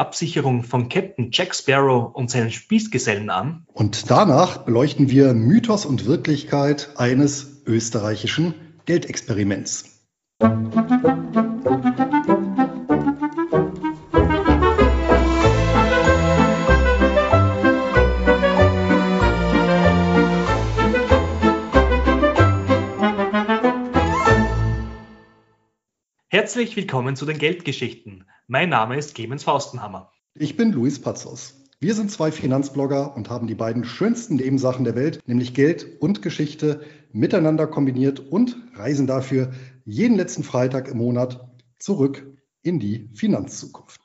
Absicherung 0.00 0.64
von 0.64 0.88
Captain 0.88 1.28
Jack 1.30 1.54
Sparrow 1.54 2.14
und 2.14 2.30
seinen 2.30 2.50
Spießgesellen 2.50 3.30
an. 3.30 3.66
Und 3.66 4.10
danach 4.10 4.64
beleuchten 4.64 5.10
wir 5.10 5.34
Mythos 5.34 5.84
und 5.84 6.06
Wirklichkeit 6.06 6.90
eines 6.96 7.62
österreichischen 7.66 8.54
Geldexperiments. 8.86 10.00
Herzlich 26.40 26.74
willkommen 26.74 27.16
zu 27.16 27.26
den 27.26 27.36
Geldgeschichten. 27.36 28.24
Mein 28.46 28.70
Name 28.70 28.96
ist 28.96 29.14
Clemens 29.14 29.42
Faustenhammer. 29.42 30.10
Ich 30.32 30.56
bin 30.56 30.72
Luis 30.72 30.98
Pazos. 30.98 31.66
Wir 31.80 31.94
sind 31.94 32.10
zwei 32.10 32.32
Finanzblogger 32.32 33.14
und 33.14 33.28
haben 33.28 33.46
die 33.46 33.54
beiden 33.54 33.84
schönsten 33.84 34.36
Nebensachen 34.36 34.86
der 34.86 34.94
Welt, 34.94 35.20
nämlich 35.26 35.52
Geld 35.52 36.00
und 36.00 36.22
Geschichte, 36.22 36.80
miteinander 37.12 37.66
kombiniert 37.66 38.20
und 38.20 38.56
reisen 38.72 39.06
dafür 39.06 39.52
jeden 39.84 40.16
letzten 40.16 40.42
Freitag 40.42 40.88
im 40.88 40.96
Monat 40.96 41.46
zurück 41.78 42.26
in 42.62 42.80
die 42.80 43.10
Finanzzukunft. 43.12 44.00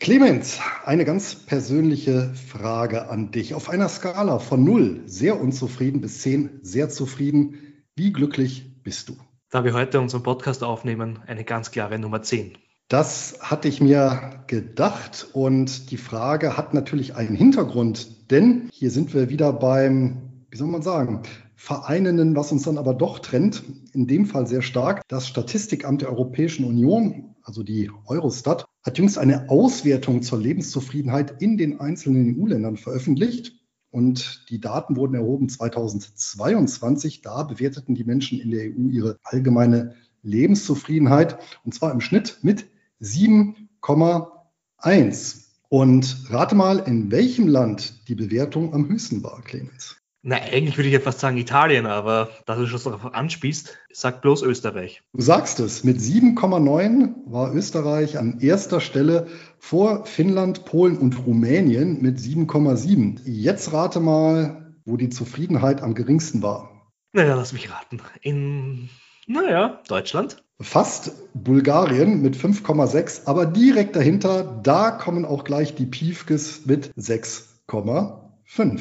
Clemens, 0.00 0.58
eine 0.84 1.04
ganz 1.04 1.36
persönliche 1.36 2.34
Frage 2.34 3.08
an 3.08 3.30
dich. 3.30 3.54
Auf 3.54 3.70
einer 3.70 3.88
Skala 3.88 4.40
von 4.40 4.64
0, 4.64 5.02
sehr 5.06 5.40
unzufrieden, 5.40 6.00
bis 6.00 6.22
10, 6.22 6.62
sehr 6.62 6.88
zufrieden, 6.88 7.84
wie 7.94 8.12
glücklich 8.12 8.82
bist 8.82 9.08
du? 9.08 9.16
Da 9.50 9.64
wir 9.64 9.74
heute 9.74 10.00
unseren 10.00 10.22
Podcast 10.22 10.62
aufnehmen, 10.62 11.18
eine 11.26 11.44
ganz 11.44 11.72
klare 11.72 11.98
Nummer 11.98 12.22
10. 12.22 12.52
Das 12.86 13.38
hatte 13.40 13.68
ich 13.68 13.80
mir 13.80 14.42
gedacht 14.46 15.28
und 15.32 15.90
die 15.90 15.96
Frage 15.96 16.56
hat 16.56 16.72
natürlich 16.72 17.16
einen 17.16 17.34
Hintergrund, 17.34 18.30
denn 18.30 18.68
hier 18.72 18.90
sind 18.90 19.12
wir 19.12 19.28
wieder 19.28 19.52
beim, 19.52 20.44
wie 20.50 20.56
soll 20.56 20.68
man 20.68 20.82
sagen, 20.82 21.22
Vereinenden, 21.56 22.36
was 22.36 22.52
uns 22.52 22.62
dann 22.62 22.78
aber 22.78 22.94
doch 22.94 23.18
trennt, 23.18 23.62
in 23.92 24.06
dem 24.06 24.24
Fall 24.24 24.46
sehr 24.46 24.62
stark. 24.62 25.02
Das 25.08 25.28
Statistikamt 25.28 26.00
der 26.00 26.08
Europäischen 26.08 26.64
Union, 26.64 27.34
also 27.42 27.62
die 27.62 27.90
Eurostat, 28.06 28.64
hat 28.82 28.98
jüngst 28.98 29.18
eine 29.18 29.50
Auswertung 29.50 30.22
zur 30.22 30.38
Lebenszufriedenheit 30.38 31.42
in 31.42 31.58
den 31.58 31.78
einzelnen 31.78 32.34
EU-Ländern 32.34 32.76
veröffentlicht. 32.76 33.59
Und 33.90 34.50
die 34.50 34.60
Daten 34.60 34.96
wurden 34.96 35.14
erhoben 35.14 35.48
2022. 35.48 37.22
Da 37.22 37.42
bewerteten 37.42 37.94
die 37.94 38.04
Menschen 38.04 38.40
in 38.40 38.50
der 38.50 38.64
EU 38.64 38.88
ihre 38.88 39.18
allgemeine 39.22 39.94
Lebenszufriedenheit 40.22 41.38
und 41.64 41.74
zwar 41.74 41.92
im 41.92 42.00
Schnitt 42.00 42.38
mit 42.42 42.66
7,1. 43.00 45.44
Und 45.68 46.30
rate 46.30 46.54
mal, 46.54 46.78
in 46.80 47.10
welchem 47.10 47.48
Land 47.48 48.08
die 48.08 48.14
Bewertung 48.14 48.74
am 48.74 48.88
höchsten 48.88 49.22
war, 49.22 49.40
Clemens. 49.42 49.99
Na, 50.22 50.36
eigentlich 50.36 50.76
würde 50.76 50.88
ich 50.88 50.92
ja 50.92 51.00
fast 51.00 51.20
sagen 51.20 51.38
Italien, 51.38 51.86
aber 51.86 52.28
da 52.44 52.54
du 52.54 52.66
schon 52.66 52.92
darauf 52.92 53.14
anspielst, 53.14 53.78
sag 53.90 54.20
bloß 54.20 54.42
Österreich. 54.42 55.02
Du 55.14 55.22
sagst 55.22 55.60
es, 55.60 55.82
mit 55.82 55.98
7,9 55.98 57.14
war 57.24 57.54
Österreich 57.54 58.18
an 58.18 58.38
erster 58.40 58.80
Stelle 58.80 59.28
vor 59.58 60.04
Finnland, 60.04 60.66
Polen 60.66 60.98
und 60.98 61.26
Rumänien 61.26 62.02
mit 62.02 62.18
7,7. 62.18 63.20
Jetzt 63.24 63.72
rate 63.72 64.00
mal, 64.00 64.74
wo 64.84 64.98
die 64.98 65.08
Zufriedenheit 65.08 65.80
am 65.80 65.94
geringsten 65.94 66.42
war. 66.42 66.92
Naja, 67.12 67.34
lass 67.34 67.54
mich 67.54 67.72
raten. 67.72 68.02
In, 68.20 68.90
naja, 69.26 69.80
Deutschland. 69.88 70.44
Fast 70.60 71.12
Bulgarien 71.32 72.20
mit 72.20 72.36
5,6, 72.36 73.22
aber 73.24 73.46
direkt 73.46 73.96
dahinter, 73.96 74.60
da 74.62 74.90
kommen 74.90 75.24
auch 75.24 75.44
gleich 75.44 75.74
die 75.74 75.86
Piefkes 75.86 76.66
mit 76.66 76.92
6,5. 76.98 78.80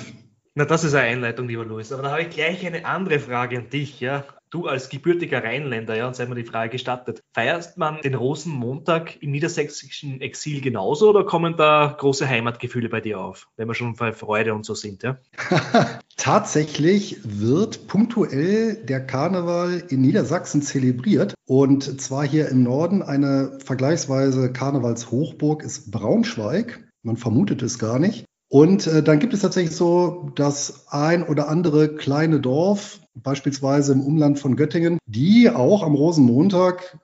Na, 0.59 0.65
das 0.65 0.83
ist 0.83 0.93
eine 0.93 1.07
Einleitung, 1.07 1.47
lieber 1.47 1.63
Luis. 1.63 1.93
Aber 1.93 2.03
da 2.03 2.11
habe 2.11 2.23
ich 2.23 2.31
gleich 2.31 2.67
eine 2.67 2.83
andere 2.83 3.19
Frage 3.19 3.59
an 3.59 3.69
dich, 3.69 4.01
ja. 4.01 4.25
Du 4.49 4.67
als 4.67 4.89
gebürtiger 4.89 5.41
Rheinländer, 5.41 5.95
ja, 5.95 6.05
und 6.05 6.17
sei 6.17 6.25
mir 6.25 6.35
die 6.35 6.43
Frage 6.43 6.71
gestattet. 6.71 7.23
Feierst 7.33 7.77
man 7.77 8.01
den 8.01 8.13
Rosenmontag 8.13 9.23
im 9.23 9.31
niedersächsischen 9.31 10.19
Exil 10.19 10.59
genauso 10.59 11.11
oder 11.11 11.23
kommen 11.23 11.55
da 11.55 11.95
große 11.97 12.27
Heimatgefühle 12.27 12.89
bei 12.89 12.99
dir 12.99 13.21
auf, 13.21 13.47
wenn 13.55 13.69
wir 13.69 13.73
schon 13.73 13.95
bei 13.95 14.11
Freude 14.11 14.53
und 14.53 14.65
so 14.65 14.73
sind, 14.73 15.01
ja? 15.01 15.17
Tatsächlich 16.17 17.21
wird 17.23 17.87
punktuell 17.87 18.83
der 18.83 18.99
Karneval 19.07 19.81
in 19.87 20.01
Niedersachsen 20.01 20.61
zelebriert. 20.61 21.35
Und 21.45 22.01
zwar 22.01 22.27
hier 22.27 22.49
im 22.49 22.63
Norden 22.63 23.01
eine 23.01 23.59
vergleichsweise 23.63 24.51
Karnevalshochburg 24.51 25.63
ist 25.63 25.89
Braunschweig. 25.89 26.83
Man 27.01 27.15
vermutet 27.15 27.61
es 27.61 27.79
gar 27.79 27.97
nicht. 27.97 28.25
Und 28.49 28.87
äh, 28.87 29.03
dann 29.03 29.19
gibt 29.19 29.33
es 29.33 29.41
tatsächlich 29.41 29.75
so 29.75 30.31
das 30.35 30.87
ein 30.89 31.23
oder 31.23 31.47
andere 31.47 31.95
kleine 31.95 32.39
Dorf, 32.39 32.99
beispielsweise 33.13 33.93
im 33.93 34.01
Umland 34.01 34.39
von 34.39 34.55
Göttingen, 34.55 34.97
die 35.05 35.49
auch 35.49 35.83
am 35.83 35.93
Rosenmontag 35.93 36.97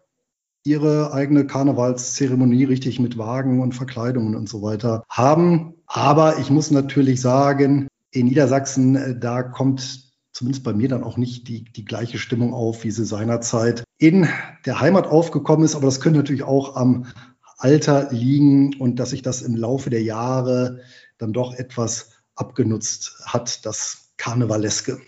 ihre 0.64 1.14
eigene 1.14 1.46
Karnevalszeremonie 1.46 2.64
richtig 2.64 3.00
mit 3.00 3.20
Wagen 3.20 3.62
und 3.62 3.76
Verkleidungen 3.76 4.36
und 4.36 4.50
so 4.50 4.64
weiter 4.64 5.04
haben. 5.08 5.76
Aber 5.86 6.40
ich 6.40 6.50
muss 6.50 6.72
natürlich 6.72 7.22
sagen, 7.22 7.88
in 8.12 8.26
Niedersachsen, 8.26 8.96
äh, 8.96 9.20
da 9.20 9.44
kommt 9.44 10.04
zumindest 10.34 10.64
bei 10.64 10.74
mir 10.74 10.90
dann 10.90 11.04
auch 11.04 11.18
nicht 11.18 11.48
die, 11.48 11.64
die 11.64 11.86
gleiche 11.86 12.18
Stimmung 12.18 12.54
auf, 12.54 12.84
wie 12.84 12.92
sie 12.92 13.06
seinerzeit 13.06 13.84
in 14.00 14.28
der 14.66 14.82
Heimat 14.82 15.08
aufgekommen 15.08 15.64
ist. 15.64 15.76
Aber 15.76 15.86
das 15.86 16.02
könnte 16.02 16.18
natürlich 16.18 16.44
auch 16.44 16.76
am 16.76 17.06
Alter 17.58 18.12
liegen 18.12 18.76
und 18.80 19.00
dass 19.00 19.12
sich 19.12 19.22
das 19.22 19.42
im 19.42 19.56
Laufe 19.56 19.90
der 19.90 20.04
Jahre 20.04 20.82
dann 21.18 21.34
doch 21.34 21.54
etwas 21.54 22.12
abgenutzt 22.36 23.22
hat, 23.26 23.66
das 23.66 24.14
Karnevaleske. 24.18 25.02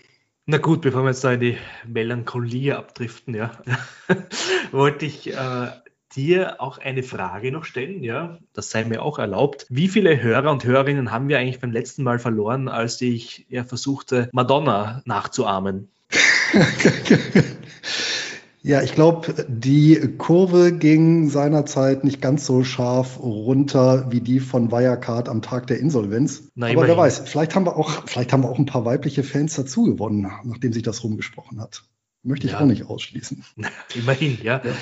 Na 0.46 0.58
gut, 0.58 0.80
bevor 0.80 1.02
wir 1.02 1.10
jetzt 1.10 1.24
da 1.24 1.32
in 1.32 1.40
die 1.40 1.58
Melancholie 1.86 2.76
abdriften, 2.76 3.34
ja, 3.34 3.52
wollte 4.72 5.04
ich 5.04 5.34
äh, 5.34 5.68
dir 6.16 6.60
auch 6.60 6.78
eine 6.78 7.02
Frage 7.02 7.52
noch 7.52 7.64
stellen, 7.64 8.02
ja, 8.02 8.38
das 8.54 8.70
sei 8.70 8.84
mir 8.84 9.02
auch 9.02 9.18
erlaubt. 9.18 9.66
Wie 9.68 9.88
viele 9.88 10.22
Hörer 10.22 10.50
und 10.50 10.64
Hörerinnen 10.64 11.10
haben 11.10 11.28
wir 11.28 11.38
eigentlich 11.38 11.60
beim 11.60 11.72
letzten 11.72 12.02
Mal 12.02 12.18
verloren, 12.18 12.68
als 12.68 13.00
ich 13.02 13.46
ja 13.50 13.64
versuchte, 13.64 14.30
Madonna 14.32 15.02
nachzuahmen? 15.04 15.90
Ja, 18.68 18.82
ich 18.82 18.94
glaube, 18.94 19.46
die 19.48 19.98
Kurve 20.18 20.72
ging 20.72 21.30
seinerzeit 21.30 22.04
nicht 22.04 22.20
ganz 22.20 22.44
so 22.44 22.64
scharf 22.64 23.18
runter 23.18 24.12
wie 24.12 24.20
die 24.20 24.40
von 24.40 24.70
Wirecard 24.70 25.30
am 25.30 25.40
Tag 25.40 25.68
der 25.68 25.78
Insolvenz. 25.78 26.50
Na, 26.54 26.66
Aber 26.66 26.86
wer 26.86 26.98
weiß, 26.98 27.20
vielleicht 27.20 27.54
haben 27.54 27.64
wir 27.64 27.78
auch, 27.78 28.06
vielleicht 28.06 28.30
haben 28.30 28.42
wir 28.42 28.50
auch 28.50 28.58
ein 28.58 28.66
paar 28.66 28.84
weibliche 28.84 29.22
Fans 29.22 29.54
dazu 29.54 29.84
gewonnen, 29.84 30.30
nachdem 30.44 30.74
sich 30.74 30.82
das 30.82 31.02
rumgesprochen 31.02 31.62
hat. 31.62 31.84
Möchte 32.22 32.46
ich 32.46 32.52
ja. 32.52 32.60
auch 32.60 32.66
nicht 32.66 32.84
ausschließen. 32.84 33.42
Immerhin, 33.94 34.36
ja. 34.42 34.60
ja. 34.62 34.74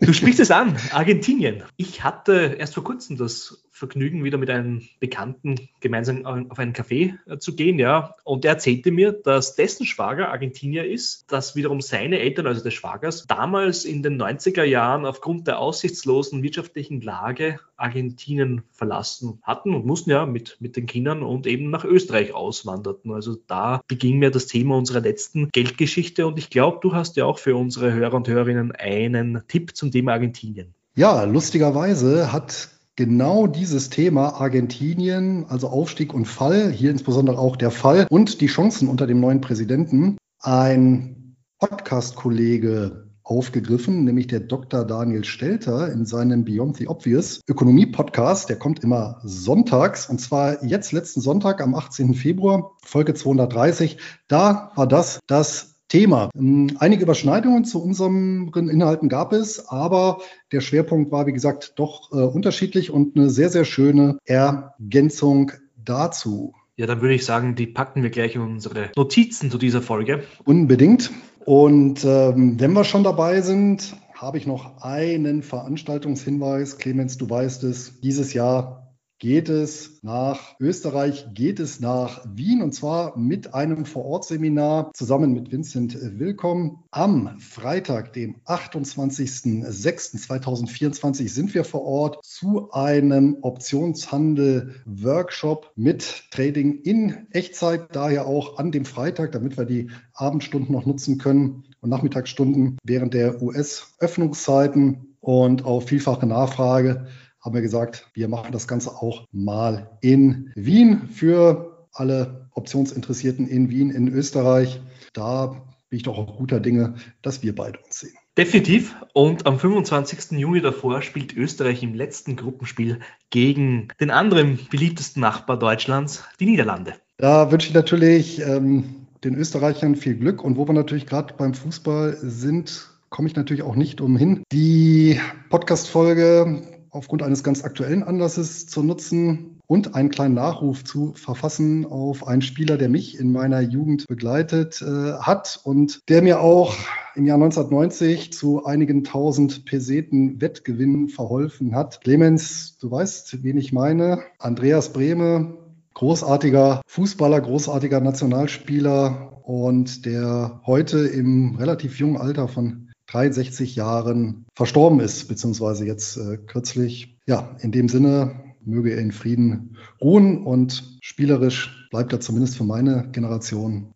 Du 0.00 0.14
sprichst 0.14 0.40
es 0.40 0.50
an, 0.50 0.78
Argentinien. 0.92 1.64
Ich 1.76 2.02
hatte 2.02 2.56
erst 2.58 2.72
vor 2.72 2.82
kurzem 2.82 3.18
das 3.18 3.62
Vergnügen, 3.82 4.22
wieder 4.22 4.38
mit 4.38 4.48
einem 4.48 4.82
Bekannten 5.00 5.68
gemeinsam 5.80 6.24
auf 6.24 6.58
einen 6.60 6.72
Café 6.72 7.14
äh, 7.26 7.38
zu 7.38 7.56
gehen, 7.56 7.80
ja. 7.80 8.14
Und 8.22 8.44
er 8.44 8.52
erzählte 8.52 8.92
mir, 8.92 9.10
dass 9.10 9.56
dessen 9.56 9.86
Schwager 9.86 10.28
Argentinier 10.28 10.86
ist, 10.86 11.32
dass 11.32 11.56
wiederum 11.56 11.80
seine 11.80 12.20
Eltern, 12.20 12.46
also 12.46 12.62
des 12.62 12.74
Schwagers, 12.74 13.26
damals 13.26 13.84
in 13.84 14.04
den 14.04 14.22
90er 14.22 14.62
Jahren 14.62 15.04
aufgrund 15.04 15.48
der 15.48 15.58
aussichtslosen 15.58 16.44
wirtschaftlichen 16.44 17.00
Lage 17.00 17.58
Argentinien 17.76 18.62
verlassen 18.70 19.40
hatten 19.42 19.74
und 19.74 19.84
mussten 19.84 20.10
ja 20.10 20.26
mit, 20.26 20.58
mit 20.60 20.76
den 20.76 20.86
Kindern 20.86 21.24
und 21.24 21.48
eben 21.48 21.70
nach 21.70 21.84
Österreich 21.84 22.32
auswanderten. 22.32 23.10
Also 23.10 23.36
da 23.48 23.80
beging 23.88 24.20
mir 24.20 24.30
das 24.30 24.46
Thema 24.46 24.76
unserer 24.76 25.00
letzten 25.00 25.48
Geldgeschichte 25.50 26.24
und 26.28 26.38
ich 26.38 26.50
glaube, 26.50 26.78
du 26.80 26.94
hast 26.94 27.16
ja 27.16 27.24
auch 27.24 27.40
für 27.40 27.56
unsere 27.56 27.92
Hörer 27.92 28.14
und 28.14 28.28
Hörerinnen 28.28 28.70
einen 28.70 29.42
Tipp 29.48 29.74
zum 29.74 29.90
Thema 29.90 30.12
Argentinien. 30.12 30.74
Ja, 30.94 31.24
lustigerweise 31.24 32.32
hat 32.32 32.68
genau 32.96 33.46
dieses 33.46 33.90
Thema 33.90 34.40
Argentinien, 34.40 35.46
also 35.48 35.68
Aufstieg 35.68 36.12
und 36.12 36.26
Fall, 36.26 36.70
hier 36.70 36.90
insbesondere 36.90 37.38
auch 37.38 37.56
der 37.56 37.70
Fall 37.70 38.06
und 38.10 38.40
die 38.40 38.46
Chancen 38.46 38.88
unter 38.88 39.06
dem 39.06 39.20
neuen 39.20 39.40
Präsidenten, 39.40 40.16
ein 40.40 41.36
Podcast-Kollege 41.58 43.12
aufgegriffen, 43.22 44.04
nämlich 44.04 44.26
der 44.26 44.40
Dr. 44.40 44.84
Daniel 44.84 45.24
Stelter 45.24 45.92
in 45.92 46.04
seinem 46.04 46.44
Beyond 46.44 46.76
the 46.76 46.88
Obvious 46.88 47.40
Ökonomie-Podcast. 47.48 48.48
Der 48.48 48.58
kommt 48.58 48.82
immer 48.82 49.20
sonntags 49.22 50.08
und 50.08 50.20
zwar 50.20 50.64
jetzt 50.64 50.92
letzten 50.92 51.20
Sonntag 51.20 51.60
am 51.60 51.74
18. 51.74 52.14
Februar, 52.14 52.72
Folge 52.82 53.14
230. 53.14 53.98
Da 54.26 54.72
war 54.74 54.88
das 54.88 55.20
das 55.26 55.71
Thema. 55.92 56.30
Ähm, 56.34 56.68
einige 56.78 57.02
Überschneidungen 57.02 57.66
zu 57.66 57.82
unseren 57.82 58.50
Inhalten 58.54 59.10
gab 59.10 59.34
es, 59.34 59.68
aber 59.68 60.22
der 60.50 60.62
Schwerpunkt 60.62 61.12
war, 61.12 61.26
wie 61.26 61.34
gesagt, 61.34 61.74
doch 61.76 62.10
äh, 62.12 62.16
unterschiedlich 62.16 62.90
und 62.90 63.14
eine 63.14 63.28
sehr, 63.28 63.50
sehr 63.50 63.66
schöne 63.66 64.16
Ergänzung 64.24 65.52
dazu. 65.84 66.54
Ja, 66.76 66.86
dann 66.86 67.02
würde 67.02 67.14
ich 67.14 67.26
sagen, 67.26 67.56
die 67.56 67.66
packen 67.66 68.02
wir 68.02 68.08
gleich 68.08 68.36
in 68.36 68.40
unsere 68.40 68.90
Notizen 68.96 69.50
zu 69.50 69.58
dieser 69.58 69.82
Folge. 69.82 70.22
Unbedingt. 70.44 71.10
Und 71.44 72.02
ähm, 72.06 72.58
wenn 72.58 72.72
wir 72.72 72.84
schon 72.84 73.04
dabei 73.04 73.42
sind, 73.42 73.94
habe 74.14 74.38
ich 74.38 74.46
noch 74.46 74.80
einen 74.80 75.42
Veranstaltungshinweis. 75.42 76.78
Clemens, 76.78 77.18
du 77.18 77.28
weißt 77.28 77.64
es, 77.64 78.00
dieses 78.00 78.32
Jahr 78.32 78.81
geht 79.22 79.48
es 79.48 80.02
nach 80.02 80.58
Österreich, 80.58 81.28
geht 81.32 81.60
es 81.60 81.78
nach 81.78 82.26
Wien 82.34 82.60
und 82.60 82.74
zwar 82.74 83.16
mit 83.16 83.54
einem 83.54 83.84
Vorortseminar 83.84 84.90
zusammen 84.94 85.32
mit 85.32 85.52
Vincent 85.52 85.96
Willkomm. 86.18 86.82
Am 86.90 87.38
Freitag, 87.38 88.14
dem 88.14 88.40
28.06.2024 88.46 91.28
sind 91.28 91.54
wir 91.54 91.62
vor 91.62 91.84
Ort 91.84 92.24
zu 92.24 92.72
einem 92.72 93.36
Optionshandel-Workshop 93.42 95.70
mit 95.76 96.24
Trading 96.32 96.80
in 96.82 97.28
Echtzeit, 97.30 97.94
daher 97.94 98.26
auch 98.26 98.58
an 98.58 98.72
dem 98.72 98.84
Freitag, 98.84 99.30
damit 99.30 99.56
wir 99.56 99.66
die 99.66 99.88
Abendstunden 100.14 100.74
noch 100.74 100.84
nutzen 100.84 101.18
können 101.18 101.62
und 101.80 101.90
Nachmittagsstunden 101.90 102.76
während 102.82 103.14
der 103.14 103.40
US-Öffnungszeiten 103.40 105.14
und 105.20 105.64
auf 105.64 105.86
vielfache 105.86 106.26
Nachfrage 106.26 107.06
haben 107.42 107.54
wir 107.54 107.62
gesagt, 107.62 108.08
wir 108.14 108.28
machen 108.28 108.52
das 108.52 108.68
Ganze 108.68 108.90
auch 108.90 109.26
mal 109.32 109.98
in 110.00 110.52
Wien 110.54 111.08
für 111.08 111.88
alle 111.92 112.48
Optionsinteressierten 112.54 113.46
in 113.46 113.68
Wien, 113.68 113.90
in 113.90 114.08
Österreich. 114.08 114.80
Da 115.12 115.46
bin 115.88 115.96
ich 115.98 116.04
doch 116.04 116.16
auch 116.16 116.36
guter 116.36 116.60
Dinge, 116.60 116.94
dass 117.20 117.42
wir 117.42 117.54
beide 117.54 117.78
uns 117.80 118.00
sehen. 118.00 118.14
Definitiv. 118.38 118.96
Und 119.12 119.44
am 119.46 119.58
25. 119.58 120.38
Juni 120.38 120.62
davor 120.62 121.02
spielt 121.02 121.36
Österreich 121.36 121.82
im 121.82 121.94
letzten 121.94 122.36
Gruppenspiel 122.36 123.00
gegen 123.28 123.88
den 124.00 124.10
anderen 124.10 124.58
beliebtesten 124.70 125.20
Nachbar 125.20 125.58
Deutschlands, 125.58 126.24
die 126.40 126.46
Niederlande. 126.46 126.94
Da 127.18 127.52
wünsche 127.52 127.68
ich 127.68 127.74
natürlich 127.74 128.40
ähm, 128.40 129.06
den 129.22 129.34
Österreichern 129.34 129.96
viel 129.96 130.14
Glück. 130.14 130.42
Und 130.42 130.56
wo 130.56 130.66
wir 130.66 130.72
natürlich 130.72 131.06
gerade 131.06 131.34
beim 131.34 131.52
Fußball 131.52 132.16
sind, 132.22 132.88
komme 133.10 133.28
ich 133.28 133.36
natürlich 133.36 133.62
auch 133.62 133.76
nicht 133.76 134.00
umhin, 134.00 134.42
die 134.50 135.20
Podcast-Folge 135.50 136.62
aufgrund 136.92 137.22
eines 137.22 137.42
ganz 137.42 137.64
aktuellen 137.64 138.02
Anlasses 138.02 138.66
zu 138.66 138.82
nutzen 138.82 139.58
und 139.66 139.94
einen 139.94 140.10
kleinen 140.10 140.34
Nachruf 140.34 140.84
zu 140.84 141.14
verfassen 141.14 141.86
auf 141.86 142.28
einen 142.28 142.42
Spieler, 142.42 142.76
der 142.76 142.90
mich 142.90 143.18
in 143.18 143.32
meiner 143.32 143.60
Jugend 143.60 144.06
begleitet 144.06 144.82
äh, 144.82 145.14
hat 145.14 145.60
und 145.64 146.00
der 146.08 146.22
mir 146.22 146.40
auch 146.40 146.74
im 147.14 147.24
Jahr 147.26 147.36
1990 147.36 148.32
zu 148.32 148.64
einigen 148.66 149.04
tausend 149.04 149.64
Peseten 149.64 150.40
Wettgewinnen 150.40 151.08
verholfen 151.08 151.74
hat. 151.74 152.02
Clemens, 152.02 152.76
du 152.78 152.90
weißt, 152.90 153.42
wen 153.42 153.56
ich 153.56 153.72
meine. 153.72 154.20
Andreas 154.38 154.92
Brehme, 154.92 155.54
großartiger 155.94 156.82
Fußballer, 156.86 157.40
großartiger 157.40 158.00
Nationalspieler 158.00 159.40
und 159.44 160.04
der 160.06 160.60
heute 160.66 160.98
im 160.98 161.56
relativ 161.56 161.98
jungen 161.98 162.16
Alter 162.16 162.48
von 162.48 162.81
63 163.12 163.76
Jahren 163.76 164.46
verstorben 164.54 165.00
ist, 165.00 165.28
beziehungsweise 165.28 165.86
jetzt 165.86 166.16
äh, 166.16 166.38
kürzlich. 166.38 167.18
Ja, 167.26 167.56
in 167.60 167.70
dem 167.70 167.88
Sinne 167.88 168.54
möge 168.64 168.92
er 168.92 169.00
in 169.00 169.12
Frieden 169.12 169.76
ruhen 170.00 170.44
und 170.44 170.98
spielerisch 171.02 171.88
bleibt 171.90 172.12
er 172.12 172.20
zumindest 172.20 172.56
für 172.56 172.64
meine 172.64 173.08
Generation 173.12 173.92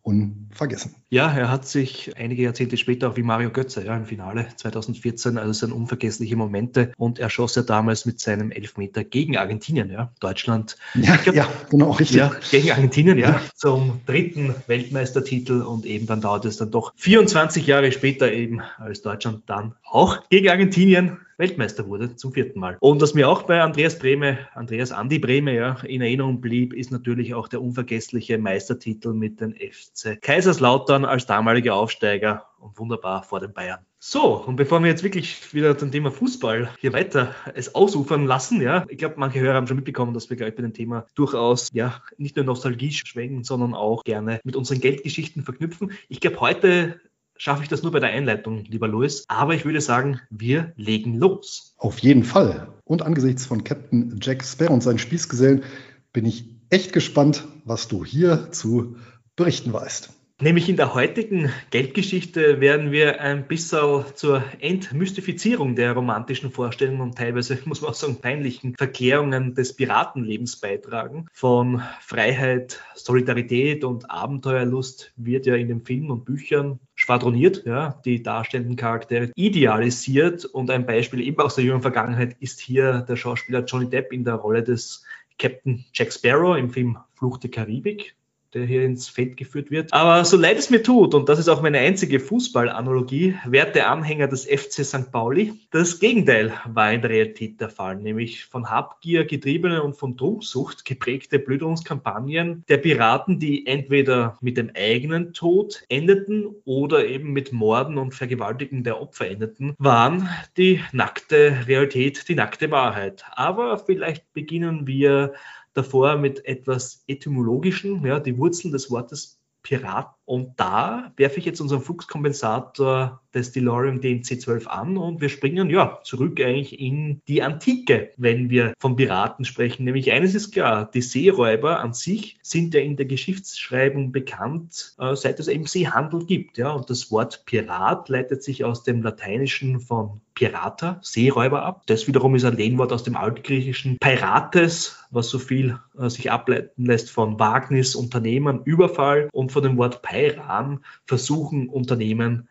unvergessen. 0.56 0.94
Ja, 1.10 1.30
er 1.30 1.50
hat 1.50 1.66
sich 1.66 2.16
einige 2.16 2.42
Jahrzehnte 2.42 2.76
später 2.76 3.10
auch 3.10 3.16
wie 3.16 3.22
Mario 3.22 3.50
Götze 3.50 3.84
ja, 3.84 3.96
im 3.96 4.06
Finale 4.06 4.46
2014, 4.56 5.38
also 5.38 5.52
sind 5.52 5.72
unvergessliche 5.72 6.36
Momente 6.36 6.92
und 6.96 7.18
er 7.18 7.30
schoss 7.30 7.54
ja 7.56 7.62
damals 7.62 8.06
mit 8.06 8.20
seinem 8.20 8.50
Elfmeter 8.50 9.04
gegen 9.04 9.36
Argentinien, 9.36 9.90
ja, 9.90 10.10
Deutschland. 10.20 10.76
Ja, 10.94 11.16
glaub, 11.16 11.36
ja 11.36 11.48
genau, 11.70 11.90
richtig. 11.92 12.16
Ja, 12.16 12.32
gegen 12.50 12.70
Argentinien, 12.70 13.18
ja, 13.18 13.40
zum 13.54 14.00
dritten 14.06 14.54
Weltmeistertitel 14.66 15.62
und 15.62 15.84
eben 15.84 16.06
dann 16.06 16.20
dauert 16.20 16.44
es 16.46 16.56
dann 16.56 16.70
doch 16.70 16.92
24 16.96 17.66
Jahre 17.66 17.92
später 17.92 18.32
eben, 18.32 18.62
als 18.78 19.02
Deutschland 19.02 19.42
dann 19.46 19.74
auch 19.84 20.28
gegen 20.28 20.48
Argentinien 20.48 21.18
Weltmeister 21.38 21.86
wurde 21.86 22.16
zum 22.16 22.32
vierten 22.32 22.58
Mal. 22.60 22.78
Und 22.80 23.02
was 23.02 23.12
mir 23.12 23.28
auch 23.28 23.42
bei 23.42 23.60
Andreas 23.60 23.98
Brehme, 23.98 24.38
Andreas 24.54 24.90
Andi 24.90 25.18
Brehme 25.18 25.54
ja, 25.54 25.76
in 25.82 26.00
Erinnerung 26.00 26.40
blieb, 26.40 26.72
ist 26.72 26.90
natürlich 26.90 27.34
auch 27.34 27.48
der 27.48 27.60
unvergessliche 27.60 28.38
Meistertitel 28.38 29.12
mit 29.12 29.40
den 29.40 29.54
FC 29.54 30.20
Kaiserslautern 30.46 31.04
als 31.04 31.26
damaliger 31.26 31.74
Aufsteiger 31.74 32.46
und 32.60 32.78
wunderbar 32.78 33.24
vor 33.24 33.40
den 33.40 33.52
Bayern. 33.52 33.80
So, 33.98 34.44
und 34.44 34.54
bevor 34.54 34.80
wir 34.80 34.88
jetzt 34.88 35.02
wirklich 35.02 35.52
wieder 35.52 35.76
zum 35.76 35.90
Thema 35.90 36.12
Fußball 36.12 36.70
hier 36.78 36.92
weiter 36.92 37.34
es 37.56 37.74
ausufern 37.74 38.26
lassen, 38.26 38.62
ja, 38.62 38.84
ich 38.88 38.98
glaube, 38.98 39.16
manche 39.18 39.40
Hörer 39.40 39.54
haben 39.54 39.66
schon 39.66 39.74
mitbekommen, 39.74 40.14
dass 40.14 40.30
wir 40.30 40.36
gleich 40.36 40.54
bei 40.54 40.62
dem 40.62 40.72
Thema 40.72 41.06
durchaus 41.16 41.70
ja 41.72 42.00
nicht 42.16 42.36
nur 42.36 42.44
Nostalgie 42.44 42.92
schwenken, 42.92 43.42
sondern 43.42 43.74
auch 43.74 44.04
gerne 44.04 44.38
mit 44.44 44.54
unseren 44.54 44.80
Geldgeschichten 44.80 45.42
verknüpfen. 45.42 45.90
Ich 46.08 46.20
glaube, 46.20 46.38
heute 46.38 47.00
schaffe 47.36 47.64
ich 47.64 47.68
das 47.68 47.82
nur 47.82 47.90
bei 47.90 47.98
der 47.98 48.10
Einleitung, 48.10 48.62
lieber 48.66 48.86
Louis. 48.86 49.24
Aber 49.26 49.52
ich 49.52 49.64
würde 49.64 49.80
sagen, 49.80 50.20
wir 50.30 50.74
legen 50.76 51.16
los. 51.16 51.74
Auf 51.76 51.98
jeden 51.98 52.22
Fall. 52.22 52.68
Und 52.84 53.02
angesichts 53.02 53.46
von 53.46 53.64
Captain 53.64 54.16
Jack 54.22 54.44
Sparrow 54.44 54.74
und 54.74 54.82
seinen 54.84 55.00
Spießgesellen 55.00 55.64
bin 56.12 56.24
ich 56.24 56.44
echt 56.70 56.92
gespannt, 56.92 57.48
was 57.64 57.88
du 57.88 58.04
hier 58.04 58.52
zu 58.52 58.94
berichten 59.34 59.72
weißt. 59.72 60.12
Nämlich 60.38 60.68
in 60.68 60.76
der 60.76 60.92
heutigen 60.92 61.50
Geldgeschichte 61.70 62.60
werden 62.60 62.92
wir 62.92 63.22
ein 63.22 63.48
bisschen 63.48 64.04
zur 64.14 64.44
Entmystifizierung 64.60 65.76
der 65.76 65.94
romantischen 65.94 66.50
Vorstellungen 66.50 67.00
und 67.00 67.16
teilweise, 67.16 67.58
muss 67.64 67.80
man 67.80 67.92
auch 67.92 67.94
sagen, 67.94 68.20
peinlichen 68.20 68.74
Verklärungen 68.76 69.54
des 69.54 69.74
Piratenlebens 69.74 70.56
beitragen. 70.56 71.24
Von 71.32 71.80
Freiheit, 72.02 72.82
Solidarität 72.94 73.82
und 73.82 74.10
Abenteuerlust 74.10 75.14
wird 75.16 75.46
ja 75.46 75.54
in 75.54 75.68
den 75.68 75.80
Filmen 75.80 76.10
und 76.10 76.26
Büchern 76.26 76.80
schwadroniert, 76.94 77.64
ja, 77.64 77.98
die 78.04 78.22
darstellenden 78.22 78.76
Charaktere 78.76 79.32
idealisiert. 79.36 80.44
Und 80.44 80.70
ein 80.70 80.84
Beispiel 80.84 81.22
eben 81.22 81.40
aus 81.40 81.54
der 81.54 81.64
jüngeren 81.64 81.80
Vergangenheit 81.80 82.36
ist 82.40 82.60
hier 82.60 83.06
der 83.08 83.16
Schauspieler 83.16 83.64
Johnny 83.64 83.88
Depp 83.88 84.12
in 84.12 84.24
der 84.24 84.34
Rolle 84.34 84.62
des 84.62 85.02
Captain 85.38 85.86
Jack 85.94 86.12
Sparrow 86.12 86.58
im 86.58 86.68
Film 86.68 86.98
Fluch 87.14 87.38
der 87.38 87.50
Karibik 87.50 88.14
der 88.54 88.64
hier 88.64 88.84
ins 88.84 89.08
Feld 89.08 89.36
geführt 89.36 89.70
wird. 89.70 89.92
Aber 89.92 90.24
so 90.24 90.36
leid 90.36 90.58
es 90.58 90.70
mir 90.70 90.82
tut, 90.82 91.14
und 91.14 91.28
das 91.28 91.38
ist 91.38 91.48
auch 91.48 91.62
meine 91.62 91.78
einzige 91.78 92.20
Fußballanalogie, 92.20 93.36
werte 93.46 93.86
Anhänger 93.86 94.28
des 94.28 94.46
FC 94.46 94.84
St. 94.84 95.10
Pauli, 95.12 95.54
das 95.70 95.98
Gegenteil 96.00 96.52
war 96.66 96.92
in 96.92 97.02
der 97.02 97.10
Realität 97.10 97.60
der 97.60 97.68
Fall, 97.68 97.96
nämlich 97.96 98.44
von 98.44 98.70
Habgier 98.70 99.24
getriebene 99.24 99.82
und 99.82 99.96
von 99.96 100.16
Trunksucht 100.16 100.84
geprägte 100.84 101.38
Blüderungskampagnen 101.38 102.64
der 102.68 102.78
Piraten, 102.78 103.38
die 103.38 103.66
entweder 103.66 104.38
mit 104.40 104.56
dem 104.56 104.70
eigenen 104.74 105.32
Tod 105.32 105.84
endeten 105.88 106.46
oder 106.64 107.06
eben 107.06 107.32
mit 107.32 107.52
Morden 107.52 107.98
und 107.98 108.14
Vergewaltigen 108.14 108.84
der 108.84 109.00
Opfer 109.00 109.28
endeten, 109.28 109.74
waren 109.78 110.28
die 110.56 110.80
nackte 110.92 111.66
Realität, 111.66 112.28
die 112.28 112.34
nackte 112.34 112.70
Wahrheit. 112.70 113.24
Aber 113.32 113.78
vielleicht 113.78 114.32
beginnen 114.32 114.86
wir 114.86 115.34
davor 115.76 116.16
mit 116.16 116.44
etwas 116.44 117.04
Etymologischen, 117.06 118.04
ja, 118.04 118.20
die 118.20 118.38
Wurzeln 118.38 118.72
des 118.72 118.90
Wortes 118.90 119.40
Pirat. 119.62 120.14
Und 120.24 120.58
da 120.60 121.12
werfe 121.16 121.38
ich 121.38 121.44
jetzt 121.44 121.60
unseren 121.60 121.80
Fluxkompensator 121.80 123.22
des 123.36 123.52
DeLorean 123.52 124.00
DMC12 124.00 124.66
an 124.66 124.96
und 124.96 125.20
wir 125.20 125.28
springen 125.28 125.70
ja 125.70 126.00
zurück 126.02 126.40
eigentlich 126.40 126.80
in 126.80 127.20
die 127.28 127.42
Antike, 127.42 128.10
wenn 128.16 128.50
wir 128.50 128.72
von 128.78 128.96
Piraten 128.96 129.44
sprechen. 129.44 129.84
Nämlich 129.84 130.10
eines 130.10 130.34
ist 130.34 130.52
klar, 130.52 130.90
die 130.92 131.02
Seeräuber 131.02 131.80
an 131.80 131.92
sich 131.92 132.38
sind 132.42 132.74
ja 132.74 132.80
in 132.80 132.96
der 132.96 133.06
Geschichtsschreibung 133.06 134.10
bekannt, 134.10 134.94
äh, 134.98 135.14
seit 135.14 135.38
es 135.38 135.48
eben 135.48 135.66
Seehandel 135.66 136.24
gibt. 136.24 136.58
Ja, 136.58 136.70
und 136.72 136.90
das 136.90 137.10
Wort 137.10 137.44
Pirat 137.46 138.08
leitet 138.08 138.42
sich 138.42 138.64
aus 138.64 138.82
dem 138.82 139.02
Lateinischen 139.02 139.80
von 139.80 140.20
Pirata, 140.36 141.00
Seeräuber 141.02 141.62
ab. 141.64 141.82
Das 141.86 142.06
wiederum 142.06 142.34
ist 142.34 142.44
ein 142.44 142.56
Lehnwort 142.56 142.92
aus 142.92 143.02
dem 143.02 143.16
altgriechischen 143.16 143.96
Pirates, 143.98 144.98
was 145.10 145.30
so 145.30 145.38
viel 145.38 145.80
äh, 145.98 146.10
sich 146.10 146.30
ableiten 146.30 146.84
lässt 146.84 147.10
von 147.10 147.40
Wagnis, 147.40 147.94
Unternehmen, 147.94 148.60
Überfall 148.64 149.28
und 149.32 149.50
von 149.50 149.62
dem 149.62 149.78
Wort 149.78 150.02
Peiran, 150.02 150.84
Versuchen, 151.06 151.68
Unternehmen, 151.68 152.48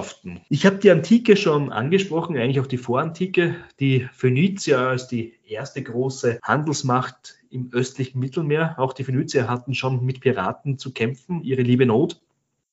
Auskundschaften. 0.00 0.40
Ich 0.48 0.66
habe 0.66 0.76
die 0.76 0.90
Antike 0.90 1.36
schon 1.36 1.72
angesprochen, 1.72 2.36
eigentlich 2.36 2.60
auch 2.60 2.66
die 2.66 2.78
Vorantike, 2.78 3.56
die 3.78 4.08
Phönizier 4.12 4.78
als 4.80 5.08
die 5.08 5.34
erste 5.46 5.82
große 5.82 6.38
Handelsmacht 6.42 7.36
im 7.50 7.70
östlichen 7.72 8.20
Mittelmeer. 8.20 8.74
Auch 8.78 8.92
die 8.92 9.04
Phönizier 9.04 9.48
hatten 9.48 9.74
schon 9.74 10.04
mit 10.04 10.20
Piraten 10.20 10.78
zu 10.78 10.92
kämpfen, 10.92 11.42
ihre 11.42 11.62
liebe 11.62 11.86
Not. 11.86 12.20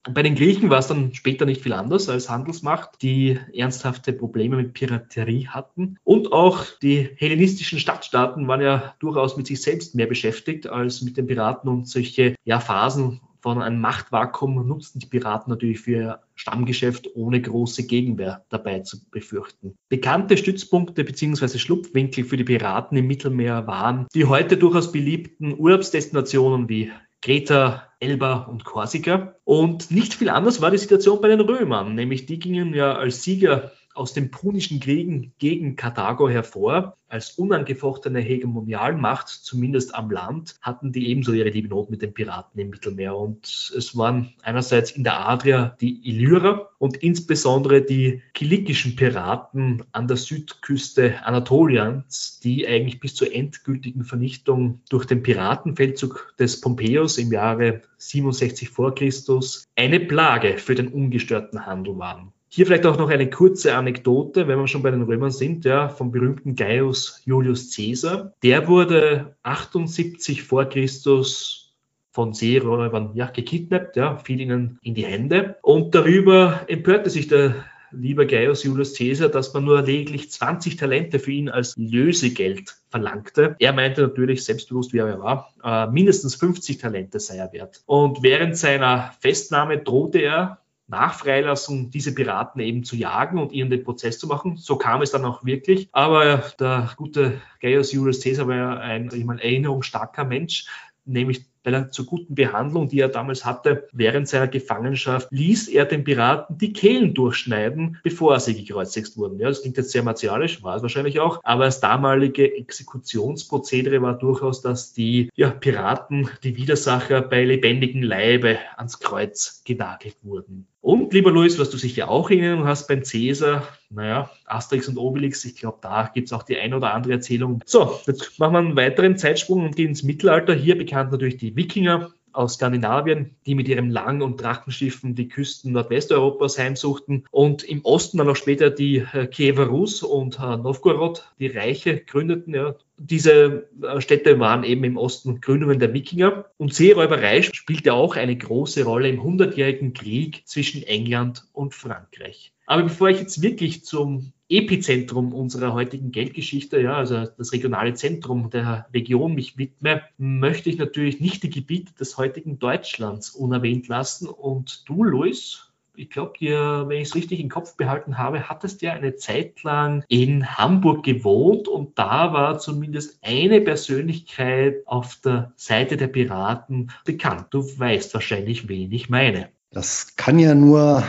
Bei 0.09 0.23
den 0.23 0.35
Griechen 0.35 0.69
war 0.69 0.79
es 0.79 0.87
dann 0.87 1.13
später 1.13 1.45
nicht 1.45 1.61
viel 1.61 1.73
anders 1.73 2.07
als 2.07 2.29
Handelsmacht, 2.29 3.01
die 3.01 3.39
ernsthafte 3.53 4.13
Probleme 4.13 4.55
mit 4.55 4.73
Piraterie 4.73 5.47
hatten. 5.47 5.97
Und 6.05 6.31
auch 6.31 6.63
die 6.81 7.09
hellenistischen 7.17 7.77
Stadtstaaten 7.77 8.47
waren 8.47 8.61
ja 8.61 8.95
durchaus 8.99 9.35
mit 9.35 9.47
sich 9.47 9.61
selbst 9.61 9.95
mehr 9.95 10.07
beschäftigt 10.07 10.67
als 10.67 11.01
mit 11.01 11.17
den 11.17 11.27
Piraten 11.27 11.69
und 11.69 11.89
solche 11.89 12.35
ja, 12.45 12.61
Phasen 12.61 13.19
von 13.53 13.61
einem 13.61 13.79
Machtvakuum 13.79 14.67
nutzten 14.67 14.99
die 14.99 15.05
Piraten 15.05 15.49
natürlich 15.49 15.79
für 15.79 15.91
ihr 15.91 16.19
Stammgeschäft 16.35 17.15
ohne 17.15 17.41
große 17.41 17.87
Gegenwehr 17.87 18.43
dabei 18.49 18.81
zu 18.81 18.97
befürchten. 19.09 19.77
Bekannte 19.87 20.35
Stützpunkte 20.35 21.05
bzw. 21.05 21.57
Schlupfwinkel 21.57 22.25
für 22.25 22.35
die 22.35 22.43
Piraten 22.43 22.97
im 22.97 23.07
Mittelmeer 23.07 23.65
waren 23.65 24.05
die 24.13 24.25
heute 24.25 24.57
durchaus 24.57 24.91
beliebten 24.91 25.57
Urlaubsdestinationen 25.57 26.67
wie 26.67 26.91
Kreta, 27.21 27.87
Elba 28.01 28.43
und 28.43 28.65
Korsika. 28.65 29.35
Und 29.45 29.91
nicht 29.91 30.13
viel 30.13 30.27
anders 30.27 30.59
war 30.61 30.69
die 30.69 30.77
Situation 30.77 31.21
bei 31.21 31.29
den 31.29 31.39
Römern, 31.39 31.95
nämlich 31.95 32.25
die 32.25 32.39
gingen 32.39 32.73
ja 32.73 32.95
als 32.95 33.23
Sieger 33.23 33.71
aus 33.97 34.13
den 34.13 34.31
Punischen 34.31 34.79
Kriegen 34.79 35.33
gegen 35.39 35.75
Karthago 35.75 36.29
hervor. 36.29 36.95
Als 37.09 37.31
unangefochtene 37.31 38.19
Hegemonialmacht, 38.19 39.29
zumindest 39.29 39.95
am 39.95 40.11
Land, 40.11 40.55
hatten 40.61 40.91
die 40.91 41.07
ebenso 41.07 41.31
ihre 41.31 41.49
liebe 41.49 41.69
Not 41.69 41.89
mit 41.89 42.01
den 42.01 42.13
Piraten 42.13 42.59
im 42.59 42.69
Mittelmeer. 42.69 43.15
Und 43.15 43.73
es 43.75 43.95
waren 43.95 44.33
einerseits 44.43 44.91
in 44.91 45.05
der 45.05 45.25
Adria 45.27 45.77
die 45.79 46.07
Illyrer 46.07 46.69
und 46.79 46.97
insbesondere 46.97 47.81
die 47.81 48.21
kilikischen 48.33 48.97
Piraten 48.97 49.83
an 49.93 50.07
der 50.07 50.17
Südküste 50.17 51.25
Anatoliens, 51.25 52.39
die 52.43 52.67
eigentlich 52.67 52.99
bis 52.99 53.15
zur 53.15 53.33
endgültigen 53.33 54.03
Vernichtung 54.03 54.81
durch 54.89 55.05
den 55.05 55.23
Piratenfeldzug 55.23 56.33
des 56.37 56.59
Pompeius 56.59 57.17
im 57.17 57.31
Jahre 57.31 57.81
67 57.97 58.69
vor 58.69 58.93
Christus 58.93 59.65
eine 59.75 59.99
Plage 59.99 60.57
für 60.57 60.75
den 60.75 60.89
ungestörten 60.89 61.65
Handel 61.65 61.97
waren. 61.97 62.33
Hier 62.49 62.65
vielleicht 62.65 62.85
auch 62.85 62.97
noch 62.97 63.09
eine 63.09 63.29
kurze 63.29 63.75
Anekdote, 63.75 64.47
wenn 64.47 64.59
wir 64.59 64.67
schon 64.67 64.81
bei 64.83 64.91
den 64.91 65.03
Römern 65.03 65.31
sind, 65.31 65.65
ja, 65.65 65.89
vom 65.89 66.11
berühmten 66.11 66.55
Gaius 66.55 67.21
Julius 67.25 67.75
Caesar. 67.75 68.33
Der 68.41 68.67
wurde 68.67 69.35
78 69.43 70.43
vor 70.43 70.65
Christus 70.65 71.75
von 72.11 72.33
Seeräubern 72.33 73.11
ja, 73.13 73.27
gekidnappt, 73.27 73.95
ja, 73.95 74.17
fiel 74.17 74.41
ihnen 74.41 74.79
in 74.81 74.95
die 74.95 75.05
Hände. 75.05 75.57
Und 75.61 75.93
darüber 75.93 76.61
empörte 76.67 77.09
sich 77.09 77.27
der 77.27 77.65
lieber 77.91 78.25
Gaius 78.25 78.63
Julius 78.63 78.97
Caesar, 78.97 79.29
dass 79.29 79.53
man 79.53 79.65
nur 79.65 79.81
lediglich 79.81 80.31
20 80.31 80.77
Talente 80.77 81.19
für 81.19 81.31
ihn 81.31 81.49
als 81.49 81.75
Lösegeld 81.77 82.75
verlangte. 82.89 83.55
Er 83.59 83.73
meinte 83.73 84.01
natürlich, 84.01 84.43
selbstbewusst 84.43 84.93
wie 84.93 84.97
er 84.97 85.19
war, 85.19 85.53
äh, 85.63 85.87
mindestens 85.91 86.35
50 86.35 86.77
Talente 86.77 87.19
sei 87.19 87.37
er 87.37 87.51
wert. 87.53 87.81
Und 87.85 88.23
während 88.23 88.57
seiner 88.57 89.13
Festnahme 89.19 89.77
drohte 89.77 90.19
er, 90.19 90.59
nach 90.87 91.13
Freilassung 91.13 91.91
diese 91.91 92.15
Piraten 92.15 92.61
eben 92.61 92.83
zu 92.83 92.95
jagen 92.95 93.39
und 93.39 93.51
ihnen 93.51 93.69
den 93.69 93.83
Prozess 93.83 94.19
zu 94.19 94.27
machen. 94.27 94.57
So 94.57 94.77
kam 94.77 95.01
es 95.01 95.11
dann 95.11 95.25
auch 95.25 95.43
wirklich. 95.45 95.89
Aber 95.91 96.43
der 96.59 96.91
gute 96.95 97.41
Gaius 97.59 97.91
Julius 97.91 98.23
Caesar 98.23 98.47
war 98.47 98.55
ja 98.55 98.77
ein 98.77 99.09
ich 99.13 99.25
meine, 99.25 99.43
erinnerungsstarker 99.43 100.23
Mensch, 100.23 100.65
nämlich 101.05 101.45
weil 101.67 101.73
er 101.73 101.91
zur 101.91 102.05
guten 102.05 102.33
Behandlung, 102.33 102.87
die 102.87 103.01
er 103.01 103.09
damals 103.09 103.43
hatte, 103.43 103.89
während 103.91 104.29
seiner 104.29 104.47
Gefangenschaft, 104.47 105.27
ließ 105.31 105.67
er 105.67 105.83
den 105.83 106.05
Piraten 106.05 106.57
die 106.57 106.71
Kehlen 106.71 107.13
durchschneiden, 107.13 107.97
bevor 108.03 108.39
sie 108.39 108.55
gekreuzigt 108.55 109.17
wurden. 109.17 109.37
Ja, 109.37 109.49
das 109.49 109.63
klingt 109.63 109.75
jetzt 109.75 109.91
sehr 109.91 110.01
martialisch, 110.01 110.63
war 110.63 110.77
es 110.77 110.81
wahrscheinlich 110.81 111.19
auch, 111.19 111.41
aber 111.43 111.65
das 111.65 111.81
damalige 111.81 112.55
Exekutionsprozedere 112.55 114.01
war 114.01 114.17
durchaus, 114.17 114.61
dass 114.61 114.93
die 114.93 115.29
ja, 115.35 115.49
Piraten, 115.49 116.29
die 116.41 116.55
Widersacher 116.55 117.19
bei 117.19 117.43
lebendigem 117.43 118.01
Leibe 118.01 118.59
ans 118.77 118.99
Kreuz 118.99 119.61
genagelt 119.65 120.15
wurden. 120.23 120.67
Und 120.81 121.11
lieber 121.11 121.31
Luis, 121.31 121.59
was 121.59 121.69
du 121.69 121.77
sicher 121.77 122.09
auch 122.09 122.29
erinnern 122.29 122.65
hast 122.65 122.87
beim 122.87 123.03
Cäsar, 123.03 123.67
naja, 123.89 124.29
Asterix 124.45 124.87
und 124.87 124.97
Obelix, 124.97 125.43
ich 125.43 125.55
glaube, 125.55 125.79
da 125.81 126.09
gibt 126.13 126.27
es 126.27 126.33
auch 126.33 126.43
die 126.43 126.57
ein 126.57 126.73
oder 126.73 126.93
andere 126.93 127.13
Erzählung. 127.13 127.61
So, 127.65 127.99
jetzt 128.05 128.39
machen 128.39 128.53
wir 128.53 128.59
einen 128.59 128.75
weiteren 128.75 129.17
Zeitsprung 129.17 129.65
und 129.65 129.75
gehen 129.75 129.89
ins 129.89 130.03
Mittelalter. 130.03 130.53
Hier 130.53 130.77
bekannt 130.77 131.11
natürlich 131.11 131.37
die 131.37 131.55
Wikinger 131.55 132.11
aus 132.37 132.53
Skandinavien, 132.53 133.35
die 133.45 133.55
mit 133.55 133.67
ihren 133.67 133.89
Lang- 133.89 134.21
und 134.21 134.41
Drachenschiffen 134.41 135.15
die 135.15 135.27
Küsten 135.27 135.71
Nordwesteuropas 135.71 136.57
heimsuchten 136.57 137.25
und 137.31 137.63
im 137.63 137.83
Osten 137.83 138.19
dann 138.19 138.29
auch 138.29 138.35
später 138.35 138.69
die 138.69 138.97
äh, 139.13 139.25
Kiewer 139.25 139.65
Rus 139.65 140.03
und 140.03 140.39
äh, 140.39 140.57
Novgorod, 140.57 141.31
die 141.39 141.47
Reiche 141.47 141.97
gründeten. 141.99 142.53
Ja. 142.53 142.75
Diese 142.97 143.67
äh, 143.81 144.01
Städte 144.01 144.39
waren 144.39 144.63
eben 144.63 144.83
im 144.83 144.97
Osten 144.97 145.41
Gründungen 145.41 145.79
der 145.79 145.93
Wikinger 145.93 146.45
und 146.57 146.73
Seeräuberei 146.73 147.41
spielte 147.41 147.93
auch 147.93 148.15
eine 148.15 148.37
große 148.37 148.83
Rolle 148.83 149.09
im 149.09 149.23
Hundertjährigen 149.23 149.93
Krieg 149.93 150.43
zwischen 150.45 150.83
England 150.83 151.45
und 151.53 151.73
Frankreich. 151.73 152.53
Aber 152.67 152.83
bevor 152.83 153.09
ich 153.09 153.19
jetzt 153.19 153.41
wirklich 153.41 153.83
zum 153.83 154.33
Epizentrum 154.49 155.33
unserer 155.33 155.73
heutigen 155.73 156.11
Geldgeschichte, 156.11 156.79
ja, 156.79 156.95
also 156.95 157.25
das 157.37 157.51
regionale 157.51 157.93
Zentrum 157.93 158.49
der 158.49 158.87
Region 158.93 159.33
mich 159.33 159.57
widme, 159.57 160.03
möchte 160.17 160.69
ich 160.69 160.77
natürlich 160.77 161.19
nicht 161.19 161.43
die 161.43 161.49
Gebiete 161.49 161.93
des 161.95 162.17
heutigen 162.17 162.59
Deutschlands 162.59 163.31
unerwähnt 163.31 163.87
lassen. 163.87 164.27
Und 164.27 164.87
du, 164.87 165.03
Luis, 165.03 165.67
ich 165.97 166.11
glaube, 166.11 166.33
wenn 166.39 166.97
ich 167.01 167.09
es 167.09 167.15
richtig 167.15 167.39
im 167.39 167.49
Kopf 167.49 167.75
behalten 167.75 168.17
habe, 168.17 168.47
hattest 168.47 168.81
ja 168.83 168.93
eine 168.93 169.15
Zeit 169.15 169.63
lang 169.63 170.03
in 170.07 170.57
Hamburg 170.57 171.03
gewohnt 171.03 171.67
und 171.67 171.97
da 171.97 172.33
war 172.33 172.59
zumindest 172.59 173.19
eine 173.23 173.61
Persönlichkeit 173.61 174.83
auf 174.85 175.15
der 175.25 175.51
Seite 175.55 175.97
der 175.97 176.07
Piraten 176.07 176.91
bekannt. 177.03 177.47
Du 177.49 177.63
weißt 177.63 178.13
wahrscheinlich, 178.13 178.69
wen 178.69 178.91
ich 178.91 179.09
meine. 179.09 179.49
Das 179.71 180.15
kann 180.15 180.39
ja 180.39 180.55
nur 180.55 181.03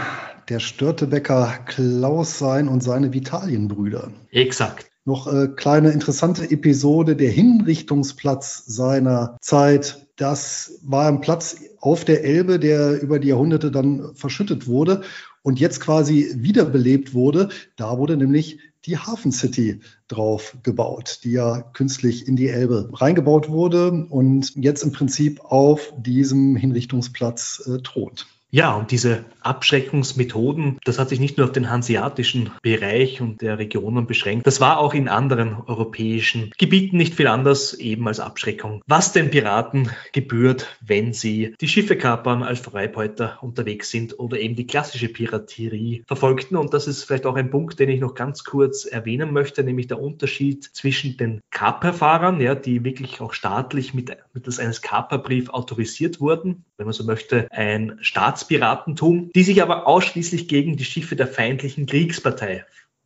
der 0.48 0.60
Störtebäcker 0.60 1.58
Klaus 1.66 2.38
sein 2.38 2.68
und 2.68 2.82
seine 2.82 3.12
Vitalienbrüder. 3.12 4.12
Exakt. 4.30 4.90
Noch 5.04 5.26
äh, 5.26 5.48
kleine 5.48 5.90
interessante 5.90 6.50
Episode, 6.50 7.16
der 7.16 7.30
Hinrichtungsplatz 7.30 8.64
seiner 8.66 9.38
Zeit. 9.40 10.06
Das 10.16 10.80
war 10.82 11.08
ein 11.08 11.20
Platz 11.20 11.56
auf 11.80 12.04
der 12.04 12.24
Elbe, 12.24 12.58
der 12.58 13.00
über 13.00 13.18
die 13.18 13.28
Jahrhunderte 13.28 13.70
dann 13.70 14.14
verschüttet 14.14 14.66
wurde 14.66 15.02
und 15.42 15.60
jetzt 15.60 15.80
quasi 15.80 16.34
wiederbelebt 16.36 17.14
wurde. 17.14 17.48
Da 17.76 17.96
wurde 17.98 18.16
nämlich 18.16 18.58
die 18.84 18.98
Hafen 18.98 19.32
City 19.32 19.80
drauf 20.08 20.56
gebaut, 20.62 21.20
die 21.24 21.32
ja 21.32 21.62
künstlich 21.72 22.28
in 22.28 22.36
die 22.36 22.48
Elbe 22.48 22.90
reingebaut 22.92 23.48
wurde 23.48 24.06
und 24.10 24.54
jetzt 24.56 24.82
im 24.82 24.92
Prinzip 24.92 25.40
auf 25.40 25.92
diesem 25.96 26.56
Hinrichtungsplatz 26.56 27.62
äh, 27.66 27.78
thront. 27.82 28.26
Ja, 28.50 28.74
und 28.74 28.92
diese 28.92 29.26
Abschreckungsmethoden, 29.40 30.78
das 30.84 30.98
hat 30.98 31.10
sich 31.10 31.20
nicht 31.20 31.36
nur 31.36 31.46
auf 31.46 31.52
den 31.52 31.68
hanseatischen 31.68 32.50
Bereich 32.62 33.20
und 33.20 33.42
der 33.42 33.58
Regionen 33.58 34.06
beschränkt, 34.06 34.46
das 34.46 34.58
war 34.58 34.78
auch 34.78 34.94
in 34.94 35.06
anderen 35.06 35.56
europäischen 35.66 36.50
Gebieten 36.56 36.96
nicht 36.96 37.14
viel 37.14 37.26
anders, 37.26 37.74
eben 37.74 38.08
als 38.08 38.20
Abschreckung. 38.20 38.82
Was 38.86 39.12
den 39.12 39.30
Piraten 39.30 39.90
gebührt, 40.12 40.78
wenn 40.80 41.12
sie 41.12 41.54
die 41.60 41.68
Schiffe 41.68 41.96
kapern, 41.96 42.42
als 42.42 42.60
Freibeuter 42.60 43.38
unterwegs 43.42 43.90
sind 43.90 44.18
oder 44.18 44.38
eben 44.40 44.56
die 44.56 44.66
klassische 44.66 45.10
Piraterie 45.10 46.04
verfolgten. 46.06 46.56
Und 46.56 46.72
das 46.72 46.86
ist 46.86 47.04
vielleicht 47.04 47.26
auch 47.26 47.36
ein 47.36 47.50
Punkt, 47.50 47.78
den 47.78 47.90
ich 47.90 48.00
noch 48.00 48.14
ganz 48.14 48.44
kurz 48.44 48.86
erwähnen 48.86 49.34
möchte, 49.34 49.62
nämlich 49.62 49.88
der 49.88 50.00
Unterschied 50.00 50.64
zwischen 50.64 51.18
den 51.18 51.42
Kaperfahrern, 51.50 52.40
ja, 52.40 52.54
die 52.54 52.82
wirklich 52.82 53.20
auch 53.20 53.34
staatlich 53.34 53.92
mit, 53.92 54.16
mittels 54.32 54.58
eines 54.58 54.80
Kaperbrief 54.80 55.50
autorisiert 55.50 56.18
wurden, 56.20 56.64
wenn 56.78 56.86
man 56.86 56.94
so 56.94 57.04
möchte, 57.04 57.48
ein 57.50 57.98
Staats 58.00 58.38
Staatspiratentum, 58.38 59.32
die 59.34 59.42
sich 59.42 59.62
aber 59.62 59.86
ausschließlich 59.86 60.48
gegen 60.48 60.76
die 60.76 60.84
Schiffe 60.84 61.16
der 61.16 61.26
feindlichen 61.26 61.86
Kriegspartei 61.86 62.64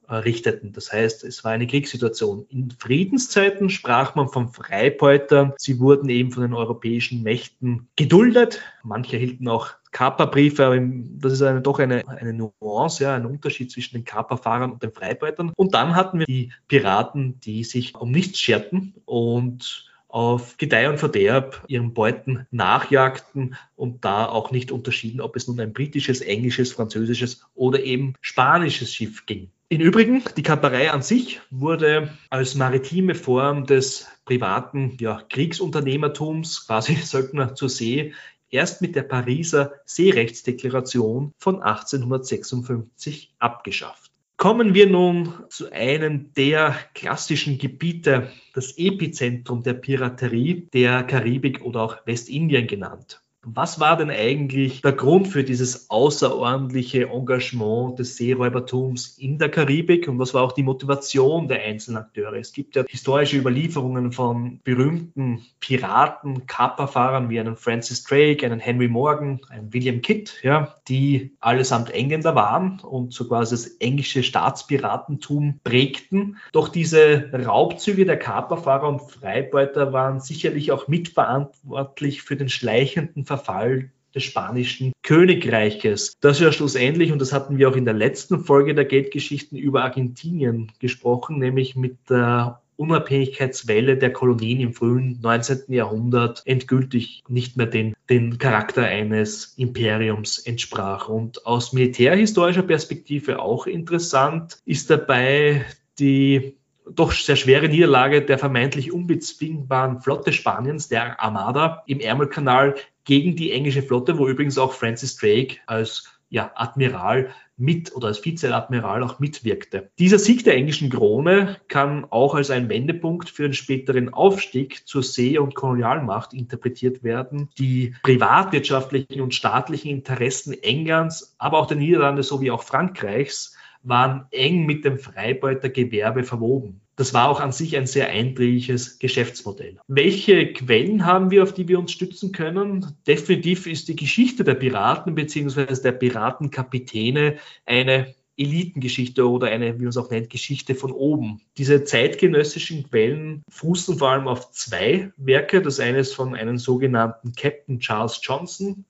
äh, 0.09 0.15
richteten. 0.15 0.73
Das 0.73 0.93
heißt, 0.93 1.25
es 1.25 1.43
war 1.43 1.53
eine 1.53 1.67
Kriegssituation. 1.67 2.45
In 2.51 2.71
Friedenszeiten 2.71 3.71
sprach 3.71 4.15
man 4.15 4.29
von 4.29 4.49
Freibeutern. 4.49 5.55
Sie 5.57 5.81
wurden 5.81 6.09
eben 6.11 6.33
von 6.33 6.43
den 6.43 6.53
europäischen 6.53 7.23
Mächten 7.23 7.89
geduldet. 7.97 8.61
Manche 8.83 9.17
hielten 9.17 9.49
auch 9.49 9.71
Kaperbriefe, 9.91 10.67
aber 10.67 10.79
das 10.81 11.33
ist 11.33 11.43
eine, 11.43 11.63
doch 11.63 11.79
eine, 11.79 12.07
eine 12.09 12.33
Nuance, 12.33 13.05
ja, 13.05 13.15
ein 13.15 13.27
Unterschied 13.27 13.71
zwischen 13.71 13.95
den 13.95 14.05
Kaperfahrern 14.05 14.73
und 14.73 14.83
den 14.83 14.93
Freibeutern. 14.93 15.53
Und 15.57 15.75
dann 15.75 15.95
hatten 15.95 16.19
wir 16.19 16.27
die 16.27 16.53
Piraten, 16.69 17.41
die 17.41 17.65
sich 17.65 17.95
um 17.95 18.11
nichts 18.11 18.39
scherten 18.39 18.95
und 19.05 19.92
auf 20.13 20.59
Gedeih 20.59 20.91
und 20.91 20.99
Verderb 20.99 21.65
ihren 21.69 21.95
Beuten 21.95 22.47
nachjagten 22.51 23.57
und 23.77 24.05
da 24.05 24.27
auch 24.27 24.51
nicht 24.51 24.71
unterschieden, 24.71 25.21
ob 25.21 25.37
es 25.37 25.49
nun 25.49 25.59
ein 25.59 25.73
britisches, 25.73 26.21
englisches, 26.21 26.73
französisches 26.73 27.45
oder 27.55 27.83
eben 27.83 28.15
spanisches 28.21 28.95
Schiff 28.95 29.25
ging. 29.27 29.51
Im 29.71 29.81
Übrigen, 29.81 30.23
die 30.37 30.43
Kaperei 30.43 30.91
an 30.91 31.01
sich 31.01 31.41
wurde 31.51 32.11
als 32.29 32.55
maritime 32.55 33.15
Form 33.15 33.65
des 33.65 34.07
privaten 34.27 34.99
ja, 35.01 35.23
Kriegsunternehmertums, 35.31 36.67
quasi 36.67 36.95
Söldner 37.03 37.55
zur 37.55 37.71
See, 37.71 38.13
erst 38.51 38.83
mit 38.83 38.95
der 38.95 39.05
Pariser 39.05 39.73
Seerechtsdeklaration 39.87 41.33
von 41.39 41.63
1856 41.63 43.35
abgeschafft. 43.39 44.12
Kommen 44.43 44.75
wir 44.75 44.91
nun 44.91 45.45
zu 45.51 45.71
einem 45.71 46.33
der 46.35 46.75
klassischen 46.95 47.59
Gebiete, 47.59 48.33
das 48.55 48.77
Epizentrum 48.77 49.63
der 49.63 49.75
Piraterie, 49.75 50.69
der 50.75 51.05
Karibik 51.05 51.63
oder 51.63 51.83
auch 51.83 52.07
Westindien 52.07 52.67
genannt. 52.67 53.23
Was 53.45 53.81
war 53.81 53.97
denn 53.97 54.11
eigentlich 54.11 54.83
der 54.83 54.93
Grund 54.93 55.27
für 55.27 55.43
dieses 55.43 55.91
außerordentliche 55.91 57.09
Engagement 57.09 57.99
des 57.99 58.17
Seeräubertums 58.17 59.19
in 59.19 59.37
der 59.37 59.49
Karibik 59.49 60.07
und 60.07 60.21
was 60.21 60.33
war 60.33 60.45
auch 60.45 60.53
die 60.53 60.63
Motivation 60.63 61.49
der 61.49 61.61
einzelnen 61.63 61.97
Akteure? 61.97 62.35
Es 62.35 62.53
gibt 62.53 62.77
ja 62.77 62.85
historische 62.87 63.37
Überlieferungen 63.37 64.13
von 64.13 64.61
berühmten 64.63 65.43
Piraten, 65.59 66.47
Kaperfahrern 66.47 67.31
wie 67.31 67.41
einen 67.41 67.57
Francis 67.57 68.05
Drake, 68.05 68.47
einen 68.47 68.61
Henry 68.61 68.87
Morgan, 68.87 69.41
einen 69.49 69.73
William 69.73 70.03
Kidd, 70.03 70.31
ja, 70.45 70.77
die 70.87 71.35
allesamt 71.41 71.91
Engländer 71.91 72.37
waren 72.37 72.79
und 72.79 73.13
so 73.13 73.27
quasi 73.27 73.57
das 73.57 73.67
englische 73.81 74.23
Staatspiratentum 74.23 75.59
prägten. 75.65 76.37
Doch 76.53 76.69
diese 76.69 77.29
Raubzüge 77.33 78.07
der 78.07 78.21
Kaperfahrer 78.21 78.87
und 78.89 79.01
Freibeuter 79.01 79.93
waren 79.93 80.21
sicherlich 80.21 80.71
auch 80.71 80.87
mitverantwortlich 80.87 82.23
für 82.23 82.37
den 82.37 82.49
schleichenden 82.49 83.25
Verfall 83.37 83.91
des 84.15 84.25
spanischen 84.25 84.93
Königreiches. 85.03 86.15
Das 86.21 86.39
ja 86.39 86.53
schlussendlich, 86.53 87.13
und 87.13 87.19
das 87.19 87.33
hatten 87.33 87.57
wir 87.57 87.69
auch 87.69 87.77
in 87.77 87.87
der 87.87 87.95
letzten 87.95 88.41
Folge 88.41 88.75
der 88.75 88.85
Geldgeschichten 88.85 89.57
über 89.57 89.85
Argentinien 89.85 90.71
gesprochen, 90.81 91.39
nämlich 91.39 91.77
mit 91.77 92.11
der 92.11 92.61
Unabhängigkeitswelle 92.77 93.97
der 93.97 94.13
Kolonien 94.13 94.61
im 94.61 94.75
frühen 94.75 95.19
19. 95.23 95.73
Jahrhundert 95.73 96.43
endgültig 96.45 97.23
nicht 97.29 97.57
mehr 97.57 97.67
den, 97.67 97.95
den 98.11 98.39
Charakter 98.39 98.85
eines 98.85 99.55
Imperiums 99.57 100.39
entsprach. 100.39 101.09
Und 101.09 101.47
aus 101.47 101.73
militärhistorischer 101.73 102.63
Perspektive 102.63 103.41
auch 103.41 103.67
interessant 103.67 104.59
ist 104.65 104.91
dabei 104.91 105.65
die 105.99 106.57
doch 106.91 107.13
sehr 107.13 107.37
schwere 107.37 107.69
Niederlage 107.69 108.23
der 108.23 108.39
vermeintlich 108.39 108.93
unbezwingbaren 108.93 110.01
Flotte 110.01 110.33
Spaniens, 110.33 110.89
der 110.89 111.21
Armada, 111.21 111.83
im 111.87 112.01
Ärmelkanal 112.01 112.75
gegen 113.05 113.37
die 113.37 113.53
englische 113.53 113.83
Flotte, 113.83 114.19
wo 114.19 114.29
übrigens 114.29 114.59
auch 114.59 114.73
Francis 114.73 115.17
Drake 115.17 115.57
als 115.67 116.09
ja, 116.29 116.51
Admiral 116.55 117.29
mit 117.59 117.95
oder 117.95 118.09
als 118.09 118.25
Vizeadmiral 118.25 119.03
auch 119.03 119.19
mitwirkte. 119.19 119.91
Dieser 119.99 120.19
Sieg 120.19 120.45
der 120.45 120.57
englischen 120.57 120.89
Krone 120.89 121.59
kann 121.69 122.07
auch 122.07 122.35
als 122.35 122.51
ein 122.51 122.69
Wendepunkt 122.69 123.29
für 123.29 123.43
den 123.43 123.53
späteren 123.53 124.13
Aufstieg 124.13 124.89
zur 124.89 125.03
See- 125.03 125.39
und 125.39 125.55
Kolonialmacht 125.55 126.33
interpretiert 126.33 127.05
werden. 127.05 127.51
Die 127.59 127.95
privatwirtschaftlichen 128.03 129.21
und 129.21 129.35
staatlichen 129.35 129.91
Interessen 129.91 130.55
Englands, 130.63 131.37
aber 131.39 131.59
auch 131.59 131.67
der 131.67 131.77
Niederlande 131.77 132.23
sowie 132.23 132.51
auch 132.51 132.63
Frankreichs 132.63 133.57
waren 133.83 134.27
eng 134.31 134.65
mit 134.65 134.85
dem 134.85 134.99
Freibeutergewerbe 134.99 136.25
verwoben. 136.25 136.82
Das 136.97 137.15
war 137.15 137.29
auch 137.29 137.41
an 137.41 137.53
sich 137.53 137.77
ein 137.77 137.87
sehr 137.87 138.09
eindringliches 138.09 138.99
Geschäftsmodell. 138.99 139.79
Welche 139.89 140.53
Quellen 140.53 141.07
haben 141.07 141.31
wir, 141.31 141.43
auf 141.43 141.55
die 141.55 141.69
wir 141.69 141.79
uns 141.79 141.93
stützen 141.93 142.33
können? 142.33 142.87
Definitiv 143.07 143.67
ist 143.67 143.89
die 143.89 143.97
Geschichte 143.97 144.45
der 144.45 144.55
Piraten 144.55 145.15
bzw. 145.15 145.75
der 145.83 145.93
Piratenkapitäne 145.93 147.37
eine 147.65 148.15
Elitengeschichte 148.37 149.29
oder 149.29 149.49
eine, 149.49 149.75
wie 149.75 149.83
man 149.83 149.89
es 149.89 149.97
auch 149.97 150.11
nennt, 150.11 150.31
Geschichte 150.31 150.75
von 150.75 150.91
oben. 150.93 151.41
Diese 151.59 151.85
zeitgenössischen 151.85 152.89
Quellen 152.89 153.43
fußen 153.49 153.99
vor 153.99 154.11
allem 154.11 154.29
auf 154.29 154.51
zwei 154.53 155.13
Werke. 155.17 155.61
Das 155.63 155.81
eine 155.81 155.99
ist 155.99 156.15
von 156.15 156.35
einem 156.35 156.59
sogenannten 156.59 157.33
Captain 157.33 157.79
Charles 157.79 158.21
Johnson, 158.23 158.85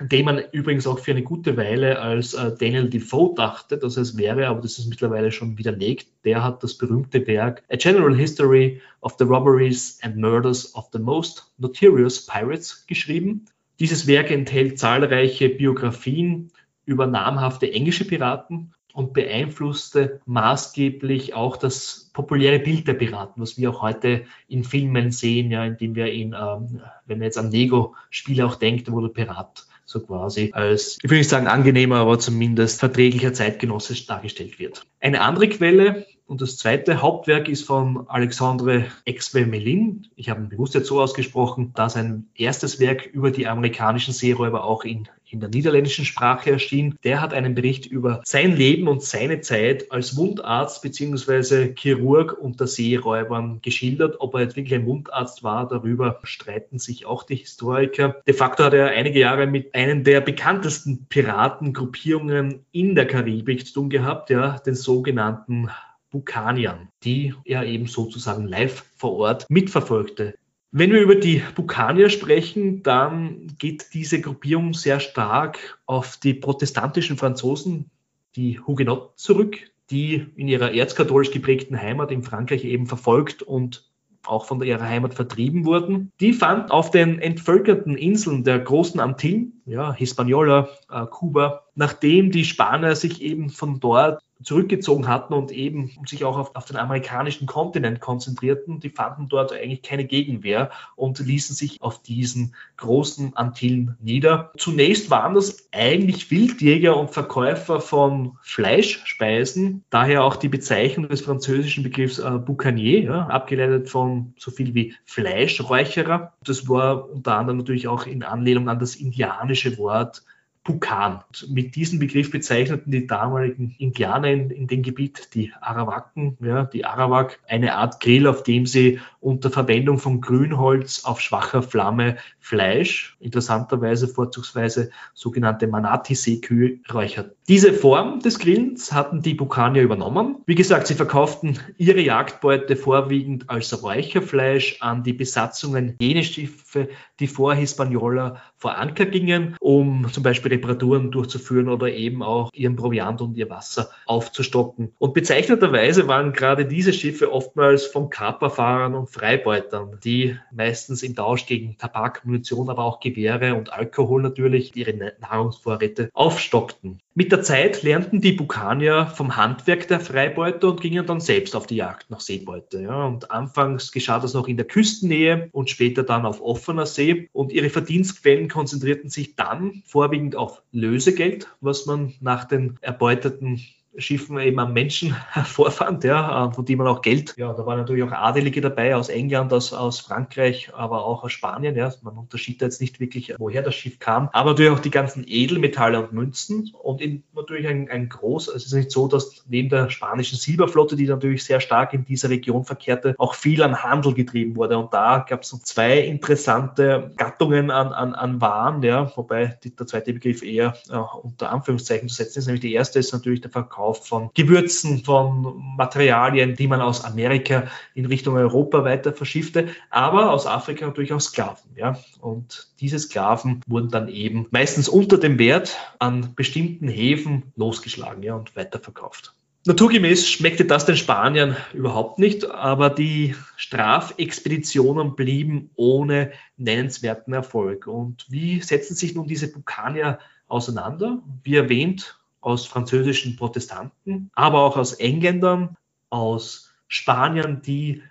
den 0.00 0.24
man 0.24 0.40
übrigens 0.52 0.86
auch 0.86 0.98
für 0.98 1.10
eine 1.10 1.22
gute 1.22 1.56
Weile 1.56 2.00
als 2.00 2.34
äh, 2.34 2.56
Daniel 2.56 2.88
Defoe 2.88 3.34
dachte, 3.34 3.76
dass 3.76 3.96
es 3.96 4.16
wäre, 4.16 4.48
aber 4.48 4.60
das 4.60 4.78
ist 4.78 4.86
mittlerweile 4.86 5.30
schon 5.30 5.58
widerlegt. 5.58 6.08
Der 6.24 6.42
hat 6.42 6.62
das 6.62 6.78
berühmte 6.78 7.26
Werk 7.26 7.62
A 7.70 7.76
General 7.76 8.14
History 8.16 8.80
of 9.00 9.16
the 9.18 9.24
Robberies 9.24 9.98
and 10.02 10.16
Murders 10.16 10.74
of 10.74 10.88
the 10.92 10.98
Most 10.98 11.52
Notorious 11.58 12.24
Pirates 12.24 12.86
geschrieben. 12.86 13.44
Dieses 13.80 14.06
Werk 14.06 14.30
enthält 14.30 14.78
zahlreiche 14.78 15.50
Biografien 15.50 16.52
über 16.84 17.06
namhafte 17.06 17.70
englische 17.72 18.06
Piraten 18.06 18.72
und 18.94 19.12
beeinflusste 19.12 20.20
maßgeblich 20.26 21.34
auch 21.34 21.56
das 21.56 22.10
populäre 22.12 22.58
Bild 22.58 22.86
der 22.88 22.94
Piraten, 22.94 23.42
was 23.42 23.56
wir 23.56 23.70
auch 23.70 23.82
heute 23.82 24.24
in 24.48 24.64
Filmen 24.64 25.10
sehen, 25.10 25.50
ja, 25.50 25.64
indem 25.64 25.94
wir 25.94 26.12
ihn, 26.12 26.34
ähm, 26.38 26.82
wenn 27.06 27.18
man 27.18 27.24
jetzt 27.24 27.38
an 27.38 27.50
Lego-Spiele 27.50 28.44
auch 28.44 28.56
denkt, 28.56 28.90
wo 28.90 29.00
der 29.00 29.08
Pirat 29.08 29.66
so 29.92 30.00
quasi 30.00 30.50
als, 30.52 30.98
ich 31.02 31.10
will 31.10 31.18
nicht 31.18 31.30
sagen 31.30 31.46
angenehmer, 31.46 31.96
aber 31.96 32.18
zumindest 32.18 32.80
verträglicher 32.80 33.32
Zeitgenosse 33.32 33.94
dargestellt 34.06 34.58
wird. 34.58 34.86
Eine 35.00 35.20
andere 35.20 35.48
Quelle 35.48 36.06
und 36.26 36.40
das 36.40 36.56
zweite 36.56 37.02
Hauptwerk 37.02 37.48
ist 37.48 37.64
von 37.64 38.08
Alexandre 38.08 38.86
Exve-Melin. 39.04 40.08
Ich 40.16 40.30
habe 40.30 40.40
ihn 40.40 40.48
bewusst 40.48 40.74
jetzt 40.74 40.88
so 40.88 41.00
ausgesprochen, 41.00 41.72
da 41.74 41.88
sein 41.88 42.28
erstes 42.34 42.80
Werk 42.80 43.06
über 43.06 43.30
die 43.30 43.46
amerikanischen 43.46 44.14
Seeräuber 44.14 44.64
auch 44.64 44.84
in 44.84 45.08
in 45.32 45.40
der 45.40 45.48
niederländischen 45.48 46.04
Sprache 46.04 46.50
erschien. 46.50 46.96
Der 47.04 47.20
hat 47.20 47.32
einen 47.32 47.54
Bericht 47.54 47.86
über 47.86 48.20
sein 48.24 48.54
Leben 48.54 48.86
und 48.86 49.02
seine 49.02 49.40
Zeit 49.40 49.90
als 49.90 50.16
Wundarzt 50.16 50.82
bzw. 50.82 51.74
Chirurg 51.74 52.36
unter 52.38 52.66
Seeräubern 52.66 53.60
geschildert. 53.62 54.16
Ob 54.18 54.34
er 54.34 54.42
jetzt 54.42 54.56
wirklich 54.56 54.74
ein 54.74 54.86
Wundarzt 54.86 55.42
war, 55.42 55.66
darüber 55.66 56.20
streiten 56.24 56.78
sich 56.78 57.06
auch 57.06 57.22
die 57.22 57.36
Historiker. 57.36 58.16
De 58.26 58.34
facto 58.34 58.64
hat 58.64 58.74
er 58.74 58.88
einige 58.88 59.20
Jahre 59.20 59.46
mit 59.46 59.74
einem 59.74 60.04
der 60.04 60.20
bekanntesten 60.20 61.06
Piratengruppierungen 61.06 62.66
in 62.70 62.94
der 62.94 63.06
Karibik 63.06 63.66
zu 63.66 63.72
tun 63.72 63.90
gehabt, 63.90 64.28
ja, 64.28 64.58
den 64.58 64.74
sogenannten 64.74 65.70
Bukaniern, 66.10 66.88
die 67.04 67.34
er 67.44 67.64
eben 67.64 67.86
sozusagen 67.86 68.46
live 68.46 68.84
vor 68.96 69.16
Ort 69.16 69.46
mitverfolgte. 69.48 70.34
Wenn 70.74 70.90
wir 70.90 71.02
über 71.02 71.16
die 71.16 71.42
Bukanier 71.54 72.08
sprechen, 72.08 72.82
dann 72.82 73.54
geht 73.58 73.92
diese 73.92 74.22
Gruppierung 74.22 74.72
sehr 74.72 75.00
stark 75.00 75.78
auf 75.84 76.16
die 76.16 76.32
protestantischen 76.32 77.18
Franzosen, 77.18 77.90
die 78.36 78.58
Hugenotten, 78.58 79.12
zurück, 79.16 79.58
die 79.90 80.26
in 80.34 80.48
ihrer 80.48 80.72
erzkatholisch 80.72 81.30
geprägten 81.30 81.78
Heimat 81.78 82.10
in 82.10 82.22
Frankreich 82.22 82.64
eben 82.64 82.86
verfolgt 82.86 83.42
und 83.42 83.92
auch 84.24 84.46
von 84.46 84.62
ihrer 84.62 84.88
Heimat 84.88 85.12
vertrieben 85.12 85.66
wurden. 85.66 86.10
Die 86.20 86.32
fand 86.32 86.70
auf 86.70 86.90
den 86.90 87.18
entvölkerten 87.18 87.98
Inseln 87.98 88.42
der 88.42 88.58
großen 88.58 88.98
Antillen, 88.98 89.60
ja, 89.66 89.92
Hispaniola, 89.92 90.70
äh, 90.90 91.04
Kuba, 91.04 91.64
nachdem 91.74 92.30
die 92.30 92.46
Spanier 92.46 92.96
sich 92.96 93.20
eben 93.20 93.50
von 93.50 93.78
dort 93.78 94.22
zurückgezogen 94.42 95.08
hatten 95.08 95.34
und 95.34 95.50
eben 95.52 95.90
sich 96.06 96.24
auch 96.24 96.38
auf, 96.38 96.56
auf, 96.56 96.64
den 96.64 96.76
amerikanischen 96.76 97.46
Kontinent 97.46 98.00
konzentrierten. 98.00 98.80
Die 98.80 98.90
fanden 98.90 99.28
dort 99.28 99.52
eigentlich 99.52 99.82
keine 99.82 100.04
Gegenwehr 100.04 100.70
und 100.96 101.18
ließen 101.18 101.54
sich 101.54 101.82
auf 101.82 102.02
diesen 102.02 102.54
großen 102.76 103.36
Antillen 103.36 103.96
nieder. 104.00 104.52
Zunächst 104.56 105.10
waren 105.10 105.34
das 105.34 105.68
eigentlich 105.72 106.30
Wildjäger 106.30 106.96
und 106.96 107.10
Verkäufer 107.10 107.80
von 107.80 108.38
Fleischspeisen, 108.42 109.84
daher 109.90 110.24
auch 110.24 110.36
die 110.36 110.48
Bezeichnung 110.48 111.08
des 111.08 111.22
französischen 111.22 111.82
Begriffs 111.82 112.18
äh, 112.18 112.30
Boucanier, 112.30 113.02
ja, 113.02 113.26
abgeleitet 113.26 113.88
von 113.88 114.34
so 114.38 114.50
viel 114.50 114.74
wie 114.74 114.94
Fleischräucherer. 115.04 116.32
Das 116.44 116.68
war 116.68 117.10
unter 117.10 117.36
anderem 117.36 117.58
natürlich 117.58 117.88
auch 117.88 118.06
in 118.06 118.22
Anlehnung 118.22 118.68
an 118.68 118.78
das 118.78 118.96
indianische 118.96 119.78
Wort 119.78 120.22
Pukan. 120.64 121.24
Mit 121.48 121.74
diesem 121.74 121.98
Begriff 121.98 122.30
bezeichneten 122.30 122.92
die 122.92 123.06
damaligen 123.08 123.74
Indianer 123.78 124.28
in, 124.28 124.50
in 124.50 124.66
dem 124.68 124.82
Gebiet 124.82 125.34
die 125.34 125.52
Arawaken, 125.60 126.36
ja, 126.40 126.64
die 126.64 126.84
Arawak, 126.84 127.40
eine 127.48 127.74
Art 127.74 128.00
Grill, 128.00 128.28
auf 128.28 128.44
dem 128.44 128.66
sie 128.66 129.00
unter 129.18 129.50
Verwendung 129.50 129.98
von 129.98 130.20
Grünholz 130.20 131.04
auf 131.04 131.20
schwacher 131.20 131.62
Flamme 131.62 132.16
Fleisch, 132.38 133.16
interessanterweise 133.18 134.06
vorzugsweise 134.06 134.90
sogenannte 135.14 135.66
Manati-Seekühe, 135.66 136.78
räuchert. 136.92 137.34
Diese 137.48 137.72
Form 137.72 138.20
des 138.20 138.38
Grillens 138.38 138.92
hatten 138.92 139.20
die 139.20 139.34
Bukanier 139.34 139.82
übernommen. 139.82 140.36
Wie 140.46 140.54
gesagt, 140.54 140.86
sie 140.86 140.94
verkauften 140.94 141.58
ihre 141.76 142.00
Jagdbeute 142.00 142.76
vorwiegend 142.76 143.50
als 143.50 143.82
Räucherfleisch 143.82 144.76
an 144.80 145.02
die 145.02 145.12
Besatzungen 145.12 145.96
jener 146.00 146.22
Schiffe, 146.22 146.88
die 147.18 147.26
vor 147.26 147.54
Hispaniola 147.54 148.40
vor 148.62 148.78
Anker 148.78 149.06
gingen, 149.06 149.56
um 149.58 150.06
zum 150.12 150.22
Beispiel 150.22 150.52
Reparaturen 150.52 151.10
durchzuführen 151.10 151.68
oder 151.68 151.88
eben 151.88 152.22
auch 152.22 152.48
ihren 152.54 152.76
Proviant 152.76 153.20
und 153.20 153.36
ihr 153.36 153.50
Wasser 153.50 153.90
aufzustocken. 154.06 154.92
Und 154.98 155.14
bezeichnenderweise 155.14 156.06
waren 156.06 156.32
gerade 156.32 156.64
diese 156.64 156.92
Schiffe 156.92 157.32
oftmals 157.32 157.86
von 157.86 158.08
Kaperfahrern 158.08 158.94
und 158.94 159.10
Freibeutern, 159.10 159.98
die 160.04 160.38
meistens 160.52 161.02
im 161.02 161.16
Tausch 161.16 161.46
gegen 161.46 161.76
Tabak, 161.76 162.24
Munition, 162.24 162.70
aber 162.70 162.84
auch 162.84 163.00
Gewehre 163.00 163.56
und 163.56 163.72
Alkohol 163.72 164.22
natürlich 164.22 164.76
ihre 164.76 165.12
Nahrungsvorräte 165.20 166.10
aufstockten. 166.14 167.00
Mit 167.14 167.30
der 167.30 167.42
Zeit 167.42 167.82
lernten 167.82 168.22
die 168.22 168.32
Bukanier 168.32 169.04
vom 169.04 169.36
Handwerk 169.36 169.86
der 169.86 170.00
Freibeuter 170.00 170.68
und 170.68 170.80
gingen 170.80 171.06
dann 171.06 171.20
selbst 171.20 171.54
auf 171.54 171.66
die 171.66 171.76
Jagd 171.76 172.08
nach 172.08 172.20
Seebeute. 172.20 172.80
Ja. 172.80 173.04
Und 173.04 173.30
anfangs 173.30 173.92
geschah 173.92 174.18
das 174.18 174.32
noch 174.32 174.48
in 174.48 174.56
der 174.56 174.66
Küstennähe 174.66 175.50
und 175.52 175.68
später 175.68 176.04
dann 176.04 176.24
auf 176.24 176.40
offener 176.40 176.86
See. 176.86 177.28
Und 177.32 177.52
ihre 177.52 177.68
Verdienstquellen 177.68 178.48
konzentrierten 178.48 179.10
sich 179.10 179.36
dann 179.36 179.82
vorwiegend 179.84 180.36
auf 180.36 180.62
Lösegeld, 180.72 181.48
was 181.60 181.84
man 181.84 182.14
nach 182.20 182.44
den 182.44 182.78
erbeuteten 182.80 183.60
Schiffen 183.98 184.38
eben 184.38 184.58
am 184.58 184.72
Menschen 184.72 185.14
vorfand, 185.44 186.04
ja, 186.04 186.46
äh, 186.48 186.52
von 186.52 186.64
dem 186.64 186.78
man 186.78 186.86
auch 186.86 187.02
Geld, 187.02 187.34
ja, 187.36 187.52
da 187.52 187.66
waren 187.66 187.78
natürlich 187.78 188.02
auch 188.04 188.12
Adelige 188.12 188.60
dabei 188.60 188.96
aus 188.96 189.08
England, 189.08 189.52
aus, 189.52 189.72
aus 189.72 190.00
Frankreich, 190.00 190.72
aber 190.74 191.04
auch 191.04 191.24
aus 191.24 191.32
Spanien, 191.32 191.76
ja, 191.76 191.92
man 192.02 192.16
unterschied 192.16 192.62
jetzt 192.62 192.80
nicht 192.80 193.00
wirklich, 193.00 193.34
woher 193.38 193.62
das 193.62 193.74
Schiff 193.74 193.98
kam, 193.98 194.30
aber 194.32 194.50
natürlich 194.50 194.72
auch 194.72 194.80
die 194.80 194.90
ganzen 194.90 195.24
Edelmetalle 195.26 196.00
und 196.00 196.12
Münzen 196.12 196.72
und 196.82 197.00
in, 197.00 197.22
natürlich 197.34 197.66
ein, 197.68 197.90
ein 197.90 198.08
groß, 198.08 198.48
also 198.48 198.56
es 198.56 198.66
ist 198.66 198.72
nicht 198.72 198.90
so, 198.90 199.08
dass 199.08 199.44
neben 199.48 199.68
der 199.68 199.90
spanischen 199.90 200.38
Silberflotte, 200.38 200.96
die 200.96 201.06
natürlich 201.06 201.44
sehr 201.44 201.60
stark 201.60 201.92
in 201.92 202.04
dieser 202.04 202.30
Region 202.30 202.64
verkehrte, 202.64 203.14
auch 203.18 203.34
viel 203.34 203.62
an 203.62 203.82
Handel 203.82 204.14
getrieben 204.14 204.56
wurde. 204.56 204.78
Und 204.78 204.92
da 204.94 205.24
gab 205.28 205.42
es 205.42 205.48
so 205.48 205.58
zwei 205.58 206.00
interessante 206.00 207.12
Gattungen 207.16 207.70
an, 207.70 207.92
an, 207.92 208.14
an 208.14 208.40
Waren, 208.40 208.82
ja, 208.82 209.14
wobei 209.16 209.58
die, 209.62 209.74
der 209.74 209.86
zweite 209.86 210.12
Begriff 210.12 210.42
eher 210.42 210.74
äh, 210.88 210.96
unter 210.96 211.50
Anführungszeichen 211.50 212.08
zu 212.08 212.14
setzen 212.14 212.38
ist, 212.38 212.46
nämlich 212.46 212.62
die 212.62 212.72
erste 212.72 212.98
ist 212.98 213.12
natürlich 213.12 213.42
der 213.42 213.50
Verkauf 213.50 213.81
Verkauf 213.82 214.06
von 214.06 214.30
Gewürzen, 214.34 215.04
von 215.04 215.60
Materialien, 215.76 216.54
die 216.54 216.68
man 216.68 216.80
aus 216.80 217.04
Amerika 217.04 217.64
in 217.94 218.06
Richtung 218.06 218.36
Europa 218.36 218.84
weiter 218.84 219.12
verschiffte, 219.12 219.68
aber 219.90 220.30
aus 220.30 220.46
Afrika 220.46 220.86
natürlich 220.86 221.12
auch 221.12 221.20
Sklaven. 221.20 221.72
Ja? 221.76 221.98
Und 222.20 222.68
diese 222.80 222.98
Sklaven 222.98 223.60
wurden 223.66 223.90
dann 223.90 224.08
eben 224.08 224.46
meistens 224.50 224.88
unter 224.88 225.18
dem 225.18 225.38
Wert 225.38 225.76
an 225.98 226.34
bestimmten 226.36 226.86
Häfen 226.86 227.52
losgeschlagen 227.56 228.22
ja, 228.22 228.36
und 228.36 228.54
weiterverkauft. 228.54 229.34
Naturgemäß 229.64 230.28
schmeckte 230.28 230.64
das 230.64 230.86
den 230.86 230.96
Spaniern 230.96 231.56
überhaupt 231.72 232.18
nicht, 232.18 232.50
aber 232.50 232.90
die 232.90 233.36
Strafexpeditionen 233.56 235.14
blieben 235.14 235.70
ohne 235.76 236.32
nennenswerten 236.56 237.32
Erfolg. 237.32 237.86
Und 237.86 238.26
wie 238.28 238.60
setzen 238.60 238.96
sich 238.96 239.14
nun 239.14 239.28
diese 239.28 239.52
Bukanier 239.52 240.18
auseinander? 240.48 241.22
Wie 241.44 241.54
erwähnt, 241.54 242.16
aus 242.42 242.66
französischen 242.66 243.36
Protestanten, 243.36 244.30
aber 244.34 244.62
auch 244.62 244.76
aus 244.76 244.92
Engländern, 244.94 245.76
aus 246.10 246.74
Spaniern, 246.88 247.62
die 247.62 248.02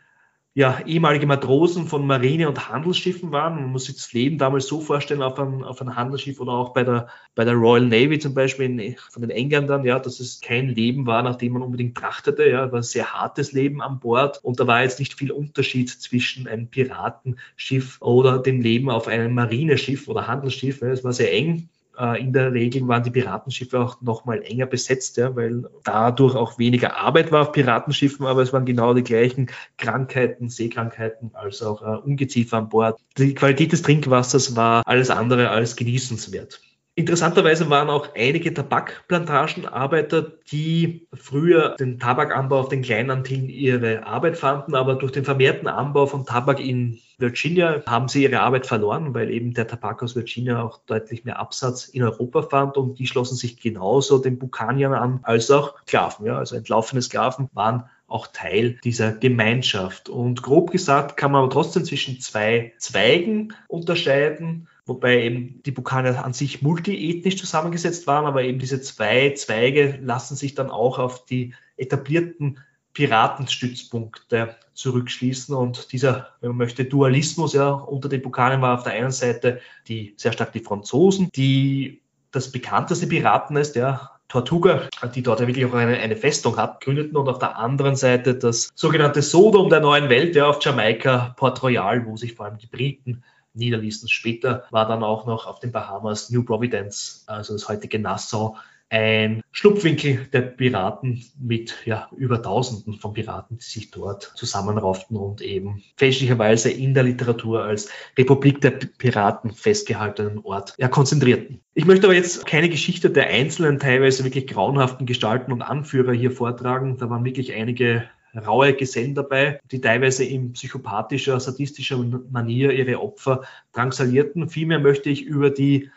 ja, 0.54 0.82
ehemalige 0.86 1.26
Matrosen 1.28 1.88
von 1.88 2.06
Marine- 2.06 2.50
und 2.50 2.68
Handelsschiffen 2.70 3.32
waren. 3.32 3.56
Man 3.56 3.72
muss 3.72 3.86
sich 3.86 3.96
das 3.96 4.12
Leben 4.12 4.38
damals 4.38 4.68
so 4.68 4.82
vorstellen 4.82 5.22
auf 5.22 5.40
einem, 5.40 5.64
auf 5.64 5.80
einem 5.80 5.96
Handelsschiff 5.96 6.42
oder 6.42 6.52
auch 6.52 6.74
bei 6.74 6.84
der, 6.84 7.08
bei 7.36 7.46
der 7.46 7.54
Royal 7.54 7.86
Navy 7.86 8.20
zum 8.20 8.34
Beispiel 8.34 8.66
in, 8.66 8.98
von 9.10 9.22
den 9.22 9.32
Engländern, 9.32 9.86
ja, 9.86 9.98
dass 9.98 10.20
es 10.20 10.42
kein 10.42 10.68
Leben 10.68 11.06
war, 11.06 11.24
nach 11.24 11.38
dem 11.38 11.54
man 11.54 11.62
unbedingt 11.62 11.98
trachtete. 11.98 12.50
Ja, 12.50 12.70
war 12.70 12.80
ein 12.80 12.84
sehr 12.84 13.14
hartes 13.14 13.54
Leben 13.54 13.82
an 13.82 14.02
Bord 14.02 14.44
und 14.44 14.60
da 14.60 14.68
war 14.68 14.84
jetzt 14.84 15.00
nicht 15.00 15.14
viel 15.14 15.32
Unterschied 15.32 15.90
zwischen 15.90 16.50
einem 16.50 16.68
Piratenschiff 16.68 18.02
oder 18.02 18.38
dem 18.40 18.60
Leben 18.60 18.90
auf 18.90 19.08
einem 19.08 19.34
Marineschiff 19.34 20.10
oder 20.10 20.28
Handelsschiff. 20.28 20.82
Ja, 20.82 20.90
es 20.90 21.06
war 21.06 21.14
sehr 21.14 21.32
eng 21.32 21.70
in 22.20 22.34
der 22.34 22.54
Regel 22.54 22.88
waren 22.88 23.04
die 23.04 23.12
Piratenschiffe 23.12 23.80
auch 23.80 24.02
noch 24.02 24.26
mal 24.26 24.42
enger 24.42 24.66
besetzt, 24.66 25.18
ja, 25.18 25.36
weil 25.36 25.70
dadurch 25.84 26.36
auch 26.36 26.58
weniger 26.58 26.98
Arbeit 26.98 27.32
war 27.32 27.42
auf 27.42 27.52
Piratenschiffen, 27.52 28.26
aber 28.26 28.42
es 28.42 28.54
waren 28.54 28.66
genau 28.66 28.94
die 28.94 29.04
gleichen 29.04 29.50
Krankheiten, 29.78 30.50
Seekrankheiten 30.50 31.32
als 31.34 31.62
auch 31.62 31.82
äh, 31.82 32.00
Ungeziefer 32.02 32.58
an 32.58 32.70
Bord. 32.70 33.00
Die 33.18 33.36
Qualität 33.36 33.72
des 33.72 33.82
Trinkwassers 33.82 34.56
war 34.56 34.84
alles 34.86 35.10
andere 35.10 35.50
als 35.50 35.76
genießenswert. 35.76 36.62
Interessanterweise 37.02 37.68
waren 37.72 37.90
auch 37.90 38.10
einige 38.16 38.54
Tabakplantagenarbeiter, 38.54 40.22
die 40.52 41.08
früher 41.12 41.76
den 41.80 41.98
Tabakanbau 41.98 42.60
auf 42.60 42.70
den 42.70 42.84
kleinen 42.84 43.10
Antillen 43.10 43.50
ihre 43.50 44.06
Arbeit 44.06 44.38
fanden, 44.38 44.76
aber 44.76 44.94
durch 44.94 45.12
den 45.12 45.26
vermehrten 45.26 45.68
Anbau 45.68 46.06
von 46.06 46.28
Tabak 46.28 46.60
in 46.60 47.00
Virginia 47.18 47.82
haben 47.88 48.08
sie 48.08 48.22
ihre 48.22 48.42
Arbeit 48.42 48.68
verloren, 48.68 49.16
weil 49.16 49.32
eben 49.32 49.56
der 49.56 49.66
Tabak 49.68 50.04
aus 50.04 50.16
Virginia 50.16 50.62
auch 50.62 50.78
deutlich 50.86 51.26
mehr 51.26 51.40
Absatz 51.40 51.88
in 51.88 52.04
Europa 52.04 52.44
fand 52.44 52.78
und 52.78 53.00
die 53.00 53.08
schlossen 53.08 53.36
sich 53.36 53.60
genauso 53.60 54.20
den 54.20 54.38
Bukaniern 54.38 54.94
an 54.94 55.22
als 55.24 55.50
auch 55.50 55.74
Sklaven. 55.88 56.28
Ja, 56.28 56.38
also 56.38 56.56
entlaufene 56.56 57.02
Sklaven 57.02 57.50
waren 57.54 57.86
auch 58.06 58.28
Teil 58.28 58.78
dieser 58.84 59.12
Gemeinschaft. 59.12 60.08
Und 60.08 60.44
grob 60.44 60.70
gesagt 60.70 61.18
kann 61.18 61.32
man 61.32 61.42
aber 61.42 61.52
trotzdem 61.52 61.84
zwischen 61.84 62.20
zwei 62.20 62.74
Zweigen 62.78 63.56
unterscheiden 63.68 64.68
wobei 64.92 65.24
eben 65.24 65.62
die 65.66 65.72
Bukanier 65.72 66.24
an 66.24 66.34
sich 66.34 66.62
multiethnisch 66.62 67.38
zusammengesetzt 67.38 68.08
waren, 68.08 68.26
aber 68.26 68.44
eben 68.44 68.60
diese 68.60 68.82
zwei 68.82 69.32
Zweige 69.32 69.98
lassen 70.02 70.36
sich 70.36 70.54
dann 70.54 70.70
auch 70.70 71.00
auf 71.00 71.26
die 71.26 71.54
etablierten 71.78 72.60
Piratenstützpunkte 72.94 74.56
zurückschließen. 74.74 75.56
Und 75.56 75.94
dieser, 75.94 76.28
wenn 76.42 76.50
man 76.50 76.58
möchte, 76.58 76.84
Dualismus 76.84 77.54
ja, 77.54 77.70
unter 77.70 78.10
den 78.10 78.22
Bukaniern 78.22 78.62
war 78.62 78.76
auf 78.76 78.84
der 78.84 78.94
einen 78.94 79.12
Seite 79.12 79.62
die 79.88 80.14
sehr 80.18 80.34
stark 80.34 80.52
die 80.52 80.60
Franzosen, 80.60 81.30
die 81.34 82.02
das 82.32 82.52
bekannteste 82.52 83.08
Piratennest, 83.08 83.78
ja, 83.78 84.12
Tortuga, 84.28 84.88
die 85.16 85.24
dort 85.24 85.42
ja 85.42 85.48
wirklich 85.48 85.66
auch 85.66 85.74
eine, 85.74 85.98
eine 85.98 86.16
Festung 86.16 86.56
hat, 86.58 86.82
gründeten 86.82 87.18
und 87.18 87.28
auf 87.28 87.40
der 87.40 87.58
anderen 87.58 87.96
Seite 87.96 88.36
das 88.36 88.70
sogenannte 88.76 89.22
Sodom 89.22 89.70
der 89.70 89.82
neuen 89.82 90.10
Welt, 90.10 90.36
ja, 90.36 90.48
auf 90.48 90.64
Jamaika, 90.64 91.34
Port 91.38 91.64
Royal, 91.64 92.06
wo 92.06 92.18
sich 92.18 92.36
vor 92.36 92.46
allem 92.46 92.58
die 92.58 92.68
Briten 92.68 93.24
niederließen. 93.54 94.10
Später 94.10 94.66
war 94.72 94.88
dann 94.88 95.04
auch 95.04 95.26
noch 95.26 95.46
auf 95.48 95.60
den 95.60 95.72
Bahamas 95.72 96.30
New 96.30 96.44
Providence, 96.44 97.24
also 97.28 97.54
das 97.54 97.68
heutige 97.68 98.00
Nassau, 98.00 98.58
ein 98.92 99.42
Schlupfwinkel 99.54 100.28
der 100.34 100.42
Piraten 100.42 101.24
mit 101.40 101.78
ja, 101.86 102.10
über 102.18 102.44
Tausenden 102.44 102.96
von 102.96 103.14
Piraten, 103.14 103.58
die 103.58 103.64
sich 103.64 103.90
dort 103.90 104.34
zusammenrauften 104.36 105.16
und 105.16 105.42
eben 105.42 105.82
fälschlicherweise 105.96 106.70
in 106.70 106.94
der 106.94 107.04
Literatur 107.04 107.64
als 107.64 107.90
Republik 108.18 108.60
der 108.60 108.72
Piraten 108.72 109.54
festgehaltenen 109.54 110.40
Ort 110.40 110.76
ja, 110.78 110.90
konzentrierten. 110.90 111.62
Ich 111.74 111.86
möchte 111.86 112.06
aber 112.06 112.16
jetzt 112.16 112.46
keine 112.46 112.68
Geschichte 112.68 113.10
der 113.10 113.28
einzelnen, 113.28 113.80
teilweise 113.80 114.26
wirklich 114.26 114.48
grauenhaften 114.48 115.06
Gestalten 115.06 115.54
und 115.54 115.62
Anführer 115.62 116.12
hier 116.12 116.32
vortragen. 116.32 116.98
Da 116.98 117.10
waren 117.10 117.24
wirklich 117.24 117.54
einige 117.54 118.04
raue 118.36 118.74
Gesellen 118.74 119.16
dabei, 119.16 119.60
die 119.72 119.82
teilweise 119.82 120.24
in 120.24 120.54
psychopathischer, 120.54 121.40
sadistischer 121.40 121.98
Manier 122.30 122.72
ihre 122.72 123.02
Opfer 123.02 123.44
drangsalierten. 123.74 124.50
Vielmehr 124.50 124.80
möchte 124.80 125.10
ich 125.10 125.24
über 125.24 125.50
die 125.50 125.90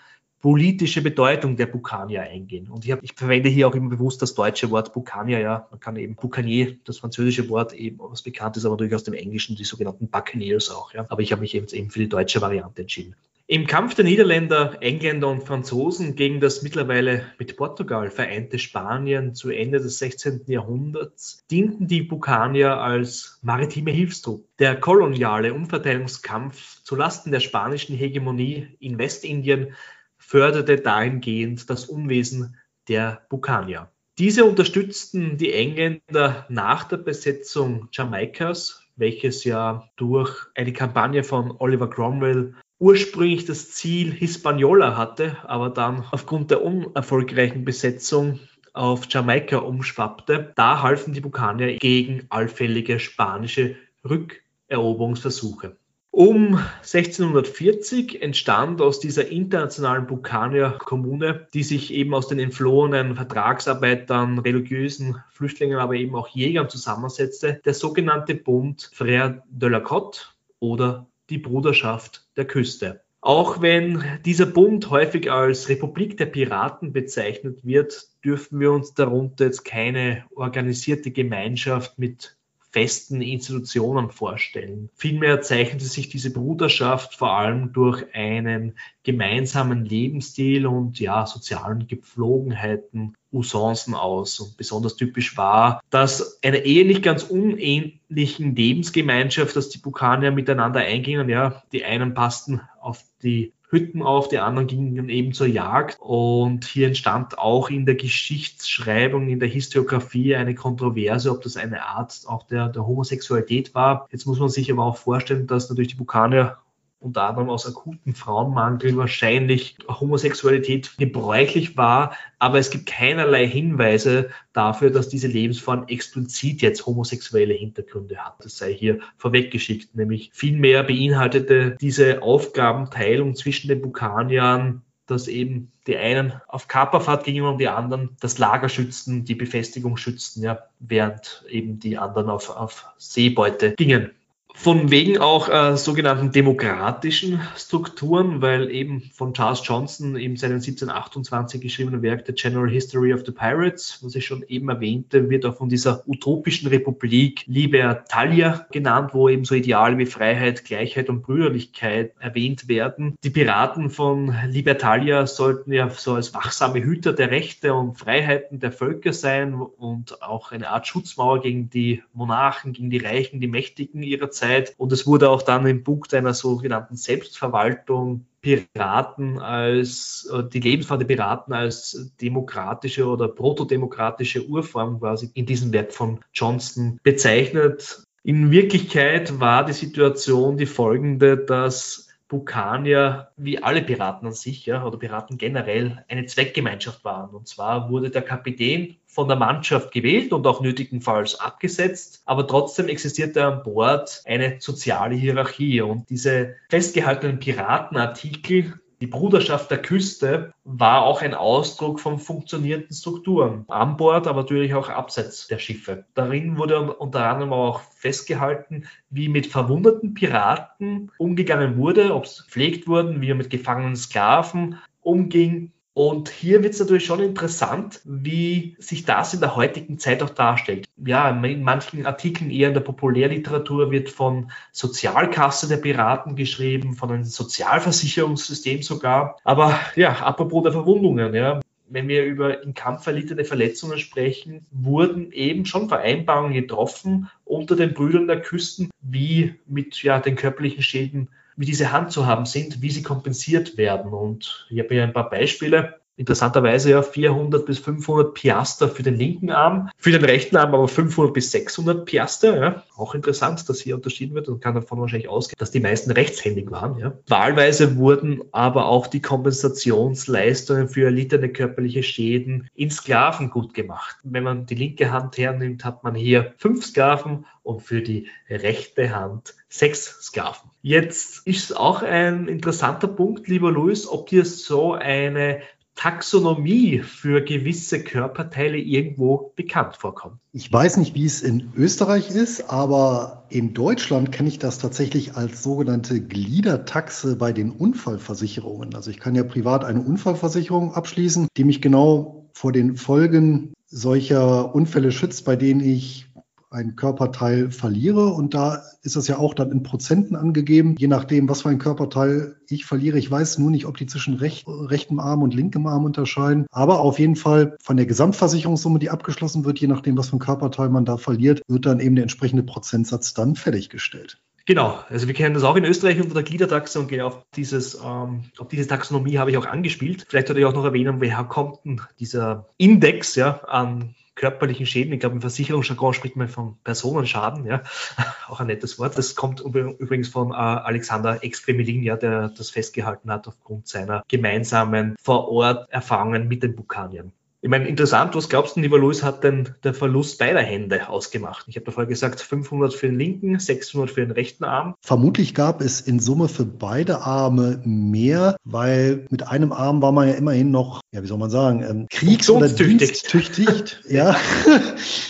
politische 0.44 1.00
Bedeutung 1.00 1.56
der 1.56 1.64
Bukanier 1.64 2.20
eingehen. 2.20 2.68
Und 2.68 2.84
ich, 2.84 2.92
hab, 2.92 3.02
ich, 3.02 3.14
verwende 3.14 3.48
hier 3.48 3.66
auch 3.66 3.74
immer 3.74 3.88
bewusst 3.88 4.20
das 4.20 4.34
deutsche 4.34 4.70
Wort 4.70 4.92
Bukanier, 4.92 5.38
ja. 5.38 5.66
Man 5.70 5.80
kann 5.80 5.96
eben 5.96 6.16
Bukanier, 6.16 6.76
das 6.84 6.98
französische 6.98 7.48
Wort, 7.48 7.72
eben, 7.72 7.98
was 7.98 8.20
bekannt 8.20 8.58
ist, 8.58 8.66
aber 8.66 8.74
natürlich 8.74 8.94
aus 8.94 9.04
dem 9.04 9.14
Englischen, 9.14 9.56
die 9.56 9.64
sogenannten 9.64 10.08
Buccaneers 10.08 10.70
auch, 10.70 10.92
ja. 10.92 11.06
Aber 11.08 11.22
ich 11.22 11.32
habe 11.32 11.40
mich 11.40 11.54
eben 11.54 11.66
für 11.88 11.98
die 11.98 12.10
deutsche 12.10 12.42
Variante 12.42 12.82
entschieden. 12.82 13.16
Im 13.46 13.66
Kampf 13.66 13.94
der 13.94 14.06
Niederländer, 14.06 14.78
Engländer 14.80 15.28
und 15.28 15.42
Franzosen 15.42 16.14
gegen 16.14 16.40
das 16.40 16.62
mittlerweile 16.62 17.26
mit 17.38 17.58
Portugal 17.58 18.10
vereinte 18.10 18.58
Spanien 18.58 19.34
zu 19.34 19.50
Ende 19.50 19.80
des 19.80 19.98
16. 19.98 20.44
Jahrhunderts 20.46 21.44
dienten 21.50 21.86
die 21.86 22.00
Bukanier 22.00 22.78
als 22.78 23.38
maritime 23.42 23.90
Hilfstrupp. 23.90 24.48
Der 24.58 24.80
koloniale 24.80 25.52
Umverteilungskampf 25.52 26.82
zulasten 26.84 27.32
der 27.32 27.40
spanischen 27.40 27.94
Hegemonie 27.94 28.78
in 28.80 28.96
Westindien 28.96 29.74
förderte 30.16 30.76
dahingehend 30.76 31.68
das 31.68 31.84
Unwesen 31.84 32.56
der 32.88 33.26
Bukanier. 33.28 33.90
Diese 34.16 34.46
unterstützten 34.46 35.36
die 35.36 35.52
Engländer 35.52 36.46
nach 36.48 36.84
der 36.84 36.96
Besetzung 36.96 37.88
Jamaikas, 37.92 38.84
welches 38.96 39.44
ja 39.44 39.90
durch 39.96 40.46
eine 40.54 40.72
Kampagne 40.72 41.24
von 41.24 41.54
Oliver 41.58 41.90
Cromwell 41.90 42.54
ursprünglich 42.78 43.44
das 43.44 43.70
Ziel 43.70 44.12
Hispaniola 44.12 44.96
hatte, 44.96 45.36
aber 45.44 45.70
dann 45.70 46.04
aufgrund 46.10 46.50
der 46.50 46.62
unerfolgreichen 46.62 47.64
Besetzung 47.64 48.40
auf 48.72 49.06
Jamaika 49.08 49.58
umschwappte. 49.58 50.52
Da 50.56 50.82
halfen 50.82 51.12
die 51.12 51.20
Bukanier 51.20 51.76
gegen 51.76 52.26
allfällige 52.28 52.98
spanische 52.98 53.76
Rückeroberungsversuche. 54.08 55.76
Um 56.10 56.60
1640 56.82 58.22
entstand 58.22 58.80
aus 58.80 59.00
dieser 59.00 59.26
internationalen 59.26 60.06
Bukanier-Kommune, 60.06 61.48
die 61.52 61.64
sich 61.64 61.92
eben 61.92 62.14
aus 62.14 62.28
den 62.28 62.38
entflohenen 62.38 63.16
Vertragsarbeitern, 63.16 64.38
religiösen 64.38 65.16
Flüchtlingen, 65.30 65.78
aber 65.78 65.94
eben 65.94 66.14
auch 66.14 66.28
Jägern 66.28 66.68
zusammensetzte, 66.68 67.60
der 67.64 67.74
sogenannte 67.74 68.36
Bund 68.36 68.90
Frère 68.94 69.42
de 69.50 69.68
la 69.68 69.78
Côte 69.78 70.26
oder 70.60 71.08
die 71.30 71.38
Bruderschaft 71.38 72.28
der 72.36 72.46
Küste. 72.46 73.02
Auch 73.20 73.62
wenn 73.62 74.04
dieser 74.26 74.44
Bund 74.44 74.90
häufig 74.90 75.32
als 75.32 75.70
Republik 75.70 76.18
der 76.18 76.26
Piraten 76.26 76.92
bezeichnet 76.92 77.64
wird, 77.64 78.08
dürfen 78.22 78.60
wir 78.60 78.70
uns 78.70 78.92
darunter 78.92 79.46
jetzt 79.46 79.64
keine 79.64 80.24
organisierte 80.34 81.10
Gemeinschaft 81.10 81.98
mit 81.98 82.36
festen 82.74 83.22
Institutionen 83.22 84.10
vorstellen. 84.10 84.90
Vielmehr 84.96 85.40
zeichnete 85.40 85.84
sich 85.84 86.08
diese 86.08 86.32
Bruderschaft 86.32 87.14
vor 87.14 87.38
allem 87.38 87.72
durch 87.72 88.04
einen 88.12 88.76
gemeinsamen 89.04 89.84
Lebensstil 89.84 90.66
und 90.66 90.98
ja, 90.98 91.24
sozialen 91.24 91.86
Gepflogenheiten, 91.86 93.14
Usancen 93.32 93.94
aus. 93.94 94.40
Und 94.40 94.56
besonders 94.56 94.96
typisch 94.96 95.36
war, 95.36 95.82
dass 95.90 96.42
eine 96.42 96.64
Ehe 96.64 96.84
nicht 96.84 97.04
ganz 97.04 97.22
unähnlichen 97.22 98.56
Lebensgemeinschaft, 98.56 99.54
dass 99.54 99.68
die 99.68 99.78
Bukanier 99.78 100.32
miteinander 100.32 100.80
eingingen. 100.80 101.28
Ja, 101.28 101.62
die 101.70 101.84
einen 101.84 102.12
passten 102.12 102.60
auf 102.80 103.04
die 103.22 103.52
Hütten 103.74 104.02
auf, 104.02 104.28
die 104.28 104.38
anderen 104.38 104.68
gingen 104.68 105.08
eben 105.08 105.32
zur 105.32 105.48
Jagd. 105.48 105.98
Und 106.00 106.64
hier 106.64 106.86
entstand 106.86 107.38
auch 107.38 107.70
in 107.70 107.86
der 107.86 107.96
Geschichtsschreibung, 107.96 109.28
in 109.28 109.40
der 109.40 109.48
Historiografie 109.48 110.36
eine 110.36 110.54
Kontroverse, 110.54 111.30
ob 111.32 111.42
das 111.42 111.56
eine 111.56 111.84
Art 111.84 112.22
auch 112.26 112.44
der, 112.44 112.68
der 112.68 112.86
Homosexualität 112.86 113.74
war. 113.74 114.08
Jetzt 114.12 114.26
muss 114.26 114.38
man 114.38 114.48
sich 114.48 114.70
aber 114.70 114.84
auch 114.84 114.96
vorstellen, 114.96 115.48
dass 115.48 115.68
natürlich 115.68 115.88
die 115.88 115.96
Bukanier 115.96 116.58
unter 117.04 117.22
anderem 117.22 117.50
aus 117.50 117.66
akutem 117.66 118.14
Frauenmangel 118.14 118.96
wahrscheinlich 118.96 119.76
Homosexualität 119.88 120.96
gebräuchlich 120.96 121.76
war, 121.76 122.16
aber 122.38 122.58
es 122.58 122.70
gibt 122.70 122.86
keinerlei 122.86 123.46
Hinweise 123.46 124.30
dafür, 124.52 124.90
dass 124.90 125.08
diese 125.08 125.28
Lebensform 125.28 125.86
explizit 125.88 126.62
jetzt 126.62 126.86
homosexuelle 126.86 127.54
Hintergründe 127.54 128.16
hat. 128.16 128.36
Das 128.42 128.56
sei 128.56 128.72
hier 128.72 129.00
vorweggeschickt, 129.18 129.94
nämlich 129.94 130.30
vielmehr 130.32 130.82
beinhaltete 130.82 131.76
diese 131.80 132.22
Aufgabenteilung 132.22 133.34
zwischen 133.34 133.68
den 133.68 133.82
Bukaniern 133.82 134.82
dass 135.06 135.28
eben 135.28 135.70
die 135.86 135.98
einen 135.98 136.32
auf 136.48 136.66
Kaperfahrt 136.66 137.24
gingen 137.24 137.44
und 137.44 137.58
die 137.58 137.68
anderen 137.68 138.16
das 138.20 138.38
Lager 138.38 138.68
schützten, 138.68 139.24
die 139.24 139.34
Befestigung 139.34 139.96
schützten, 139.96 140.42
ja, 140.42 140.60
während 140.78 141.44
eben 141.48 141.78
die 141.78 141.98
anderen 141.98 142.30
auf, 142.30 142.48
auf 142.48 142.86
Seebeute 142.96 143.74
gingen. 143.74 144.12
Von 144.56 144.90
wegen 144.90 145.18
auch 145.18 145.48
äh, 145.48 145.76
sogenannten 145.76 146.30
demokratischen 146.30 147.40
Strukturen, 147.56 148.40
weil 148.40 148.70
eben 148.70 149.10
von 149.12 149.34
Charles 149.34 149.60
Johnson 149.64 150.16
eben 150.16 150.36
seinen 150.36 150.54
1728 150.54 151.60
geschriebenen 151.60 152.02
Werk 152.02 152.24
The 152.26 152.32
General 152.32 152.70
History 152.70 153.12
of 153.12 153.24
the 153.26 153.32
Pirates, 153.32 153.98
was 154.00 154.14
ich 154.14 154.24
schon 154.24 154.44
eben 154.46 154.68
erwähnte, 154.68 155.28
wird 155.28 155.44
auch 155.44 155.56
von 155.56 155.68
dieser 155.68 156.08
utopischen 156.08 156.68
Republik 156.68 157.42
Libertalia 157.46 158.66
genannt, 158.70 159.10
wo 159.12 159.28
eben 159.28 159.44
so 159.44 159.56
Ideale 159.56 159.98
wie 159.98 160.06
Freiheit, 160.06 160.64
Gleichheit 160.64 161.10
und 161.10 161.22
Brüderlichkeit 161.22 162.14
erwähnt 162.20 162.68
werden. 162.68 163.16
Die 163.24 163.30
Piraten 163.30 163.90
von 163.90 164.34
Libertalia 164.48 165.26
sollten 165.26 165.72
ja 165.72 165.90
so 165.90 166.14
als 166.14 166.32
wachsame 166.32 166.82
Hüter 166.82 167.12
der 167.12 167.32
Rechte 167.32 167.74
und 167.74 167.98
Freiheiten 167.98 168.60
der 168.60 168.72
Völker 168.72 169.12
sein 169.12 169.54
und 169.54 170.22
auch 170.22 170.52
eine 170.52 170.70
Art 170.70 170.86
Schutzmauer 170.86 171.42
gegen 171.42 171.68
die 171.68 172.02
Monarchen, 172.14 172.72
gegen 172.72 172.88
die 172.88 172.98
Reichen, 172.98 173.40
die 173.40 173.48
Mächtigen 173.48 174.02
ihrer 174.02 174.30
Zeit 174.30 174.43
Zeit. 174.44 174.74
Und 174.76 174.92
es 174.92 175.06
wurde 175.06 175.30
auch 175.30 175.42
dann 175.42 175.66
im 175.66 175.82
Punkt 175.84 176.14
einer 176.14 176.34
sogenannten 176.34 176.96
Selbstverwaltung 176.96 178.26
Piraten 178.40 179.38
als, 179.38 180.30
äh, 180.32 180.42
die 180.44 180.60
Lebensform 180.60 180.98
der 180.98 181.06
Piraten 181.06 181.54
als 181.54 182.12
demokratische 182.20 183.06
oder 183.06 183.28
protodemokratische 183.28 184.46
Urform 184.46 185.00
quasi 185.00 185.30
in 185.34 185.46
diesem 185.46 185.72
Werk 185.72 185.92
von 185.92 186.20
Johnston 186.34 186.98
bezeichnet. 187.02 188.04
In 188.22 188.50
Wirklichkeit 188.50 189.40
war 189.40 189.64
die 189.64 189.72
Situation 189.72 190.56
die 190.56 190.66
folgende, 190.66 191.38
dass 191.38 192.08
Bukania, 192.28 193.30
wie 193.36 193.62
alle 193.62 193.82
Piraten 193.82 194.26
an 194.28 194.34
sich, 194.34 194.66
ja, 194.66 194.84
oder 194.84 194.98
Piraten 194.98 195.38
generell, 195.38 196.04
eine 196.08 196.26
Zweckgemeinschaft 196.26 197.04
waren. 197.04 197.34
Und 197.34 197.48
zwar 197.48 197.90
wurde 197.90 198.10
der 198.10 198.22
Kapitän 198.22 198.96
von 199.14 199.28
der 199.28 199.36
Mannschaft 199.36 199.92
gewählt 199.92 200.32
und 200.32 200.46
auch 200.46 200.60
nötigenfalls 200.60 201.38
abgesetzt, 201.38 202.22
aber 202.24 202.46
trotzdem 202.46 202.88
existierte 202.88 203.44
an 203.44 203.62
Bord 203.62 204.22
eine 204.24 204.56
soziale 204.58 205.14
Hierarchie 205.14 205.80
und 205.82 206.10
diese 206.10 206.56
festgehaltenen 206.68 207.38
Piratenartikel, 207.38 208.74
die 209.00 209.06
Bruderschaft 209.06 209.70
der 209.70 209.82
Küste 209.82 210.52
war 210.64 211.04
auch 211.04 211.20
ein 211.20 211.34
Ausdruck 211.34 212.00
von 212.00 212.18
funktionierenden 212.18 212.94
Strukturen. 212.94 213.64
An 213.68 213.96
Bord, 213.96 214.26
aber 214.26 214.42
natürlich 214.42 214.74
auch 214.74 214.88
abseits 214.88 215.46
der 215.46 215.58
Schiffe. 215.58 216.06
Darin 216.14 216.58
wurde 216.58 216.94
unter 216.94 217.28
anderem 217.28 217.52
auch 217.52 217.82
festgehalten, 217.96 218.86
wie 219.10 219.28
mit 219.28 219.46
verwundeten 219.46 220.14
Piraten 220.14 221.12
umgegangen 221.18 221.76
wurde, 221.76 222.14
ob 222.14 222.26
sie 222.26 222.44
gepflegt 222.44 222.88
wurden, 222.88 223.20
wie 223.20 223.28
er 223.28 223.34
mit 223.34 223.50
gefangenen 223.50 223.96
Sklaven 223.96 224.78
umging 225.02 225.73
und 225.94 226.28
hier 226.28 226.64
wird 226.64 226.74
es 226.74 226.80
natürlich 226.80 227.06
schon 227.06 227.20
interessant, 227.20 228.00
wie 228.04 228.76
sich 228.80 229.04
das 229.04 229.32
in 229.32 229.38
der 229.38 229.54
heutigen 229.54 230.00
Zeit 230.00 230.24
auch 230.24 230.30
darstellt. 230.30 230.88
Ja, 230.96 231.30
in 231.30 231.62
manchen 231.62 232.04
Artikeln 232.04 232.50
eher 232.50 232.68
in 232.68 232.74
der 232.74 232.80
Populärliteratur 232.80 233.92
wird 233.92 234.10
von 234.10 234.50
Sozialkasse 234.72 235.68
der 235.68 235.76
Piraten 235.76 236.34
geschrieben, 236.34 236.94
von 236.94 237.12
einem 237.12 237.24
Sozialversicherungssystem 237.24 238.82
sogar. 238.82 239.38
Aber 239.44 239.78
ja, 239.94 240.14
apropos 240.14 240.64
der 240.64 240.72
Verwundungen, 240.72 241.32
ja, 241.32 241.60
wenn 241.88 242.08
wir 242.08 242.24
über 242.24 242.62
im 242.64 242.74
Kampf 242.74 243.06
erlittene 243.06 243.44
Verletzungen 243.44 244.00
sprechen, 244.00 244.66
wurden 244.72 245.30
eben 245.30 245.64
schon 245.64 245.88
Vereinbarungen 245.88 246.54
getroffen 246.54 247.30
unter 247.44 247.76
den 247.76 247.94
Brüdern 247.94 248.26
der 248.26 248.40
Küsten, 248.40 248.90
wie 249.00 249.54
mit 249.68 250.02
ja, 250.02 250.18
den 250.18 250.34
körperlichen 250.34 250.82
Schäden 250.82 251.28
wie 251.56 251.66
diese 251.66 251.92
handzuhaben 251.92 252.46
sind, 252.46 252.82
wie 252.82 252.90
sie 252.90 253.02
kompensiert 253.02 253.76
werden. 253.76 254.12
Und 254.12 254.66
ich 254.70 254.78
habe 254.78 254.94
hier 254.94 255.02
ein 255.02 255.12
paar 255.12 255.30
Beispiele. 255.30 256.00
Interessanterweise 256.16 256.90
ja 256.90 257.02
400 257.02 257.66
bis 257.66 257.80
500 257.80 258.34
Piaster 258.34 258.88
für 258.88 259.02
den 259.02 259.16
linken 259.16 259.50
Arm, 259.50 259.90
für 259.96 260.12
den 260.12 260.24
rechten 260.24 260.56
Arm 260.56 260.74
aber 260.74 260.86
500 260.86 261.34
bis 261.34 261.50
600 261.50 262.04
Piaster. 262.04 262.60
Ja. 262.60 262.82
Auch 262.96 263.14
interessant, 263.14 263.68
dass 263.68 263.80
hier 263.80 263.96
unterschieden 263.96 264.34
wird 264.34 264.48
und 264.48 264.60
kann 264.60 264.74
davon 264.74 265.00
wahrscheinlich 265.00 265.28
ausgehen, 265.28 265.56
dass 265.58 265.72
die 265.72 265.80
meisten 265.80 266.12
rechtshändig 266.12 266.70
waren. 266.70 266.98
Ja. 266.98 267.14
Wahlweise 267.26 267.96
wurden 267.96 268.42
aber 268.52 268.86
auch 268.86 269.08
die 269.08 269.22
Kompensationsleistungen 269.22 270.88
für 270.88 271.06
erlittene 271.06 271.48
körperliche 271.48 272.02
Schäden 272.04 272.68
in 272.74 272.90
Sklaven 272.90 273.50
gut 273.50 273.74
gemacht. 273.74 274.16
Wenn 274.22 274.44
man 274.44 274.66
die 274.66 274.76
linke 274.76 275.10
Hand 275.10 275.36
hernimmt, 275.36 275.84
hat 275.84 276.04
man 276.04 276.14
hier 276.14 276.54
fünf 276.58 276.84
Sklaven 276.84 277.44
und 277.64 277.82
für 277.82 278.02
die 278.02 278.28
rechte 278.48 279.14
Hand 279.14 279.54
sechs 279.68 280.22
Sklaven. 280.22 280.70
Jetzt 280.82 281.46
ist 281.46 281.76
auch 281.76 282.02
ein 282.02 282.46
interessanter 282.46 283.08
Punkt, 283.08 283.48
lieber 283.48 283.72
Luis, 283.72 284.06
ob 284.06 284.28
dir 284.28 284.44
so 284.44 284.92
eine 284.92 285.62
Taxonomie 285.94 287.00
für 287.00 287.42
gewisse 287.42 288.02
Körperteile 288.02 288.78
irgendwo 288.78 289.52
bekannt 289.56 289.96
vorkommt. 289.96 290.36
Ich 290.52 290.72
weiß 290.72 290.96
nicht, 290.96 291.14
wie 291.14 291.24
es 291.24 291.40
in 291.40 291.72
Österreich 291.76 292.30
ist, 292.30 292.70
aber 292.70 293.44
in 293.48 293.74
Deutschland 293.74 294.32
kenne 294.32 294.48
ich 294.48 294.58
das 294.58 294.78
tatsächlich 294.78 295.36
als 295.36 295.62
sogenannte 295.62 296.20
Gliedertaxe 296.20 297.36
bei 297.36 297.52
den 297.52 297.70
Unfallversicherungen. 297.70 298.94
Also 298.94 299.10
ich 299.10 299.20
kann 299.20 299.34
ja 299.34 299.44
privat 299.44 299.84
eine 299.84 300.02
Unfallversicherung 300.02 300.94
abschließen, 300.94 301.48
die 301.56 301.64
mich 301.64 301.80
genau 301.80 302.48
vor 302.52 302.72
den 302.72 302.96
Folgen 302.96 303.72
solcher 303.86 304.74
Unfälle 304.74 305.12
schützt, 305.12 305.44
bei 305.44 305.56
denen 305.56 305.80
ich 305.80 306.26
ein 306.74 306.96
Körperteil 306.96 307.70
verliere. 307.70 308.26
Und 308.26 308.52
da 308.52 308.82
ist 309.02 309.16
das 309.16 309.28
ja 309.28 309.38
auch 309.38 309.54
dann 309.54 309.70
in 309.70 309.82
Prozenten 309.82 310.36
angegeben, 310.36 310.96
je 310.98 311.06
nachdem, 311.06 311.48
was 311.48 311.62
für 311.62 311.68
ein 311.68 311.78
Körperteil 311.78 312.56
ich 312.68 312.84
verliere. 312.84 313.18
Ich 313.18 313.30
weiß 313.30 313.58
nur 313.58 313.70
nicht, 313.70 313.86
ob 313.86 313.96
die 313.96 314.06
zwischen 314.06 314.34
recht, 314.34 314.66
rechtem 314.66 315.20
Arm 315.20 315.42
und 315.42 315.54
linkem 315.54 315.86
Arm 315.86 316.04
unterscheiden. 316.04 316.66
Aber 316.70 317.00
auf 317.00 317.18
jeden 317.18 317.36
Fall 317.36 317.76
von 317.80 317.96
der 317.96 318.06
Gesamtversicherungssumme, 318.06 318.98
die 318.98 319.10
abgeschlossen 319.10 319.64
wird, 319.64 319.78
je 319.78 319.86
nachdem, 319.86 320.18
was 320.18 320.30
für 320.30 320.36
ein 320.36 320.40
Körperteil 320.40 320.88
man 320.88 321.04
da 321.04 321.16
verliert, 321.16 321.62
wird 321.68 321.86
dann 321.86 322.00
eben 322.00 322.16
der 322.16 322.24
entsprechende 322.24 322.64
Prozentsatz 322.64 323.34
dann 323.34 323.54
fertiggestellt. 323.54 324.38
Genau, 324.66 324.98
also 325.10 325.26
wir 325.26 325.34
kennen 325.34 325.54
das 325.54 325.62
auch 325.62 325.76
in 325.76 325.84
Österreich 325.84 326.20
unter 326.22 326.34
der 326.34 326.42
Gliedertaxe 326.42 326.98
und 326.98 327.08
genau 327.08 327.26
auf, 327.26 327.44
dieses, 327.54 327.96
ähm, 328.02 328.44
auf 328.56 328.68
diese 328.68 328.86
Taxonomie 328.86 329.36
habe 329.36 329.50
ich 329.50 329.58
auch 329.58 329.66
angespielt. 329.66 330.24
Vielleicht 330.26 330.46
sollte 330.46 330.60
ich 330.60 330.66
auch 330.66 330.72
noch 330.72 330.84
erwähnen, 330.84 331.20
woher 331.20 331.44
kommt 331.44 331.84
denn 331.84 332.00
dieser 332.18 332.66
Index 332.78 333.34
ja, 333.34 333.60
an 333.64 334.14
körperlichen 334.34 334.86
Schäden. 334.86 335.12
Ich 335.12 335.20
glaube, 335.20 335.36
im 335.36 335.40
Versicherungsjargon 335.40 336.14
spricht 336.14 336.36
man 336.36 336.48
von 336.48 336.76
Personenschaden, 336.84 337.66
ja, 337.66 337.82
auch 338.48 338.60
ein 338.60 338.66
nettes 338.66 338.98
Wort. 338.98 339.16
Das 339.16 339.34
kommt 339.34 339.60
übrigens 339.60 340.28
von 340.28 340.50
äh, 340.50 340.54
Alexander 340.54 341.42
Extremilin, 341.42 342.02
ja, 342.02 342.16
der 342.16 342.48
das 342.48 342.70
festgehalten 342.70 343.30
hat 343.30 343.46
aufgrund 343.48 343.86
seiner 343.88 344.24
gemeinsamen 344.28 345.16
Vor-Ort-Erfahrungen 345.22 346.48
mit 346.48 346.62
den 346.62 346.74
Bukaniern. 346.74 347.32
Ich 347.64 347.70
meine, 347.70 347.88
interessant, 347.88 348.34
was 348.34 348.50
glaubst 348.50 348.76
du, 348.76 348.80
lieber 348.80 348.98
Luis, 348.98 349.22
hat 349.22 349.42
denn 349.42 349.70
der 349.84 349.94
Verlust 349.94 350.38
beider 350.38 350.60
Hände 350.60 351.08
ausgemacht? 351.08 351.64
Ich 351.66 351.76
habe 351.76 351.86
davor 351.86 352.04
gesagt, 352.04 352.42
500 352.42 352.92
für 352.92 353.06
den 353.06 353.18
linken, 353.18 353.58
600 353.58 354.10
für 354.10 354.20
den 354.20 354.32
rechten 354.32 354.64
Arm. 354.64 354.96
Vermutlich 355.00 355.54
gab 355.54 355.80
es 355.80 356.02
in 356.02 356.20
Summe 356.20 356.48
für 356.48 356.66
beide 356.66 357.22
Arme 357.22 357.80
mehr, 357.86 358.56
weil 358.64 359.24
mit 359.30 359.48
einem 359.48 359.72
Arm 359.72 360.02
war 360.02 360.12
man 360.12 360.28
ja 360.28 360.34
immerhin 360.34 360.72
noch, 360.72 361.00
ja, 361.10 361.22
wie 361.22 361.26
soll 361.26 361.38
man 361.38 361.48
sagen, 361.48 361.82
ähm, 361.82 362.06
kriegs- 362.10 362.50
oder 362.50 362.68
diensttüchtig, 362.68 363.96
ja, 364.10 364.36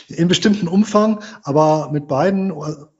in 0.09 0.27
bestimmten 0.27 0.67
Umfang, 0.67 1.21
aber 1.45 1.91
mit 1.93 2.09
beiden 2.09 2.53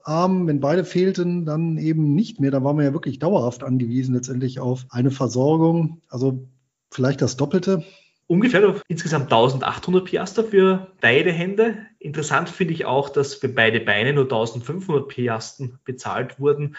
Armen, 0.03 0.47
wenn 0.47 0.61
beide 0.61 0.85
fehlten, 0.85 1.45
dann 1.45 1.77
eben 1.77 2.15
nicht 2.15 2.39
mehr. 2.39 2.51
Da 2.51 2.63
war 2.63 2.73
man 2.73 2.85
ja 2.85 2.93
wirklich 2.93 3.19
dauerhaft 3.19 3.65
angewiesen 3.65 4.15
letztendlich 4.15 4.61
auf 4.61 4.85
eine 4.91 5.11
Versorgung. 5.11 5.99
Also 6.07 6.47
vielleicht 6.89 7.21
das 7.21 7.35
Doppelte 7.35 7.83
ungefähr 8.27 8.81
insgesamt 8.87 9.25
1800 9.25 10.05
Piaster 10.05 10.43
für 10.43 10.91
beide 11.01 11.31
Hände. 11.31 11.85
Interessant 11.99 12.49
finde 12.49 12.73
ich 12.73 12.85
auch, 12.85 13.09
dass 13.09 13.35
für 13.35 13.49
beide 13.49 13.79
Beine 13.79 14.13
nur 14.13 14.23
1500 14.23 15.07
Piasten 15.07 15.79
bezahlt 15.83 16.39
wurden. 16.39 16.75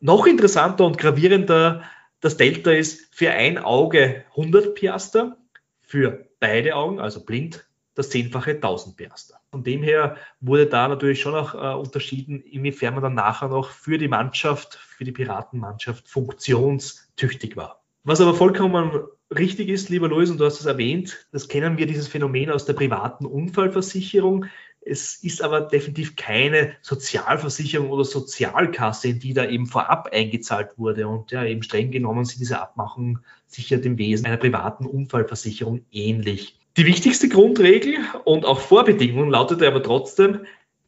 Noch 0.00 0.26
interessanter 0.26 0.84
und 0.84 0.98
gravierender 0.98 1.82
das 2.20 2.36
Delta 2.36 2.70
ist 2.72 3.14
für 3.14 3.30
ein 3.30 3.58
Auge 3.58 4.24
100 4.30 4.74
Piaster, 4.74 5.36
für 5.80 6.26
beide 6.40 6.74
Augen, 6.74 6.98
also 6.98 7.24
blind, 7.24 7.68
das 7.94 8.10
Zehnfache 8.10 8.52
1000 8.52 8.96
Piaster. 8.96 9.40
Von 9.50 9.62
dem 9.64 9.82
her 9.82 10.16
wurde 10.40 10.66
da 10.66 10.88
natürlich 10.88 11.20
schon 11.20 11.34
auch 11.34 11.54
äh, 11.54 11.78
unterschieden, 11.78 12.42
inwiefern 12.42 12.94
man 12.94 13.02
dann 13.02 13.14
nachher 13.14 13.48
noch 13.48 13.70
für 13.70 13.96
die 13.98 14.08
Mannschaft, 14.08 14.74
für 14.74 15.04
die 15.04 15.12
Piratenmannschaft 15.12 16.08
funktionstüchtig 16.08 17.56
war. 17.56 17.82
Was 18.04 18.20
aber 18.20 18.34
vollkommen 18.34 19.06
richtig 19.34 19.68
ist, 19.68 19.88
lieber 19.88 20.08
Louis, 20.08 20.30
und 20.30 20.38
du 20.38 20.44
hast 20.44 20.60
es 20.60 20.66
erwähnt, 20.66 21.26
das 21.32 21.48
kennen 21.48 21.78
wir, 21.78 21.86
dieses 21.86 22.08
Phänomen 22.08 22.50
aus 22.50 22.64
der 22.64 22.74
privaten 22.74 23.26
Unfallversicherung. 23.26 24.46
Es 24.80 25.16
ist 25.16 25.42
aber 25.42 25.62
definitiv 25.62 26.14
keine 26.14 26.74
Sozialversicherung 26.80 27.90
oder 27.90 28.04
Sozialkasse, 28.04 29.08
in 29.08 29.18
die 29.18 29.34
da 29.34 29.44
eben 29.44 29.66
vorab 29.66 30.10
eingezahlt 30.12 30.78
wurde. 30.78 31.08
Und 31.08 31.32
ja, 31.32 31.44
eben 31.44 31.64
streng 31.64 31.90
genommen 31.90 32.24
sind 32.24 32.40
diese 32.40 32.60
Abmachungen 32.60 33.18
sicher 33.46 33.78
dem 33.78 33.98
Wesen 33.98 34.26
einer 34.26 34.36
privaten 34.36 34.86
Unfallversicherung 34.86 35.84
ähnlich. 35.90 36.56
Die 36.76 36.84
wichtigste 36.84 37.28
Grundregel 37.28 37.96
und 38.24 38.44
auch 38.44 38.60
Vorbedingung 38.60 39.30
lautete 39.30 39.66
aber 39.66 39.82
trotzdem, 39.82 40.40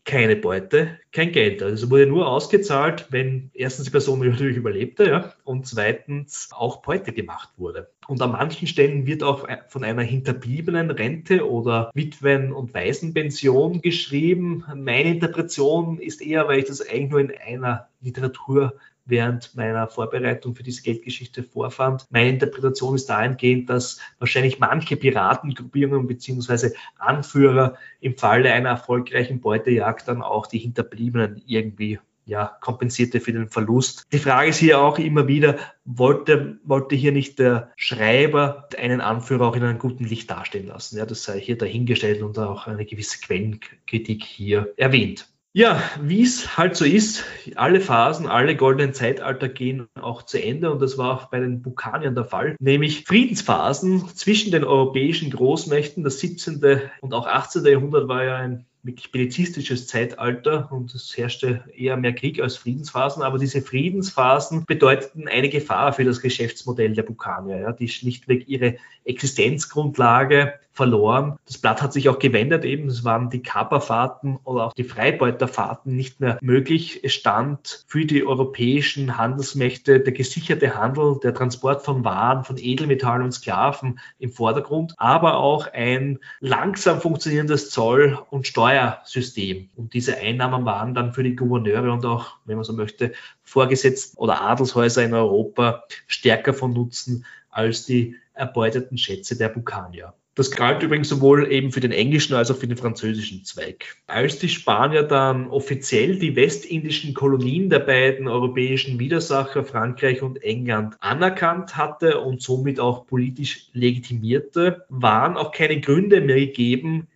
keine 0.09 0.37
Beute, 0.37 0.99
kein 1.13 1.33
Geld. 1.33 1.63
Also 1.63 1.91
wurde 1.91 2.07
nur 2.07 2.27
ausgezahlt, 2.27 3.07
wenn 3.11 3.51
erstens 3.53 3.85
die 3.85 3.91
Person 3.91 4.27
natürlich 4.27 4.57
überlebte 4.57 5.05
ja, 5.05 5.35
und 5.45 5.67
zweitens 5.67 6.49
auch 6.51 6.81
Beute 6.81 7.13
gemacht 7.13 7.51
wurde. 7.59 7.91
Und 8.07 8.23
an 8.23 8.33
manchen 8.33 8.67
Stellen 8.67 9.07
wird 9.07 9.23
auch 9.23 9.47
von 9.69 9.85
einer 9.85 10.01
hinterbliebenen 10.01 10.91
Rente 10.91 11.47
oder 11.47 11.91
Witwen- 11.93 12.55
und 12.55 12.73
Waisenpension 12.73 13.83
geschrieben. 13.83 14.65
Meine 14.75 15.11
Interpretation 15.11 15.99
ist 15.99 16.23
eher, 16.23 16.49
weil 16.49 16.61
ich 16.61 16.65
das 16.65 16.89
eigentlich 16.89 17.11
nur 17.11 17.21
in 17.21 17.33
einer 17.47 17.89
Literatur 18.01 18.73
während 19.09 19.55
meiner 19.57 19.89
Vorbereitung 19.89 20.55
für 20.55 20.63
diese 20.63 20.83
Geldgeschichte 20.83 21.43
vorfand. 21.43 22.07
Meine 22.11 22.31
Interpretation 22.31 22.95
ist 22.95 23.07
dahingehend, 23.07 23.69
dass 23.71 23.99
wahrscheinlich 24.19 24.59
manche 24.59 24.97
Piratengruppierungen 24.97 26.07
beziehungsweise 26.07 26.75
Anführer 26.99 27.75
im 28.01 28.17
Falle 28.17 28.53
einer 28.53 28.71
erfolgreichen 28.71 29.41
Beutejagd 29.41 30.09
dann 30.09 30.23
auch 30.23 30.47
die 30.47 30.59
Hinterbliebenen 30.59 31.43
irgendwie 31.47 31.99
ja, 32.29 32.59
kompensierte 32.61 33.21
für 33.21 33.33
den 33.33 33.49
Verlust. 33.49 34.07
Die 34.13 34.19
Frage 34.19 34.51
ist 34.51 34.59
hier 34.59 34.81
auch 34.81 34.99
immer 34.99 35.27
wieder, 35.27 35.57
wollte, 35.87 36.61
wollte 36.63 36.95
hier 36.95 37.11
nicht 37.11 37.39
der 37.39 37.73
Schreiber 37.77 38.69
einen 38.77 39.01
Anführer 39.01 39.47
auch 39.47 39.57
in 39.57 39.65
einem 39.65 39.79
guten 39.79 40.05
Licht 40.05 40.31
dastehen 40.31 40.67
lassen? 40.67 40.99
Ja, 40.99 41.07
das 41.07 41.25
sei 41.25 41.41
hier 41.41 41.57
dahingestellt 41.57 42.23
und 42.23 42.39
auch 42.39 42.67
eine 42.67 42.85
gewisse 42.85 43.19
Quellenkritik 43.21 44.23
hier 44.25 44.75
erwähnt. 44.77 45.27
Ja, 45.55 45.83
wie 46.01 46.23
es 46.23 46.59
halt 46.59 46.77
so 46.77 46.85
ist, 46.85 47.25
alle 47.57 47.81
Phasen, 47.81 48.27
alle 48.27 48.55
goldenen 48.55 48.93
Zeitalter 48.93 49.49
gehen 49.49 49.89
auch 50.01 50.23
zu 50.23 50.41
Ende 50.43 50.71
und 50.71 50.81
das 50.81 50.99
war 50.99 51.15
auch 51.15 51.27
bei 51.31 51.41
den 51.41 51.63
Bukaniern 51.63 52.15
der 52.15 52.27
Fall, 52.27 52.55
nämlich 52.61 53.05
Friedensphasen 53.07 54.09
zwischen 54.15 54.53
den 54.53 54.63
europäischen 54.63 55.31
Großmächten. 55.31 56.05
Das 56.05 56.21
17. 56.21 56.83
und 57.01 57.15
auch 57.15 57.27
18. 57.27 57.65
Jahrhundert 57.65 58.09
war 58.09 58.25
ja 58.25 58.37
ein 58.37 58.67
wirklich 58.83 59.11
belizistisches 59.11 59.87
Zeitalter 59.87 60.71
und 60.71 60.95
es 60.95 61.17
herrschte 61.17 61.65
eher 61.75 61.97
mehr 61.97 62.15
Krieg 62.15 62.41
als 62.41 62.57
Friedensphasen, 62.57 63.23
aber 63.23 63.39
diese 63.39 63.63
Friedensphasen 63.63 64.65
bedeuteten 64.67 65.29
eine 65.29 65.49
Gefahr 65.49 65.93
für 65.93 66.05
das 66.05 66.21
Geschäftsmodell 66.21 66.95
der 66.95 67.03
Bukanier, 67.03 67.59
ja, 67.59 67.73
die 67.73 67.89
schlichtweg 67.89 68.49
ihre 68.49 68.77
Existenzgrundlage 69.05 70.55
verloren. 70.79 71.41
Das 71.45 71.59
Blatt 71.59 71.83
hat 71.83 71.93
sich 71.93 72.09
auch 72.09 72.21
gewendet 72.21 72.65
eben. 72.65 72.87
Es 72.87 73.03
waren 73.03 73.31
die 73.31 73.43
Kaperfahrten 73.43 74.39
oder 74.45 74.67
auch 74.67 74.73
die 74.75 74.85
Freibeuterfahrten 74.85 75.97
nicht 75.97 76.21
mehr 76.21 76.39
möglich. 76.41 77.01
Es 77.03 77.15
stand 77.15 77.85
für 77.89 78.07
die 78.07 78.25
europäischen 78.25 79.19
Handelsmächte 79.19 79.99
der 79.99 80.13
gesicherte 80.13 80.77
Handel, 80.77 81.19
der 81.21 81.35
Transport 81.35 81.85
von 81.85 82.05
Waren, 82.05 82.45
von 82.45 82.59
Edelmetallen 82.59 83.23
und 83.25 83.33
Sklaven 83.33 83.99
im 84.21 84.31
Vordergrund, 84.31 84.95
aber 84.99 85.39
auch 85.39 85.67
ein 85.73 86.21
langsam 86.39 87.01
funktionierendes 87.01 87.71
Zoll- 87.71 88.17
und 88.31 88.47
Steuersystem. 88.47 89.71
Und 89.75 89.95
diese 89.95 90.19
Einnahmen 90.19 90.65
waren 90.65 90.95
dann 90.95 91.13
für 91.13 91.25
die 91.25 91.35
Gouverneure 91.35 91.93
und 91.93 92.07
auch, 92.07 92.37
wenn 92.45 92.55
man 92.55 92.65
so 92.65 92.73
möchte, 92.73 93.15
Vorgesetzten 93.43 94.17
oder 94.17 94.43
Adelshäuser 94.43 95.03
in 95.03 95.13
Europa 95.13 95.83
stärker 96.07 96.55
von 96.55 96.73
Nutzen 96.73 97.25
als 97.51 97.85
die 97.85 98.15
erbeuteten 98.33 98.97
Schätze 98.97 99.37
der 99.37 99.49
Bukanier. 99.49 100.15
Das 100.39 100.53
galt 100.53 100.85
übrigens 100.85 101.09
sowohl 101.09 101.51
eben 101.51 101.73
für 101.73 101.81
den 101.81 101.91
englischen 101.91 102.37
als 102.37 102.49
auch 102.49 102.57
für 102.57 102.69
den 102.69 102.77
französischen 102.77 103.43
Zweig. 103.45 103.97
Als 104.07 104.39
die 104.39 104.49
Spanier 104.49 105.03
dann 105.03 105.49
offiziell 105.49 106.17
die 106.17 106.37
westindischen 106.37 107.13
Kolonien 107.13 107.71
der 107.71 107.81
beiden 107.81 108.29
europäischen 108.29 109.01
Widersacher 109.01 109.65
Frankreich 109.65 110.23
und 110.23 110.41
England 110.45 110.95
anerkannt 111.01 111.77
hatte 111.77 112.21
und 112.21 112.41
somit 112.41 112.79
auch 112.79 113.05
politisch 113.09 113.67
legitimierte, 113.73 114.87
waren 114.91 115.37
auch 115.37 115.51
keine 115.51 115.81
Gründe 115.81 116.21
mehr 116.21 116.37
gegeben, 116.37 117.09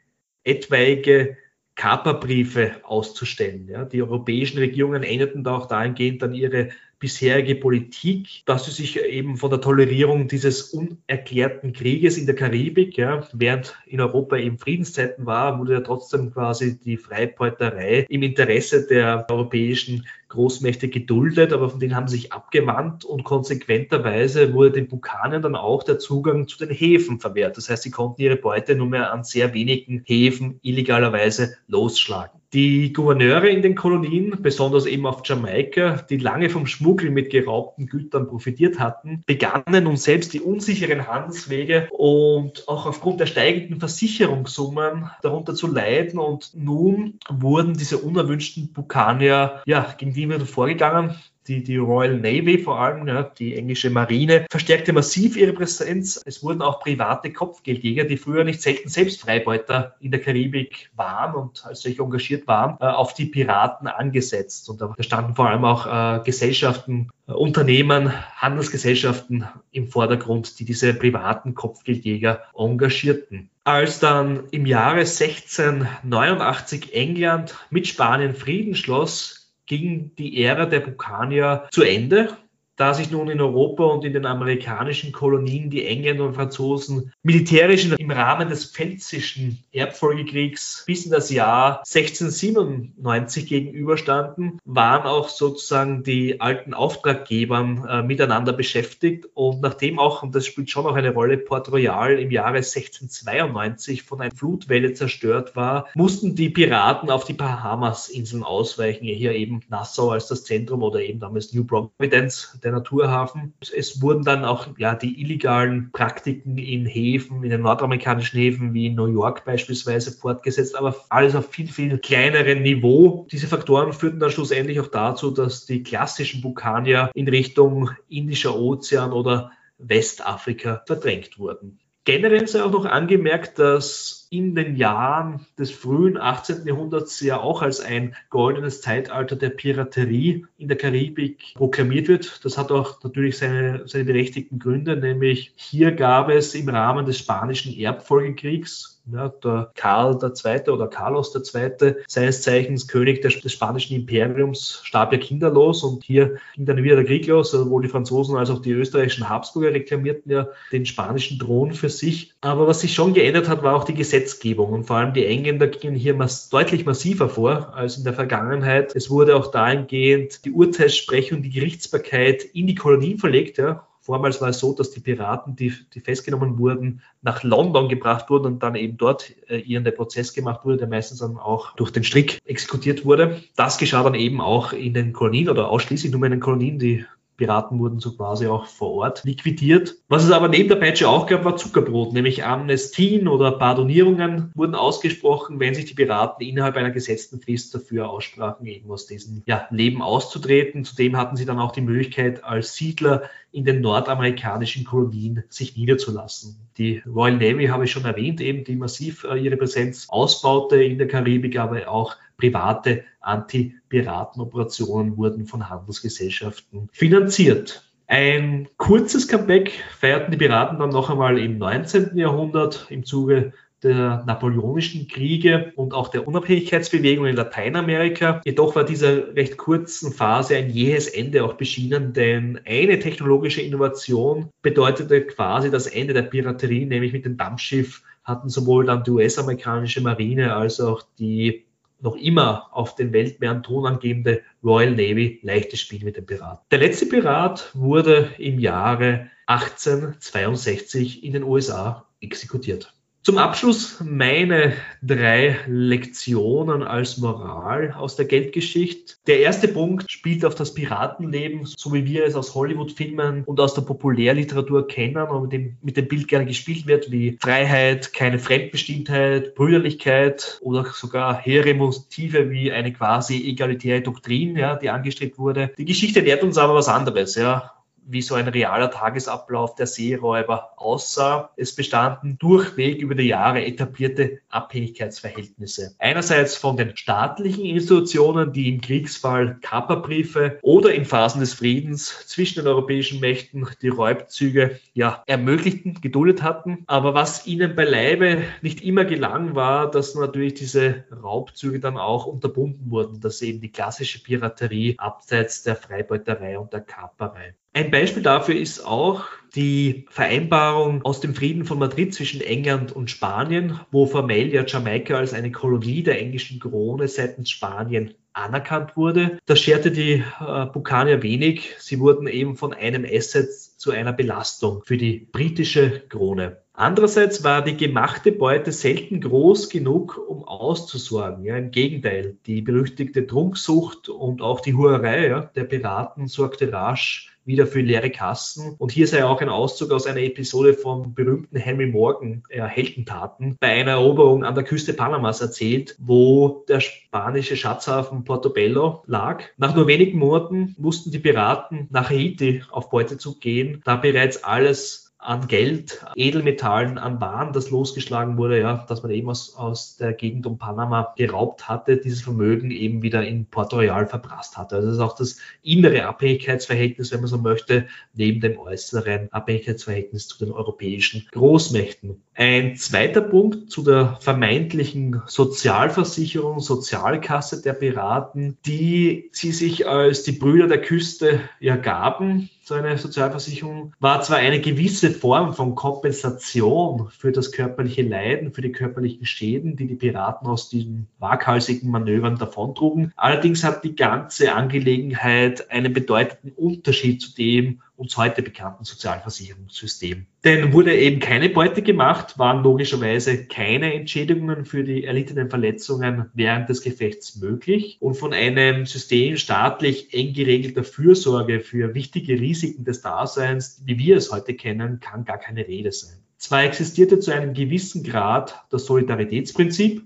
etwaige 0.43 1.37
Kaperbriefe 1.77 2.81
auszustellen. 2.83 3.69
Ja, 3.69 3.85
die 3.85 4.03
europäischen 4.03 4.59
Regierungen 4.59 5.05
änderten 5.05 5.45
da 5.45 5.59
auch 5.59 5.69
dahingehend 5.69 6.23
dann 6.23 6.35
ihre 6.35 6.71
bisherige 7.03 7.57
Politik, 7.57 8.43
dass 8.47 8.65
sie 8.65 8.71
sich 8.71 8.97
eben 9.05 9.37
von 9.37 9.51
der 9.51 9.61
Tolerierung 9.61 10.29
dieses 10.29 10.73
unerklärten 10.73 11.73
Krieges 11.73 12.17
in 12.17 12.27
der 12.27 12.37
Karibik, 12.37 12.97
ja, 12.97 13.27
während 13.33 13.77
in 13.87 14.01
Europa 14.01 14.37
eben 14.37 14.57
Friedenszeiten 14.57 15.27
war, 15.27 15.59
wurde 15.59 15.73
ja 15.73 15.81
trotzdem 15.81 16.33
quasi 16.33 16.79
die 16.79 16.97
Freibeuterei 16.97 18.07
im 18.09 18.23
Interesse 18.23 18.87
der 18.87 19.27
europäischen 19.29 20.07
Großmächte 20.29 20.89
geduldet, 20.89 21.53
aber 21.53 21.71
von 21.71 21.81
denen 21.81 21.97
haben 21.97 22.07
sie 22.07 22.19
sich 22.19 22.33
abgewandt 22.33 23.05
und 23.05 23.25
konsequenterweise 23.25 24.55
wurde 24.55 24.71
den 24.71 24.87
Bukanen 24.87 25.43
dann 25.43 25.57
auch 25.57 25.83
der 25.83 25.99
Zugang 25.99 26.47
zu 26.47 26.57
den 26.57 26.71
Häfen 26.71 27.19
verwehrt. 27.19 27.57
Das 27.57 27.69
heißt, 27.69 27.83
sie 27.83 27.91
konnten 27.91 28.23
ihre 28.23 28.37
Beute 28.37 28.77
nur 28.77 28.87
mehr 28.87 29.13
an 29.13 29.25
sehr 29.25 29.53
wenigen 29.55 30.05
Häfen 30.07 30.61
illegalerweise 30.63 31.57
losschlagen. 31.67 32.42
Die 32.55 32.93
Gouverneure 32.93 33.49
in 33.49 33.63
den 33.63 33.75
Kolonien, 33.75 34.43
besonders 34.43 34.85
eben 34.85 35.07
auf 35.07 35.23
Jamaika, 35.25 36.03
die 36.03 36.19
lange 36.19 36.51
vom 36.51 36.67
Schmuggel 36.67 37.11
mit 37.11 37.31
geraubten 37.31 37.87
Gütern 37.87 38.29
profitiert 38.29 38.79
hatten, 38.79 39.23
begannen 39.25 39.85
nun 39.85 39.97
selbst 39.97 40.35
die 40.35 40.41
unsicheren 40.41 41.07
Handelswege 41.07 41.89
und 41.93 42.69
auch 42.69 42.85
aufgrund 42.85 43.21
der 43.21 43.27
steigenden 43.27 43.81
Versicherungssummen 43.81 45.11
darunter 45.23 45.55
zu 45.55 45.67
leiden. 45.67 46.19
Und 46.19 46.51
nun 46.55 47.19
wurden 47.31 47.73
diese 47.73 47.97
unerwünschten 47.97 48.71
Bukanier, 48.75 49.63
ja, 49.65 49.95
gegen 49.97 50.13
die 50.13 50.29
wir 50.29 50.41
vorgegangen 50.41 51.17
die, 51.49 51.63
die 51.63 51.77
Royal 51.77 52.19
Navy 52.19 52.59
vor 52.59 52.81
allem, 52.81 53.07
ja, 53.07 53.23
die 53.23 53.57
englische 53.57 53.91
Marine, 53.91 54.47
verstärkte 54.51 54.93
massiv 54.93 55.37
ihre 55.37 55.53
Präsenz. 55.53 56.21
Es 56.25 56.43
wurden 56.43 56.63
auch 56.63 56.81
private 56.81 57.33
Kopfgeldjäger, 57.33 58.05
die 58.05 58.17
früher 58.17 58.45
nicht 58.45 58.63
selten 58.63 58.89
selbst 58.89 59.21
Freibeuter 59.21 59.97
in 60.01 60.11
der 60.11 60.21
Karibik 60.21 60.91
waren 60.95 61.35
und 61.35 61.65
als 61.65 61.83
solche 61.83 62.03
engagiert 62.03 62.47
waren, 62.47 62.77
äh, 62.81 62.85
auf 62.85 63.15
die 63.15 63.27
Piraten 63.27 63.89
angesetzt. 63.89 64.69
Und 64.69 64.81
da 64.81 64.95
standen 65.01 65.35
vor 65.35 65.49
allem 65.49 65.65
auch 65.65 65.87
äh, 65.87 66.23
Gesellschaften, 66.25 67.11
äh, 67.27 67.33
Unternehmen, 67.33 68.13
Handelsgesellschaften 68.37 69.47
im 69.73 69.89
Vordergrund, 69.89 70.59
die 70.59 70.65
diese 70.65 70.95
privaten 70.95 71.55
Kopfgeldjäger 71.55 72.43
engagierten. 72.57 73.51
Als 73.65 74.01
dann 74.01 74.49
im 74.51 74.67
Jahre 74.67 75.01
1689 75.01 76.95
England 76.95 77.55
mit 77.71 77.87
Spanien 77.87 78.35
Frieden 78.35 78.75
schloss, 78.75 79.42
ging 79.79 80.15
die 80.17 80.43
Ära 80.43 80.67
der 80.67 80.81
Bukanier 80.81 81.69
zu 81.71 81.83
Ende 81.83 82.37
da 82.77 82.95
sich 82.95 83.11
nun 83.11 83.29
in 83.29 83.41
Europa 83.41 83.85
und 83.85 84.05
in 84.05 84.13
den 84.13 84.27
amerikanischen 84.27 85.13
Kolonien 85.13 85.71
die 85.71 85.87
Engländer 85.87 86.25
und 86.25 86.35
Franzosen 86.35 87.13
militärisch 87.23 87.91
im 87.91 88.11
Rahmen 88.11 88.49
des 88.49 88.65
Pfälzischen 88.65 89.63
Erbfolgekriegs 89.73 90.85
bis 90.87 91.05
in 91.05 91.13
das 91.13 91.31
Jahr 91.31 91.79
1697 91.81 93.47
gegenüberstanden, 93.47 94.59
waren 94.65 95.07
auch 95.07 95.29
sozusagen 95.29 96.03
die 96.03 96.41
alten 96.41 96.75
Auftraggebern 96.75 97.87
äh, 97.89 98.03
miteinander 98.03 98.53
beschäftigt. 98.53 99.27
Und 99.35 99.61
nachdem 99.61 99.99
auch, 99.99 100.23
und 100.23 100.35
das 100.35 100.47
spielt 100.47 100.71
schon 100.71 100.85
noch 100.85 100.95
eine 100.95 101.13
Rolle, 101.13 101.39
Port 101.39 101.71
Royal 101.71 102.19
im 102.19 102.31
Jahre 102.31 102.59
1692 102.59 104.03
von 104.03 104.21
einer 104.21 104.35
Flutwelle 104.35 104.95
zerstört 104.95 105.57
war, 105.57 105.89
mussten 105.95 106.35
die 106.35 106.51
Piraten 106.51 107.11
auf 107.11 107.25
die 107.25 107.35
Bahamas-Inseln 107.35 108.43
ausweichen, 108.43 109.07
hier 109.07 109.33
eben 109.33 109.61
Nassau 109.69 110.11
als 110.11 110.29
das 110.29 110.45
Zentrum 110.45 110.83
oder 110.83 111.01
eben 111.01 111.21
damals 111.21 111.53
New 111.53 111.65
Providence 111.65 112.59
der 112.63 112.73
Naturhafen. 112.73 113.55
Es 113.61 114.01
wurden 114.01 114.25
dann 114.25 114.45
auch 114.45 114.69
ja, 114.79 114.95
die 114.95 115.21
illegalen 115.21 115.91
Praktiken 115.93 116.59
in 116.59 116.87
Häfen, 116.87 117.43
in 117.43 117.51
den 117.51 117.63
nordamerikanischen 117.63 118.39
Häfen 118.39 118.75
wie 118.75 118.87
in 118.87 118.95
New 118.95 119.07
York 119.07 119.45
beispielsweise 119.45 120.13
fortgesetzt, 120.13 120.77
aber 120.77 120.95
alles 121.09 121.35
auf 121.35 121.51
viel, 121.51 121.69
viel 121.69 121.99
kleineren 121.99 122.63
Niveau. 122.63 123.27
Diese 123.31 123.47
Faktoren 123.47 123.93
führten 123.93 124.21
dann 124.21 124.31
schlussendlich 124.31 124.81
auch 124.81 124.89
dazu, 124.89 125.31
dass 125.31 125.67
die 125.67 125.83
klassischen 125.83 126.41
Bukanier 126.41 127.11
in 127.15 127.29
Richtung 127.29 127.91
Indischer 128.09 128.57
Ozean 128.57 129.13
oder 129.13 129.51
Westafrika 129.79 130.83
verdrängt 130.87 131.39
wurden. 131.39 131.79
Generell 132.05 132.49
sei 132.49 132.63
auch 132.63 132.73
noch 132.73 132.85
angemerkt, 132.85 133.59
dass 133.59 134.22
in 134.33 134.55
den 134.55 134.77
Jahren 134.77 135.47
des 135.59 135.71
frühen 135.71 136.17
18. 136.17 136.67
Jahrhunderts 136.67 137.21
ja 137.21 137.39
auch 137.39 137.61
als 137.61 137.81
ein 137.81 138.17
goldenes 138.31 138.81
Zeitalter 138.81 139.37
der 139.37 139.51
Piraterie 139.51 140.47
in 140.57 140.69
der 140.69 140.79
Karibik 140.79 141.53
proklamiert 141.55 142.09
wird. 142.09 142.43
Das 142.43 142.57
hat 142.57 142.73
auch 142.73 143.03
natürlich 143.05 143.37
seine, 143.37 143.87
seine 143.87 144.05
berechtigten 144.05 144.59
Gründe, 144.59 144.97
nämlich 144.97 145.53
hier 145.57 145.93
gab 145.93 146.31
es 146.31 146.55
im 146.55 146.71
Rahmen 146.71 147.05
des 147.05 147.19
Spanischen 147.19 147.79
Erbfolgekriegs 147.79 148.92
ja, 149.11 149.29
der 149.29 149.73
Karl 149.75 150.19
II. 150.23 150.71
oder 150.71 150.87
Carlos 150.87 151.35
II., 151.35 151.95
seines 152.07 152.43
Zeichens 152.43 152.87
König 152.87 153.23
des, 153.23 153.41
des, 153.41 153.53
spanischen 153.53 153.97
Imperiums, 153.97 154.81
starb 154.85 155.13
ja 155.13 155.19
kinderlos 155.19 155.83
und 155.83 156.05
hier 156.05 156.39
ging 156.55 156.67
dann 156.67 156.83
wieder 156.83 156.97
der 156.97 157.05
Krieg 157.05 157.27
los, 157.27 157.51
sowohl 157.51 157.83
die 157.83 157.89
Franzosen 157.89 158.37
als 158.37 158.51
auch 158.51 158.63
die 158.63 158.73
österreichischen 158.73 159.29
Habsburger 159.29 159.73
reklamierten 159.73 160.31
ja 160.31 160.49
den 160.71 160.87
spanischen 160.87 161.39
Thron 161.39 161.73
für 161.73 161.89
sich. 161.89 162.35
Aber 162.41 162.67
was 162.67 162.81
sich 162.81 162.95
schon 162.95 163.15
geändert 163.15 163.49
hat, 163.49 163.63
war 163.63 163.75
auch 163.75 163.85
die 163.85 163.95
Gesetzgebung 163.95 164.73
und 164.73 164.85
vor 164.85 164.97
allem 164.97 165.15
die 165.15 165.27
Engländer 165.27 165.67
gingen 165.67 165.97
hier 165.97 166.15
mass 166.15 166.49
deutlich 166.49 166.87
massiver 166.87 167.29
vor 167.29 167.75
als 167.75 167.99
in 167.99 168.05
der 168.05 168.15
Vergangenheit. 168.15 168.95
Es 168.95 169.11
wurde 169.11 169.37
auch 169.37 169.51
dahingehend 169.51 170.45
die 170.45 170.53
Urteilssprechung, 170.53 171.43
die 171.43 171.51
Gerichtsbarkeit 171.51 172.45
in 172.45 172.67
die 172.67 172.75
Kolonien 172.75 173.19
verlegt, 173.19 173.59
ja, 173.59 173.87
Vormals 174.05 174.41
war 174.41 174.49
es 174.49 174.59
so, 174.59 174.75
dass 174.75 174.91
die 174.91 174.99
Piraten, 174.99 175.55
die, 175.55 175.73
die 175.95 176.01
festgenommen 176.01 176.59
wurden, 176.59 177.03
nach 177.23 177.45
London 177.45 177.89
gebracht 177.89 178.29
wurden 178.31 178.47
und 178.47 178.63
dann 178.63 178.75
eben 178.75 178.97
dort 178.97 179.33
äh, 179.49 179.59
ihren 179.59 179.85
der 179.85 179.93
Prozess 179.93 180.33
gemacht 180.33 180.65
wurde, 180.65 180.79
der 180.79 180.89
meistens 180.89 181.21
dann 181.21 181.39
auch 181.39 181.77
durch 181.77 181.93
den 181.93 182.03
Strick 182.03 182.41
exekutiert 182.45 183.05
wurde. 183.05 183.41
Das 183.55 183.79
geschah 183.79 184.03
dann 184.03 184.17
eben 184.17 184.41
auch 184.41 184.73
in 184.73 184.93
den 184.93 185.13
Kolonien 185.13 185.49
oder 185.49 185.69
ausschließlich 185.69 186.11
nur 186.11 186.25
in 186.25 186.33
den 186.33 186.41
Kolonien, 186.41 186.81
die 186.81 187.05
Piraten 187.37 187.79
wurden 187.79 187.99
so 187.99 188.17
quasi 188.17 188.47
auch 188.47 188.67
vor 188.67 188.93
Ort 188.93 189.25
liquidiert. 189.25 189.97
Was 190.09 190.25
es 190.25 190.31
aber 190.31 190.49
neben 190.49 190.69
der 190.69 190.77
Peitsche 190.77 191.09
auch 191.09 191.27
gab, 191.27 191.45
war 191.45 191.57
Zuckerbrot, 191.57 192.13
nämlich 192.13 192.45
Amnestien 192.45 193.29
oder 193.29 193.53
Pardonierungen 193.53 194.53
wurden 194.55 194.75
ausgesprochen, 194.75 195.59
wenn 195.59 195.75
sich 195.75 195.87
die 195.87 195.95
Piraten 195.95 196.47
innerhalb 196.47 196.77
einer 196.77 196.91
gesetzten 196.91 197.41
Frist 197.41 197.75
dafür 197.75 198.11
aussprachen, 198.11 198.67
eben 198.67 198.91
aus 198.91 199.07
diesem 199.07 199.43
ja, 199.47 199.67
Leben 199.71 200.03
auszutreten. 200.03 200.85
Zudem 200.85 201.17
hatten 201.17 201.37
sie 201.37 201.47
dann 201.47 201.59
auch 201.59 201.73
die 201.73 201.81
Möglichkeit, 201.81 202.45
als 202.45 202.75
Siedler 202.75 203.23
in 203.53 203.65
den 203.65 203.81
nordamerikanischen 203.81 204.85
Kolonien 204.85 205.45
sich 205.49 205.77
niederzulassen. 205.77 206.57
Die 206.79 207.03
Royal 207.07 207.37
Navy 207.37 207.67
habe 207.67 207.85
ich 207.85 207.93
schon 207.93 208.05
erwähnt, 208.05 208.41
eben 208.41 208.65
die 208.65 208.77
massiv 208.77 209.25
äh, 209.25 209.37
ihre 209.37 209.59
Präsenz 209.59 210.07
ausbaute 210.09 210.83
in 210.83 210.99
der 210.99 211.07
Karibik, 211.07 211.59
aber 211.59 211.89
auch 211.89 212.17
private 212.43 213.05
Anti-Piraten-Operationen 213.21 215.17
wurden 215.17 215.47
von 215.47 215.71
Handelsgesellschaften 215.71 216.89
finanziert. 216.93 217.89
Ein 218.09 218.69
kurzes 218.79 219.29
Comeback 219.29 219.73
feierten 219.97 220.33
die 220.33 220.37
Piraten 220.37 220.79
dann 220.81 220.91
noch 220.91 221.09
einmal 221.09 221.39
im 221.39 221.59
19. 221.59 222.17
Jahrhundert 222.17 222.87
im 222.91 223.05
Zuge 223.05 223.53
der 223.85 224.25
napoleonischen 224.27 225.09
Kriege 225.09 225.73
und 225.77 225.95
auch 225.95 226.09
der 226.09 226.27
Unabhängigkeitsbewegung 226.27 227.27
in 227.27 227.37
Lateinamerika. 227.37 228.41
Jedoch 228.45 228.77
war 228.77 228.85
dieser 228.85 229.35
recht 229.35 229.57
kurzen 229.57 230.13
Phase 230.13 230.57
ein 230.57 230.71
jähes 230.71 231.09
Ende 231.09 231.45
auch 231.45 231.55
beschienen, 231.55 232.13
denn 232.13 232.61
eine 232.65 232.99
technologische 232.99 233.61
Innovation 233.61 234.51
bedeutete 234.63 235.27
quasi 235.27 235.71
das 235.71 235.87
Ende 235.87 236.13
der 236.13 236.23
Piraterie, 236.23 236.87
nämlich 236.87 237.13
mit 237.13 237.25
dem 237.25 237.37
Dampfschiff 237.37 238.03
hatten 238.25 238.49
sowohl 238.49 238.87
dann 238.87 239.03
die 239.03 239.11
US-amerikanische 239.11 240.01
Marine 240.01 240.55
als 240.55 240.81
auch 240.81 241.03
die 241.19 241.65
noch 242.03 242.17
immer 242.17 242.69
auf 242.73 242.95
den 242.95 243.13
Weltmeeren 243.13 243.63
tonangebende 243.63 244.43
Royal 244.63 244.93
Navy 244.93 245.41
leichtes 245.43 245.81
Spiel 245.81 246.05
mit 246.05 246.17
den 246.17 246.27
Piraten. 246.27 246.65
Der 246.71 246.79
letzte 246.79 247.07
Pirat 247.07 247.71
wurde 247.75 248.31
im 248.39 248.59
Jahre 248.59 249.31
1862 249.47 251.25
in 251.25 251.33
den 251.33 251.43
USA 251.45 252.07
exekutiert. 252.21 252.95
Zum 253.25 253.39
Abschluss 253.39 254.03
meine 254.05 254.73
drei 255.01 255.57
Lektionen 255.69 256.83
als 256.83 257.19
Moral 257.19 257.93
aus 257.93 258.17
der 258.17 258.25
Geldgeschichte. 258.25 259.15
Der 259.29 259.39
erste 259.39 259.69
Punkt 259.69 260.11
spielt 260.11 260.45
auf 260.45 260.57
das 260.57 260.75
Piratenleben, 260.75 261.65
so 261.65 261.93
wie 261.93 262.05
wir 262.05 262.25
es 262.27 262.35
aus 262.35 262.57
Hollywood-Filmen 262.57 263.45
und 263.45 263.61
aus 263.61 263.75
der 263.75 263.83
Populärliteratur 263.83 264.89
kennen 264.89 265.29
und 265.29 265.43
mit 265.43 265.53
dem, 265.53 265.77
mit 265.83 265.97
dem 265.97 266.09
Bild 266.09 266.27
gerne 266.27 266.47
gespielt 266.47 266.89
wird, 266.89 267.13
wie 267.13 267.39
Freiheit, 267.41 268.13
keine 268.13 268.41
Fremdbestimmtheit, 268.41 269.55
Brüderlichkeit 269.55 270.59
oder 270.61 270.85
sogar 270.93 271.41
hehre 271.41 271.75
Motive 271.75 272.51
wie 272.51 272.73
eine 272.73 272.93
quasi 272.93 273.49
egalitäre 273.49 274.01
Doktrin, 274.01 274.57
ja, 274.57 274.75
die 274.75 274.91
angestrebt 274.91 275.39
wurde. 275.39 275.71
Die 275.79 275.85
Geschichte 275.85 276.19
lehrt 276.19 276.43
uns 276.43 276.59
aber 276.59 276.75
was 276.75 276.89
anderes, 276.89 277.37
ja 277.37 277.71
wie 278.07 278.23
so 278.23 278.35
ein 278.35 278.49
realer 278.49 278.91
Tagesablauf 278.91 279.75
der 279.75 279.87
Seeräuber 279.87 280.73
aussah. 280.77 281.51
Es 281.57 281.75
bestanden 281.75 282.39
durchweg 282.39 283.01
über 283.01 283.15
die 283.15 283.29
Jahre 283.29 283.65
etablierte 283.65 284.41
Abhängigkeitsverhältnisse. 284.51 285.95
Einerseits 285.99 286.57
von 286.57 286.77
den 286.77 286.97
staatlichen 286.97 287.65
Institutionen, 287.65 288.53
die 288.53 288.69
im 288.69 288.81
Kriegsfall 288.81 289.59
Kaperbriefe 289.61 290.59
oder 290.63 290.95
in 290.95 291.05
Phasen 291.05 291.41
des 291.41 291.55
Friedens 291.55 292.27
zwischen 292.27 292.61
den 292.61 292.69
europäischen 292.69 293.21
Mächten 293.21 293.67
die 293.81 293.89
Räubzüge 293.89 294.79
ja, 294.93 295.23
ermöglichten, 295.27 296.01
geduldet 296.01 296.43
hatten. 296.43 296.85
Aber 296.87 297.15
was 297.15 297.47
ihnen 297.47 297.75
beileibe 297.75 298.43
nicht 298.63 298.83
immer 298.83 299.05
gelang, 299.05 299.55
war, 299.55 299.91
dass 299.91 300.15
natürlich 300.15 300.55
diese 300.55 301.05
Raubzüge 301.11 301.81
dann 301.81 301.97
auch 301.97 302.27
unterbunden 302.27 302.91
wurden, 302.91 303.21
dass 303.21 303.43
eben 303.43 303.61
die 303.61 303.73
klassische 303.73 304.23
Piraterie 304.23 304.97
abseits 304.99 305.63
der 305.63 305.77
Freibeuterei 305.77 306.59
und 306.59 306.73
der 306.73 306.81
Kaperei 306.81 307.55
ein 307.73 307.91
Beispiel 307.91 308.23
dafür 308.23 308.55
ist 308.55 308.85
auch 308.85 309.25
die 309.55 310.07
Vereinbarung 310.09 311.05
aus 311.05 311.21
dem 311.21 311.35
Frieden 311.35 311.65
von 311.65 311.79
Madrid 311.79 312.15
zwischen 312.15 312.41
England 312.41 312.93
und 312.93 313.11
Spanien, 313.11 313.81
wo 313.91 314.07
formell 314.07 314.53
ja 314.53 314.65
Jamaika 314.67 315.17
als 315.17 315.35
eine 315.35 315.53
Kolonie 315.53 316.03
der 316.03 316.21
englischen 316.21 316.59
Krone 316.59 317.09
seitens 317.09 317.51
Spanien 317.51 318.15
anerkannt 318.33 318.97
wurde. 318.97 319.39
Das 319.45 319.61
scherte 319.61 319.91
die 319.91 320.23
äh, 320.41 320.67
Bukanier 320.67 321.23
wenig. 321.23 321.75
Sie 321.79 322.01
wurden 322.01 322.27
eben 322.27 322.57
von 322.57 322.73
einem 322.73 323.05
Asset 323.05 323.51
zu 323.53 323.91
einer 323.91 324.15
Belastung 324.15 324.83
für 324.85 324.97
die 324.97 325.29
britische 325.31 326.03
Krone. 326.09 326.63
Andererseits 326.73 327.45
war 327.45 327.63
die 327.63 327.77
gemachte 327.77 328.33
Beute 328.33 328.73
selten 328.73 329.21
groß 329.21 329.69
genug, 329.69 330.19
um 330.27 330.45
auszusorgen. 330.45 331.45
Ja, 331.45 331.57
Im 331.57 331.71
Gegenteil, 331.71 332.39
die 332.47 332.63
berüchtigte 332.63 333.27
Trunksucht 333.27 334.09
und 334.09 334.41
auch 334.41 334.61
die 334.61 334.73
Hurerei 334.73 335.29
ja, 335.29 335.41
der 335.55 335.65
Piraten 335.65 336.29
sorgte 336.29 336.73
rasch 336.73 337.32
wieder 337.45 337.67
für 337.67 337.81
leere 337.81 338.11
Kassen. 338.11 338.75
Und 338.79 338.93
hier 338.93 339.07
sei 339.07 339.25
auch 339.25 339.41
ein 339.41 339.49
Auszug 339.49 339.93
aus 339.93 340.07
einer 340.07 340.21
Episode 340.21 340.75
vom 340.75 341.15
berühmten 341.15 341.57
Henry 341.57 341.87
Morgan, 341.87 342.43
äh, 342.49 342.63
Heldentaten, 342.63 343.57
bei 343.61 343.69
einer 343.69 343.93
Eroberung 343.93 344.45
an 344.45 344.55
der 344.55 344.65
Küste 344.65 344.93
Panamas 344.93 345.41
erzählt, 345.41 345.97
wo 345.99 346.65
der 346.69 346.81
spanische 346.81 347.57
Schatzhafen 347.57 348.25
Portobello 348.25 349.03
lag. 349.07 349.45
Nach 349.57 349.75
nur 349.75 349.87
wenigen 349.87 350.19
Monaten 350.19 350.75
mussten 350.79 351.11
die 351.11 351.19
Piraten 351.19 351.89
nach 351.91 352.11
Haiti 352.11 352.63
auf 352.71 352.91
Beutezug 352.91 353.41
gehen, 353.41 353.83
da 353.85 353.97
bereits 353.97 354.45
alles 354.45 355.02
an 355.23 355.47
Geld, 355.47 356.05
Edelmetallen, 356.17 356.99
an 356.99 357.21
Waren, 357.21 357.53
das 357.53 357.71
losgeschlagen 357.71 358.37
wurde, 358.37 358.61
ja, 358.61 358.85
dass 358.89 359.03
man 359.03 359.13
eben 359.13 359.31
aus, 359.31 359.55
aus 359.55 359.97
der 359.97 360.13
Gegend 360.13 360.47
um 360.47 360.59
Panama 360.59 361.15
geraubt 361.17 361.69
hatte, 361.69 361.97
dieses 361.97 362.23
Vermögen 362.23 362.73
eben 362.73 363.03
wieder 363.03 363.25
in 363.25 363.47
Port 363.47 363.73
Royal 363.73 364.07
verprasst 364.07 364.57
hatte. 364.57 364.77
Also 364.77 364.89
das 364.89 364.97
ist 364.97 365.03
auch 365.03 365.17
das 365.17 365.39
innere 365.63 366.07
Abhängigkeitsverhältnis, 366.07 367.13
wenn 367.13 367.21
man 367.21 367.29
so 367.29 367.39
möchte, 367.39 367.87
neben 368.15 368.41
dem 368.41 368.59
äußeren 368.59 369.33
Abhängigkeitsverhältnis 369.33 370.27
zu 370.27 370.45
den 370.45 370.53
europäischen 370.53 371.29
Großmächten. 371.31 372.21
Ein 372.35 372.77
zweiter 372.77 373.21
Punkt 373.21 373.71
zu 373.71 373.83
der 373.85 374.17
vermeintlichen 374.21 375.21
Sozialversicherung, 375.27 376.61
Sozialkasse 376.61 377.61
der 377.61 377.75
Piraten, 377.75 378.57
die 378.65 379.29
sie 379.33 379.53
sich 379.53 379.87
als 379.87 380.23
die 380.23 380.33
Brüder 380.33 380.67
der 380.67 380.81
Küste 380.81 381.41
ja 381.61 381.77
gaben, 381.77 382.49
so 382.65 382.75
eine 382.75 382.97
Sozialversicherung, 382.97 383.93
war 384.01 384.23
zwar 384.23 384.39
eine 384.39 384.61
gewisse 384.61 385.11
Form 385.11 385.53
von 385.53 385.75
Kompensation 385.75 387.11
für 387.11 387.33
das 387.33 387.53
körperliche 387.53 388.03
Leiden, 388.03 388.55
für 388.55 388.63
die 388.63 388.73
körperlichen 388.73 389.27
Schäden, 389.27 389.77
die 389.77 389.87
die 389.87 389.97
Piraten 389.97 390.47
aus 390.47 390.71
diesen 390.71 391.09
waghalsigen 391.19 391.91
Manövern 391.91 392.39
davontrugen. 392.39 393.13
Allerdings 393.17 393.63
hat 393.63 393.85
die 393.85 393.95
ganze 393.95 394.55
Angelegenheit 394.55 395.71
einen 395.71 395.93
bedeutenden 395.93 396.53
Unterschied 396.57 397.21
zu 397.21 397.35
dem 397.35 397.83
uns 398.03 398.17
heute 398.17 398.43
bekannten 398.43 398.85
Sozialversicherungssystem. 398.85 400.27
Denn 400.45 400.73
wurde 400.73 400.97
eben 400.97 401.21
keine 401.21 401.49
Beute 401.49 401.83
gemacht, 401.83 402.37
waren 402.37 402.65
logischerweise 402.65 403.47
keine 403.47 403.95
Entschädigungen 403.95 404.65
für 404.65 404.83
die 404.83 405.05
erlittenen 405.05 405.49
Verletzungen 405.49 406.31
während 406.35 406.69
des 406.69 406.83
Gefechts 406.83 407.37
möglich. 407.37 407.97
Und 408.01 408.15
von 408.15 408.33
einem 408.33 408.87
System 408.87 409.37
staatlich 409.37 410.13
eng 410.13 410.35
geregelter 410.35 410.83
Fürsorge 410.83 411.61
für 411.61 411.95
wichtige 411.95 412.41
Risiken 412.41 412.85
des 412.85 413.03
Daseins, 413.03 413.81
wie 413.85 413.99
wir 413.99 414.17
es 414.17 414.33
heute 414.33 414.55
kennen, 414.55 414.99
kann 414.99 415.25
gar 415.25 415.39
keine 415.39 415.67
Rede 415.69 415.93
sein. 415.93 416.19
Zwar 416.39 416.65
existierte 416.65 417.21
zu 417.21 417.31
einem 417.31 417.55
gewissen 417.55 418.03
Grad 418.03 418.65
das 418.71 418.87
Solidaritätsprinzip, 418.87 420.03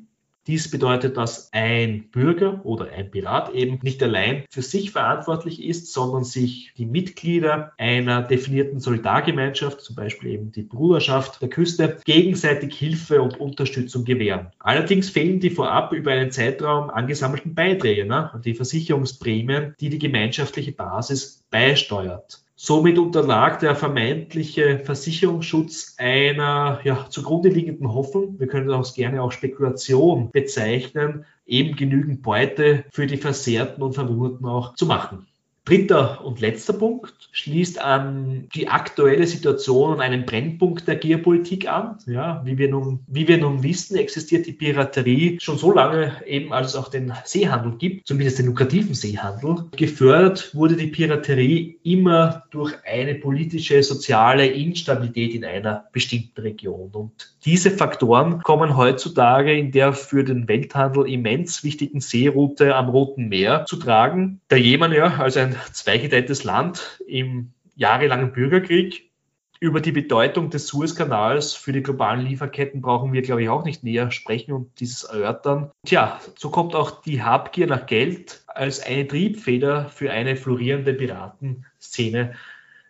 dies 0.47 0.71
bedeutet, 0.71 1.17
dass 1.17 1.53
ein 1.53 2.09
Bürger 2.11 2.61
oder 2.65 2.91
ein 2.91 3.11
Pirat 3.11 3.53
eben 3.55 3.79
nicht 3.83 4.03
allein 4.03 4.45
für 4.51 4.63
sich 4.63 4.93
verantwortlich 4.93 5.63
ist, 5.65 5.93
sondern 5.93 6.25
sich 6.25 6.73
die 6.77 6.87
Mitglieder 6.87 7.73
einer 7.79 8.23
definierten 8.23 8.79
Solidargemeinschaft, 8.79 9.81
zum 9.81 9.97
Beispiel 9.97 10.31
eben 10.31 10.53
die 10.53 10.63
Bruderschaft 10.63 11.43
der 11.43 11.49
Küste, 11.49 11.99
gegenseitig 12.05 12.75
Hilfe 12.75 13.21
und 13.21 13.41
Unterstützung 13.41 14.05
gewähren. 14.05 14.49
Allerdings 14.59 15.11
fehlen 15.11 15.41
die 15.41 15.51
vorab 15.51 15.93
über 15.93 16.13
einen 16.13 16.31
Zeitraum 16.31 16.91
angesammelten 16.91 17.55
Beiträge, 17.55 18.07
ne, 18.07 18.31
die 18.45 18.55
Versicherungsprämien, 18.55 19.75
die 19.81 19.91
die 19.91 19.99
gemeinschaftliche 19.99 20.73
Basis 20.73 21.45
beisteuert. 21.51 22.46
Somit 22.59 22.99
unterlag 22.99 23.59
der 23.59 23.77
vermeintliche 23.77 24.79
Versicherungsschutz 24.79 25.97
einer 25.99 26.81
ja, 26.85 27.07
zugrunde 27.11 27.51
liegenden 27.51 27.93
Hoffnung, 27.93 28.41
wir 28.41 28.47
können 28.47 28.69
das 28.69 28.95
gerne 28.95 29.21
auch 29.21 29.31
Spekulation 29.31 30.31
bezeichnen, 30.31 31.27
eben 31.45 31.77
genügend 31.77 32.23
Beute 32.23 32.87
für 32.91 33.07
die 33.07 33.19
Versehrten 33.19 33.83
und 33.83 33.93
Verwundeten 33.93 34.47
auch 34.47 34.75
zu 34.75 34.87
machen. 34.87 35.27
Dritter 35.67 36.25
und 36.25 36.41
letzter 36.41 36.75
Punkt 36.75 37.29
schließt 37.33 37.83
an 37.83 38.49
die 38.55 38.69
aktuelle 38.69 39.27
Situation 39.27 39.95
und 39.95 40.01
einen 40.01 40.25
Brennpunkt 40.25 40.87
der 40.87 40.95
Geopolitik 40.95 41.69
an. 41.69 41.99
Ja, 42.07 42.41
wie 42.45 42.57
wir 42.57 42.69
nun, 42.69 43.01
wie 43.09 43.27
wir 43.27 43.39
nun 43.39 43.65
wissen, 43.65 43.97
existiert 43.97 44.47
die 44.47 44.53
Piraterie 44.53 45.39
schon 45.41 45.59
so 45.59 45.73
lange 45.73 46.13
eben, 46.25 46.53
als 46.53 46.69
es 46.69 46.77
auch 46.77 46.89
den 46.89 47.13
Seehandel 47.25 47.79
gibt, 47.79 48.07
zumindest 48.07 48.39
den 48.39 48.47
lukrativen 48.47 48.95
Seehandel. 48.95 49.65
Gefördert 49.77 50.55
wurde 50.55 50.77
die 50.77 50.87
Piraterie 50.87 51.79
immer 51.83 52.45
durch 52.53 52.73
eine 52.85 53.17
politische, 53.17 53.83
soziale 53.83 54.47
Instabilität 54.47 55.35
in 55.35 55.45
einer 55.45 55.87
bestimmten 55.91 56.43
Region. 56.43 56.91
Und 56.93 57.35
diese 57.45 57.73
Faktoren 57.73 58.41
kommen 58.43 58.77
heutzutage 58.77 59.53
in 59.53 59.73
der 59.73 59.93
für 59.93 60.23
den 60.23 60.47
Welthandel 60.47 61.09
immens 61.09 61.65
wichtigen 61.65 62.01
Seeroute 62.01 62.77
am 62.77 62.89
Roten 62.89 63.29
Meer 63.29 63.65
zu 63.67 63.77
tragen. 63.77 64.41
Der 64.51 64.61
Jemen 64.61 64.93
ja 64.93 65.17
als 65.17 65.37
ein 65.37 65.56
zweigeteiltes 65.73 66.45
Land 66.45 67.03
im 67.07 67.53
jahrelangen 67.75 68.33
Bürgerkrieg. 68.33 69.11
Über 69.59 69.81
die 69.81 69.93
Bedeutung 69.93 70.51
des 70.51 70.67
Suezkanals 70.67 71.55
für 71.55 71.73
die 71.73 71.83
globalen 71.83 72.27
Lieferketten 72.27 72.83
brauchen 72.83 73.15
wir, 73.15 73.23
glaube 73.23 73.43
ich, 73.43 73.49
auch 73.49 73.65
nicht 73.65 73.83
näher 73.83 74.11
sprechen 74.11 74.53
und 74.53 74.81
dieses 74.81 75.05
erörtern. 75.05 75.71
Tja, 75.87 76.21
so 76.37 76.51
kommt 76.51 76.75
auch 76.75 77.01
die 77.01 77.23
Habgier 77.23 77.67
nach 77.67 77.87
Geld 77.87 78.45
als 78.47 78.81
eine 78.81 79.09
Triebfeder 79.09 79.87
für 79.87 80.11
eine 80.11 80.37
florierende 80.37 80.93
Piratenszene 80.93 82.35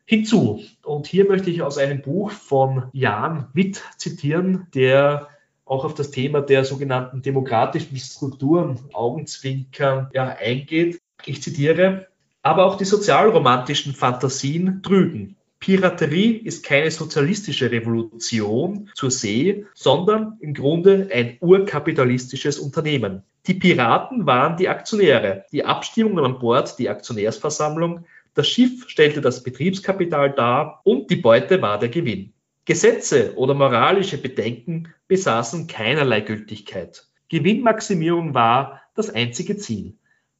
hinzu. 0.06 0.62
Und 0.82 1.06
hier 1.06 1.28
möchte 1.28 1.50
ich 1.50 1.62
aus 1.62 1.78
einem 1.78 2.02
Buch 2.02 2.32
von 2.32 2.88
Jan 2.92 3.48
Witt 3.52 3.82
zitieren, 3.96 4.66
der 4.74 5.28
auch 5.64 5.84
auf 5.84 5.94
das 5.94 6.10
Thema 6.10 6.40
der 6.40 6.64
sogenannten 6.64 7.22
demokratischen 7.22 7.96
Strukturen 7.96 8.78
Augenzwinkern 8.92 10.08
ja, 10.14 10.24
eingeht. 10.28 11.00
Ich 11.24 11.42
zitiere, 11.42 12.06
aber 12.46 12.64
auch 12.64 12.76
die 12.76 12.84
sozialromantischen 12.84 13.92
Fantasien 13.92 14.80
trügen. 14.80 15.34
Piraterie 15.58 16.36
ist 16.36 16.64
keine 16.64 16.92
sozialistische 16.92 17.72
Revolution 17.72 18.88
zur 18.94 19.10
See, 19.10 19.66
sondern 19.74 20.36
im 20.38 20.54
Grunde 20.54 21.08
ein 21.12 21.38
urkapitalistisches 21.40 22.60
Unternehmen. 22.60 23.24
Die 23.48 23.54
Piraten 23.54 24.26
waren 24.26 24.56
die 24.56 24.68
Aktionäre, 24.68 25.44
die 25.50 25.64
Abstimmungen 25.64 26.24
an 26.24 26.38
Bord 26.38 26.78
die 26.78 26.88
Aktionärsversammlung, 26.88 28.04
das 28.34 28.46
Schiff 28.46 28.88
stellte 28.88 29.20
das 29.20 29.42
Betriebskapital 29.42 30.30
dar 30.30 30.82
und 30.84 31.10
die 31.10 31.16
Beute 31.16 31.60
war 31.62 31.80
der 31.80 31.88
Gewinn. 31.88 32.32
Gesetze 32.64 33.32
oder 33.34 33.54
moralische 33.54 34.18
Bedenken 34.18 34.94
besaßen 35.08 35.66
keinerlei 35.66 36.20
Gültigkeit. 36.20 37.08
Gewinnmaximierung 37.28 38.34
war 38.34 38.82
das 38.94 39.10
einzige 39.10 39.56
Ziel. 39.56 39.94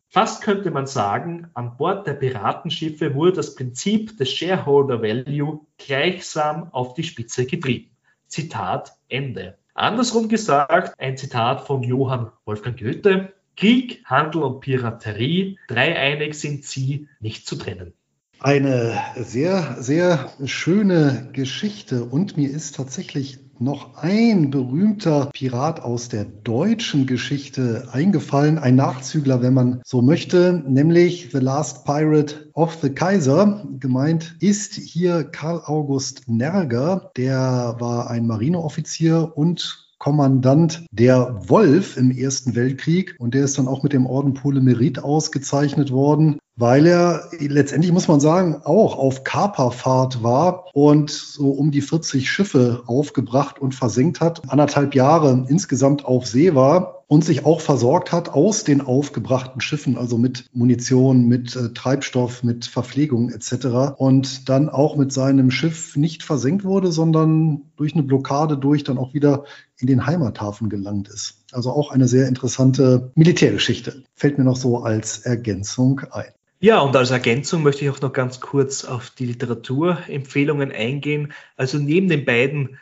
Fast 0.08 0.42
könnte 0.42 0.70
man 0.70 0.86
sagen, 0.86 1.48
an 1.54 1.76
Bord 1.76 2.06
der 2.06 2.14
Piratenschiffe 2.14 3.14
wurde 3.14 3.32
das 3.32 3.54
Prinzip 3.54 4.16
des 4.18 4.32
Shareholder 4.32 5.02
Value 5.02 5.66
gleichsam 5.78 6.72
auf 6.72 6.94
die 6.94 7.02
Spitze 7.02 7.46
getrieben. 7.46 7.90
Zitat 8.28 8.96
Ende. 9.08 9.58
Andersrum 9.74 10.28
gesagt, 10.28 10.98
ein 10.98 11.16
Zitat 11.16 11.66
von 11.66 11.82
Johann 11.82 12.30
Wolfgang 12.44 12.78
Goethe, 12.78 13.32
Krieg, 13.56 14.02
Handel 14.04 14.42
und 14.42 14.60
Piraterie, 14.60 15.58
dreieinig 15.68 16.34
sind 16.34 16.64
sie, 16.64 17.08
nicht 17.20 17.46
zu 17.46 17.56
trennen. 17.56 17.92
Eine 18.38 18.98
sehr, 19.16 19.76
sehr 19.82 20.30
schöne 20.44 21.30
Geschichte 21.32 22.04
und 22.04 22.36
mir 22.36 22.50
ist 22.50 22.76
tatsächlich 22.76 23.38
noch 23.60 23.96
ein 23.96 24.50
berühmter 24.50 25.30
Pirat 25.32 25.80
aus 25.80 26.08
der 26.08 26.24
deutschen 26.24 27.06
Geschichte 27.06 27.88
eingefallen, 27.92 28.58
ein 28.58 28.76
Nachzügler, 28.76 29.42
wenn 29.42 29.54
man 29.54 29.80
so 29.84 30.02
möchte, 30.02 30.64
nämlich 30.66 31.30
The 31.32 31.38
Last 31.38 31.84
Pirate 31.84 32.50
of 32.54 32.78
the 32.82 32.90
Kaiser. 32.90 33.66
Gemeint 33.80 34.36
ist 34.40 34.74
hier 34.74 35.24
Karl 35.24 35.62
August 35.64 36.28
Nerger, 36.28 37.10
der 37.16 37.76
war 37.78 38.10
ein 38.10 38.26
Marineoffizier 38.26 39.32
und 39.34 39.86
Kommandant 39.98 40.84
der 40.90 41.48
Wolf 41.48 41.96
im 41.96 42.10
Ersten 42.10 42.54
Weltkrieg 42.54 43.16
und 43.18 43.34
der 43.34 43.44
ist 43.44 43.58
dann 43.58 43.66
auch 43.66 43.82
mit 43.82 43.92
dem 43.92 44.06
Orden 44.06 44.34
Pole 44.34 44.60
Merit 44.60 45.02
ausgezeichnet 45.02 45.90
worden 45.90 46.38
weil 46.56 46.86
er 46.86 47.28
letztendlich, 47.38 47.92
muss 47.92 48.08
man 48.08 48.20
sagen, 48.20 48.62
auch 48.64 48.96
auf 48.96 49.24
Kaperfahrt 49.24 50.22
war 50.22 50.64
und 50.74 51.10
so 51.10 51.50
um 51.50 51.70
die 51.70 51.82
40 51.82 52.30
Schiffe 52.30 52.82
aufgebracht 52.86 53.58
und 53.58 53.74
versenkt 53.74 54.20
hat, 54.20 54.42
anderthalb 54.48 54.94
Jahre 54.94 55.44
insgesamt 55.48 56.04
auf 56.04 56.26
See 56.26 56.54
war 56.54 57.04
und 57.08 57.24
sich 57.24 57.44
auch 57.44 57.60
versorgt 57.60 58.10
hat 58.10 58.30
aus 58.30 58.64
den 58.64 58.80
aufgebrachten 58.80 59.60
Schiffen, 59.60 59.96
also 59.96 60.18
mit 60.18 60.46
Munition, 60.52 61.26
mit 61.28 61.54
äh, 61.54 61.72
Treibstoff, 61.72 62.42
mit 62.42 62.64
Verpflegung 62.64 63.30
etc. 63.30 63.94
Und 63.96 64.48
dann 64.48 64.68
auch 64.68 64.96
mit 64.96 65.12
seinem 65.12 65.50
Schiff 65.50 65.94
nicht 65.96 66.22
versenkt 66.24 66.64
wurde, 66.64 66.90
sondern 66.90 67.62
durch 67.76 67.92
eine 67.92 68.02
Blockade 68.02 68.56
durch 68.56 68.82
dann 68.82 68.98
auch 68.98 69.14
wieder 69.14 69.44
in 69.78 69.86
den 69.86 70.06
Heimathafen 70.06 70.68
gelangt 70.68 71.08
ist. 71.08 71.44
Also 71.52 71.70
auch 71.70 71.90
eine 71.90 72.08
sehr 72.08 72.26
interessante 72.26 73.12
Militärgeschichte. 73.14 74.02
Fällt 74.14 74.38
mir 74.38 74.44
noch 74.44 74.56
so 74.56 74.78
als 74.78 75.18
Ergänzung 75.18 76.00
ein. 76.10 76.32
Ja, 76.58 76.80
und 76.80 76.96
als 76.96 77.10
Ergänzung 77.10 77.62
möchte 77.62 77.84
ich 77.84 77.90
auch 77.90 78.00
noch 78.00 78.12
ganz 78.12 78.40
kurz 78.40 78.84
auf 78.84 79.10
die 79.10 79.26
Literaturempfehlungen 79.26 80.72
eingehen. 80.72 81.32
Also 81.56 81.78
neben 81.78 82.08
den 82.08 82.24
beiden 82.24 82.78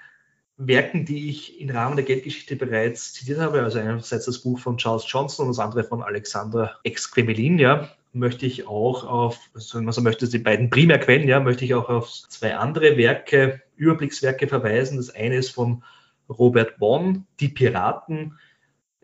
Werken, 0.57 1.05
die 1.05 1.29
ich 1.29 1.61
im 1.61 1.71
Rahmen 1.71 1.97
der 1.97 2.05
Geldgeschichte 2.05 2.55
bereits 2.55 3.13
zitiert 3.13 3.41
habe, 3.41 3.63
also 3.63 3.81
einerseits 3.81 4.27
das 4.27 4.39
Buch 4.39 4.61
von 4.61 4.77
Charles 4.77 5.05
Johnson 5.09 5.47
und 5.47 5.57
das 5.57 5.59
andere 5.59 5.83
von 5.83 6.03
Alexander 6.03 6.79
Exquemelin, 6.85 7.59
ja, 7.59 7.89
möchte 8.13 8.47
ich 8.47 8.69
auch 8.69 9.03
auf, 9.03 9.41
also 9.55 9.79
wenn 9.79 9.85
man 9.85 9.93
so 9.93 10.01
möchte, 10.01 10.29
die 10.29 10.39
beiden 10.39 10.71
Primärquellen, 10.71 11.27
ja, 11.27 11.41
möchte 11.41 11.65
ich 11.65 11.75
auch 11.75 11.89
auf 11.89 12.09
zwei 12.29 12.55
andere 12.55 12.97
Werke, 12.97 13.61
Überblickswerke 13.75 14.47
verweisen. 14.47 14.99
Das 14.99 15.13
eine 15.13 15.35
ist 15.35 15.51
von 15.51 15.83
Robert 16.29 16.79
Bonn, 16.79 17.27
Die 17.41 17.49
Piraten, 17.49 18.39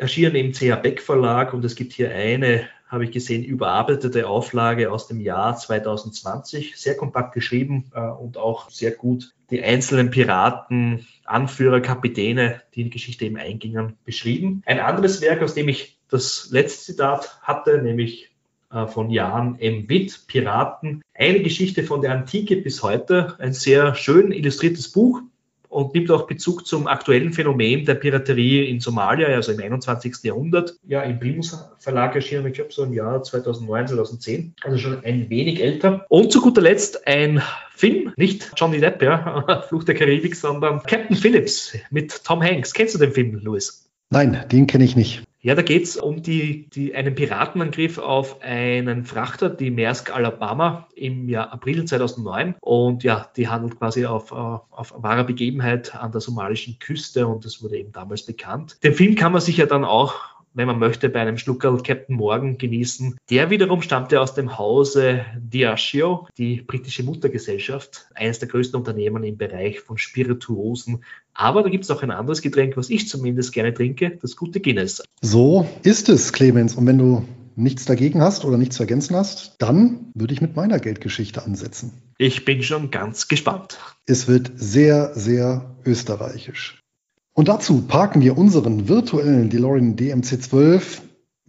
erschienen 0.01 0.35
im 0.35 0.53
CH 0.53 0.77
Beck 0.83 1.01
Verlag 1.03 1.53
und 1.55 1.65
es 1.65 1.75
gibt 1.75 1.93
hier 1.93 2.11
eine 2.15 2.69
habe 2.91 3.05
ich 3.05 3.13
gesehen, 3.13 3.45
überarbeitete 3.45 4.27
Auflage 4.27 4.91
aus 4.91 5.07
dem 5.07 5.21
Jahr 5.21 5.57
2020, 5.57 6.77
sehr 6.77 6.97
kompakt 6.97 7.33
geschrieben 7.35 7.85
äh, 7.95 8.01
und 8.01 8.37
auch 8.37 8.69
sehr 8.69 8.91
gut 8.91 9.33
die 9.51 9.63
einzelnen 9.63 10.11
Piraten, 10.11 11.07
Anführer, 11.25 11.81
Kapitäne, 11.81 12.63
die 12.75 12.85
die 12.85 12.91
Geschichte 12.91 13.27
eben 13.27 13.37
eingingen, 13.37 13.97
beschrieben. 14.05 14.63
Ein 14.67 14.81
anderes 14.81 15.21
Werk, 15.21 15.41
aus 15.43 15.55
dem 15.55 15.69
ich 15.69 15.99
das 16.09 16.49
letzte 16.51 16.93
Zitat 16.93 17.39
hatte, 17.43 17.81
nämlich 17.81 18.33
äh, 18.73 18.89
von 18.89 19.11
Jan 19.11 19.57
M. 19.61 19.89
Witt, 19.89 20.27
Piraten, 20.27 21.03
eine 21.15 21.43
Geschichte 21.43 21.85
von 21.85 22.03
der 22.03 22.13
Antike 22.13 22.57
bis 22.57 22.83
heute, 22.83 23.37
ein 23.39 23.53
sehr 23.53 23.95
schön 23.95 24.33
illustriertes 24.33 24.91
Buch, 24.91 25.23
und 25.71 25.95
nimmt 25.95 26.11
auch 26.11 26.27
Bezug 26.27 26.67
zum 26.67 26.87
aktuellen 26.87 27.33
Phänomen 27.33 27.85
der 27.87 27.95
Piraterie 27.95 28.69
in 28.69 28.81
Somalia, 28.81 29.29
also 29.29 29.53
im 29.53 29.61
21. 29.61 30.17
Jahrhundert. 30.25 30.75
Ja, 30.87 31.03
im 31.03 31.19
Primus 31.19 31.57
Verlag 31.79 32.15
erschienen, 32.15 32.47
ich 32.47 32.55
glaube 32.55 32.73
so 32.73 32.85
im 32.85 32.93
Jahr 32.93 33.23
2009, 33.23 33.89
2010, 33.89 34.55
also 34.63 34.77
schon 34.77 35.05
ein 35.05 35.31
wenig 35.31 35.63
älter. 35.63 36.05
Und 36.09 36.33
zu 36.33 36.41
guter 36.41 36.61
Letzt 36.61 37.07
ein 37.07 37.41
Film, 37.75 38.13
nicht 38.17 38.53
Johnny 38.57 38.81
Depp, 38.81 39.01
ja, 39.01 39.65
Fluch 39.69 39.85
der 39.85 39.95
Karibik, 39.95 40.35
sondern 40.35 40.83
Captain 40.83 41.17
Phillips 41.17 41.77
mit 41.91 42.25
Tom 42.25 42.43
Hanks. 42.43 42.75
Kennst 42.75 42.95
du 42.95 42.99
den 42.99 43.13
Film, 43.13 43.41
Louis? 43.43 43.90
Nein, 44.11 44.45
den 44.51 44.67
kenne 44.67 44.85
ich 44.85 44.97
nicht. 44.97 45.23
Ja, 45.43 45.55
da 45.55 45.63
geht 45.63 45.85
es 45.85 45.97
um 45.97 46.21
die, 46.23 46.69
die, 46.69 46.95
einen 46.95 47.15
Piratenangriff 47.15 47.97
auf 47.97 48.43
einen 48.43 49.05
Frachter, 49.05 49.49
die 49.49 49.71
Maersk 49.71 50.15
Alabama 50.15 50.87
im 50.95 51.31
Jahr 51.31 51.51
April 51.51 51.87
2009. 51.87 52.57
Und 52.61 53.05
ja, 53.05 53.31
die 53.37 53.49
handelt 53.49 53.79
quasi 53.79 54.05
auf, 54.05 54.33
auf, 54.33 54.71
auf 54.71 54.93
wahrer 54.97 55.25
Begebenheit 55.25 55.95
an 55.95 56.13
der 56.13 56.21
somalischen 56.21 56.79
Küste 56.79 57.27
und 57.27 57.47
das 57.47 57.63
wurde 57.63 57.79
eben 57.79 57.93
damals 57.93 58.27
bekannt. 58.27 58.77
Den 58.83 58.93
Film 58.93 59.15
kann 59.15 59.33
man 59.33 59.41
sich 59.41 59.57
ja 59.57 59.65
dann 59.65 59.85
auch 59.85 60.15
wenn 60.55 60.67
man 60.67 60.79
möchte, 60.79 61.09
bei 61.09 61.21
einem 61.21 61.39
Schluckerl 61.39 61.83
Captain 61.83 62.17
Morgan 62.17 62.59
genießen. 62.59 63.17
Der 63.31 63.51
wiederum 63.51 63.83
stammte 63.83 64.21
aus 64.21 64.35
dem 64.35 64.59
Hause 64.59 65.25
Diageo, 65.39 66.27
die 66.39 66.63
britische 66.63 67.03
Muttergesellschaft, 67.03 68.07
eines 68.15 68.39
der 68.39 68.49
größten 68.49 68.79
Unternehmen 68.79 69.23
im 69.25 69.37
Bereich 69.37 69.81
von 69.81 69.99
Spirituosen. 69.99 71.05
Aber 71.35 71.63
da 71.63 71.69
gibt 71.69 71.85
es 71.85 71.91
auch 71.91 72.03
ein 72.03 72.11
anderes 72.11 72.43
Getränk, 72.43 72.77
was 72.77 72.91
ich 72.91 73.09
zumindest 73.09 73.53
gerne 73.53 73.73
trinke, 73.73 74.19
das 74.21 74.37
gute 74.37 74.61
Guinness. 74.61 75.03
So 75.21 75.69
ist 75.83 76.09
es, 76.09 76.33
Clemens. 76.33 76.75
Und 76.75 76.87
wenn 76.87 76.99
du 76.99 77.25
nichts 77.57 77.85
dagegen 77.85 78.21
hast 78.21 78.45
oder 78.45 78.59
nichts 78.59 78.77
zu 78.77 78.83
ergänzen 78.83 79.17
hast, 79.17 79.55
dann 79.59 80.11
würde 80.15 80.35
ich 80.35 80.41
mit 80.41 80.57
meiner 80.57 80.79
Geldgeschichte 80.79 81.45
ansetzen. 81.45 81.93
Ich 82.19 82.45
bin 82.45 82.63
schon 82.63 82.91
ganz 82.91 83.29
gespannt. 83.29 83.79
Es 84.07 84.29
wird 84.29 84.53
sehr, 84.57 85.15
sehr 85.15 85.77
österreichisch. 85.85 86.80
Und 87.41 87.49
dazu 87.49 87.81
parken 87.81 88.21
wir 88.21 88.37
unseren 88.37 88.87
virtuellen 88.87 89.49
DeLorean 89.49 89.97
DMC12 89.97 91.01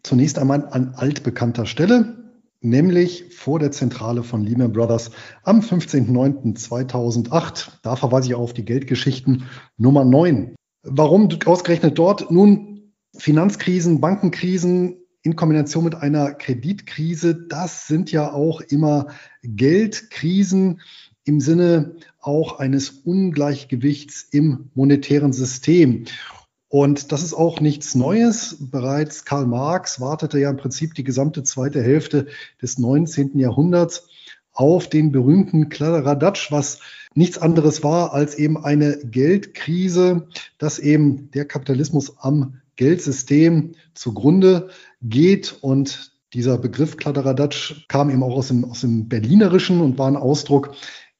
zunächst 0.04 0.40
einmal 0.40 0.70
an 0.72 0.94
altbekannter 0.96 1.66
Stelle, 1.66 2.32
nämlich 2.62 3.36
vor 3.36 3.60
der 3.60 3.74
Zentrale 3.74 4.24
von 4.24 4.42
Lehman 4.42 4.72
Brothers 4.72 5.12
am 5.44 5.60
15.09.2008. 5.60 7.72
Da 7.84 7.98
verweise 7.98 8.30
ich 8.30 8.36
auf 8.36 8.54
die 8.54 8.64
Geldgeschichten 8.64 9.44
Nummer 9.76 10.06
9. 10.06 10.56
Warum 10.84 11.28
ausgerechnet 11.46 12.00
dort? 12.00 12.32
Nun, 12.32 12.94
Finanzkrisen, 13.18 14.00
Bankenkrisen 14.00 14.96
in 15.24 15.36
Kombination 15.36 15.84
mit 15.84 15.96
einer 15.96 16.36
Kreditkrise, 16.36 17.36
das 17.50 17.88
sind 17.88 18.14
ja 18.14 18.32
auch 18.32 18.62
immer 18.62 19.08
Geldkrisen 19.44 20.80
im 21.24 21.40
Sinne 21.40 21.96
auch 22.20 22.60
eines 22.60 22.90
Ungleichgewichts 22.90 24.28
im 24.32 24.70
monetären 24.74 25.34
System. 25.34 26.06
Und 26.68 27.12
das 27.12 27.22
ist 27.22 27.34
auch 27.34 27.60
nichts 27.60 27.96
Neues. 27.96 28.58
Bereits 28.60 29.26
Karl 29.26 29.46
Marx 29.46 30.00
wartete 30.00 30.40
ja 30.40 30.50
im 30.50 30.58
Prinzip 30.58 30.94
die 30.94 31.04
gesamte 31.04 31.44
zweite 31.44 31.84
Hälfte 31.84 32.28
des 32.62 32.78
19. 32.78 33.38
Jahrhunderts 33.38 34.08
auf 34.54 34.90
den 34.90 35.12
berühmten 35.12 35.70
Kladderadatsch, 35.70 36.52
was 36.52 36.80
nichts 37.14 37.38
anderes 37.38 37.84
war 37.84 38.14
als 38.14 38.36
eben 38.36 38.64
eine 38.64 38.98
Geldkrise, 39.04 40.28
dass 40.58 40.80
eben 40.80 41.30
der 41.32 41.46
Kapitalismus 41.46 42.18
am 42.20 42.62
Geldsystem 42.78 43.76
zugrunde 43.94 44.70
geht 45.02 45.58
und 45.62 46.12
dieser 46.34 46.58
Begriff 46.58 46.96
Kladderadatsch 46.96 47.86
kam 47.90 48.10
eben 48.10 48.24
auch 48.24 48.36
aus 48.38 48.48
dem, 48.48 48.64
aus 48.64 48.82
dem 48.82 49.10
Berlinerischen 49.10 49.82
und 49.82 49.98
war 49.98 50.08
ein 50.08 50.16
Ausdruck, 50.16 50.74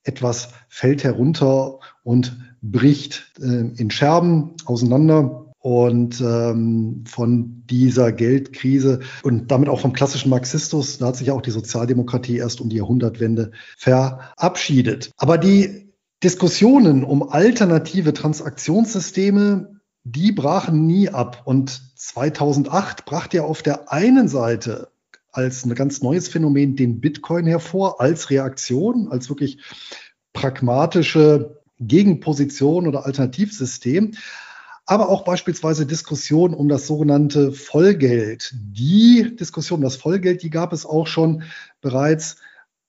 etwas 0.04 0.50
fällt 0.70 1.04
herunter 1.04 1.80
und 2.04 2.38
bricht 2.62 3.32
äh, 3.40 3.46
in 3.76 3.92
Scherben 3.92 4.56
auseinander. 4.66 5.48
Und 5.64 6.20
ähm, 6.22 7.04
von 7.08 7.64
dieser 7.70 8.12
Geldkrise 8.12 9.02
und 9.22 9.52
damit 9.52 9.70
auch 9.70 9.80
vom 9.80 9.94
klassischen 9.94 10.32
Marxismus, 10.32 10.98
da 10.98 11.08
hat 11.08 11.18
sich 11.18 11.30
auch 11.30 11.44
die 11.44 11.52
Sozialdemokratie 11.52 12.38
erst 12.38 12.62
um 12.62 12.70
die 12.70 12.78
Jahrhundertwende 12.78 13.52
verabschiedet. 13.78 15.12
Aber 15.18 15.38
die 15.38 15.94
Diskussionen 16.24 17.04
um 17.04 17.30
alternative 17.30 18.14
Transaktionssysteme, 18.14 19.82
die 20.04 20.32
brachen 20.32 20.86
nie 20.86 21.10
ab. 21.10 21.44
Und 21.46 21.82
2008 21.96 23.06
brachte 23.06 23.38
ja 23.38 23.44
auf 23.44 23.62
der 23.62 23.92
einen 23.92 24.28
Seite 24.28 24.91
als 25.32 25.66
ein 25.66 25.76
ganz 25.76 26.02
neues 26.02 26.28
Phänomen 26.28 26.76
den 26.76 27.00
Bitcoin 27.00 27.46
hervor, 27.46 28.02
als 28.02 28.30
Reaktion, 28.30 29.08
als 29.10 29.30
wirklich 29.30 29.60
pragmatische 30.34 31.62
Gegenposition 31.80 32.88
oder 32.88 33.06
Alternativsystem 33.06 34.14
aber 34.86 35.10
auch 35.10 35.24
beispielsweise 35.24 35.86
Diskussionen 35.86 36.54
um 36.54 36.68
das 36.68 36.88
sogenannte 36.88 37.52
Vollgeld. 37.52 38.54
Die 38.54 39.36
Diskussion 39.40 39.78
um 39.78 39.84
das 39.84 39.96
Vollgeld, 39.96 40.44
die 40.44 40.50
gab 40.50 40.74
es 40.74 40.86
auch 40.86 41.08
schon 41.08 41.44
bereits 41.80 42.38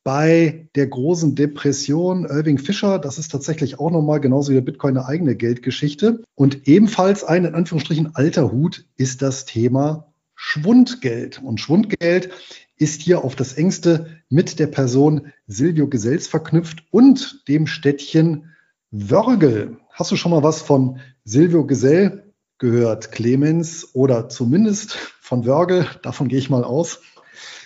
bei 0.04 0.68
der 0.74 0.88
großen 0.88 1.36
Depression 1.36 2.24
Irving 2.24 2.58
Fischer. 2.58 2.98
Das 2.98 3.18
ist 3.18 3.28
tatsächlich 3.30 3.78
auch 3.78 3.92
nochmal 3.92 4.20
genauso 4.20 4.50
wie 4.50 4.56
der 4.56 4.62
Bitcoin 4.62 4.96
eine 4.96 5.06
eigene 5.06 5.36
Geldgeschichte. 5.36 6.24
Und 6.34 6.66
ebenfalls 6.66 7.22
ein 7.22 7.44
in 7.44 7.54
Anführungsstrichen 7.54 8.16
alter 8.16 8.50
Hut 8.50 8.84
ist 8.96 9.22
das 9.22 9.44
Thema 9.44 10.11
Schwundgeld. 10.44 11.40
Und 11.40 11.60
Schwundgeld 11.60 12.30
ist 12.76 13.00
hier 13.00 13.22
auf 13.22 13.36
das 13.36 13.52
engste 13.52 14.18
mit 14.28 14.58
der 14.58 14.66
Person 14.66 15.32
Silvio 15.46 15.88
Gesells 15.88 16.26
verknüpft 16.26 16.82
und 16.90 17.46
dem 17.46 17.68
Städtchen 17.68 18.50
Wörgl. 18.90 19.78
Hast 19.90 20.10
du 20.10 20.16
schon 20.16 20.32
mal 20.32 20.42
was 20.42 20.60
von 20.60 20.98
Silvio 21.22 21.64
Gesell 21.64 22.34
gehört, 22.58 23.12
Clemens, 23.12 23.94
oder 23.94 24.28
zumindest 24.28 24.94
von 25.20 25.46
Wörgl? 25.46 25.86
Davon 26.02 26.26
gehe 26.26 26.40
ich 26.40 26.50
mal 26.50 26.64
aus. 26.64 27.00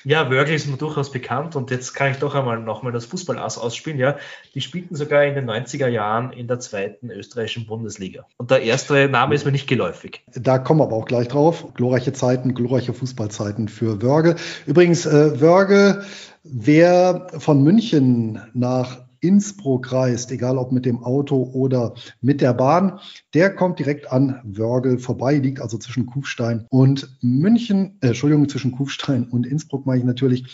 Ja, 0.08 0.30
Wörgl 0.30 0.54
ist 0.54 0.68
mir 0.68 0.76
durchaus 0.76 1.10
bekannt 1.10 1.56
und 1.56 1.72
jetzt 1.72 1.92
kann 1.92 2.12
ich 2.12 2.18
doch 2.18 2.36
einmal 2.36 2.60
nochmal 2.60 2.92
das 2.92 3.06
Fußballass 3.06 3.58
ausspielen. 3.58 3.98
Ja, 3.98 4.14
die 4.54 4.60
spielten 4.60 4.94
sogar 4.94 5.24
in 5.24 5.34
den 5.34 5.50
90er 5.50 5.88
Jahren 5.88 6.30
in 6.30 6.46
der 6.46 6.60
zweiten 6.60 7.10
österreichischen 7.10 7.66
Bundesliga. 7.66 8.24
Und 8.36 8.52
der 8.52 8.62
erste 8.62 9.08
Name 9.08 9.34
ist 9.34 9.44
mir 9.44 9.50
nicht 9.50 9.66
geläufig. 9.66 10.22
Da 10.32 10.58
kommen 10.58 10.78
wir 10.78 10.84
aber 10.84 10.94
auch 10.94 11.06
gleich 11.06 11.26
drauf. 11.26 11.74
Glorreiche 11.74 12.12
Zeiten, 12.12 12.54
glorreiche 12.54 12.94
Fußballzeiten 12.94 13.66
für 13.66 14.00
Wörgl. 14.00 14.36
Übrigens, 14.66 15.06
äh, 15.06 15.40
Wörgl, 15.40 16.04
wer 16.44 17.26
von 17.38 17.64
München 17.64 18.40
nach 18.54 19.05
Innsbruck 19.20 19.92
reist, 19.92 20.30
egal 20.30 20.58
ob 20.58 20.72
mit 20.72 20.86
dem 20.86 21.02
Auto 21.02 21.50
oder 21.52 21.94
mit 22.20 22.40
der 22.40 22.54
Bahn, 22.54 23.00
der 23.34 23.54
kommt 23.54 23.78
direkt 23.78 24.10
an 24.10 24.40
Wörgl 24.44 24.98
vorbei, 24.98 25.36
liegt 25.36 25.60
also 25.60 25.78
zwischen 25.78 26.06
Kufstein 26.06 26.66
und 26.70 27.16
München, 27.20 27.98
äh, 28.00 28.08
Entschuldigung, 28.08 28.48
zwischen 28.48 28.72
Kufstein 28.72 29.28
und 29.28 29.46
Innsbruck 29.46 29.86
meine 29.86 30.00
ich 30.00 30.06
natürlich, 30.06 30.44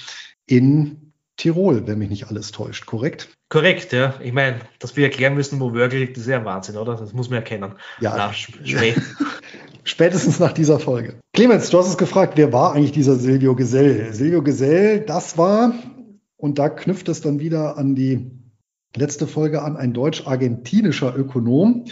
in 0.47 1.13
Tirol, 1.37 1.87
wenn 1.87 1.99
mich 1.99 2.11
nicht 2.11 2.29
alles 2.29 2.53
täuscht, 2.53 2.87
korrekt? 2.87 3.29
Korrekt, 3.49 3.93
ja. 3.93 4.15
Ich 4.23 4.33
meine, 4.33 4.61
dass 4.79 4.97
wir 4.97 5.05
erklären 5.05 5.35
müssen, 5.35 5.61
wo 5.61 5.73
Wörgl 5.73 5.99
liegt, 5.99 6.17
ist 6.17 6.27
ja 6.27 6.39
ein 6.39 6.45
Wahnsinn, 6.45 6.77
oder? 6.77 6.95
Das 6.95 7.13
muss 7.13 7.31
man 7.31 7.39
erkennen. 7.39 7.75
Ja. 8.01 8.17
Nach 8.17 8.35
Spätestens 9.85 10.39
nach 10.39 10.53
dieser 10.53 10.79
Folge. 10.79 11.19
Clemens, 11.33 11.71
du 11.71 11.79
hast 11.79 11.89
es 11.89 11.99
gefragt, 11.99 12.35
wer 12.37 12.53
war 12.53 12.75
eigentlich 12.75 12.93
dieser 12.93 13.17
Silvio 13.17 13.57
Gesell? 13.57 14.13
Silvio 14.13 14.43
Gesell, 14.43 15.01
das 15.01 15.37
war, 15.37 15.75
und 16.37 16.59
da 16.59 16.69
knüpft 16.69 17.09
es 17.09 17.21
dann 17.21 17.41
wieder 17.41 17.77
an 17.77 17.95
die 17.95 18.31
letzte 18.97 19.27
Folge 19.27 19.63
an, 19.63 19.77
ein 19.77 19.93
deutsch-argentinischer 19.93 21.17
Ökonom 21.17 21.87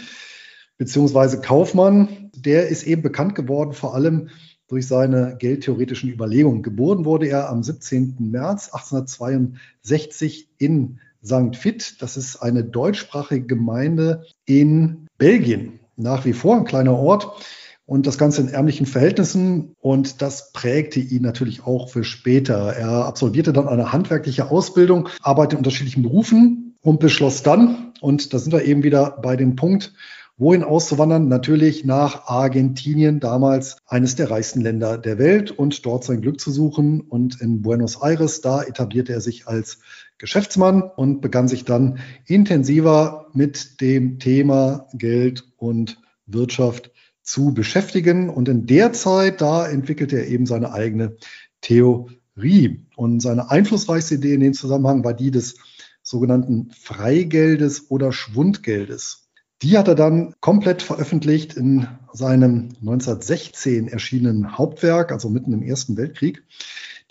beziehungsweise 0.77 1.41
Kaufmann. 1.41 2.31
Der 2.35 2.67
ist 2.67 2.83
eben 2.83 3.01
bekannt 3.01 3.35
geworden, 3.35 3.73
vor 3.73 3.93
allem 3.93 4.29
durch 4.67 4.87
seine 4.87 5.35
geldtheoretischen 5.37 6.09
Überlegungen. 6.09 6.63
Geboren 6.63 7.05
wurde 7.05 7.27
er 7.27 7.49
am 7.49 7.61
17. 7.61 8.15
März 8.19 8.69
1862 8.73 10.49
in 10.57 10.99
St. 11.23 11.63
Vith. 11.63 11.97
Das 11.99 12.17
ist 12.17 12.37
eine 12.37 12.63
deutschsprachige 12.63 13.45
Gemeinde 13.45 14.23
in 14.45 15.07
Belgien. 15.17 15.81
Nach 15.97 16.25
wie 16.25 16.33
vor 16.33 16.55
ein 16.55 16.65
kleiner 16.65 16.97
Ort 16.97 17.45
und 17.85 18.07
das 18.07 18.17
Ganze 18.17 18.41
in 18.41 18.47
ärmlichen 18.47 18.85
Verhältnissen. 18.85 19.75
Und 19.81 20.21
das 20.21 20.53
prägte 20.53 21.01
ihn 21.01 21.21
natürlich 21.21 21.65
auch 21.65 21.89
für 21.89 22.05
später. 22.05 22.73
Er 22.73 23.05
absolvierte 23.05 23.51
dann 23.51 23.67
eine 23.67 23.91
handwerkliche 23.91 24.49
Ausbildung, 24.49 25.09
arbeitete 25.21 25.55
in 25.55 25.59
unterschiedlichen 25.59 26.03
Berufen, 26.03 26.60
und 26.81 26.99
beschloss 26.99 27.43
dann, 27.43 27.93
und 28.01 28.33
da 28.33 28.39
sind 28.39 28.51
wir 28.51 28.63
eben 28.63 28.83
wieder 28.83 29.19
bei 29.21 29.35
dem 29.35 29.55
Punkt, 29.55 29.93
wohin 30.37 30.63
auszuwandern? 30.63 31.27
Natürlich 31.27 31.85
nach 31.85 32.25
Argentinien, 32.27 33.19
damals 33.19 33.77
eines 33.85 34.15
der 34.15 34.31
reichsten 34.31 34.61
Länder 34.61 34.97
der 34.97 35.19
Welt, 35.19 35.51
und 35.51 35.85
dort 35.85 36.03
sein 36.03 36.21
Glück 36.21 36.39
zu 36.39 36.51
suchen. 36.51 37.01
Und 37.01 37.39
in 37.41 37.61
Buenos 37.61 38.01
Aires, 38.01 38.41
da 38.41 38.63
etablierte 38.63 39.13
er 39.13 39.21
sich 39.21 39.47
als 39.47 39.79
Geschäftsmann 40.17 40.81
und 40.81 41.21
begann 41.21 41.47
sich 41.47 41.63
dann 41.63 41.99
intensiver 42.25 43.27
mit 43.33 43.81
dem 43.81 44.17
Thema 44.17 44.87
Geld 44.93 45.47
und 45.57 46.01
Wirtschaft 46.25 46.91
zu 47.21 47.53
beschäftigen. 47.53 48.29
Und 48.29 48.49
in 48.49 48.65
der 48.65 48.93
Zeit, 48.93 49.41
da 49.41 49.67
entwickelte 49.67 50.17
er 50.17 50.27
eben 50.27 50.47
seine 50.47 50.73
eigene 50.73 51.17
Theorie. 51.61 52.87
Und 52.95 53.19
seine 53.19 53.51
einflussreichste 53.51 54.15
Idee 54.15 54.33
in 54.33 54.41
dem 54.41 54.53
Zusammenhang 54.53 55.03
war 55.03 55.13
die 55.13 55.29
des 55.29 55.55
sogenannten 56.11 56.69
Freigeldes 56.79 57.89
oder 57.89 58.11
Schwundgeldes. 58.11 59.29
Die 59.63 59.77
hat 59.77 59.87
er 59.87 59.95
dann 59.95 60.33
komplett 60.39 60.81
veröffentlicht 60.81 61.55
in 61.55 61.87
seinem 62.13 62.69
1916 62.81 63.87
erschienenen 63.87 64.57
Hauptwerk, 64.57 65.11
also 65.11 65.29
mitten 65.29 65.53
im 65.53 65.63
Ersten 65.63 65.97
Weltkrieg, 65.97 66.43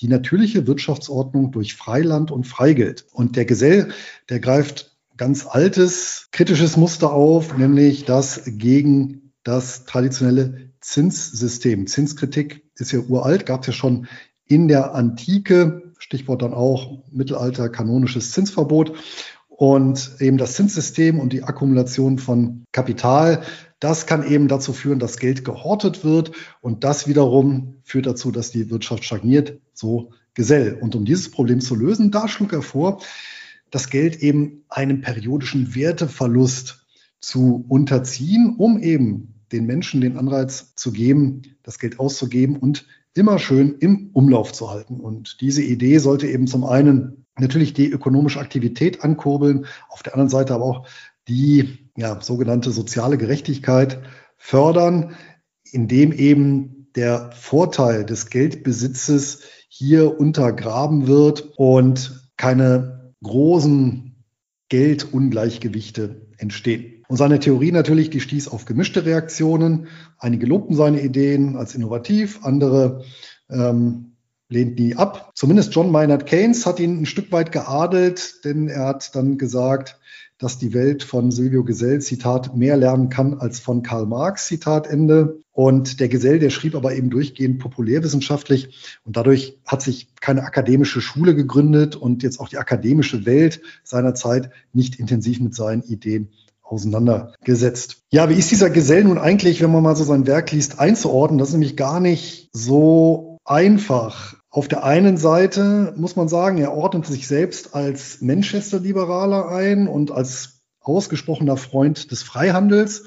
die 0.01 0.09
natürliche 0.09 0.66
Wirtschaftsordnung 0.66 1.53
durch 1.53 1.74
Freiland 1.74 2.30
und 2.30 2.46
Freigeld. 2.46 3.07
Und 3.12 3.36
der 3.36 3.44
Gesell, 3.44 3.92
der 4.28 4.40
greift 4.40 4.96
ganz 5.16 5.46
altes, 5.46 6.28
kritisches 6.32 6.76
Muster 6.76 7.12
auf, 7.12 7.57
nämlich 7.57 8.05
das 8.05 8.42
gegen 8.46 9.32
das 9.42 9.84
traditionelle 9.84 10.70
Zinssystem. 10.80 11.86
Zinskritik 11.86 12.64
ist 12.76 12.92
ja 12.92 13.01
uralt, 13.01 13.46
gab 13.46 13.61
es 13.61 13.68
ja 13.68 13.72
schon 13.72 14.09
in 14.46 14.66
der 14.66 14.94
Antike. 14.94 15.89
Stichwort 16.01 16.42
dann 16.42 16.55
auch 16.55 17.03
Mittelalter 17.12 17.68
kanonisches 17.68 18.32
Zinsverbot. 18.32 18.92
Und 19.48 20.16
eben 20.20 20.38
das 20.38 20.55
Zinssystem 20.55 21.20
und 21.20 21.32
die 21.32 21.42
Akkumulation 21.42 22.18
von 22.18 22.64
Kapital, 22.72 23.42
das 23.78 24.07
kann 24.07 24.26
eben 24.26 24.48
dazu 24.48 24.72
führen, 24.72 24.98
dass 24.98 25.18
Geld 25.18 25.44
gehortet 25.44 26.03
wird. 26.03 26.32
Und 26.62 26.82
das 26.82 27.07
wiederum 27.07 27.76
führt 27.84 28.07
dazu, 28.07 28.30
dass 28.30 28.51
die 28.51 28.70
Wirtschaft 28.70 29.05
stagniert, 29.05 29.61
so 29.74 30.11
Gesell. 30.34 30.78
Und 30.80 30.94
um 30.94 31.05
dieses 31.05 31.30
Problem 31.30 31.61
zu 31.61 31.74
lösen, 31.74 32.11
da 32.11 32.28
schlug 32.28 32.53
er 32.53 32.62
vor, 32.62 33.03
das 33.70 33.90
Geld 33.90 34.22
eben 34.22 34.64
einem 34.68 35.03
periodischen 35.03 35.74
Werteverlust 35.74 36.86
zu 37.20 37.64
unterziehen, 37.68 38.55
um 38.57 38.78
eben 38.78 39.34
den 39.53 39.66
Menschen 39.66 40.01
den 40.01 40.16
Anreiz 40.16 40.74
zu 40.74 40.92
geben, 40.92 41.42
das 41.62 41.78
Geld 41.78 41.98
auszugeben 41.98 42.57
und 42.57 42.86
immer 43.14 43.38
schön 43.38 43.76
im 43.78 44.11
Umlauf 44.12 44.52
zu 44.52 44.70
halten. 44.70 45.00
Und 45.00 45.40
diese 45.40 45.62
Idee 45.62 45.98
sollte 45.98 46.26
eben 46.26 46.46
zum 46.46 46.64
einen 46.64 47.26
natürlich 47.38 47.72
die 47.72 47.90
ökonomische 47.90 48.40
Aktivität 48.40 49.02
ankurbeln, 49.02 49.66
auf 49.88 50.02
der 50.02 50.14
anderen 50.14 50.30
Seite 50.30 50.54
aber 50.54 50.64
auch 50.64 50.86
die 51.28 51.90
ja, 51.96 52.20
sogenannte 52.20 52.70
soziale 52.70 53.18
Gerechtigkeit 53.18 54.00
fördern, 54.36 55.14
indem 55.64 56.12
eben 56.12 56.90
der 56.96 57.30
Vorteil 57.32 58.04
des 58.04 58.30
Geldbesitzes 58.30 59.42
hier 59.68 60.18
untergraben 60.18 61.06
wird 61.06 61.52
und 61.56 62.32
keine 62.36 63.14
großen 63.22 64.09
Geldungleichgewichte 64.70 66.22
entstehen. 66.38 67.04
Und 67.08 67.16
seine 67.16 67.40
Theorie 67.40 67.72
natürlich, 67.72 68.08
die 68.08 68.20
stieß 68.20 68.48
auf 68.48 68.64
gemischte 68.64 69.04
Reaktionen. 69.04 69.88
Einige 70.18 70.46
lobten 70.46 70.74
seine 70.74 71.02
Ideen 71.02 71.56
als 71.56 71.74
innovativ, 71.74 72.44
andere 72.44 73.04
ähm, 73.50 74.12
lehnt 74.48 74.78
nie 74.78 74.94
ab. 74.94 75.32
Zumindest 75.34 75.74
John 75.74 75.90
Maynard 75.90 76.26
Keynes 76.26 76.66
hat 76.66 76.80
ihn 76.80 77.02
ein 77.02 77.06
Stück 77.06 77.32
weit 77.32 77.52
geadelt, 77.52 78.44
denn 78.44 78.68
er 78.68 78.86
hat 78.86 79.14
dann 79.14 79.38
gesagt, 79.38 79.98
dass 80.41 80.59
die 80.59 80.72
Welt 80.72 81.03
von 81.03 81.30
Silvio 81.30 81.62
Gesell, 81.64 82.01
Zitat, 82.01 82.57
mehr 82.57 82.76
lernen 82.76 83.11
kann 83.11 83.34
als 83.34 83.61
von 83.61 83.82
Karl 83.82 84.07
Marx, 84.07 84.47
Zitat 84.47 84.86
Ende. 84.86 85.43
Und 85.53 86.01
der 86.01 86.09
Gesell, 86.09 86.38
der 86.38 86.49
schrieb 86.49 86.74
aber 86.74 86.95
eben 86.95 87.11
durchgehend 87.11 87.59
populärwissenschaftlich 87.59 88.99
und 89.05 89.16
dadurch 89.16 89.59
hat 89.66 89.82
sich 89.82 90.09
keine 90.20 90.43
akademische 90.43 91.03
Schule 91.03 91.34
gegründet 91.34 91.95
und 91.95 92.22
jetzt 92.22 92.41
auch 92.41 92.49
die 92.49 92.57
akademische 92.57 93.26
Welt 93.26 93.61
seiner 93.84 94.14
Zeit 94.14 94.51
nicht 94.72 94.99
intensiv 94.99 95.41
mit 95.41 95.55
seinen 95.55 95.82
Ideen 95.82 96.30
auseinandergesetzt. 96.62 97.99
Ja, 98.11 98.30
wie 98.30 98.34
ist 98.34 98.51
dieser 98.51 98.70
Gesell 98.70 99.05
nun 99.05 99.18
eigentlich, 99.18 99.61
wenn 99.61 99.72
man 99.72 99.82
mal 99.82 99.97
so 99.97 100.05
sein 100.05 100.26
Werk 100.26 100.53
liest, 100.53 100.78
einzuordnen? 100.78 101.38
Das 101.38 101.49
ist 101.49 101.55
nämlich 101.55 101.76
gar 101.76 102.01
nicht 102.01 102.49
so 102.53 103.38
einfach. 103.45 104.39
Auf 104.51 104.66
der 104.66 104.82
einen 104.82 105.16
Seite 105.16 105.94
muss 105.96 106.16
man 106.16 106.28
sagen, 106.28 106.59
er 106.59 106.72
ordnet 106.72 107.07
sich 107.07 107.28
selbst 107.28 107.74
als 107.74 108.20
Manchester-Liberaler 108.20 109.48
ein 109.48 109.86
und 109.86 110.11
als 110.11 110.62
ausgesprochener 110.80 111.57
Freund 111.57 112.11
des 112.11 112.24
Freihandels, 112.24 113.05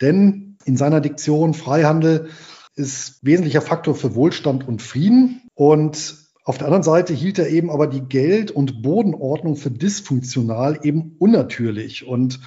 denn 0.00 0.56
in 0.64 0.78
seiner 0.78 1.00
Diktion 1.00 1.52
Freihandel 1.52 2.28
ist 2.74 3.18
wesentlicher 3.22 3.60
Faktor 3.60 3.94
für 3.94 4.14
Wohlstand 4.14 4.66
und 4.66 4.80
Frieden. 4.80 5.42
Und 5.54 6.16
auf 6.44 6.56
der 6.56 6.68
anderen 6.68 6.84
Seite 6.84 7.12
hielt 7.12 7.38
er 7.38 7.48
eben 7.50 7.70
aber 7.70 7.86
die 7.86 8.02
Geld- 8.02 8.50
und 8.50 8.80
Bodenordnung 8.82 9.56
für 9.56 9.70
dysfunktional, 9.70 10.80
eben 10.84 11.16
unnatürlich. 11.18 12.06
Und 12.06 12.40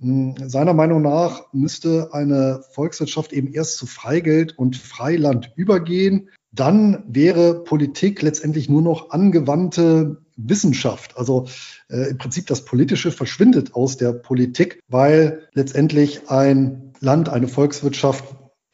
hm, 0.00 0.34
seiner 0.48 0.74
Meinung 0.74 1.02
nach 1.02 1.52
müsste 1.52 2.08
eine 2.12 2.62
Volkswirtschaft 2.72 3.32
eben 3.32 3.52
erst 3.52 3.76
zu 3.76 3.86
Freigeld 3.86 4.58
und 4.58 4.76
Freiland 4.76 5.52
übergehen, 5.54 6.30
dann 6.56 7.04
wäre 7.06 7.62
Politik 7.64 8.22
letztendlich 8.22 8.68
nur 8.68 8.82
noch 8.82 9.10
angewandte 9.10 10.22
Wissenschaft. 10.36 11.16
Also 11.16 11.46
äh, 11.88 12.10
im 12.10 12.18
Prinzip 12.18 12.46
das 12.46 12.64
Politische 12.64 13.12
verschwindet 13.12 13.74
aus 13.74 13.96
der 13.96 14.12
Politik, 14.12 14.80
weil 14.88 15.48
letztendlich 15.52 16.28
ein 16.28 16.92
Land, 17.00 17.28
eine 17.28 17.48
Volkswirtschaft 17.48 18.24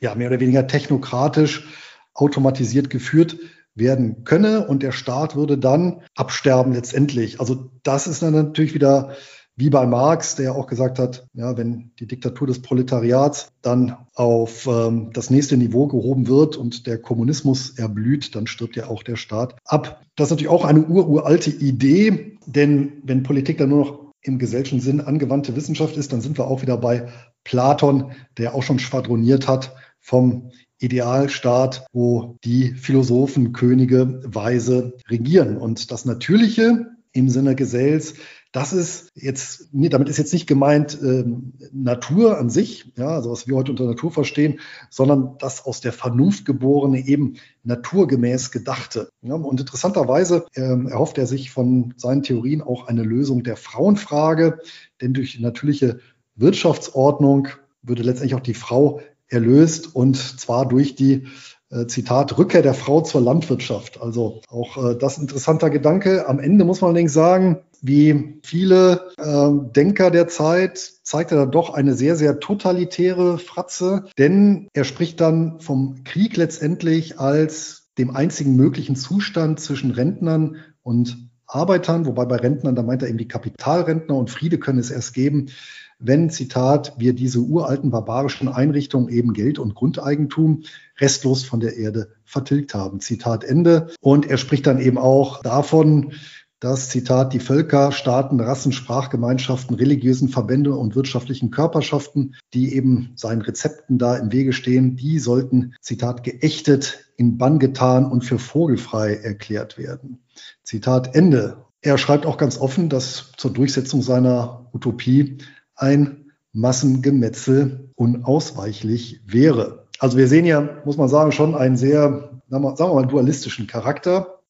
ja 0.00 0.14
mehr 0.14 0.28
oder 0.28 0.40
weniger 0.40 0.66
technokratisch 0.66 1.66
automatisiert 2.14 2.90
geführt 2.90 3.36
werden 3.74 4.24
könne 4.24 4.66
und 4.66 4.82
der 4.82 4.92
Staat 4.92 5.34
würde 5.34 5.56
dann 5.56 6.02
absterben 6.14 6.72
letztendlich. 6.72 7.40
Also 7.40 7.70
das 7.82 8.06
ist 8.06 8.22
dann 8.22 8.34
natürlich 8.34 8.74
wieder 8.74 9.16
wie 9.56 9.70
bei 9.70 9.86
Marx, 9.86 10.34
der 10.36 10.54
auch 10.54 10.66
gesagt 10.66 10.98
hat, 10.98 11.26
ja, 11.34 11.56
wenn 11.56 11.92
die 11.98 12.06
Diktatur 12.06 12.46
des 12.46 12.62
Proletariats 12.62 13.48
dann 13.60 13.96
auf 14.14 14.66
ähm, 14.66 15.10
das 15.12 15.30
nächste 15.30 15.56
Niveau 15.56 15.86
gehoben 15.86 16.26
wird 16.26 16.56
und 16.56 16.86
der 16.86 16.98
Kommunismus 16.98 17.78
erblüht, 17.78 18.34
dann 18.34 18.46
stirbt 18.46 18.76
ja 18.76 18.88
auch 18.88 19.02
der 19.02 19.16
Staat 19.16 19.56
ab. 19.64 20.02
Das 20.16 20.28
ist 20.28 20.30
natürlich 20.30 20.50
auch 20.50 20.64
eine 20.64 20.84
ururalte 20.86 21.50
Idee, 21.50 22.38
denn 22.46 23.02
wenn 23.04 23.22
Politik 23.22 23.58
dann 23.58 23.68
nur 23.68 23.78
noch 23.84 24.02
im 24.22 24.38
gesellschaftlichen 24.38 24.84
Sinn 24.84 25.00
angewandte 25.00 25.56
Wissenschaft 25.56 25.96
ist, 25.96 26.12
dann 26.12 26.20
sind 26.20 26.38
wir 26.38 26.46
auch 26.46 26.62
wieder 26.62 26.76
bei 26.76 27.08
Platon, 27.44 28.12
der 28.38 28.54
auch 28.54 28.62
schon 28.62 28.78
schwadroniert 28.78 29.48
hat 29.48 29.74
vom 30.00 30.50
Idealstaat, 30.78 31.86
wo 31.92 32.38
die 32.44 32.74
Philosophen, 32.74 33.52
Könige, 33.52 34.20
Weise 34.24 34.94
regieren. 35.08 35.56
Und 35.56 35.90
das 35.90 36.04
Natürliche 36.04 36.86
im 37.12 37.28
Sinne 37.28 37.54
Gesells 37.54 38.14
das 38.52 38.74
ist 38.74 39.10
jetzt, 39.14 39.68
damit 39.72 40.10
ist 40.10 40.18
jetzt 40.18 40.34
nicht 40.34 40.46
gemeint 40.46 40.98
ähm, 41.02 41.54
Natur 41.72 42.38
an 42.38 42.50
sich, 42.50 42.92
ja, 42.96 43.08
also 43.08 43.32
was 43.32 43.48
wir 43.48 43.56
heute 43.56 43.72
unter 43.72 43.86
Natur 43.86 44.12
verstehen, 44.12 44.60
sondern 44.90 45.36
das 45.38 45.64
aus 45.64 45.80
der 45.80 45.94
Vernunft 45.94 46.44
geborene, 46.44 47.06
eben 47.06 47.36
naturgemäß 47.64 48.50
Gedachte. 48.50 49.08
Ja, 49.22 49.34
und 49.34 49.58
interessanterweise 49.58 50.44
ähm, 50.54 50.86
erhofft 50.86 51.16
er 51.16 51.26
sich 51.26 51.50
von 51.50 51.94
seinen 51.96 52.22
Theorien 52.22 52.60
auch 52.60 52.88
eine 52.88 53.02
Lösung 53.02 53.42
der 53.42 53.56
Frauenfrage, 53.56 54.58
denn 55.00 55.14
durch 55.14 55.32
die 55.32 55.42
natürliche 55.42 56.00
Wirtschaftsordnung 56.36 57.48
würde 57.80 58.02
letztendlich 58.02 58.34
auch 58.34 58.40
die 58.40 58.54
Frau 58.54 59.00
erlöst 59.28 59.96
und 59.96 60.16
zwar 60.16 60.68
durch 60.68 60.94
die 60.94 61.26
äh, 61.70 61.86
Zitat, 61.86 62.36
Rückkehr 62.36 62.60
der 62.60 62.74
Frau 62.74 63.00
zur 63.00 63.22
Landwirtschaft. 63.22 64.02
Also 64.02 64.42
auch 64.48 64.76
äh, 64.76 64.94
das 64.94 65.16
interessanter 65.16 65.70
Gedanke. 65.70 66.28
Am 66.28 66.38
Ende 66.38 66.66
muss 66.66 66.82
man 66.82 66.90
allerdings 66.90 67.14
sagen, 67.14 67.62
wie 67.82 68.38
viele 68.44 69.10
äh, 69.18 69.72
Denker 69.74 70.10
der 70.10 70.28
Zeit 70.28 70.78
zeigt 71.02 71.32
er 71.32 71.38
dann 71.38 71.50
doch 71.50 71.74
eine 71.74 71.94
sehr, 71.94 72.16
sehr 72.16 72.38
totalitäre 72.38 73.38
Fratze, 73.38 74.04
denn 74.16 74.68
er 74.72 74.84
spricht 74.84 75.20
dann 75.20 75.60
vom 75.60 76.04
Krieg 76.04 76.36
letztendlich 76.36 77.18
als 77.18 77.90
dem 77.98 78.14
einzigen 78.14 78.56
möglichen 78.56 78.96
Zustand 78.96 79.60
zwischen 79.60 79.90
Rentnern 79.90 80.56
und 80.82 81.28
Arbeitern, 81.46 82.06
wobei 82.06 82.24
bei 82.24 82.36
Rentnern, 82.36 82.74
da 82.74 82.82
meint 82.82 83.02
er 83.02 83.08
eben 83.08 83.18
die 83.18 83.28
Kapitalrentner 83.28 84.14
und 84.14 84.30
Friede 84.30 84.58
können 84.58 84.78
es 84.78 84.90
erst 84.90 85.12
geben, 85.12 85.50
wenn, 85.98 86.30
Zitat, 86.30 86.94
wir 86.98 87.12
diese 87.12 87.40
uralten 87.40 87.90
barbarischen 87.90 88.48
Einrichtungen 88.48 89.08
eben 89.08 89.34
Geld 89.34 89.58
und 89.58 89.74
Grundeigentum 89.74 90.64
restlos 90.98 91.44
von 91.44 91.60
der 91.60 91.76
Erde 91.76 92.08
vertilgt 92.24 92.74
haben. 92.74 93.00
Zitat 93.00 93.44
Ende. 93.44 93.88
Und 94.00 94.28
er 94.28 94.36
spricht 94.36 94.66
dann 94.66 94.80
eben 94.80 94.98
auch 94.98 95.42
davon, 95.42 96.14
dass, 96.62 96.90
Zitat, 96.90 97.32
die 97.32 97.40
Völker, 97.40 97.90
Staaten, 97.90 98.38
Rassen, 98.38 98.70
Sprachgemeinschaften, 98.70 99.74
religiösen 99.74 100.28
Verbände 100.28 100.76
und 100.76 100.94
wirtschaftlichen 100.94 101.50
Körperschaften, 101.50 102.36
die 102.54 102.76
eben 102.76 103.10
seinen 103.16 103.42
Rezepten 103.42 103.98
da 103.98 104.16
im 104.16 104.30
Wege 104.30 104.52
stehen, 104.52 104.94
die 104.94 105.18
sollten, 105.18 105.74
Zitat, 105.80 106.22
geächtet, 106.22 107.12
in 107.16 107.36
Bann 107.36 107.58
getan 107.58 108.08
und 108.08 108.24
für 108.24 108.38
vogelfrei 108.38 109.14
erklärt 109.14 109.76
werden. 109.76 110.22
Zitat 110.62 111.16
Ende. 111.16 111.56
Er 111.80 111.98
schreibt 111.98 112.26
auch 112.26 112.36
ganz 112.36 112.58
offen, 112.58 112.88
dass 112.88 113.32
zur 113.36 113.52
Durchsetzung 113.52 114.00
seiner 114.00 114.68
Utopie 114.72 115.38
ein 115.74 116.30
Massengemetzel 116.52 117.90
unausweichlich 117.96 119.20
wäre. 119.26 119.88
Also 119.98 120.16
wir 120.16 120.28
sehen 120.28 120.44
ja, 120.44 120.80
muss 120.84 120.96
man 120.96 121.08
sagen, 121.08 121.32
schon 121.32 121.56
einen 121.56 121.76
sehr, 121.76 122.40
sagen 122.48 122.64
wir 122.64 122.94
mal, 122.94 123.06
dualistischen 123.06 123.66
Charakter. 123.66 124.41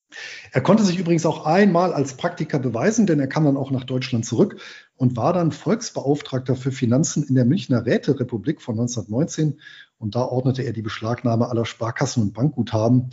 Er 0.52 0.60
konnte 0.60 0.84
sich 0.84 0.98
übrigens 0.98 1.26
auch 1.26 1.46
einmal 1.46 1.92
als 1.92 2.14
Praktiker 2.14 2.58
beweisen, 2.58 3.06
denn 3.06 3.20
er 3.20 3.26
kam 3.26 3.44
dann 3.44 3.56
auch 3.56 3.70
nach 3.70 3.84
Deutschland 3.84 4.24
zurück 4.26 4.60
und 4.96 5.16
war 5.16 5.32
dann 5.32 5.52
Volksbeauftragter 5.52 6.56
für 6.56 6.72
Finanzen 6.72 7.24
in 7.24 7.34
der 7.34 7.44
Münchner 7.44 7.84
Räterepublik 7.84 8.60
von 8.62 8.74
1919. 8.74 9.60
Und 9.98 10.14
da 10.14 10.22
ordnete 10.22 10.62
er 10.62 10.72
die 10.72 10.82
Beschlagnahme 10.82 11.48
aller 11.48 11.64
Sparkassen 11.64 12.22
und 12.22 12.34
Bankguthaben 12.34 13.10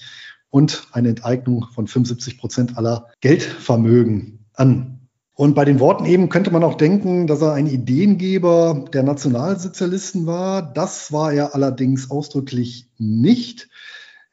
und 0.49 0.87
eine 0.91 1.09
Enteignung 1.09 1.67
von 1.73 1.87
75 1.87 2.37
Prozent 2.37 2.77
aller 2.77 3.07
Geldvermögen 3.21 4.45
an. 4.53 4.99
Und 5.39 5.53
bei 5.53 5.63
den 5.63 5.79
Worten 5.79 6.05
eben 6.05 6.27
könnte 6.27 6.51
man 6.51 6.65
auch 6.65 6.75
denken, 6.75 7.25
dass 7.25 7.41
er 7.41 7.53
ein 7.53 7.67
Ideengeber 7.67 8.85
der 8.91 9.03
Nationalsozialisten 9.03 10.25
war. 10.25 10.61
Das 10.61 11.13
war 11.13 11.31
er 11.31 11.55
allerdings 11.55 12.11
ausdrücklich 12.11 12.89
nicht. 12.97 13.69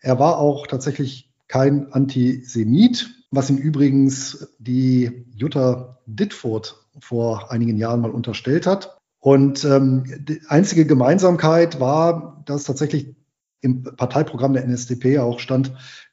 Er 0.01 0.19
war 0.19 0.39
auch 0.39 0.67
tatsächlich 0.67 1.33
kein 1.49 1.93
Antisemit, 1.93 3.11
was 3.31 3.51
ihm 3.51 3.57
übrigens 3.57 4.55
die 4.59 5.27
Jutta 5.35 5.99
Ditfurth 6.07 6.87
vor 7.01 7.51
einigen 7.51 7.77
Jahren 7.77 8.01
mal 8.01 8.11
unterstellt 8.11 8.67
hat. 8.67 8.99
Und 9.19 9.65
ähm, 9.65 10.05
die 10.21 10.41
einzige 10.49 10.87
Gemeinsamkeit 10.87 11.81
war, 11.81 12.43
dass 12.47 12.65
tatsächlich 12.65 13.17
im 13.61 13.83
Parteiprogramm 13.83 14.53
der 14.53 14.65
NSDP 14.65 15.19
auch 15.19 15.41
stand, 15.41 15.73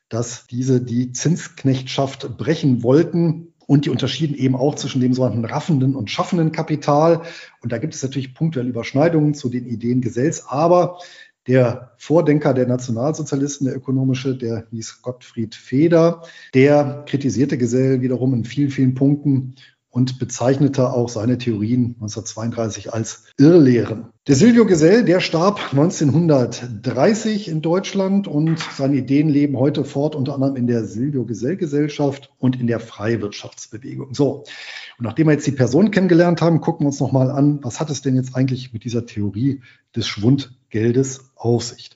dass 0.10 0.48
diese 0.48 0.82
die 0.82 1.12
Zinsknechtschaft 1.12 2.38
brechen 2.38 2.84
wollten. 2.84 3.50
Und 3.66 3.86
die 3.86 3.92
unterschieden 3.92 4.36
eben 4.36 4.58
auch 4.58 4.76
zwischen 4.76 5.00
dem 5.00 5.14
sogenannten 5.14 5.46
raffenden 5.46 5.96
und 5.96 6.12
schaffenden 6.12 6.52
Kapital. 6.52 7.22
Und 7.62 7.72
da 7.72 7.78
gibt 7.78 7.96
es 7.96 8.04
natürlich 8.04 8.36
punktuelle 8.36 8.68
Überschneidungen 8.68 9.36
zu 9.36 9.48
den 9.48 9.66
Ideen 9.66 10.02
Gesells. 10.02 10.48
Aber 10.48 11.00
der 11.48 11.92
Vordenker 11.98 12.54
der 12.54 12.68
Nationalsozialisten, 12.68 13.66
der 13.68 13.76
ökonomische, 13.76 14.36
der 14.38 14.66
hieß 14.72 15.02
Gottfried 15.02 15.56
Feder, 15.56 16.24
der 16.54 17.04
kritisierte 17.08 17.58
Gesell 17.58 18.02
wiederum 18.02 18.34
in 18.34 18.46
vielen, 18.46 18.70
vielen 18.70 18.94
Punkten 18.94 19.56
und 19.94 20.18
bezeichnete 20.18 20.92
auch 20.92 21.08
seine 21.08 21.38
Theorien 21.38 21.96
1932 22.00 22.92
als 22.94 23.26
Irrlehren. 23.38 24.08
Der 24.26 24.34
Silvio 24.34 24.66
Gesell, 24.66 25.06
der 25.06 25.20
starb 25.20 25.60
1930 25.72 27.48
in 27.48 27.62
Deutschland 27.62 28.28
und 28.28 28.58
seine 28.60 28.96
Ideen 28.96 29.30
leben 29.30 29.56
heute 29.56 29.86
fort, 29.86 30.16
unter 30.16 30.34
anderem 30.34 30.56
in 30.56 30.66
der 30.66 30.86
Silvio 30.86 31.26
Gesell 31.26 31.58
Gesellschaft 31.58 32.34
und 32.40 32.60
in 32.60 32.66
der 32.66 32.80
Freiwirtschaftsbewegung. 32.80 34.16
So. 34.16 34.46
Und 34.98 35.06
nachdem 35.06 35.28
wir 35.28 35.34
jetzt 35.34 35.46
die 35.46 35.52
Person 35.52 35.92
kennengelernt 35.92 36.42
haben, 36.42 36.60
gucken 36.60 36.86
wir 36.86 36.88
uns 36.88 37.00
nochmal 37.00 37.30
an, 37.30 37.60
was 37.62 37.80
hat 37.80 37.92
es 37.92 38.02
denn 38.02 38.16
jetzt 38.16 38.36
eigentlich 38.36 38.74
mit 38.74 38.86
dieser 38.86 39.06
Theorie 39.06 39.62
des 39.96 40.08
Schwundgeldes 40.08 40.63
auf 41.36 41.64
sich? 41.64 41.92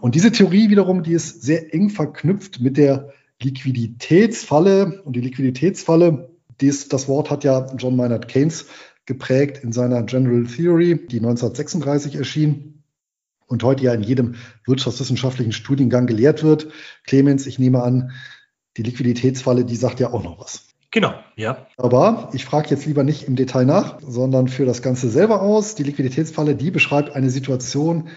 Und 0.00 0.14
diese 0.14 0.32
Theorie 0.32 0.70
wiederum, 0.70 1.02
die 1.02 1.12
ist 1.12 1.42
sehr 1.42 1.74
eng 1.74 1.90
verknüpft 1.90 2.60
mit 2.60 2.76
der 2.76 3.12
Liquiditätsfalle. 3.42 5.02
Und 5.02 5.16
die 5.16 5.20
Liquiditätsfalle, 5.20 6.30
dies, 6.60 6.88
das 6.88 7.08
Wort 7.08 7.30
hat 7.30 7.44
ja 7.44 7.66
John 7.76 7.96
Maynard 7.96 8.28
Keynes 8.28 8.66
geprägt 9.06 9.64
in 9.64 9.72
seiner 9.72 10.02
General 10.02 10.44
Theory, 10.44 11.06
die 11.06 11.18
1936 11.18 12.16
erschien. 12.16 12.82
und 13.46 13.62
heute 13.62 13.84
ja 13.84 13.94
in 13.94 14.02
jedem 14.02 14.34
wirtschaftswissenschaftlichen 14.66 15.52
Studiengang 15.52 16.06
gelehrt 16.06 16.42
wird. 16.42 16.68
Clemens, 17.04 17.46
ich 17.46 17.58
nehme 17.58 17.82
an, 17.82 18.12
die 18.76 18.82
Liquiditätsfalle, 18.82 19.64
die 19.64 19.76
sagt 19.76 20.00
ja 20.00 20.12
auch 20.12 20.22
noch 20.22 20.38
was. 20.38 20.67
Genau, 20.90 21.12
ja. 21.36 21.66
Aber 21.76 22.30
ich 22.32 22.44
frage 22.44 22.70
jetzt 22.70 22.86
lieber 22.86 23.04
nicht 23.04 23.24
im 23.24 23.36
Detail 23.36 23.66
nach, 23.66 23.98
sondern 24.00 24.48
für 24.48 24.64
das 24.64 24.80
Ganze 24.80 25.10
selber 25.10 25.42
aus. 25.42 25.74
Die 25.74 25.82
Liquiditätsfalle, 25.82 26.54
die 26.54 26.70
beschreibt 26.70 27.14
eine 27.14 27.28
Situation, 27.30 28.08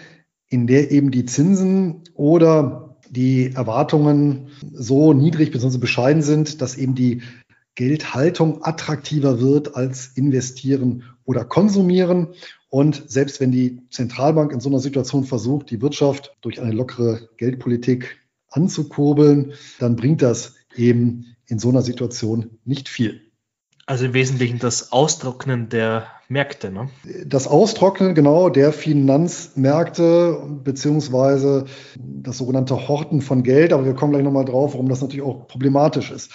in 0.48 0.66
der 0.66 0.90
eben 0.90 1.10
die 1.10 1.26
Zinsen 1.26 2.04
oder 2.14 2.96
die 3.10 3.52
Erwartungen 3.54 4.48
so 4.72 5.12
niedrig 5.12 5.50
bzw. 5.50 5.76
bescheiden 5.78 6.22
sind, 6.22 6.62
dass 6.62 6.76
eben 6.76 6.94
die 6.94 7.22
Geldhaltung 7.74 8.64
attraktiver 8.64 9.40
wird 9.40 9.76
als 9.76 10.08
investieren 10.14 11.04
oder 11.24 11.44
konsumieren. 11.44 12.28
Und 12.68 13.04
selbst 13.06 13.40
wenn 13.40 13.52
die 13.52 13.82
Zentralbank 13.90 14.52
in 14.52 14.60
so 14.60 14.70
einer 14.70 14.78
Situation 14.78 15.24
versucht, 15.24 15.70
die 15.70 15.82
Wirtschaft 15.82 16.34
durch 16.40 16.60
eine 16.60 16.72
lockere 16.72 17.28
Geldpolitik 17.36 18.18
anzukurbeln, 18.48 19.52
dann 19.78 19.96
bringt 19.96 20.22
das 20.22 20.54
eben 20.74 21.31
in 21.52 21.58
so 21.58 21.68
einer 21.68 21.82
Situation 21.82 22.58
nicht 22.64 22.88
viel. 22.88 23.20
Also 23.84 24.06
im 24.06 24.14
Wesentlichen 24.14 24.58
das 24.58 24.90
Austrocknen 24.90 25.68
der 25.68 26.06
Märkte, 26.28 26.70
ne? 26.70 26.88
Das 27.26 27.46
Austrocknen, 27.46 28.14
genau, 28.14 28.48
der 28.48 28.72
Finanzmärkte, 28.72 30.60
beziehungsweise 30.64 31.66
das 31.98 32.38
sogenannte 32.38 32.88
Horten 32.88 33.20
von 33.20 33.42
Geld, 33.42 33.74
aber 33.74 33.84
wir 33.84 33.92
kommen 33.92 34.12
gleich 34.12 34.24
nochmal 34.24 34.46
drauf, 34.46 34.72
warum 34.72 34.88
das 34.88 35.02
natürlich 35.02 35.26
auch 35.26 35.46
problematisch 35.46 36.10
ist. 36.10 36.30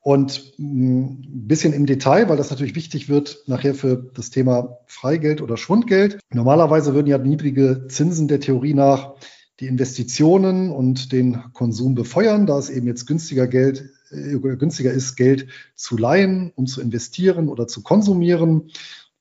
Und 0.00 0.52
ein 0.58 1.46
bisschen 1.46 1.72
im 1.72 1.86
Detail, 1.86 2.28
weil 2.28 2.36
das 2.36 2.50
natürlich 2.50 2.74
wichtig 2.74 3.08
wird 3.08 3.44
nachher 3.46 3.74
für 3.74 4.10
das 4.14 4.30
Thema 4.30 4.78
Freigeld 4.86 5.42
oder 5.42 5.56
Schwundgeld. 5.56 6.18
Normalerweise 6.32 6.94
würden 6.94 7.08
ja 7.08 7.18
niedrige 7.18 7.86
Zinsen 7.88 8.26
der 8.26 8.40
Theorie 8.40 8.74
nach 8.74 9.14
die 9.60 9.66
Investitionen 9.66 10.70
und 10.70 11.12
den 11.12 11.52
Konsum 11.52 11.94
befeuern, 11.94 12.46
da 12.46 12.58
es 12.58 12.68
eben 12.68 12.86
jetzt 12.86 13.06
günstiger 13.06 13.46
Geld 13.46 13.90
günstiger 14.10 14.92
ist, 14.92 15.16
Geld 15.16 15.48
zu 15.74 15.96
leihen, 15.96 16.52
um 16.54 16.66
zu 16.66 16.80
investieren 16.80 17.48
oder 17.48 17.66
zu 17.66 17.82
konsumieren. 17.82 18.70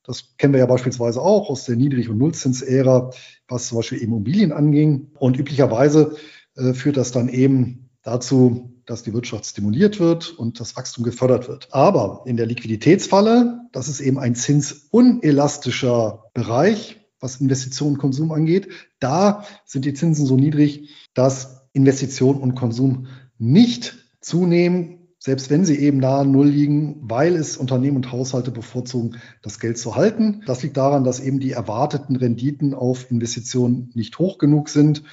Das 0.04 0.38
kennen 0.38 0.54
wir 0.54 0.60
ja 0.60 0.66
beispielsweise 0.68 1.22
auch 1.22 1.50
aus 1.50 1.66
der 1.66 1.76
Niedrig- 1.76 2.10
und 2.10 2.18
Nullzinsära, 2.18 3.12
was 3.48 3.68
zum 3.68 3.78
Beispiel 3.78 3.98
Immobilien 4.00 4.52
anging. 4.52 5.12
Und 5.18 5.38
üblicherweise 5.38 6.16
äh, 6.56 6.74
führt 6.74 6.98
das 6.98 7.12
dann 7.12 7.30
eben 7.30 7.90
dazu, 8.04 8.72
dass 8.86 9.02
die 9.02 9.14
Wirtschaft 9.14 9.46
stimuliert 9.46 10.00
wird 10.00 10.30
und 10.38 10.60
das 10.60 10.76
Wachstum 10.76 11.04
gefördert 11.04 11.48
wird. 11.48 11.70
Aber 11.72 12.24
in 12.26 12.38
der 12.38 12.46
Liquiditätsfalle, 12.46 13.62
das 13.72 13.88
ist 13.88 14.00
eben 14.00 14.20
ein 14.20 14.36
zinsunelastischer 14.36 16.26
Bereich, 16.34 17.02
was 17.20 17.42
Investition 17.42 17.94
und 17.94 17.98
Konsum 17.98 18.32
angeht. 18.32 18.70
Da 19.00 19.44
sind 19.66 19.86
die 19.86 19.94
Zinsen 19.96 20.28
so 20.28 20.36
niedrig, 20.36 20.90
dass 21.16 21.68
Investition 21.74 22.38
und 22.38 22.54
Konsum 22.54 23.08
nicht 23.40 24.05
zunehmen, 24.26 25.08
selbst 25.20 25.50
wenn 25.50 25.66
sie 25.66 25.78
eben 25.78 26.00
nahe 26.00 26.26
Null 26.26 26.48
liegen, 26.48 26.98
weil 27.02 27.36
es 27.36 27.58
Unternehmen 27.58 27.98
und 27.98 28.12
Haushalte 28.12 28.52
bevorzugen, 28.52 29.18
das 29.44 29.60
Geld 29.60 29.78
zu 29.78 29.96
halten. 29.96 30.42
Das 30.46 30.64
liegt 30.64 30.78
daran, 30.78 31.04
dass 31.04 31.20
eben 31.20 31.40
die 31.40 31.52
erwarteten 31.52 32.16
Renditen 32.16 32.74
auf 32.74 33.10
Investitionen 33.12 33.92
nicht 33.94 34.18
hoch 34.18 34.40
genug 34.40 34.70
sind, 34.70 35.04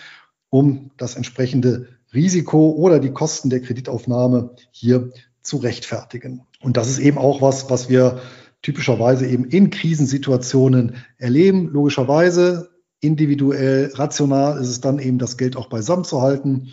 um 0.49 0.91
das 0.97 1.17
entsprechende 1.17 1.89
Risiko 2.15 2.71
oder 2.71 3.01
die 3.01 3.13
Kosten 3.13 3.51
der 3.51 3.61
Kreditaufnahme 3.61 4.55
hier 4.71 5.11
zu 5.43 5.59
rechtfertigen. 5.59 6.43
Und 6.61 6.77
das 6.77 6.89
ist 6.89 6.99
eben 6.99 7.19
auch 7.19 7.43
was, 7.43 7.69
was 7.71 7.89
wir 7.89 8.21
typischerweise 8.63 9.27
eben 9.27 9.45
in 9.45 9.71
Krisensituationen 9.71 10.97
erleben. 11.19 11.69
Logischerweise 11.71 12.71
individuell, 13.01 13.91
rational 13.95 14.61
ist 14.61 14.69
es 14.69 14.81
dann 14.81 14.99
eben, 14.99 15.19
das 15.19 15.37
Geld 15.37 15.57
auch 15.57 15.69
beisammen 15.69 16.05
zu 16.05 16.23
halten 16.23 16.69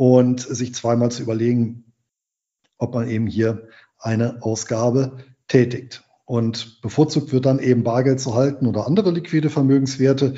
und 0.00 0.40
sich 0.40 0.74
zweimal 0.74 1.10
zu 1.10 1.22
überlegen, 1.22 1.92
ob 2.78 2.94
man 2.94 3.06
eben 3.06 3.26
hier 3.26 3.68
eine 3.98 4.42
Ausgabe 4.42 5.18
tätigt. 5.46 6.04
Und 6.24 6.80
bevorzugt 6.80 7.34
wird 7.34 7.44
dann 7.44 7.58
eben 7.58 7.82
Bargeld 7.82 8.18
zu 8.18 8.34
halten 8.34 8.66
oder 8.66 8.86
andere 8.86 9.10
liquide 9.10 9.50
Vermögenswerte. 9.50 10.36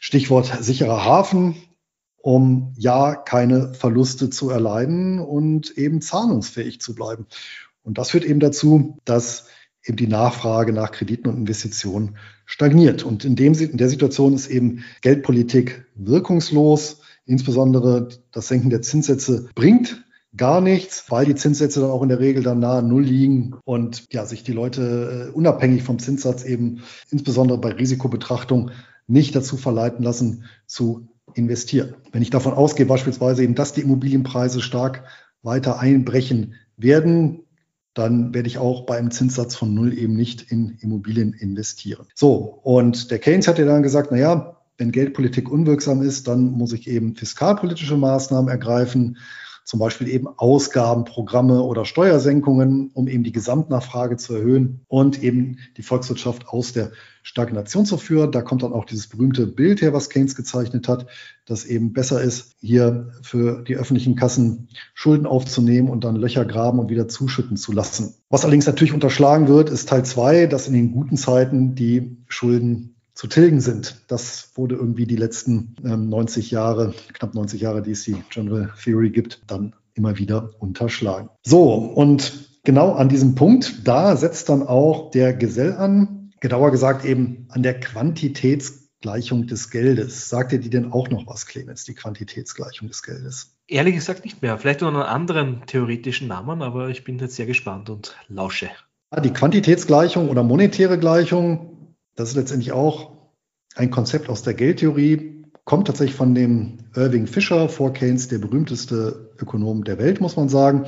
Stichwort 0.00 0.46
sicherer 0.64 1.04
Hafen, 1.04 1.54
um 2.16 2.72
ja 2.78 3.14
keine 3.14 3.74
Verluste 3.74 4.30
zu 4.30 4.48
erleiden 4.48 5.18
und 5.18 5.76
eben 5.76 6.00
zahlungsfähig 6.00 6.80
zu 6.80 6.94
bleiben. 6.94 7.26
Und 7.82 7.98
das 7.98 8.12
führt 8.12 8.24
eben 8.24 8.40
dazu, 8.40 8.96
dass 9.04 9.48
eben 9.84 9.98
die 9.98 10.06
Nachfrage 10.06 10.72
nach 10.72 10.92
Krediten 10.92 11.28
und 11.28 11.36
Investitionen 11.36 12.16
stagniert. 12.46 13.02
Und 13.02 13.26
in, 13.26 13.36
dem, 13.36 13.52
in 13.52 13.76
der 13.76 13.90
Situation 13.90 14.32
ist 14.32 14.46
eben 14.46 14.82
Geldpolitik 15.02 15.84
wirkungslos. 15.94 17.02
Insbesondere 17.26 18.08
das 18.32 18.48
Senken 18.48 18.70
der 18.70 18.82
Zinssätze 18.82 19.48
bringt 19.54 20.04
gar 20.36 20.60
nichts, 20.60 21.04
weil 21.10 21.26
die 21.26 21.34
Zinssätze 21.34 21.80
dann 21.80 21.90
auch 21.90 22.02
in 22.02 22.08
der 22.08 22.20
Regel 22.20 22.42
dann 22.42 22.58
nahe 22.58 22.82
Null 22.82 23.04
liegen 23.04 23.54
und 23.64 24.04
ja, 24.12 24.26
sich 24.26 24.42
die 24.42 24.52
Leute 24.52 25.28
äh, 25.30 25.32
unabhängig 25.32 25.82
vom 25.84 25.98
Zinssatz 25.98 26.44
eben 26.44 26.82
insbesondere 27.10 27.58
bei 27.58 27.70
Risikobetrachtung 27.70 28.70
nicht 29.06 29.36
dazu 29.36 29.56
verleiten 29.56 30.04
lassen 30.04 30.44
zu 30.66 31.08
investieren. 31.34 31.94
Wenn 32.12 32.22
ich 32.22 32.30
davon 32.30 32.52
ausgehe 32.52 32.86
beispielsweise 32.86 33.42
eben, 33.42 33.54
dass 33.54 33.72
die 33.72 33.82
Immobilienpreise 33.82 34.60
stark 34.60 35.04
weiter 35.42 35.78
einbrechen 35.78 36.54
werden, 36.76 37.40
dann 37.92 38.34
werde 38.34 38.48
ich 38.48 38.58
auch 38.58 38.86
bei 38.86 38.98
einem 38.98 39.12
Zinssatz 39.12 39.54
von 39.54 39.72
Null 39.72 39.96
eben 39.96 40.16
nicht 40.16 40.50
in 40.50 40.78
Immobilien 40.80 41.32
investieren. 41.32 42.06
So, 42.14 42.60
und 42.62 43.10
der 43.12 43.20
Keynes 43.20 43.46
hat 43.46 43.58
ja 43.58 43.64
dann 43.64 43.84
gesagt, 43.84 44.08
na 44.10 44.18
ja, 44.18 44.53
wenn 44.76 44.92
Geldpolitik 44.92 45.50
unwirksam 45.50 46.02
ist, 46.02 46.28
dann 46.28 46.52
muss 46.52 46.72
ich 46.72 46.88
eben 46.88 47.14
fiskalpolitische 47.16 47.96
Maßnahmen 47.96 48.50
ergreifen, 48.50 49.18
zum 49.64 49.80
Beispiel 49.80 50.08
eben 50.08 50.28
Ausgabenprogramme 50.28 51.62
oder 51.62 51.86
Steuersenkungen, 51.86 52.90
um 52.92 53.08
eben 53.08 53.24
die 53.24 53.32
Gesamtnachfrage 53.32 54.18
zu 54.18 54.34
erhöhen 54.34 54.84
und 54.88 55.22
eben 55.22 55.58
die 55.78 55.82
Volkswirtschaft 55.82 56.48
aus 56.48 56.74
der 56.74 56.92
Stagnation 57.22 57.86
zu 57.86 57.96
führen. 57.96 58.30
Da 58.30 58.42
kommt 58.42 58.62
dann 58.62 58.74
auch 58.74 58.84
dieses 58.84 59.08
berühmte 59.08 59.46
Bild 59.46 59.80
her, 59.80 59.94
was 59.94 60.10
Keynes 60.10 60.36
gezeichnet 60.36 60.86
hat, 60.86 61.06
dass 61.46 61.64
eben 61.64 61.94
besser 61.94 62.20
ist, 62.20 62.56
hier 62.60 63.12
für 63.22 63.62
die 63.62 63.76
öffentlichen 63.76 64.16
Kassen 64.16 64.68
Schulden 64.92 65.24
aufzunehmen 65.24 65.88
und 65.88 66.04
dann 66.04 66.16
Löcher 66.16 66.44
graben 66.44 66.78
und 66.78 66.90
wieder 66.90 67.08
zuschütten 67.08 67.56
zu 67.56 67.72
lassen. 67.72 68.14
Was 68.28 68.44
allerdings 68.44 68.66
natürlich 68.66 68.92
unterschlagen 68.92 69.48
wird, 69.48 69.70
ist 69.70 69.88
Teil 69.88 70.04
zwei, 70.04 70.46
dass 70.46 70.68
in 70.68 70.74
den 70.74 70.92
guten 70.92 71.16
Zeiten 71.16 71.74
die 71.74 72.18
Schulden 72.28 72.93
zu 73.14 73.28
tilgen 73.28 73.60
sind. 73.60 74.02
Das 74.08 74.50
wurde 74.56 74.74
irgendwie 74.74 75.06
die 75.06 75.16
letzten 75.16 75.76
ähm, 75.84 76.08
90 76.08 76.50
Jahre, 76.50 76.94
knapp 77.12 77.34
90 77.34 77.60
Jahre, 77.60 77.82
die 77.82 77.92
es 77.92 78.04
die 78.04 78.22
General 78.30 78.72
Theory 78.82 79.10
gibt, 79.10 79.42
dann 79.46 79.74
immer 79.94 80.18
wieder 80.18 80.50
unterschlagen. 80.58 81.30
So, 81.44 81.74
und 81.74 82.32
genau 82.64 82.92
an 82.92 83.08
diesem 83.08 83.36
Punkt, 83.36 83.86
da 83.86 84.16
setzt 84.16 84.48
dann 84.48 84.66
auch 84.66 85.12
der 85.12 85.32
Gesell 85.32 85.74
an, 85.74 86.32
genauer 86.40 86.72
gesagt 86.72 87.04
eben 87.04 87.46
an 87.50 87.62
der 87.62 87.78
Quantitätsgleichung 87.78 89.46
des 89.46 89.70
Geldes. 89.70 90.28
Sagt 90.28 90.52
ihr 90.52 90.58
die 90.58 90.70
denn 90.70 90.90
auch 90.90 91.08
noch 91.08 91.26
was, 91.28 91.46
Clemens, 91.46 91.84
die 91.84 91.94
Quantitätsgleichung 91.94 92.88
des 92.88 93.04
Geldes? 93.04 93.54
Ehrlich 93.68 93.94
gesagt 93.94 94.24
nicht 94.24 94.42
mehr. 94.42 94.58
Vielleicht 94.58 94.82
unter 94.82 95.06
einem 95.06 95.14
anderen 95.14 95.62
theoretischen 95.66 96.26
Namen, 96.26 96.62
aber 96.62 96.88
ich 96.88 97.04
bin 97.04 97.18
jetzt 97.18 97.36
sehr 97.36 97.46
gespannt 97.46 97.88
und 97.88 98.16
lausche. 98.28 98.68
Die 99.22 99.32
Quantitätsgleichung 99.32 100.28
oder 100.28 100.42
monetäre 100.42 100.98
Gleichung 100.98 101.73
das 102.16 102.30
ist 102.30 102.36
letztendlich 102.36 102.72
auch 102.72 103.12
ein 103.74 103.90
Konzept 103.90 104.28
aus 104.28 104.42
der 104.42 104.54
Geldtheorie, 104.54 105.34
kommt 105.64 105.86
tatsächlich 105.86 106.16
von 106.16 106.34
dem 106.34 106.78
Irving 106.94 107.26
Fisher, 107.26 107.68
vor 107.68 107.92
Keynes 107.92 108.28
der 108.28 108.38
berühmteste 108.38 109.30
Ökonom 109.40 109.84
der 109.84 109.98
Welt, 109.98 110.20
muss 110.20 110.36
man 110.36 110.48
sagen, 110.48 110.84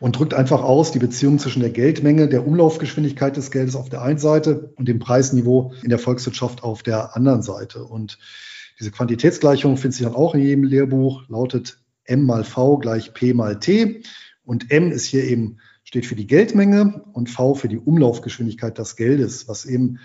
und 0.00 0.18
drückt 0.18 0.34
einfach 0.34 0.62
aus 0.62 0.92
die 0.92 0.98
Beziehung 0.98 1.38
zwischen 1.38 1.60
der 1.60 1.70
Geldmenge, 1.70 2.28
der 2.28 2.46
Umlaufgeschwindigkeit 2.46 3.36
des 3.36 3.50
Geldes 3.50 3.76
auf 3.76 3.90
der 3.90 4.02
einen 4.02 4.18
Seite 4.18 4.72
und 4.76 4.88
dem 4.88 4.98
Preisniveau 4.98 5.72
in 5.82 5.90
der 5.90 5.98
Volkswirtschaft 5.98 6.62
auf 6.62 6.82
der 6.82 7.16
anderen 7.16 7.42
Seite. 7.42 7.84
Und 7.84 8.18
diese 8.80 8.90
Quantitätsgleichung 8.90 9.76
findet 9.76 9.96
sich 9.96 10.06
dann 10.06 10.16
auch 10.16 10.34
in 10.34 10.40
jedem 10.40 10.64
Lehrbuch, 10.64 11.28
lautet 11.28 11.78
M 12.04 12.24
mal 12.24 12.44
V 12.44 12.78
gleich 12.78 13.14
P 13.14 13.34
mal 13.34 13.60
T. 13.60 14.02
Und 14.42 14.70
M 14.70 14.90
ist 14.90 15.04
hier 15.04 15.24
eben, 15.24 15.58
steht 15.84 16.06
für 16.06 16.16
die 16.16 16.26
Geldmenge 16.26 17.04
und 17.12 17.30
V 17.30 17.54
für 17.54 17.68
die 17.68 17.78
Umlaufgeschwindigkeit 17.78 18.76
des 18.78 18.96
Geldes, 18.96 19.48
was 19.48 19.64
eben 19.64 19.98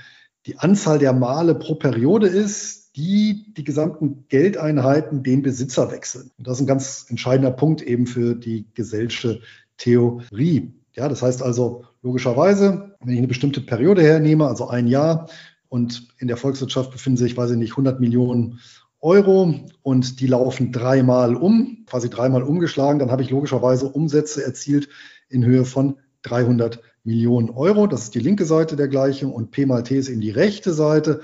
die 0.45 0.57
Anzahl 0.57 0.99
der 0.99 1.13
Male 1.13 1.55
pro 1.55 1.75
Periode 1.75 2.27
ist, 2.27 2.95
die 2.95 3.53
die 3.53 3.63
gesamten 3.63 4.25
Geldeinheiten 4.29 5.23
den 5.23 5.41
Besitzer 5.41 5.91
wechseln. 5.91 6.31
Und 6.37 6.47
das 6.47 6.57
ist 6.57 6.61
ein 6.61 6.67
ganz 6.67 7.05
entscheidender 7.09 7.51
Punkt 7.51 7.81
eben 7.81 8.07
für 8.07 8.35
die 8.35 8.65
Gesellsche 8.73 9.41
Theorie. 9.77 10.73
Ja, 10.93 11.07
das 11.07 11.21
heißt 11.21 11.41
also 11.41 11.85
logischerweise, 12.01 12.95
wenn 12.99 13.13
ich 13.13 13.19
eine 13.19 13.27
bestimmte 13.27 13.61
Periode 13.61 14.01
hernehme, 14.01 14.47
also 14.47 14.67
ein 14.67 14.87
Jahr, 14.87 15.29
und 15.69 16.07
in 16.17 16.27
der 16.27 16.37
Volkswirtschaft 16.37 16.91
befinden 16.91 17.17
sich, 17.17 17.37
weiß 17.37 17.51
ich 17.51 17.57
nicht, 17.57 17.71
100 17.73 17.99
Millionen 17.99 18.59
Euro 19.01 19.53
und 19.81 20.19
die 20.19 20.27
laufen 20.27 20.71
dreimal 20.71 21.35
um, 21.35 21.85
quasi 21.85 22.09
dreimal 22.09 22.43
umgeschlagen, 22.43 22.99
dann 22.99 23.11
habe 23.11 23.21
ich 23.21 23.29
logischerweise 23.29 23.87
Umsätze 23.87 24.43
erzielt 24.43 24.89
in 25.29 25.45
Höhe 25.45 25.63
von 25.63 25.97
300 26.23 26.81
Millionen 27.03 27.49
Euro. 27.49 27.87
Das 27.87 28.03
ist 28.03 28.15
die 28.15 28.19
linke 28.19 28.45
Seite 28.45 28.75
der 28.75 28.87
Gleichung 28.87 29.33
und 29.33 29.51
P 29.51 29.65
mal 29.65 29.83
T 29.83 29.97
ist 29.97 30.09
eben 30.09 30.21
die 30.21 30.31
rechte 30.31 30.73
Seite. 30.73 31.21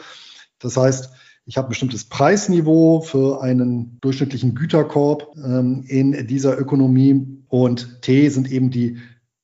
Das 0.59 0.78
heißt, 0.78 1.09
Ich 1.47 1.57
habe 1.57 1.67
ein 1.67 1.69
bestimmtes 1.69 2.05
Preisniveau 2.05 3.01
für 3.01 3.41
einen 3.41 3.99
durchschnittlichen 4.01 4.55
Güterkorb 4.55 5.36
ähm, 5.38 5.84
in 5.88 6.26
dieser 6.26 6.57
Ökonomie. 6.57 7.43
Und 7.49 8.01
T 8.01 8.30
sind 8.30 8.51
eben 8.51 8.71
die 8.71 8.97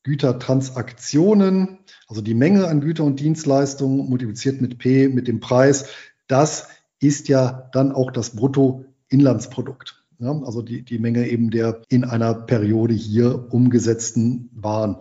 Gütertransaktionen, 0.04 1.78
also 2.08 2.22
die 2.22 2.34
Menge 2.34 2.68
an 2.68 2.82
Güter 2.82 3.04
und 3.04 3.20
Dienstleistungen 3.20 4.10
multipliziert 4.10 4.62
mit 4.62 4.80
P, 4.80 5.10
mit 5.10 5.28
dem 5.28 5.40
Preis. 5.40 5.86
Das 6.28 6.70
ist 7.00 7.28
ja 7.28 7.70
dann 7.72 7.92
auch 7.92 8.10
das 8.10 8.32
Bruttoinlandsprodukt. 8.36 10.04
Ja, 10.18 10.40
also 10.44 10.64
die, 10.64 10.84
die 10.84 10.98
Menge 10.98 11.28
eben 11.30 11.52
der 11.52 11.82
in 11.90 12.04
einer 12.04 12.34
Periode 12.34 12.96
hier 12.96 13.52
umgesetzten 13.54 14.50
Waren 14.54 14.98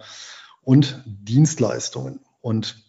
und 0.63 1.03
Dienstleistungen. 1.07 2.21
Und 2.41 2.85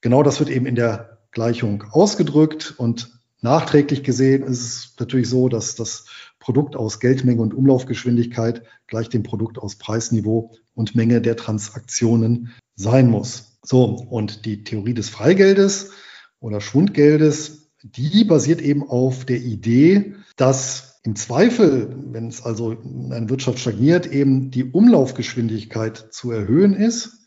genau 0.00 0.22
das 0.22 0.38
wird 0.40 0.50
eben 0.50 0.66
in 0.66 0.74
der 0.74 1.18
Gleichung 1.32 1.84
ausgedrückt 1.90 2.74
und 2.76 3.10
nachträglich 3.40 4.02
gesehen 4.02 4.42
ist 4.42 4.60
es 4.60 4.94
natürlich 4.98 5.28
so, 5.28 5.48
dass 5.48 5.74
das 5.74 6.06
Produkt 6.38 6.76
aus 6.76 7.00
Geldmenge 7.00 7.40
und 7.40 7.54
Umlaufgeschwindigkeit 7.54 8.62
gleich 8.86 9.08
dem 9.08 9.22
Produkt 9.22 9.58
aus 9.58 9.76
Preisniveau 9.76 10.52
und 10.74 10.94
Menge 10.94 11.20
der 11.20 11.36
Transaktionen 11.36 12.52
sein 12.74 13.08
muss. 13.08 13.58
So, 13.62 13.84
und 13.84 14.44
die 14.46 14.64
Theorie 14.64 14.94
des 14.94 15.10
Freigeldes 15.10 15.92
oder 16.40 16.60
Schwundgeldes, 16.60 17.70
die 17.82 18.24
basiert 18.24 18.60
eben 18.60 18.88
auf 18.88 19.24
der 19.24 19.40
Idee, 19.40 20.16
dass 20.36 20.89
im 21.02 21.16
Zweifel, 21.16 21.96
wenn 22.12 22.28
es 22.28 22.44
also 22.44 22.72
in 22.72 23.12
einer 23.12 23.30
Wirtschaft 23.30 23.58
stagniert, 23.58 24.06
eben 24.06 24.50
die 24.50 24.64
Umlaufgeschwindigkeit 24.64 26.08
zu 26.10 26.30
erhöhen 26.30 26.74
ist 26.74 27.26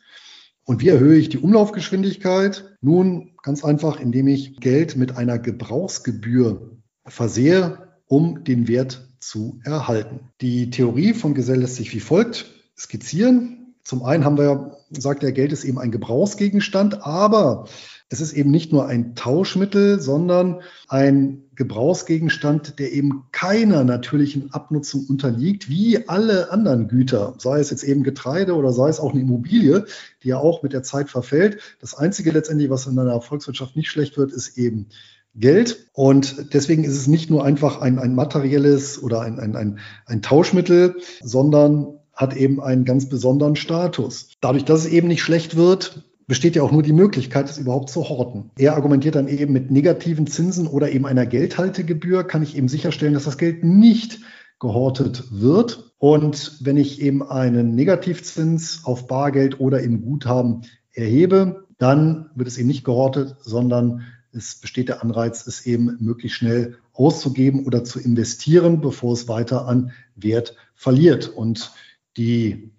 und 0.66 0.82
wie 0.82 0.90
erhöhe 0.90 1.18
ich 1.18 1.30
die 1.30 1.40
Umlaufgeschwindigkeit? 1.40 2.78
Nun 2.82 3.32
ganz 3.42 3.64
einfach, 3.64 4.00
indem 4.00 4.28
ich 4.28 4.58
Geld 4.60 4.96
mit 4.96 5.18
einer 5.18 5.40
Gebrauchsgebühr 5.40 6.78
versehe, 7.06 7.90
um 8.08 8.44
den 8.44 8.68
Wert 8.68 9.10
zu 9.20 9.60
erhalten. 9.64 10.30
Die 10.42 10.70
Theorie 10.70 11.14
von 11.14 11.34
Gesell 11.34 11.60
lässt 11.60 11.76
sich 11.76 11.94
wie 11.94 12.00
folgt 12.00 12.46
skizzieren. 12.78 13.76
Zum 13.84 14.04
einen 14.04 14.24
haben 14.24 14.38
wir, 14.38 14.78
sagt 14.92 15.24
er, 15.24 15.32
Geld 15.32 15.52
ist 15.52 15.66
eben 15.66 15.80
ein 15.80 15.92
Gebrauchsgegenstand, 15.92 17.06
aber 17.06 17.68
es 18.10 18.22
ist 18.22 18.34
eben 18.34 18.51
nicht 18.51 18.72
nur 18.72 18.86
ein 18.86 19.16
Tauschmittel, 19.16 19.99
sondern 19.99 20.62
ein 20.88 21.43
Gebrauchsgegenstand, 21.56 22.80
der 22.80 22.91
eben 22.91 23.26
keiner 23.32 23.84
natürlichen 23.84 24.54
Abnutzung 24.54 25.06
unterliegt, 25.08 25.70
wie 25.70 26.08
alle 26.08 26.51
anderen 26.51 26.88
Güter, 26.88 27.36
sei 27.38 27.60
es 27.60 27.70
jetzt 27.70 27.84
eben 27.84 28.04
Getreide 28.04 28.56
oder 28.56 28.72
sei 28.72 28.89
es 28.89 28.99
auch 28.99 29.12
eine 29.12 29.22
Immobilie, 29.22 29.86
die 30.24 30.28
ja 30.30 30.38
auch 30.38 30.64
mit 30.64 30.74
der 30.74 30.84
Zeit 30.84 31.10
verfällt. 31.10 31.60
Das 31.80 31.95
Einzige 31.95 32.32
letztendlich, 32.32 32.70
was 32.70 32.88
in 32.88 32.97
einer 32.99 33.22
Volkswirtschaft 33.22 33.76
nicht 33.76 33.89
schlecht 33.89 34.18
wird, 34.18 34.32
ist 34.32 34.58
eben 34.58 34.88
Geld. 35.36 35.89
Und 35.93 36.54
deswegen 36.54 36.84
ist 36.84 36.97
es 36.97 37.08
nicht 37.08 37.30
nur 37.30 37.43
einfach 37.43 37.82
ein, 37.82 37.97
ein 37.99 38.16
materielles 38.16 39.01
oder 39.01 39.22
ein, 39.22 39.39
ein, 39.39 39.56
ein, 39.56 39.80
ein 40.06 40.22
Tauschmittel, 40.22 40.97
sondern 41.22 41.99
hat 42.14 42.36
eben 42.36 42.62
einen 42.62 42.86
ganz 42.86 43.10
besonderen 43.10 43.56
Status. 43.56 44.30
Dadurch, 44.39 44.66
dass 44.66 44.82
es 44.82 44.91
eben 44.91 45.08
nicht 45.08 45.24
schlecht 45.24 45.56
wird, 45.56 46.04
besteht 46.28 46.56
ja 46.56 46.64
auch 46.64 46.72
nur 46.72 46.84
die 46.84 46.94
Möglichkeit, 46.94 47.50
es 47.50 47.58
überhaupt 47.58 47.90
zu 47.90 48.08
horten. 48.08 48.52
Er 48.58 48.76
argumentiert 48.76 49.16
dann 49.16 49.28
eben 49.28 49.54
mit 49.54 49.72
negativen 49.72 50.28
Zinsen 50.28 50.68
oder 50.68 50.92
eben 50.92 51.06
einer 51.06 51.26
Geldhaltegebühr, 51.26 52.24
kann 52.24 52.44
ich 52.44 52.58
eben 52.58 52.68
sicherstellen, 52.68 53.14
dass 53.14 53.26
das 53.26 53.38
Geld 53.38 53.64
nicht 53.64 54.20
gehortet 54.60 55.26
wird. 55.32 55.94
Und 55.98 56.58
wenn 56.62 56.78
ich 56.78 57.02
eben 57.02 57.24
einen 57.24 57.76
Negativzins 57.76 58.82
auf 58.86 59.08
Bargeld 59.08 59.60
oder 59.60 59.82
im 59.82 60.02
Guthaben 60.02 60.62
erhebe, 60.94 61.68
dann 61.78 62.30
wird 62.36 62.48
es 62.48 62.58
eben 62.58 62.68
nicht 62.68 62.84
gehortet, 62.84 63.36
sondern 63.42 64.04
es 64.32 64.56
besteht 64.56 64.90
der 64.90 65.04
Anreiz, 65.04 65.46
es 65.48 65.66
eben 65.66 65.98
möglichst 66.00 66.38
schnell 66.38 66.78
auszugeben 66.94 67.66
oder 67.66 67.84
zu 67.84 68.00
investieren, 68.00 68.82
bevor 68.82 69.14
es 69.14 69.28
weiter 69.28 69.68
an 69.68 69.92
Wert 70.16 70.56
verliert. 70.76 71.28
Und 71.30 71.72
die 72.18 72.73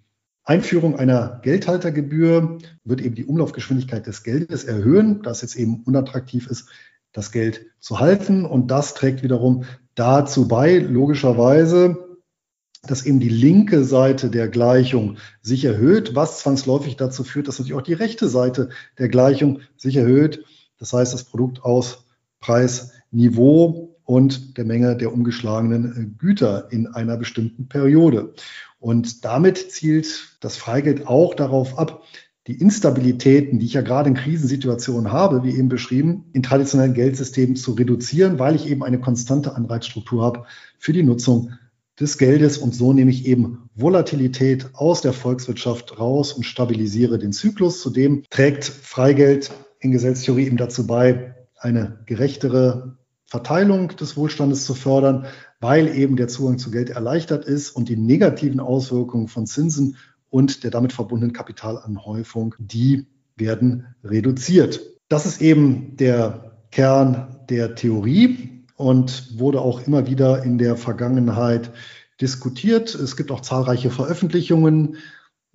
Einführung 0.45 0.95
einer 0.95 1.39
Geldhaltergebühr 1.41 2.59
wird 2.83 3.01
eben 3.01 3.15
die 3.15 3.25
Umlaufgeschwindigkeit 3.25 4.05
des 4.05 4.23
Geldes 4.23 4.63
erhöhen, 4.63 5.23
da 5.23 5.31
es 5.31 5.41
jetzt 5.41 5.55
eben 5.55 5.81
unattraktiv 5.83 6.47
ist, 6.47 6.69
das 7.11 7.31
Geld 7.31 7.65
zu 7.79 7.99
halten. 7.99 8.45
Und 8.45 8.69
das 8.69 8.93
trägt 8.93 9.23
wiederum 9.23 9.63
dazu 9.95 10.47
bei, 10.47 10.77
logischerweise, 10.77 12.19
dass 12.83 13.05
eben 13.05 13.19
die 13.19 13.29
linke 13.29 13.83
Seite 13.83 14.29
der 14.29 14.47
Gleichung 14.47 15.17
sich 15.41 15.65
erhöht, 15.65 16.13
was 16.13 16.39
zwangsläufig 16.39 16.95
dazu 16.95 17.23
führt, 17.23 17.47
dass 17.47 17.57
natürlich 17.57 17.79
auch 17.79 17.85
die 17.85 17.93
rechte 17.93 18.29
Seite 18.29 18.69
der 18.99 19.09
Gleichung 19.09 19.61
sich 19.77 19.95
erhöht. 19.95 20.45
Das 20.77 20.93
heißt, 20.93 21.11
das 21.11 21.23
Produkt 21.23 21.63
aus 21.63 22.05
Preis, 22.39 22.91
Niveau 23.09 23.95
und 24.03 24.57
der 24.57 24.65
Menge 24.65 24.95
der 24.95 25.11
umgeschlagenen 25.11 26.17
Güter 26.19 26.71
in 26.71 26.85
einer 26.85 27.17
bestimmten 27.17 27.67
Periode. 27.67 28.33
Und 28.85 29.25
damit 29.25 29.71
zielt 29.71 30.37
das 30.41 30.57
Freigeld 30.57 31.07
auch 31.07 31.33
darauf 31.33 31.79
ab, 31.79 32.03
die 32.45 32.53
Instabilitäten, 32.53 33.57
die 33.57 33.65
ich 33.65 33.73
ja 33.73 33.81
gerade 33.81 34.09
in 34.09 34.15
Krisensituationen 34.15 35.11
habe, 35.11 35.43
wie 35.43 35.57
eben 35.57 35.69
beschrieben, 35.69 36.25
in 36.33 36.43
traditionellen 36.43 36.93
Geldsystemen 36.93 37.55
zu 37.55 37.71
reduzieren, 37.71 38.37
weil 38.37 38.55
ich 38.55 38.69
eben 38.69 38.83
eine 38.83 38.99
konstante 38.99 39.55
Anreizstruktur 39.55 40.23
habe 40.23 40.43
für 40.77 40.93
die 40.93 41.01
Nutzung 41.01 41.53
des 41.99 42.19
Geldes 42.19 42.59
und 42.59 42.75
so 42.75 42.93
nehme 42.93 43.09
ich 43.09 43.25
eben 43.25 43.71
Volatilität 43.73 44.69
aus 44.73 45.01
der 45.01 45.13
Volkswirtschaft 45.13 45.99
raus 45.99 46.33
und 46.33 46.43
stabilisiere 46.43 47.17
den 47.17 47.33
Zyklus. 47.33 47.81
Zudem 47.81 48.21
trägt 48.29 48.65
Freigeld 48.65 49.49
in 49.79 49.91
Gesetztheorie 49.91 50.45
eben 50.45 50.57
dazu 50.57 50.85
bei, 50.85 51.33
eine 51.57 52.03
gerechtere 52.05 52.99
Verteilung 53.25 53.87
des 53.95 54.15
Wohlstandes 54.15 54.63
zu 54.63 54.75
fördern, 54.75 55.25
weil 55.59 55.95
eben 55.95 56.15
der 56.15 56.27
Zugang 56.27 56.57
zu 56.57 56.71
Geld 56.71 56.89
erleichtert 56.89 57.45
ist 57.45 57.71
und 57.71 57.89
die 57.89 57.97
negativen 57.97 58.59
Auswirkungen 58.59 59.27
von 59.27 59.45
Zinsen 59.45 59.97
und 60.29 60.63
der 60.63 60.71
damit 60.71 60.93
verbundenen 60.93 61.33
Kapitalanhäufung, 61.33 62.55
die 62.59 63.07
werden 63.35 63.95
reduziert. 64.03 64.81
Das 65.07 65.25
ist 65.25 65.41
eben 65.41 65.95
der 65.97 66.57
Kern 66.71 67.39
der 67.49 67.75
Theorie 67.75 68.63
und 68.75 69.39
wurde 69.39 69.61
auch 69.61 69.85
immer 69.85 70.07
wieder 70.07 70.43
in 70.43 70.57
der 70.57 70.75
Vergangenheit 70.75 71.71
diskutiert. 72.19 72.93
Es 72.95 73.15
gibt 73.15 73.31
auch 73.31 73.41
zahlreiche 73.41 73.91
Veröffentlichungen, 73.91 74.97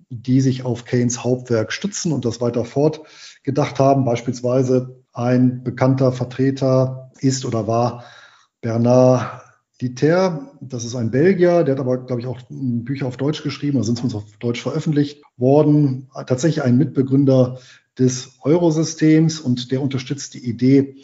die 0.09 0.41
sich 0.41 0.65
auf 0.65 0.85
Keynes 0.85 1.23
Hauptwerk 1.23 1.71
stützen 1.71 2.11
und 2.11 2.25
das 2.25 2.41
weiter 2.41 2.65
fortgedacht 2.65 3.79
haben. 3.79 4.05
Beispielsweise 4.05 5.03
ein 5.13 5.63
bekannter 5.63 6.11
Vertreter 6.11 7.11
ist 7.19 7.45
oder 7.45 7.67
war 7.67 8.03
Bernard 8.61 9.41
Dieter, 9.81 10.51
das 10.61 10.85
ist 10.85 10.95
ein 10.95 11.09
Belgier, 11.09 11.63
der 11.63 11.73
hat 11.73 11.79
aber, 11.79 11.97
glaube 11.97 12.21
ich, 12.21 12.27
auch 12.27 12.39
Bücher 12.49 13.07
auf 13.07 13.17
Deutsch 13.17 13.41
geschrieben, 13.41 13.77
oder 13.77 13.83
sind 13.83 13.97
zumindest 13.97 14.23
auf 14.23 14.37
Deutsch 14.37 14.61
veröffentlicht 14.61 15.23
worden. 15.37 16.07
Tatsächlich 16.27 16.63
ein 16.63 16.77
Mitbegründer 16.77 17.59
des 17.97 18.37
Eurosystems 18.43 19.39
und 19.39 19.71
der 19.71 19.81
unterstützt 19.81 20.35
die 20.35 20.47
Idee 20.47 20.97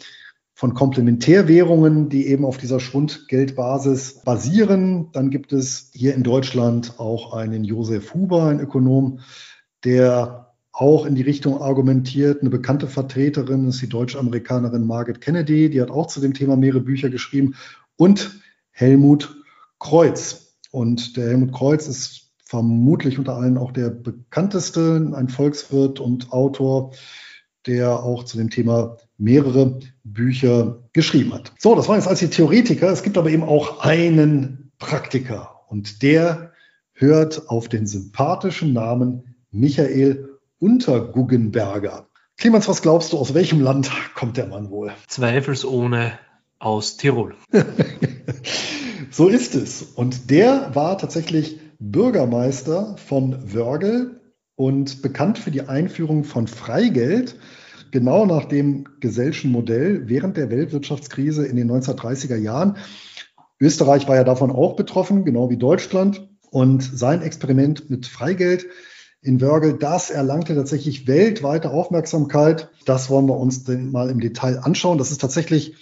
von 0.54 0.74
Komplementärwährungen, 0.74 2.08
die 2.08 2.28
eben 2.28 2.44
auf 2.44 2.56
dieser 2.56 2.80
Schwundgeldbasis 2.80 4.22
basieren. 4.24 5.08
Dann 5.12 5.30
gibt 5.30 5.52
es 5.52 5.90
hier 5.92 6.14
in 6.14 6.22
Deutschland 6.22 6.98
auch 6.98 7.32
einen 7.32 7.64
Josef 7.64 8.14
Huber, 8.14 8.46
ein 8.46 8.60
Ökonom, 8.60 9.20
der 9.84 10.54
auch 10.72 11.04
in 11.06 11.16
die 11.16 11.22
Richtung 11.22 11.60
argumentiert. 11.60 12.40
Eine 12.40 12.50
bekannte 12.50 12.86
Vertreterin 12.86 13.68
ist 13.68 13.82
die 13.82 13.88
Deutsch-Amerikanerin 13.88 14.86
Margaret 14.86 15.20
Kennedy, 15.20 15.68
die 15.68 15.80
hat 15.80 15.90
auch 15.90 16.06
zu 16.06 16.20
dem 16.20 16.34
Thema 16.34 16.56
mehrere 16.56 16.80
Bücher 16.80 17.10
geschrieben. 17.10 17.54
Und 17.96 18.40
Helmut 18.78 19.36
Kreuz. 19.80 20.54
Und 20.70 21.16
der 21.16 21.30
Helmut 21.30 21.52
Kreuz 21.52 21.88
ist 21.88 22.30
vermutlich 22.44 23.18
unter 23.18 23.34
allen 23.34 23.58
auch 23.58 23.72
der 23.72 23.90
bekannteste, 23.90 25.12
ein 25.16 25.28
Volkswirt 25.28 25.98
und 25.98 26.32
Autor, 26.32 26.92
der 27.66 28.04
auch 28.04 28.22
zu 28.22 28.36
dem 28.36 28.50
Thema 28.50 28.96
mehrere 29.16 29.80
Bücher 30.04 30.84
geschrieben 30.92 31.34
hat. 31.34 31.52
So, 31.58 31.74
das 31.74 31.88
waren 31.88 31.96
jetzt 31.96 32.06
als 32.06 32.20
die 32.20 32.30
Theoretiker. 32.30 32.88
Es 32.90 33.02
gibt 33.02 33.18
aber 33.18 33.30
eben 33.30 33.42
auch 33.42 33.80
einen 33.80 34.70
Praktiker 34.78 35.56
und 35.68 36.02
der 36.02 36.52
hört 36.92 37.50
auf 37.50 37.68
den 37.68 37.84
sympathischen 37.88 38.72
Namen 38.72 39.34
Michael 39.50 40.38
Unterguggenberger. 40.60 42.06
Clemens, 42.36 42.68
was 42.68 42.82
glaubst 42.82 43.12
du, 43.12 43.18
aus 43.18 43.34
welchem 43.34 43.60
Land 43.60 43.90
kommt 44.14 44.36
der 44.36 44.46
Mann 44.46 44.70
wohl? 44.70 44.92
Zweifelsohne 45.08 46.12
aus 46.58 46.96
Tirol. 46.96 47.34
so 49.10 49.28
ist 49.28 49.54
es. 49.54 49.82
Und 49.82 50.30
der 50.30 50.74
war 50.74 50.98
tatsächlich 50.98 51.60
Bürgermeister 51.78 52.96
von 52.96 53.52
Wörgl 53.52 54.20
und 54.56 55.02
bekannt 55.02 55.38
für 55.38 55.50
die 55.50 55.62
Einführung 55.62 56.24
von 56.24 56.48
Freigeld, 56.48 57.36
genau 57.92 58.26
nach 58.26 58.46
dem 58.46 58.88
Gesellschen 59.00 59.52
Modell 59.52 60.08
während 60.08 60.36
der 60.36 60.50
Weltwirtschaftskrise 60.50 61.46
in 61.46 61.56
den 61.56 61.70
1930er 61.70 62.36
Jahren. 62.36 62.76
Österreich 63.60 64.08
war 64.08 64.16
ja 64.16 64.24
davon 64.24 64.50
auch 64.50 64.76
betroffen, 64.76 65.24
genau 65.24 65.50
wie 65.50 65.56
Deutschland. 65.56 66.28
Und 66.50 66.82
sein 66.82 67.22
Experiment 67.22 67.90
mit 67.90 68.06
Freigeld 68.06 68.66
in 69.20 69.40
Wörgl, 69.40 69.74
das 69.78 70.10
erlangte 70.10 70.54
tatsächlich 70.54 71.06
weltweite 71.06 71.70
Aufmerksamkeit. 71.70 72.70
Das 72.86 73.10
wollen 73.10 73.26
wir 73.26 73.36
uns 73.36 73.66
mal 73.68 74.10
im 74.10 74.20
Detail 74.20 74.58
anschauen. 74.58 74.96
Das 74.96 75.10
ist 75.10 75.20
tatsächlich 75.20 75.74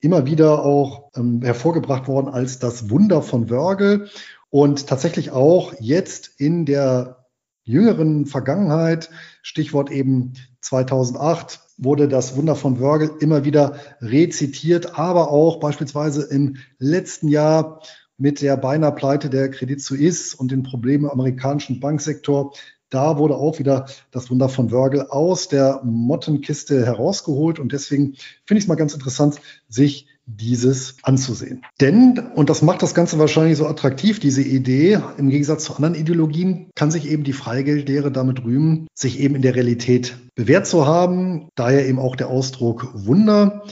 immer 0.00 0.26
wieder 0.26 0.64
auch 0.64 1.10
ähm, 1.14 1.42
hervorgebracht 1.42 2.08
worden 2.08 2.28
als 2.28 2.58
das 2.58 2.90
Wunder 2.90 3.22
von 3.22 3.50
Wörgl 3.50 4.08
und 4.48 4.86
tatsächlich 4.86 5.30
auch 5.30 5.74
jetzt 5.78 6.30
in 6.38 6.66
der 6.66 7.26
jüngeren 7.62 8.26
Vergangenheit, 8.26 9.10
Stichwort 9.42 9.90
eben 9.90 10.32
2008, 10.60 11.60
wurde 11.78 12.08
das 12.08 12.36
Wunder 12.36 12.56
von 12.56 12.80
Wörgl 12.80 13.12
immer 13.20 13.44
wieder 13.44 13.76
rezitiert, 14.00 14.98
aber 14.98 15.30
auch 15.30 15.60
beispielsweise 15.60 16.22
im 16.24 16.56
letzten 16.78 17.28
Jahr 17.28 17.80
mit 18.18 18.42
der 18.42 18.56
beinahe 18.56 18.92
Pleite 18.92 19.30
der 19.30 19.50
Credit 19.50 19.80
Suisse 19.80 20.36
und 20.36 20.50
den 20.50 20.62
Problemen 20.62 21.04
im 21.04 21.10
amerikanischen 21.10 21.80
Banksektor. 21.80 22.52
Da 22.90 23.18
wurde 23.18 23.36
auch 23.36 23.58
wieder 23.60 23.86
das 24.10 24.30
Wunder 24.30 24.48
von 24.48 24.72
Wörgl 24.72 25.06
aus 25.08 25.48
der 25.48 25.80
Mottenkiste 25.84 26.84
herausgeholt. 26.84 27.60
Und 27.60 27.72
deswegen 27.72 28.16
finde 28.44 28.58
ich 28.58 28.64
es 28.64 28.68
mal 28.68 28.74
ganz 28.74 28.94
interessant, 28.94 29.40
sich 29.68 30.08
dieses 30.26 30.96
anzusehen. 31.02 31.62
Denn, 31.80 32.18
und 32.34 32.50
das 32.50 32.62
macht 32.62 32.82
das 32.82 32.94
Ganze 32.94 33.18
wahrscheinlich 33.18 33.58
so 33.58 33.66
attraktiv, 33.66 34.20
diese 34.20 34.42
Idee, 34.42 35.00
im 35.18 35.30
Gegensatz 35.30 35.64
zu 35.64 35.74
anderen 35.74 35.94
Ideologien, 35.94 36.70
kann 36.74 36.90
sich 36.90 37.08
eben 37.08 37.24
die 37.24 37.32
Freigeldlehre 37.32 38.12
damit 38.12 38.44
rühmen, 38.44 38.86
sich 38.94 39.18
eben 39.20 39.34
in 39.34 39.42
der 39.42 39.54
Realität 39.54 40.18
bewährt 40.34 40.66
zu 40.66 40.86
haben. 40.86 41.48
Daher 41.54 41.88
eben 41.88 41.98
auch 41.98 42.16
der 42.16 42.28
Ausdruck 42.28 42.90
Wunder. 42.94 43.62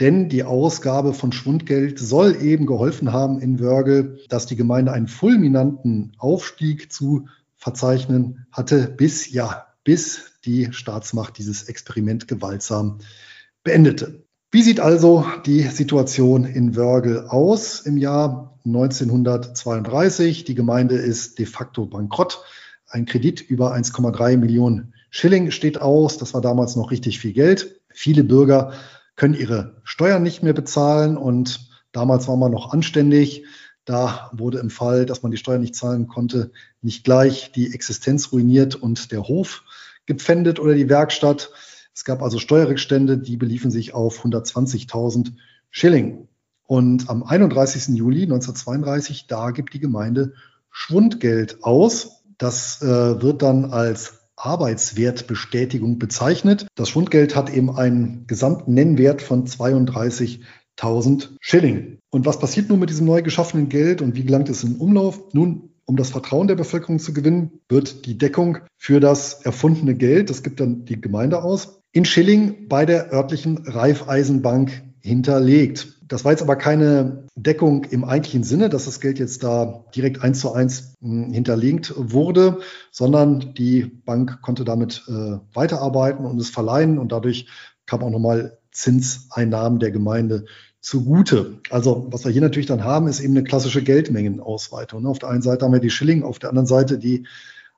Denn 0.00 0.30
die 0.30 0.44
Ausgabe 0.44 1.12
von 1.12 1.30
Schwundgeld 1.30 1.98
soll 1.98 2.42
eben 2.42 2.64
geholfen 2.64 3.12
haben 3.12 3.38
in 3.38 3.60
Wörgl, 3.60 4.18
dass 4.30 4.46
die 4.46 4.56
Gemeinde 4.56 4.92
einen 4.92 5.08
fulminanten 5.08 6.12
Aufstieg 6.18 6.90
zu 6.90 7.26
verzeichnen 7.60 8.46
hatte, 8.50 8.88
bis 8.88 9.30
ja, 9.30 9.66
bis 9.84 10.32
die 10.44 10.72
Staatsmacht 10.72 11.36
dieses 11.38 11.64
Experiment 11.64 12.26
gewaltsam 12.26 12.98
beendete. 13.62 14.24
Wie 14.50 14.62
sieht 14.62 14.80
also 14.80 15.24
die 15.46 15.62
Situation 15.62 16.44
in 16.44 16.74
Wörgl 16.74 17.26
aus 17.28 17.80
im 17.82 17.96
Jahr 17.96 18.58
1932? 18.64 20.44
Die 20.44 20.54
Gemeinde 20.54 20.96
ist 20.96 21.38
de 21.38 21.46
facto 21.46 21.86
bankrott. 21.86 22.42
Ein 22.88 23.04
Kredit 23.04 23.42
über 23.42 23.74
1,3 23.74 24.38
Millionen 24.38 24.94
Schilling 25.10 25.50
steht 25.50 25.80
aus. 25.80 26.18
Das 26.18 26.34
war 26.34 26.40
damals 26.40 26.74
noch 26.76 26.90
richtig 26.90 27.20
viel 27.20 27.32
Geld. 27.32 27.80
Viele 27.90 28.24
Bürger 28.24 28.72
können 29.16 29.34
ihre 29.34 29.76
Steuern 29.84 30.22
nicht 30.22 30.42
mehr 30.42 30.54
bezahlen 30.54 31.16
und 31.16 31.68
damals 31.92 32.26
war 32.26 32.36
man 32.36 32.50
noch 32.50 32.72
anständig. 32.72 33.44
Da 33.84 34.30
wurde 34.32 34.58
im 34.58 34.70
Fall, 34.70 35.06
dass 35.06 35.22
man 35.22 35.32
die 35.32 35.38
Steuern 35.38 35.60
nicht 35.60 35.74
zahlen 35.74 36.06
konnte, 36.06 36.52
nicht 36.82 37.04
gleich 37.04 37.52
die 37.52 37.74
Existenz 37.74 38.32
ruiniert 38.32 38.74
und 38.74 39.10
der 39.12 39.22
Hof 39.22 39.64
gepfändet 40.06 40.60
oder 40.60 40.74
die 40.74 40.88
Werkstatt. 40.88 41.50
Es 41.94 42.04
gab 42.04 42.22
also 42.22 42.38
Steuerrückstände, 42.38 43.18
die 43.18 43.36
beliefen 43.36 43.70
sich 43.70 43.94
auf 43.94 44.24
120.000 44.24 45.32
Schilling. 45.70 46.28
Und 46.64 47.10
am 47.10 47.22
31. 47.22 47.96
Juli 47.96 48.22
1932, 48.22 49.26
da 49.26 49.50
gibt 49.50 49.74
die 49.74 49.80
Gemeinde 49.80 50.34
Schwundgeld 50.70 51.64
aus. 51.64 52.22
Das 52.38 52.80
äh, 52.80 53.20
wird 53.20 53.42
dann 53.42 53.66
als 53.66 54.20
Arbeitswertbestätigung 54.36 55.98
bezeichnet. 55.98 56.66
Das 56.74 56.88
Schwundgeld 56.88 57.36
hat 57.36 57.50
eben 57.50 57.76
einen 57.76 58.26
gesamten 58.26 58.72
Nennwert 58.72 59.20
von 59.20 59.46
32.000 60.80 61.28
Schilling. 61.40 61.98
Und 62.10 62.26
was 62.26 62.38
passiert 62.38 62.68
nun 62.68 62.78
mit 62.78 62.90
diesem 62.90 63.06
neu 63.06 63.22
geschaffenen 63.22 63.68
Geld 63.68 64.02
und 64.02 64.16
wie 64.16 64.24
gelangt 64.24 64.48
es 64.48 64.64
in 64.64 64.76
Umlauf? 64.76 65.32
Nun, 65.32 65.70
um 65.84 65.96
das 65.96 66.10
Vertrauen 66.10 66.48
der 66.48 66.54
Bevölkerung 66.56 66.98
zu 66.98 67.12
gewinnen, 67.12 67.60
wird 67.68 68.06
die 68.06 68.18
Deckung 68.18 68.58
für 68.76 69.00
das 69.00 69.42
erfundene 69.42 69.94
Geld, 69.94 70.30
das 70.30 70.42
gibt 70.42 70.60
dann 70.60 70.84
die 70.84 71.00
Gemeinde 71.00 71.42
aus, 71.42 71.82
in 71.92 72.04
Schilling 72.04 72.68
bei 72.68 72.86
der 72.86 73.12
örtlichen 73.12 73.58
Raiffeisenbank 73.66 74.82
hinterlegt. 75.00 75.96
Das 76.06 76.24
war 76.24 76.32
jetzt 76.32 76.42
aber 76.42 76.56
keine 76.56 77.24
Deckung 77.36 77.84
im 77.84 78.04
eigentlichen 78.04 78.42
Sinne, 78.42 78.68
dass 78.68 78.84
das 78.84 79.00
Geld 79.00 79.18
jetzt 79.18 79.42
da 79.42 79.84
direkt 79.94 80.22
eins 80.22 80.40
zu 80.40 80.52
eins 80.52 80.94
hm, 81.00 81.32
hinterlegt 81.32 81.94
wurde, 81.96 82.58
sondern 82.90 83.54
die 83.54 83.84
Bank 83.84 84.42
konnte 84.42 84.64
damit 84.64 85.04
äh, 85.08 85.38
weiterarbeiten 85.54 86.26
und 86.26 86.40
es 86.40 86.50
verleihen 86.50 86.98
und 86.98 87.12
dadurch 87.12 87.46
kam 87.86 88.02
auch 88.02 88.10
nochmal 88.10 88.58
Zinseinnahmen 88.72 89.78
der 89.78 89.90
Gemeinde 89.90 90.46
zugute. 90.80 91.58
Also 91.70 92.06
was 92.10 92.24
wir 92.24 92.32
hier 92.32 92.40
natürlich 92.40 92.66
dann 92.66 92.84
haben, 92.84 93.06
ist 93.06 93.20
eben 93.20 93.36
eine 93.36 93.44
klassische 93.44 93.82
Geldmengenausweitung. 93.82 95.06
Auf 95.06 95.18
der 95.18 95.28
einen 95.28 95.42
Seite 95.42 95.64
haben 95.64 95.72
wir 95.72 95.80
die 95.80 95.90
Schilling, 95.90 96.22
auf 96.22 96.38
der 96.38 96.50
anderen 96.50 96.66
Seite 96.66 96.98
die 96.98 97.26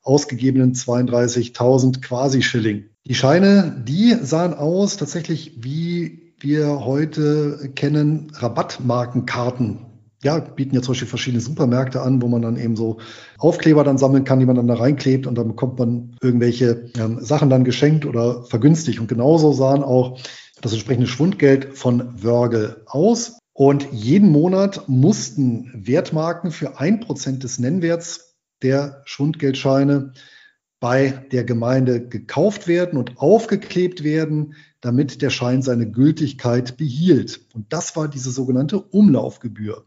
ausgegebenen 0.03 0.75
32.000 0.75 2.01
Quasi-Schilling. 2.01 2.85
Die 3.07 3.15
Scheine, 3.15 3.83
die 3.87 4.17
sahen 4.23 4.55
aus 4.55 4.97
tatsächlich 4.97 5.65
wie 5.65 6.35
wir 6.39 6.85
heute 6.85 7.71
kennen 7.75 8.33
Rabattmarkenkarten. 8.35 9.87
Ja, 10.25 10.39
bieten 10.39 10.75
ja 10.75 10.83
zum 10.83 10.93
Beispiel 10.93 11.09
verschiedene 11.09 11.41
Supermärkte 11.41 12.01
an, 12.01 12.23
wo 12.23 12.29
man 12.29 12.43
dann 12.43 12.57
eben 12.57 12.77
so 12.77 12.99
Aufkleber 13.39 13.83
dann 13.83 13.99
sammeln 13.99 14.25
kann, 14.25 14.39
die 14.39 14.47
man 14.47 14.55
dann 14.55 14.69
da 14.69 14.75
reinklebt 14.75 15.27
und 15.27 15.37
dann 15.37 15.49
bekommt 15.49 15.79
man 15.81 16.17
irgendwelche 16.21 16.91
ähm, 16.97 17.19
Sachen 17.21 17.51
dann 17.51 17.65
geschenkt 17.65 18.07
oder 18.07 18.45
vergünstigt. 18.45 19.01
Und 19.01 19.09
genauso 19.09 19.53
sahen 19.53 19.83
auch 19.83 20.19
das 20.63 20.73
entsprechende 20.73 21.09
Schwundgeld 21.09 21.77
von 21.77 22.23
Wörgl 22.23 22.83
aus. 22.87 23.39
Und 23.53 23.89
jeden 23.93 24.31
Monat 24.31 24.89
mussten 24.89 25.71
Wertmarken 25.75 26.53
für 26.53 26.81
ein 26.81 27.01
Prozent 27.01 27.43
des 27.43 27.59
Nennwerts 27.59 28.37
der 28.63 29.03
Schwundgeldscheine 29.05 30.15
bei 30.81 31.27
der 31.31 31.45
Gemeinde 31.45 32.09
gekauft 32.09 32.67
werden 32.67 32.99
und 32.99 33.19
aufgeklebt 33.19 34.03
werden, 34.03 34.55
damit 34.81 35.21
der 35.21 35.31
Schein 35.31 35.63
seine 35.63 35.91
Gültigkeit 35.91 36.77
behielt. 36.77 37.45
Und 37.55 37.73
das 37.73 37.95
war 37.95 38.09
diese 38.09 38.31
sogenannte 38.31 38.81
Umlaufgebühr. 38.81 39.85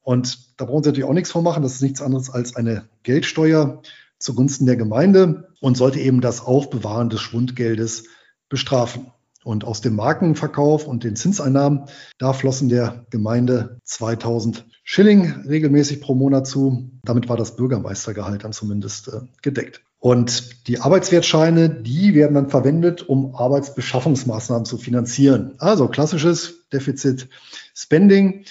Und 0.00 0.60
da 0.60 0.64
brauchen 0.64 0.84
Sie 0.84 0.90
natürlich 0.90 1.08
auch 1.08 1.14
nichts 1.14 1.30
vormachen. 1.30 1.62
Das 1.62 1.74
ist 1.74 1.82
nichts 1.82 2.02
anderes 2.02 2.30
als 2.30 2.56
eine 2.56 2.88
Geldsteuer 3.02 3.82
zugunsten 4.18 4.66
der 4.66 4.76
Gemeinde 4.76 5.48
und 5.60 5.76
sollte 5.76 6.00
eben 6.00 6.20
das 6.20 6.40
Aufbewahren 6.40 7.10
des 7.10 7.20
Schwundgeldes 7.20 8.04
bestrafen. 8.48 9.12
Und 9.44 9.64
aus 9.64 9.80
dem 9.80 9.94
Markenverkauf 9.94 10.88
und 10.88 11.04
den 11.04 11.14
Zinseinnahmen, 11.14 11.84
da 12.18 12.32
flossen 12.32 12.68
der 12.68 13.06
Gemeinde 13.10 13.78
2000 13.84 14.66
Schilling 14.82 15.44
regelmäßig 15.46 16.00
pro 16.00 16.14
Monat 16.14 16.46
zu. 16.46 16.90
Damit 17.04 17.28
war 17.28 17.36
das 17.36 17.54
Bürgermeistergehalt 17.54 18.42
dann 18.42 18.52
zumindest 18.52 19.08
äh, 19.08 19.20
gedeckt. 19.42 19.82
Und 19.98 20.66
die 20.68 20.80
Arbeitswertscheine, 20.80 21.70
die 21.70 22.14
werden 22.14 22.34
dann 22.34 22.50
verwendet, 22.50 23.08
um 23.08 23.34
Arbeitsbeschaffungsmaßnahmen 23.34 24.66
zu 24.66 24.76
finanzieren. 24.76 25.54
Also 25.58 25.88
klassisches 25.88 26.66
Defizit 26.72 27.28
Spending. 27.74 28.44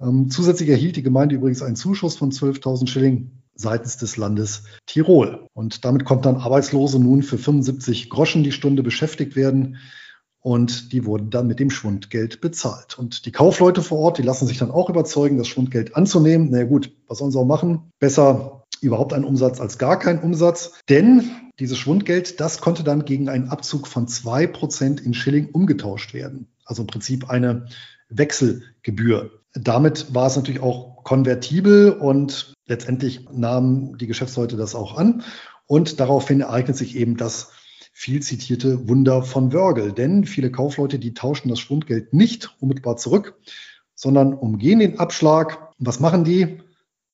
Ähm, 0.00 0.30
zusätzlich 0.30 0.68
erhielt 0.68 0.96
die 0.96 1.04
Gemeinde 1.04 1.36
übrigens 1.36 1.62
einen 1.62 1.76
Zuschuss 1.76 2.16
von 2.16 2.32
12.000 2.32 2.88
Schilling 2.88 3.30
seitens 3.54 3.96
des 3.96 4.16
Landes 4.16 4.64
Tirol. 4.86 5.46
Und 5.54 5.84
damit 5.84 6.04
konnten 6.04 6.24
dann 6.24 6.36
Arbeitslose 6.36 6.98
nun 6.98 7.22
für 7.22 7.38
75 7.38 8.10
Groschen 8.10 8.42
die 8.42 8.52
Stunde 8.52 8.82
beschäftigt 8.82 9.36
werden. 9.36 9.78
Und 10.46 10.92
die 10.92 11.04
wurden 11.04 11.30
dann 11.30 11.48
mit 11.48 11.58
dem 11.58 11.70
Schwundgeld 11.70 12.40
bezahlt. 12.40 13.00
Und 13.00 13.26
die 13.26 13.32
Kaufleute 13.32 13.82
vor 13.82 13.98
Ort, 13.98 14.18
die 14.18 14.22
lassen 14.22 14.46
sich 14.46 14.58
dann 14.58 14.70
auch 14.70 14.88
überzeugen, 14.88 15.38
das 15.38 15.48
Schwundgeld 15.48 15.96
anzunehmen. 15.96 16.50
Na 16.52 16.62
gut, 16.62 16.92
was 17.08 17.18
sollen 17.18 17.32
sie 17.32 17.38
auch 17.40 17.44
machen? 17.44 17.90
Besser 17.98 18.62
überhaupt 18.80 19.12
einen 19.12 19.24
Umsatz 19.24 19.60
als 19.60 19.76
gar 19.76 19.98
keinen 19.98 20.20
Umsatz. 20.20 20.70
Denn 20.88 21.32
dieses 21.58 21.78
Schwundgeld, 21.78 22.38
das 22.38 22.60
konnte 22.60 22.84
dann 22.84 23.04
gegen 23.04 23.28
einen 23.28 23.48
Abzug 23.48 23.88
von 23.88 24.06
zwei 24.06 24.46
Prozent 24.46 25.00
in 25.00 25.14
Schilling 25.14 25.48
umgetauscht 25.50 26.14
werden. 26.14 26.46
Also 26.64 26.82
im 26.82 26.86
Prinzip 26.86 27.28
eine 27.28 27.66
Wechselgebühr. 28.08 29.32
Damit 29.52 30.14
war 30.14 30.28
es 30.28 30.36
natürlich 30.36 30.62
auch 30.62 31.02
konvertibel 31.02 31.90
und 31.90 32.54
letztendlich 32.66 33.28
nahmen 33.32 33.98
die 33.98 34.06
Geschäftsleute 34.06 34.56
das 34.56 34.76
auch 34.76 34.96
an. 34.96 35.24
Und 35.66 35.98
daraufhin 35.98 36.42
ereignet 36.42 36.76
sich 36.76 36.94
eben 36.94 37.16
das 37.16 37.50
viel 37.98 38.20
zitierte 38.20 38.90
Wunder 38.90 39.22
von 39.22 39.54
Wörgl. 39.54 39.90
Denn 39.90 40.26
viele 40.26 40.52
Kaufleute, 40.52 40.98
die 40.98 41.14
tauschen 41.14 41.48
das 41.48 41.58
Schwundgeld 41.58 42.12
nicht 42.12 42.54
unmittelbar 42.60 42.98
zurück, 42.98 43.38
sondern 43.94 44.34
umgehen 44.34 44.80
den 44.80 44.98
Abschlag. 44.98 45.70
Was 45.78 45.98
machen 45.98 46.22
die? 46.22 46.58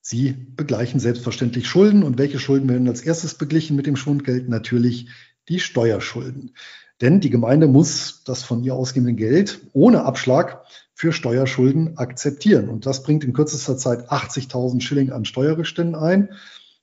Sie 0.01 0.33
begleichen 0.33 0.99
selbstverständlich 0.99 1.69
Schulden. 1.69 2.03
Und 2.03 2.19
welche 2.19 2.41
Schulden 2.41 2.69
werden 2.69 2.89
als 2.89 3.01
erstes 3.01 3.35
beglichen 3.35 3.77
mit 3.77 3.87
dem 3.87 3.95
Schwundgeld? 3.95 4.49
Natürlich 4.49 5.07
die 5.49 5.61
Steuerschulden. 5.61 6.57
Denn 7.01 7.21
die 7.21 7.31
Gemeinde 7.31 7.69
muss 7.69 8.25
das 8.25 8.43
von 8.43 8.65
ihr 8.65 8.75
ausgehende 8.75 9.13
Geld 9.13 9.61
ohne 9.73 10.03
Abschlag 10.03 10.65
für 10.95 11.13
Steuerschulden 11.13 11.97
akzeptieren. 11.97 12.69
Und 12.69 12.87
das 12.87 13.05
bringt 13.05 13.23
in 13.23 13.33
kürzester 13.33 13.77
Zeit 13.77 14.11
80.000 14.11 14.81
Schilling 14.81 15.13
an 15.13 15.25
Steuerrückständen 15.25 15.95
ein. 15.95 16.31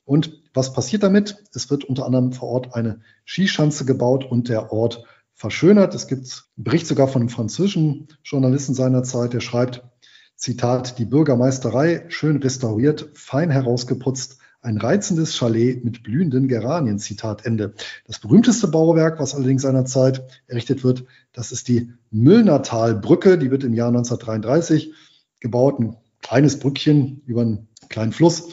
Und 0.10 0.42
was 0.56 0.74
passiert 0.74 1.04
damit? 1.04 1.36
Es 1.54 1.70
wird 1.70 1.84
unter 1.84 2.08
anderem 2.08 2.32
vor 2.32 2.50
Ort 2.50 2.74
eine 2.74 3.02
Skischanze 3.28 3.86
gebaut 3.86 4.26
und 4.26 4.50
der 4.50 4.72
Ort 4.74 5.04
verschönert. 5.36 5.94
Es 5.94 6.08
gibt 6.08 6.24
einen 6.24 6.64
Bericht 6.64 6.88
sogar 6.88 7.08
von 7.08 7.22
einem 7.22 7.30
französischen 7.30 8.08
Journalisten 8.24 8.74
seiner 8.74 9.04
Zeit, 9.04 9.34
der 9.34 9.40
schreibt, 9.40 9.84
Zitat, 10.36 10.98
die 10.98 11.06
Bürgermeisterei, 11.06 12.06
schön 12.08 12.38
restauriert, 12.38 13.12
fein 13.14 13.52
herausgeputzt, 13.52 14.40
ein 14.62 14.78
reizendes 14.78 15.38
Chalet 15.38 15.86
mit 15.86 16.02
blühenden 16.02 16.48
Geranien. 16.48 16.98
Zitat 16.98 17.46
Ende. 17.46 17.76
Das 18.08 18.18
berühmteste 18.18 18.68
Bauwerk, 18.68 19.20
was 19.20 19.36
allerdings 19.36 19.62
seinerzeit 19.62 20.26
errichtet 20.48 20.84
wird, 20.84 21.06
das 21.34 21.52
ist 21.52 21.68
die 21.68 21.94
Müllnertalbrücke. 22.10 23.38
Die 23.38 23.52
wird 23.52 23.64
im 23.64 23.76
Jahr 23.76 23.90
1933 23.90 24.92
gebaut. 25.40 25.80
Ein 25.80 25.98
kleines 26.24 26.58
Brückchen 26.58 27.22
über 27.28 27.42
einen 27.42 27.68
kleinen 27.90 28.12
Fluss. 28.12 28.50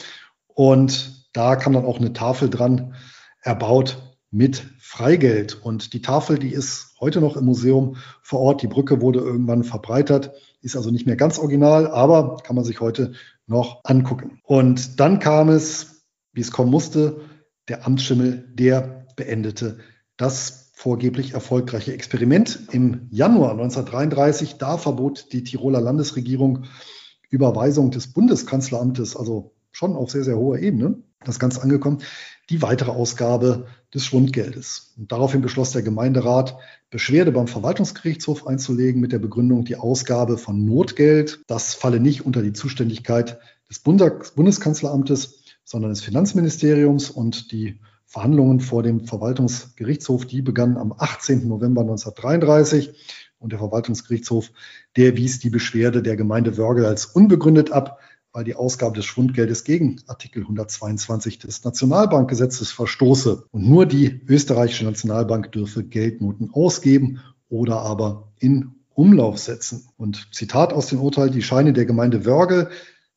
Und 0.53 1.16
da 1.37 1.55
kam 1.55 1.73
dann 1.73 1.85
auch 1.85 1.99
eine 1.99 2.13
Tafel 2.13 2.49
dran, 2.49 2.95
erbaut 3.41 4.17
mit 4.31 4.65
Freigeld. 4.79 5.61
Und 5.63 5.93
die 5.93 6.01
Tafel, 6.01 6.39
die 6.39 6.51
ist 6.51 6.95
heute 6.99 7.21
noch 7.21 7.37
im 7.37 7.45
Museum 7.45 7.97
vor 8.21 8.39
Ort. 8.39 8.61
Die 8.61 8.67
Brücke 8.67 9.01
wurde 9.01 9.19
irgendwann 9.19 9.63
verbreitert, 9.63 10.31
ist 10.61 10.75
also 10.75 10.91
nicht 10.91 11.05
mehr 11.05 11.15
ganz 11.15 11.39
original, 11.39 11.87
aber 11.87 12.37
kann 12.37 12.55
man 12.55 12.65
sich 12.65 12.81
heute 12.81 13.13
noch 13.45 13.81
angucken. 13.83 14.39
Und 14.43 14.99
dann 14.99 15.19
kam 15.19 15.49
es, 15.49 16.03
wie 16.33 16.41
es 16.41 16.51
kommen 16.51 16.71
musste, 16.71 17.21
der 17.67 17.85
Amtsschimmel, 17.85 18.49
der 18.53 19.05
beendete 19.15 19.79
das 20.17 20.71
vorgeblich 20.73 21.33
erfolgreiche 21.33 21.93
Experiment. 21.93 22.67
Im 22.71 23.07
Januar 23.11 23.51
1933, 23.51 24.57
da 24.57 24.77
verbot 24.77 25.31
die 25.33 25.43
Tiroler 25.43 25.81
Landesregierung 25.81 26.65
Überweisung 27.29 27.91
des 27.91 28.13
Bundeskanzleramtes, 28.13 29.15
also 29.17 29.53
schon 29.71 29.95
auf 29.95 30.11
sehr, 30.11 30.23
sehr 30.23 30.37
hoher 30.37 30.59
Ebene, 30.59 31.03
das 31.27 31.39
Ganze 31.39 31.61
angekommen, 31.61 31.99
die 32.49 32.61
weitere 32.61 32.91
Ausgabe 32.91 33.67
des 33.93 34.05
Schwundgeldes. 34.05 34.93
Und 34.97 35.11
daraufhin 35.11 35.41
beschloss 35.41 35.71
der 35.71 35.81
Gemeinderat, 35.81 36.57
Beschwerde 36.89 37.31
beim 37.31 37.47
Verwaltungsgerichtshof 37.47 38.47
einzulegen 38.47 39.01
mit 39.01 39.11
der 39.11 39.19
Begründung, 39.19 39.65
die 39.65 39.75
Ausgabe 39.75 40.37
von 40.37 40.65
Notgeld, 40.65 41.41
das 41.47 41.73
falle 41.73 41.99
nicht 41.99 42.25
unter 42.25 42.41
die 42.41 42.53
Zuständigkeit 42.53 43.39
des 43.69 43.79
Bundeskanzleramtes, 43.79 45.43
sondern 45.65 45.91
des 45.91 46.01
Finanzministeriums 46.01 47.09
und 47.09 47.51
die 47.51 47.79
Verhandlungen 48.05 48.61
vor 48.61 48.83
dem 48.83 49.05
Verwaltungsgerichtshof, 49.05 50.25
die 50.25 50.41
begannen 50.41 50.77
am 50.77 50.93
18. 50.97 51.45
November 51.45 51.81
1933 51.81 52.93
und 53.39 53.51
der 53.51 53.59
Verwaltungsgerichtshof, 53.59 54.51
der 54.95 55.17
wies 55.17 55.39
die 55.39 55.49
Beschwerde 55.49 56.01
der 56.01 56.15
Gemeinde 56.15 56.57
Wörgl 56.57 56.85
als 56.85 57.05
unbegründet 57.05 57.71
ab, 57.71 57.99
weil 58.37 58.43
die 58.43 58.53
Ausgabe 58.53 58.93
des 58.93 59.05
Schwundgeldes 59.05 59.63
gegen 59.63 59.99
Artikel 60.05 60.43
122 60.43 61.39
des 61.39 61.63
Nationalbankgesetzes 61.63 62.71
verstoße. 62.71 63.45
Und 63.49 63.67
nur 63.67 63.87
die 63.87 64.21
österreichische 64.27 64.85
Nationalbank 64.85 65.51
dürfe 65.51 65.83
Geldnoten 65.83 66.51
ausgeben 66.53 67.19
oder 67.49 67.79
aber 67.79 68.31
in 68.37 68.75
Umlauf 68.93 69.39
setzen. 69.39 69.87
Und 69.97 70.27
Zitat 70.35 70.71
aus 70.71 70.85
dem 70.85 71.01
Urteil, 71.01 71.31
die 71.31 71.41
Scheine 71.41 71.73
der 71.73 71.87
Gemeinde 71.87 72.27
Wörgl 72.27 72.69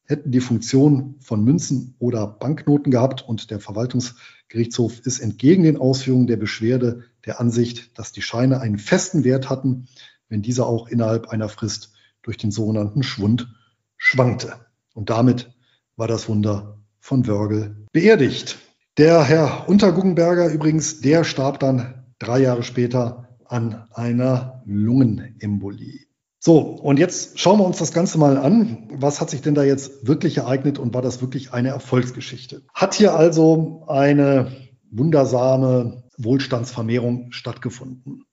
hätten 0.04 0.30
die 0.30 0.40
Funktion 0.40 1.16
von 1.20 1.44
Münzen 1.44 1.96
oder 1.98 2.26
Banknoten 2.26 2.90
gehabt 2.90 3.20
und 3.20 3.50
der 3.50 3.60
Verwaltungsgerichtshof 3.60 5.00
ist 5.00 5.18
entgegen 5.18 5.64
den 5.64 5.76
Ausführungen 5.76 6.28
der 6.28 6.38
Beschwerde 6.38 7.02
der 7.26 7.40
Ansicht, 7.40 7.98
dass 7.98 8.12
die 8.12 8.22
Scheine 8.22 8.62
einen 8.62 8.78
festen 8.78 9.22
Wert 9.24 9.50
hatten, 9.50 9.86
wenn 10.30 10.40
dieser 10.40 10.66
auch 10.66 10.88
innerhalb 10.88 11.28
einer 11.28 11.50
Frist 11.50 11.92
durch 12.22 12.38
den 12.38 12.50
sogenannten 12.50 13.02
Schwund 13.02 13.54
schwankte. 13.98 14.54
Und 15.00 15.08
damit 15.08 15.50
war 15.96 16.08
das 16.08 16.28
Wunder 16.28 16.78
von 16.98 17.26
Wörgl 17.26 17.86
beerdigt. 17.90 18.58
Der 18.98 19.24
Herr 19.24 19.66
Unterguggenberger 19.66 20.52
übrigens, 20.52 21.00
der 21.00 21.24
starb 21.24 21.58
dann 21.58 22.04
drei 22.18 22.40
Jahre 22.40 22.62
später 22.62 23.30
an 23.46 23.88
einer 23.94 24.62
Lungenembolie. 24.66 26.00
So, 26.38 26.58
und 26.58 26.98
jetzt 26.98 27.40
schauen 27.40 27.60
wir 27.60 27.64
uns 27.64 27.78
das 27.78 27.94
Ganze 27.94 28.18
mal 28.18 28.36
an. 28.36 28.90
Was 28.92 29.22
hat 29.22 29.30
sich 29.30 29.40
denn 29.40 29.54
da 29.54 29.64
jetzt 29.64 30.06
wirklich 30.06 30.36
ereignet 30.36 30.78
und 30.78 30.92
war 30.92 31.00
das 31.00 31.22
wirklich 31.22 31.54
eine 31.54 31.70
Erfolgsgeschichte? 31.70 32.60
Hat 32.74 32.92
hier 32.92 33.14
also 33.14 33.86
eine 33.88 34.52
wundersame 34.90 36.02
Wohlstandsvermehrung 36.18 37.32
stattgefunden? 37.32 38.26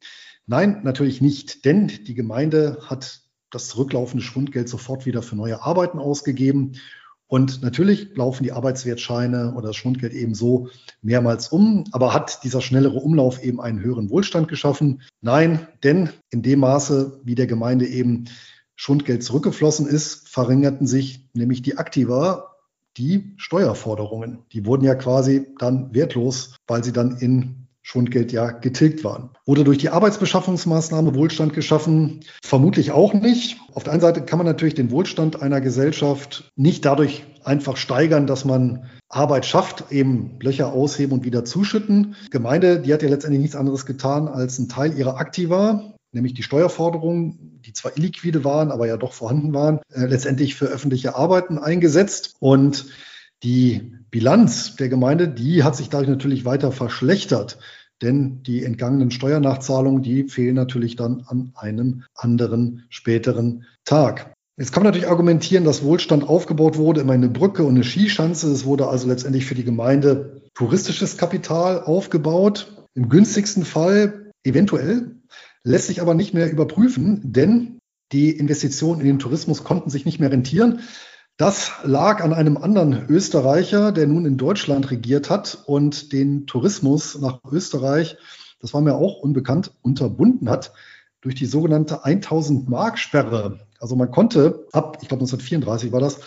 Nein, 0.48 0.82
natürlich 0.84 1.22
nicht, 1.22 1.64
denn 1.64 1.88
die 1.88 2.14
Gemeinde 2.14 2.80
hat 2.82 3.22
das 3.52 3.68
zurücklaufende 3.68 4.24
Schwundgeld 4.24 4.70
sofort 4.70 5.06
wieder 5.06 5.22
für 5.22 5.36
neue 5.36 5.62
Arbeiten 5.62 6.00
ausgegeben. 6.00 6.74
Und 7.28 7.62
natürlich 7.62 8.16
laufen 8.16 8.44
die 8.44 8.54
Arbeitswertscheine 8.54 9.54
oder 9.54 9.68
das 9.68 9.76
Schwundgeld 9.76 10.14
ebenso 10.14 10.70
mehrmals 11.02 11.50
um. 11.50 11.84
Aber 11.92 12.14
hat 12.14 12.44
dieser 12.44 12.62
schnellere 12.62 13.00
Umlauf 13.00 13.44
eben 13.44 13.60
einen 13.60 13.82
höheren 13.82 14.10
Wohlstand 14.10 14.48
geschaffen? 14.48 15.02
Nein, 15.22 15.68
denn 15.84 16.10
in 16.30 16.42
dem 16.42 16.60
Maße, 16.62 17.20
wie 17.24 17.36
der 17.36 17.48
Gemeinde 17.48 17.86
eben 17.86 18.26
Schwundgeld 18.76 19.24
zurückgeflossen 19.24 19.88
ist, 19.88 20.30
verringerten 20.30 20.88
sich 20.88 21.28
nämlich 21.34 21.62
die 21.62 21.78
Aktiva, 21.78 22.56
die 22.96 23.34
Steuerforderungen. 23.38 24.46
Die 24.54 24.66
wurden 24.66 24.86
ja 24.86 24.96
quasi 24.96 25.48
dann 25.60 25.94
wertlos, 25.94 26.56
weil 26.66 26.84
sie 26.84 26.94
dann 26.94 27.18
in 27.18 27.67
Schwundgeld 27.88 28.34
ja 28.34 28.52
getilgt 28.52 29.06
waren. 29.06 29.30
Wurde 29.46 29.64
durch 29.64 29.78
die 29.78 29.88
Arbeitsbeschaffungsmaßnahme 29.88 31.16
Wohlstand 31.16 31.54
geschaffen? 31.54 32.20
Vermutlich 32.44 32.92
auch 32.92 33.14
nicht. 33.14 33.62
Auf 33.74 33.86
der 33.86 33.94
einen 33.94 34.02
Seite 34.02 34.24
kann 34.24 34.40
man 34.40 34.46
natürlich 34.46 34.76
den 34.76 34.92
Wohlstand 34.92 35.42
einer 35.42 35.62
Gesellschaft 35.62 36.52
nicht 36.58 36.84
dadurch 36.84 37.24
einfach 37.46 37.78
steigern, 37.78 38.28
dass 38.28 38.44
man 38.44 38.88
Arbeit 39.08 39.46
schafft, 39.46 39.86
eben 39.90 40.38
Löcher 40.42 40.74
ausheben 40.74 41.14
und 41.14 41.24
wieder 41.24 41.46
zuschütten. 41.46 42.18
Gemeinde, 42.30 42.82
die 42.82 42.94
hat 42.94 43.04
ja 43.04 43.08
letztendlich 43.08 43.42
nichts 43.42 43.56
anderes 43.56 43.86
getan, 43.86 44.28
als 44.28 44.60
einen 44.60 44.68
Teil 44.68 44.98
ihrer 44.98 45.16
Aktiva, 45.16 45.94
nämlich 46.12 46.34
die 46.34 46.44
Steuerforderungen, 46.44 47.62
die 47.66 47.72
zwar 47.72 47.96
illiquide 47.96 48.44
waren, 48.44 48.70
aber 48.70 48.86
ja 48.88 48.98
doch 48.98 49.14
vorhanden 49.14 49.54
waren, 49.54 49.80
äh, 49.94 50.08
letztendlich 50.08 50.56
für 50.56 50.66
öffentliche 50.66 51.16
Arbeiten 51.16 51.58
eingesetzt. 51.58 52.36
Und 52.40 52.88
die 53.44 53.94
Bilanz 54.10 54.76
der 54.76 54.90
Gemeinde, 54.90 55.28
die 55.28 55.64
hat 55.64 55.76
sich 55.76 55.90
dadurch 55.90 56.10
natürlich 56.10 56.44
weiter 56.44 56.72
verschlechtert. 56.72 57.60
Denn 58.02 58.44
die 58.44 58.64
entgangenen 58.64 59.12
Steuernachzahlungen, 59.12 60.04
die 60.04 60.26
fehlen 60.26 60.56
natürlich 60.56 60.96
dann 60.96 61.24
an 61.28 61.52
einem 61.56 62.04
anderen 62.14 62.86
späteren 62.90 63.66
Tag. 63.86 64.34
Jetzt 64.58 64.72
kann 64.72 64.84
man 64.84 64.92
natürlich 64.92 65.10
argumentieren, 65.10 65.66
dass 65.66 65.84
Wohlstand 65.84 66.28
aufgebaut 66.28 66.78
wurde, 66.78 67.02
immer 67.02 67.14
eine 67.14 67.30
Brücke 67.30 67.64
und 67.64 67.76
eine 67.76 67.84
Skischanze. 67.84 68.52
Es 68.52 68.66
wurde 68.66 68.88
also 68.88 69.08
letztendlich 69.08 69.46
für 69.46 69.56
die 69.56 69.64
Gemeinde 69.64 70.42
touristisches 70.56 71.18
Kapital 71.18 71.84
aufgebaut. 71.84 72.74
Im 72.96 73.10
günstigsten 73.10 73.66
Fall 73.66 74.32
eventuell, 74.44 75.12
lässt 75.64 75.88
sich 75.88 76.02
aber 76.02 76.16
nicht 76.16 76.34
mehr 76.34 76.52
überprüfen, 76.52 77.22
denn 77.24 77.78
die 78.12 78.32
Investitionen 78.32 79.02
in 79.02 79.08
den 79.08 79.20
Tourismus 79.20 79.64
konnten 79.64 79.90
sich 79.90 80.06
nicht 80.06 80.20
mehr 80.20 80.32
rentieren. 80.32 80.80
Das 81.38 81.72
lag 81.84 82.24
an 82.24 82.34
einem 82.34 82.58
anderen 82.58 83.06
Österreicher, 83.10 83.92
der 83.92 84.08
nun 84.08 84.26
in 84.26 84.38
Deutschland 84.38 84.90
regiert 84.90 85.30
hat 85.30 85.60
und 85.68 86.12
den 86.12 86.48
Tourismus 86.48 87.22
nach 87.22 87.42
Österreich, 87.52 88.18
das 88.60 88.74
war 88.74 88.82
mir 88.82 88.96
auch 88.96 89.20
unbekannt, 89.20 89.72
unterbunden 89.84 90.50
hat 90.50 90.74
durch 91.22 91.36
die 91.36 91.46
sogenannte 91.46 92.04
1000 92.04 92.68
Mark 92.68 92.98
Sperre. 92.98 93.60
Also 93.80 93.96
man 93.96 94.10
konnte 94.10 94.66
ab, 94.72 94.98
ich 95.04 95.10
glaube 95.10 95.22
1934 95.22 95.92
war 95.92 96.00
das, 96.00 96.22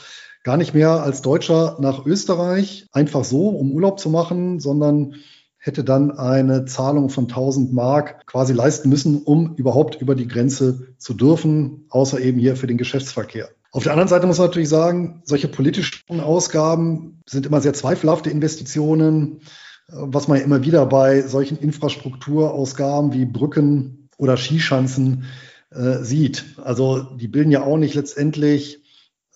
gar 0.45 0.57
nicht 0.57 0.75
mehr 0.75 1.03
als 1.03 1.23
Deutscher 1.23 1.77
nach 1.81 2.07
Österreich 2.07 2.87
einfach 2.93 3.25
so, 3.25 3.49
um 3.49 3.73
Urlaub 3.73 3.99
zu 3.99 4.11
machen, 4.11 4.61
sondern 4.61 5.17
hätte 5.57 5.83
dann 5.83 6.13
eine 6.13 6.67
Zahlung 6.67 7.11
von 7.11 7.25
1000 7.25 7.73
Mark 7.73 8.29
quasi 8.29 8.53
leisten 8.53 8.89
müssen, 8.89 9.25
um 9.25 9.57
überhaupt 9.57 10.01
über 10.01 10.15
die 10.15 10.29
Grenze 10.29 10.95
zu 10.99 11.15
dürfen, 11.15 11.87
außer 11.89 12.21
eben 12.21 12.39
hier 12.39 12.55
für 12.55 12.69
den 12.69 12.79
Geschäftsverkehr. 12.79 13.49
Auf 13.73 13.85
der 13.85 13.93
anderen 13.93 14.09
Seite 14.09 14.27
muss 14.27 14.39
man 14.39 14.49
natürlich 14.49 14.69
sagen, 14.69 15.23
solche 15.25 15.49
politischen 15.49 16.21
Ausgaben 16.21 17.23
sind 17.27 17.47
immer 17.47 17.61
sehr 17.61 17.73
zweifelhafte 17.73 18.31
Investitionen, 18.31 19.43
was 19.89 20.29
man 20.29 20.39
ja 20.39 20.45
immer 20.45 20.65
wieder 20.65 20.87
bei 20.87 21.23
solchen 21.23 21.57
Infrastrukturausgaben 21.57 23.13
wie 23.13 23.27
Brücken 23.27 24.09
oder 24.19 24.37
Skischanzen 24.37 25.25
äh, 25.71 26.03
sieht. 26.03 26.57
Also 26.63 27.03
die 27.03 27.29
bilden 27.29 27.53
ja 27.53 27.63
auch 27.63 27.77
nicht 27.77 27.95
letztendlich 27.95 28.83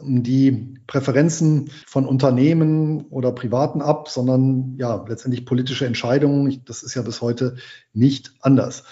die 0.00 0.74
Präferenzen 0.88 1.70
von 1.86 2.04
Unternehmen 2.04 3.02
oder 3.06 3.30
Privaten 3.30 3.80
ab, 3.80 4.08
sondern 4.08 4.74
ja 4.76 5.04
letztendlich 5.08 5.46
politische 5.46 5.86
Entscheidungen. 5.86 6.62
Das 6.66 6.82
ist 6.82 6.94
ja 6.94 7.02
bis 7.02 7.22
heute 7.22 7.56
nicht 7.92 8.34
anders. 8.40 8.84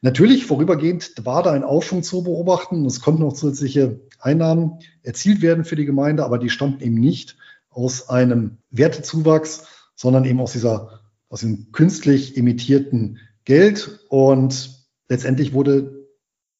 Natürlich, 0.00 0.46
vorübergehend 0.46 1.12
war 1.24 1.42
da 1.42 1.52
ein 1.52 1.64
Aufschwung 1.64 2.02
zu 2.02 2.22
beobachten. 2.22 2.84
Es 2.86 3.00
konnten 3.00 3.22
noch 3.22 3.34
zusätzliche 3.34 4.00
Einnahmen 4.26 4.80
erzielt 5.02 5.40
werden 5.40 5.64
für 5.64 5.76
die 5.76 5.86
Gemeinde, 5.86 6.24
aber 6.24 6.38
die 6.38 6.50
stammten 6.50 6.82
eben 6.82 6.96
nicht 6.96 7.36
aus 7.70 8.08
einem 8.08 8.58
Wertezuwachs, 8.70 9.66
sondern 9.94 10.24
eben 10.24 10.40
aus 10.40 10.52
dieser, 10.52 11.00
aus 11.28 11.40
dem 11.40 11.72
künstlich 11.72 12.36
imitierten 12.36 13.18
Geld. 13.44 14.00
Und 14.08 14.86
letztendlich 15.08 15.52
wurde 15.52 16.08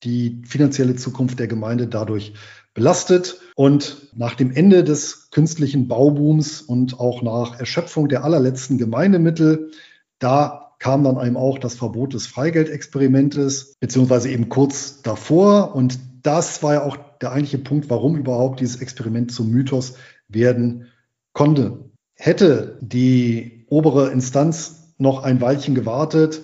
die 0.04 0.42
finanzielle 0.46 0.94
Zukunft 0.94 1.38
der 1.38 1.48
Gemeinde 1.48 1.88
dadurch 1.88 2.34
belastet. 2.74 3.40
Und 3.56 4.08
nach 4.14 4.34
dem 4.34 4.52
Ende 4.52 4.84
des 4.84 5.30
künstlichen 5.30 5.88
Baubooms 5.88 6.62
und 6.62 7.00
auch 7.00 7.22
nach 7.22 7.58
Erschöpfung 7.58 8.08
der 8.08 8.22
allerletzten 8.24 8.78
Gemeindemittel, 8.78 9.70
da 10.18 10.74
kam 10.78 11.04
dann 11.04 11.16
einem 11.16 11.36
auch 11.36 11.58
das 11.58 11.74
Verbot 11.74 12.12
des 12.12 12.26
Freigeldexperimentes, 12.26 13.74
beziehungsweise 13.80 14.30
eben 14.30 14.48
kurz 14.50 15.00
davor. 15.02 15.74
Und 15.74 15.98
das 16.26 16.62
war 16.62 16.74
ja 16.74 16.82
auch 16.82 16.96
der 17.20 17.30
eigentliche 17.30 17.58
Punkt, 17.58 17.88
warum 17.88 18.16
überhaupt 18.16 18.60
dieses 18.60 18.80
Experiment 18.80 19.30
zum 19.30 19.50
Mythos 19.50 19.94
werden 20.28 20.88
konnte. 21.32 21.90
Hätte 22.14 22.78
die 22.80 23.64
obere 23.68 24.10
Instanz 24.10 24.94
noch 24.98 25.22
ein 25.22 25.40
Weilchen 25.40 25.74
gewartet, 25.74 26.42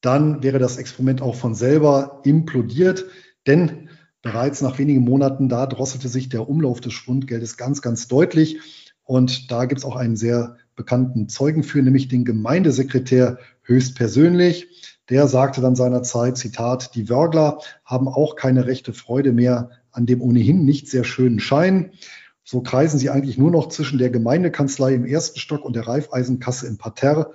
dann 0.00 0.42
wäre 0.42 0.58
das 0.58 0.78
Experiment 0.78 1.22
auch 1.22 1.34
von 1.34 1.54
selber 1.54 2.20
implodiert, 2.24 3.04
denn 3.46 3.88
bereits 4.22 4.62
nach 4.62 4.78
wenigen 4.78 5.02
Monaten 5.02 5.48
da 5.48 5.66
drosselte 5.66 6.08
sich 6.08 6.28
der 6.28 6.48
Umlauf 6.48 6.80
des 6.80 6.92
Schwundgeldes 6.94 7.56
ganz, 7.56 7.82
ganz 7.82 8.08
deutlich. 8.08 8.58
Und 9.04 9.50
da 9.50 9.66
gibt 9.66 9.80
es 9.80 9.84
auch 9.84 9.96
einen 9.96 10.16
sehr 10.16 10.56
bekannten 10.74 11.28
Zeugen 11.28 11.62
für, 11.62 11.82
nämlich 11.82 12.08
den 12.08 12.24
Gemeindesekretär 12.24 13.38
höchstpersönlich. 13.62 14.89
Der 15.10 15.26
sagte 15.26 15.60
dann 15.60 15.74
seinerzeit, 15.74 16.38
Zitat, 16.38 16.94
die 16.94 17.08
Wörgler 17.08 17.58
haben 17.84 18.08
auch 18.08 18.36
keine 18.36 18.66
rechte 18.66 18.92
Freude 18.92 19.32
mehr 19.32 19.70
an 19.90 20.06
dem 20.06 20.22
ohnehin 20.22 20.64
nicht 20.64 20.88
sehr 20.88 21.02
schönen 21.02 21.40
Schein. 21.40 21.90
So 22.44 22.62
kreisen 22.62 22.98
sie 22.98 23.10
eigentlich 23.10 23.36
nur 23.36 23.50
noch 23.50 23.68
zwischen 23.68 23.98
der 23.98 24.10
Gemeindekanzlei 24.10 24.94
im 24.94 25.04
ersten 25.04 25.40
Stock 25.40 25.64
und 25.64 25.74
der 25.74 25.88
Reifeisenkasse 25.88 26.68
im 26.68 26.78
Parterre. 26.78 27.32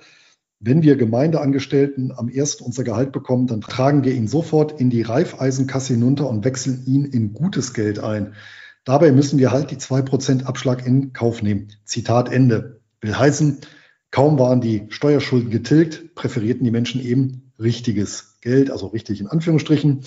Wenn 0.58 0.82
wir 0.82 0.96
Gemeindeangestellten 0.96 2.12
am 2.16 2.30
ersten 2.30 2.64
unser 2.64 2.82
Gehalt 2.82 3.12
bekommen, 3.12 3.46
dann 3.46 3.60
tragen 3.60 4.04
wir 4.04 4.14
ihn 4.14 4.26
sofort 4.26 4.80
in 4.80 4.88
die 4.88 5.02
Reifeisenkasse 5.02 5.94
hinunter 5.94 6.30
und 6.30 6.46
wechseln 6.46 6.82
ihn 6.86 7.04
in 7.04 7.34
gutes 7.34 7.74
Geld 7.74 7.98
ein. 7.98 8.34
Dabei 8.84 9.12
müssen 9.12 9.38
wir 9.38 9.52
halt 9.52 9.70
die 9.70 9.76
2% 9.76 10.44
Abschlag 10.44 10.86
in 10.86 11.12
Kauf 11.12 11.42
nehmen. 11.42 11.68
Zitat 11.84 12.32
Ende. 12.32 12.80
Will 13.02 13.18
heißen, 13.18 13.58
kaum 14.10 14.38
waren 14.38 14.62
die 14.62 14.86
Steuerschulden 14.88 15.50
getilgt, 15.50 16.14
präferierten 16.14 16.64
die 16.64 16.70
Menschen 16.70 17.04
eben 17.04 17.45
richtiges 17.58 18.38
Geld, 18.40 18.70
also 18.70 18.88
richtig 18.88 19.20
in 19.20 19.26
Anführungsstrichen. 19.26 20.02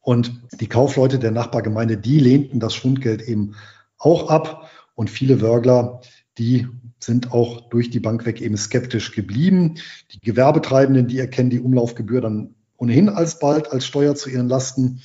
Und 0.00 0.40
die 0.60 0.68
Kaufleute 0.68 1.18
der 1.18 1.30
Nachbargemeinde, 1.30 1.96
die 1.96 2.18
lehnten 2.18 2.60
das 2.60 2.74
Schwundgeld 2.74 3.22
eben 3.22 3.54
auch 3.98 4.28
ab. 4.28 4.70
Und 4.94 5.10
viele 5.10 5.40
Wörgler, 5.40 6.00
die 6.38 6.66
sind 6.98 7.32
auch 7.32 7.68
durch 7.70 7.90
die 7.90 8.00
Bank 8.00 8.26
weg 8.26 8.40
eben 8.40 8.56
skeptisch 8.56 9.12
geblieben. 9.12 9.76
Die 10.12 10.20
Gewerbetreibenden, 10.20 11.08
die 11.08 11.18
erkennen 11.18 11.50
die 11.50 11.60
Umlaufgebühr 11.60 12.20
dann 12.20 12.54
ohnehin 12.76 13.08
alsbald 13.08 13.70
als 13.70 13.86
Steuer 13.86 14.14
zu 14.14 14.28
ihren 14.28 14.48
Lasten. 14.48 15.00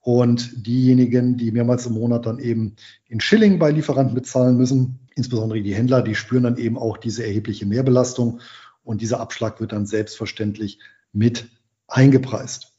Und 0.00 0.66
diejenigen, 0.66 1.36
die 1.36 1.52
mehrmals 1.52 1.86
im 1.86 1.92
Monat 1.92 2.26
dann 2.26 2.38
eben 2.38 2.76
in 3.06 3.20
Schilling 3.20 3.58
bei 3.58 3.70
Lieferanten 3.70 4.14
bezahlen 4.14 4.56
müssen, 4.56 5.00
insbesondere 5.14 5.60
die 5.60 5.74
Händler, 5.74 6.02
die 6.02 6.14
spüren 6.14 6.44
dann 6.44 6.56
eben 6.56 6.78
auch 6.78 6.96
diese 6.96 7.24
erhebliche 7.24 7.66
Mehrbelastung. 7.66 8.40
Und 8.82 9.02
dieser 9.02 9.20
Abschlag 9.20 9.60
wird 9.60 9.72
dann 9.72 9.86
selbstverständlich 9.86 10.78
mit 11.12 11.48
eingepreist. 11.88 12.74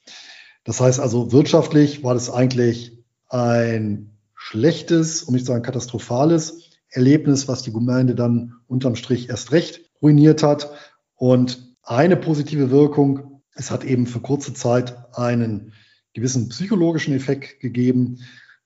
Das 0.64 0.80
heißt 0.80 1.00
also, 1.00 1.32
wirtschaftlich 1.32 2.04
war 2.04 2.14
das 2.14 2.30
eigentlich 2.30 3.04
ein 3.30 4.12
schlechtes, 4.36 5.24
um 5.24 5.34
nicht 5.34 5.46
zu 5.46 5.52
sagen 5.52 5.64
katastrophales 5.64 6.70
Erlebnis, 6.90 7.48
was 7.48 7.64
die 7.64 7.72
Gemeinde 7.72 8.16
dann 8.16 8.56
unterm 8.68 8.96
Strich 8.96 9.30
erst 9.30 9.52
recht 9.52 9.82
ruiniert 10.02 10.44
hat. 10.44 10.72
Und 11.16 11.76
eine 11.84 12.18
positive 12.18 12.70
Wirkung, 12.70 13.42
es 13.56 13.72
hat 13.72 13.84
eben 13.84 14.08
für 14.08 14.20
kurze 14.20 14.54
Zeit 14.54 15.16
einen 15.16 15.74
gewissen 16.14 16.50
psychologischen 16.50 17.14
Effekt 17.14 17.60
gegeben, 17.60 18.20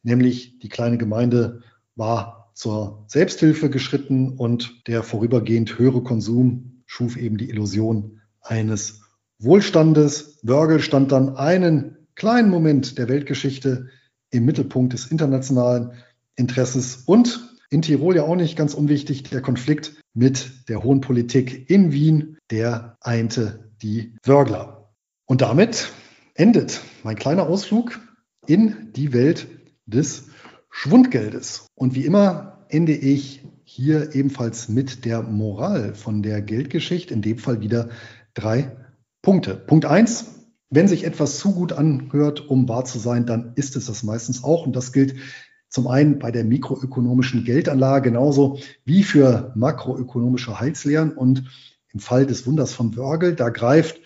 nämlich 0.04 0.60
die 0.60 0.70
kleine 0.70 0.98
Gemeinde 0.98 1.62
war 1.96 2.52
zur 2.56 3.06
Selbsthilfe 3.08 3.70
geschritten 3.70 4.38
und 4.38 4.88
der 4.88 5.04
vorübergehend 5.04 5.78
höhere 5.78 6.02
Konsum 6.02 6.84
schuf 6.86 7.18
eben 7.18 7.38
die 7.38 7.50
Illusion 7.50 8.22
eines 8.42 9.02
Wohlstandes. 9.40 10.40
Wörgl 10.44 10.80
stand 10.80 11.12
dann 11.12 11.36
einen 11.36 11.98
kleinen 12.16 12.50
Moment 12.50 12.98
der 12.98 13.10
Weltgeschichte 13.10 13.90
im 14.30 14.46
Mittelpunkt 14.46 14.94
des 14.94 15.08
internationalen 15.08 15.92
Interesses 16.36 17.04
und 17.06 17.56
in 17.70 17.82
Tirol 17.82 18.16
ja 18.16 18.24
auch 18.24 18.36
nicht 18.36 18.56
ganz 18.56 18.74
unwichtig 18.74 19.24
der 19.24 19.42
Konflikt 19.42 19.96
mit 20.14 20.70
der 20.70 20.84
hohen 20.84 21.02
Politik 21.02 21.70
in 21.70 21.92
Wien, 21.92 22.38
der 22.52 22.96
einte 23.02 23.72
die 23.82 24.16
Wörgler. 24.24 24.94
Und 25.26 25.42
damit 25.42 25.92
endet 26.36 26.82
mein 27.04 27.16
kleiner 27.16 27.48
Ausflug 27.48 28.00
in 28.46 28.92
die 28.94 29.14
Welt 29.14 29.48
des 29.86 30.28
Schwundgeldes. 30.70 31.68
Und 31.76 31.96
wie 31.96 32.06
immer 32.06 32.66
ende 32.70 32.94
ich 32.94 33.44
hier 33.64 34.14
ebenfalls 34.16 34.70
mit 34.70 35.06
der 35.06 35.24
Moral 35.24 35.96
von 35.96 36.22
der 36.22 36.42
Geldgeschichte, 36.42 37.14
in 37.14 37.22
dem 37.22 37.38
Fall 37.38 37.62
wieder 37.62 37.90
drei 38.34 38.72
Punkte. 39.26 39.56
Punkt 39.56 39.86
eins, 39.86 40.36
wenn 40.70 40.88
sich 40.88 41.04
etwas 41.04 41.40
zu 41.40 41.52
gut 41.52 41.74
anhört, 41.74 42.48
um 42.48 42.70
wahr 42.70 42.86
zu 42.86 43.00
sein, 43.00 43.26
dann 43.26 43.54
ist 43.56 43.76
es 43.76 43.88
das 43.88 44.04
meistens 44.04 44.44
auch. 44.44 44.68
Und 44.68 44.76
das 44.76 44.94
gilt 44.94 45.16
zum 45.68 45.88
einen 45.88 46.20
bei 46.20 46.30
der 46.30 46.44
mikroökonomischen 46.44 47.44
Geldanlage 47.44 48.12
genauso 48.12 48.60
wie 48.86 49.02
für 49.02 49.52
makroökonomische 49.56 50.60
Heilslehren. 50.60 51.12
Und 51.12 51.46
im 51.92 52.00
Fall 52.00 52.28
des 52.28 52.46
Wunders 52.46 52.74
von 52.74 52.96
Wörgl, 52.96 53.36
da 53.36 53.50
greift, 53.50 54.00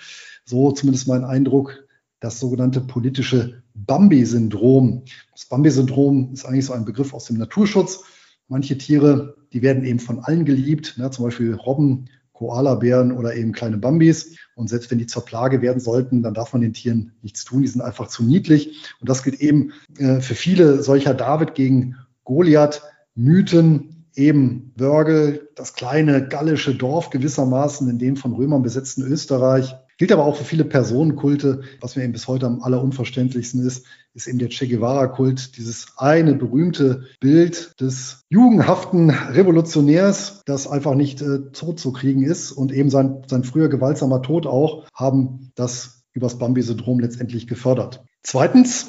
so 0.45 0.71
zumindest 0.71 1.09
mein 1.09 1.25
Eindruck, 1.25 1.85
das 2.21 2.39
sogenannte 2.39 2.79
politische 2.79 3.61
Bambi-Syndrom. 3.73 5.03
Das 5.33 5.47
Bambi-Syndrom 5.47 6.31
ist 6.31 6.45
eigentlich 6.45 6.65
so 6.65 6.73
ein 6.73 6.85
Begriff 6.85 7.13
aus 7.13 7.25
dem 7.25 7.37
Naturschutz. 7.37 8.05
Manche 8.47 8.77
Tiere, 8.77 9.35
die 9.51 9.61
werden 9.61 9.83
eben 9.83 9.99
von 9.99 10.19
allen 10.19 10.45
geliebt, 10.45 10.97
ne, 10.97 11.11
zum 11.11 11.25
Beispiel 11.25 11.53
Robben, 11.55 12.09
Koalabären 12.39 13.11
oder 13.11 13.35
eben 13.35 13.51
kleine 13.51 13.77
Bambis. 13.77 14.37
Und 14.55 14.69
selbst 14.69 14.89
wenn 14.89 14.97
die 14.97 15.07
zur 15.07 15.25
Plage 15.25 15.61
werden 15.61 15.81
sollten, 15.81 16.23
dann 16.23 16.33
darf 16.33 16.53
man 16.53 16.61
den 16.61 16.71
Tieren 16.71 17.11
nichts 17.21 17.43
tun. 17.43 17.63
Die 17.63 17.67
sind 17.67 17.81
einfach 17.81 18.07
zu 18.07 18.23
niedlich. 18.23 18.93
Und 19.01 19.09
das 19.09 19.23
gilt 19.23 19.41
eben 19.41 19.73
äh, 19.97 20.21
für 20.21 20.35
viele 20.35 20.81
solcher 20.81 21.13
David 21.13 21.53
gegen 21.53 21.97
Goliath 22.23 22.81
Mythen, 23.13 24.05
eben 24.15 24.71
Wörgl, 24.77 25.49
das 25.55 25.73
kleine 25.73 26.25
gallische 26.29 26.73
Dorf 26.73 27.09
gewissermaßen 27.09 27.89
in 27.89 27.99
dem 27.99 28.15
von 28.15 28.31
Römern 28.31 28.63
besetzten 28.63 29.03
Österreich, 29.03 29.75
Gilt 29.99 30.13
aber 30.13 30.23
auch 30.23 30.37
für 30.37 30.45
viele 30.45 30.63
Personenkulte. 30.63 31.63
Was 31.81 31.97
mir 31.97 32.03
eben 32.03 32.13
bis 32.13 32.29
heute 32.29 32.45
am 32.45 32.63
allerunverständlichsten 32.63 33.67
ist, 33.67 33.85
ist 34.13 34.27
eben 34.27 34.39
der 34.39 34.47
Che 34.47 34.65
Guevara-Kult, 34.65 35.57
dieses 35.57 35.87
eine 35.97 36.35
berühmte 36.35 37.03
Bild 37.19 37.79
des 37.81 38.23
jugendhaften 38.29 39.09
Revolutionärs, 39.09 40.41
das 40.45 40.67
einfach 40.67 40.95
nicht 40.95 41.21
äh, 41.21 41.51
totzukriegen 41.51 42.23
ist 42.23 42.53
und 42.53 42.71
eben 42.71 42.89
sein, 42.89 43.23
sein 43.27 43.43
früher 43.43 43.67
gewaltsamer 43.67 44.21
Tod 44.21 44.47
auch, 44.47 44.87
haben 44.93 45.51
das 45.55 46.03
übers 46.13 46.37
Bambi-Syndrom 46.37 47.01
letztendlich 47.01 47.45
gefördert. 47.45 48.05
Zweitens, 48.23 48.87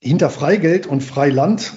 hinter 0.00 0.30
Freigeld 0.30 0.86
und 0.86 1.02
Freiland 1.02 1.72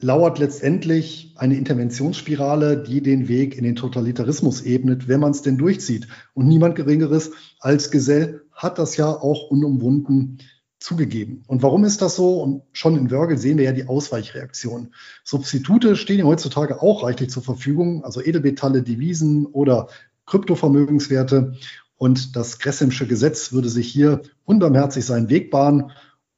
lauert 0.00 0.38
letztendlich 0.38 1.34
eine 1.36 1.56
Interventionsspirale, 1.56 2.82
die 2.82 3.02
den 3.02 3.28
Weg 3.28 3.56
in 3.56 3.64
den 3.64 3.76
Totalitarismus 3.76 4.62
ebnet, 4.62 5.08
wenn 5.08 5.20
man 5.20 5.32
es 5.32 5.42
denn 5.42 5.58
durchzieht. 5.58 6.06
Und 6.34 6.46
niemand 6.46 6.76
Geringeres 6.76 7.32
als 7.58 7.90
Gesell 7.90 8.42
hat 8.52 8.78
das 8.78 8.96
ja 8.96 9.08
auch 9.08 9.50
unumwunden 9.50 10.38
zugegeben. 10.78 11.42
Und 11.48 11.62
warum 11.62 11.84
ist 11.84 12.00
das 12.02 12.14
so? 12.14 12.40
Und 12.40 12.62
schon 12.72 12.96
in 12.96 13.10
Wörgl 13.10 13.36
sehen 13.36 13.58
wir 13.58 13.64
ja 13.64 13.72
die 13.72 13.88
Ausweichreaktion. 13.88 14.94
Substitute 15.24 15.96
stehen 15.96 16.20
ja 16.20 16.24
heutzutage 16.24 16.80
auch 16.80 17.02
reichlich 17.02 17.30
zur 17.30 17.42
Verfügung, 17.42 18.04
also 18.04 18.22
Edelmetalle, 18.22 18.82
Devisen 18.84 19.46
oder 19.46 19.88
Kryptovermögenswerte. 20.26 21.56
Und 21.96 22.36
das 22.36 22.60
Gressemsche 22.60 23.08
Gesetz 23.08 23.52
würde 23.52 23.68
sich 23.68 23.88
hier 23.88 24.22
unbarmherzig 24.44 25.04
seinen 25.04 25.28
Weg 25.28 25.50
bahnen 25.50 25.90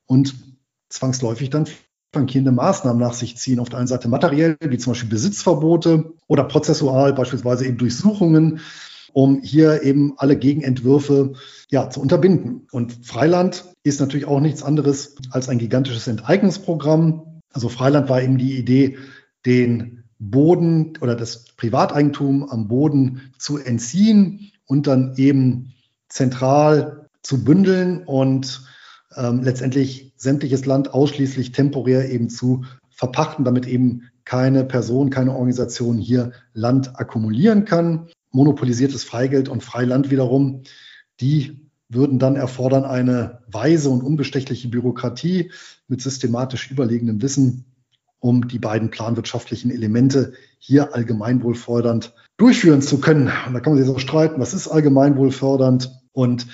und 0.07 0.35
zwangsläufig 0.89 1.51
dann 1.51 1.67
flankierende 2.13 2.53
Maßnahmen 2.53 3.01
nach 3.01 3.15
sich 3.15 3.37
ziehen. 3.37 3.61
Auf 3.61 3.69
der 3.69 3.79
einen 3.79 3.89
Seite 3.89 4.09
materiell, 4.09 4.57
wie 4.61 4.79
zum 4.79 4.93
Beispiel 4.93 5.11
Besitzverbote 5.11 6.13
oder 6.27 6.45
prozessual, 6.45 7.13
beispielsweise 7.13 7.67
eben 7.67 7.79
Durchsuchungen, 7.79 8.61
um 9.13 9.41
hier 9.43 9.83
eben 9.83 10.15
alle 10.17 10.37
Gegenentwürfe 10.37 11.35
ja, 11.71 11.91
zu 11.91 12.01
unterbinden. 12.01 12.67
Und 12.73 13.07
Freiland 13.07 13.65
ist 13.83 14.01
natürlich 14.01 14.27
auch 14.27 14.41
nichts 14.41 14.63
anderes 14.63 15.17
als 15.31 15.49
ein 15.49 15.59
gigantisches 15.59 16.07
Enteignungsprogramm. 16.07 17.41
Also 17.53 17.69
Freiland 17.69 18.09
war 18.09 18.23
eben 18.23 18.39
die 18.39 18.57
Idee, 18.59 18.99
den 19.47 20.05
Boden 20.19 20.93
oder 21.01 21.17
das 21.17 21.45
Privateigentum 21.57 22.49
am 22.49 22.69
Boden 22.69 23.33
zu 23.39 23.59
entziehen 23.59 24.53
und 24.67 24.87
dann 24.87 25.15
eben 25.17 25.73
zentral 26.09 27.09
zu 27.23 27.43
bündeln 27.45 28.05
und 28.05 28.63
ähm, 29.17 29.43
letztendlich 29.43 30.13
sämtliches 30.17 30.67
Land 30.67 30.95
ausschließlich 30.95 31.53
temporär 31.53 32.11
eben 32.11 32.29
zu 32.29 32.65
verpachten, 32.91 33.45
damit 33.45 33.67
eben 33.67 34.11
keine 34.25 34.65
Person, 34.65 35.11
keine 35.11 35.33
Organisation 35.33 35.99
hier 35.99 36.33
Land 36.53 37.01
akkumulieren 37.01 37.65
kann. 37.65 38.09
Monopolisiertes 38.31 39.03
Freigeld 39.05 39.49
und 39.49 39.65
Freiland 39.65 40.11
wiederum, 40.11 40.63
die 41.21 41.69
würden 41.89 42.19
dann 42.19 42.37
erfordern 42.37 42.85
eine 42.85 43.41
weise 43.49 43.91
und 43.91 44.03
unbestechliche 44.03 44.69
Bürokratie 44.69 45.51
mit 45.89 46.01
systematisch 46.01 46.71
überlegenem 46.71 47.21
Wissen, 47.21 47.65
um 48.21 48.47
die 48.47 48.61
beiden 48.61 48.91
planwirtschaftlichen 48.91 49.71
Elemente 49.71 50.35
hier 50.59 50.95
allgemeinwohlfördernd 50.95 52.15
durchführen 52.37 52.83
zu 52.83 53.01
können. 53.01 53.33
Und 53.47 53.55
da 53.55 53.61
kann 53.61 53.75
man 53.75 53.83
sich 53.83 53.93
auch 53.93 53.99
streiten, 53.99 54.41
was 54.41 54.55
ist 54.55 54.69
allgemeinwohlfördernd? 54.69 55.91
Und 56.13 56.47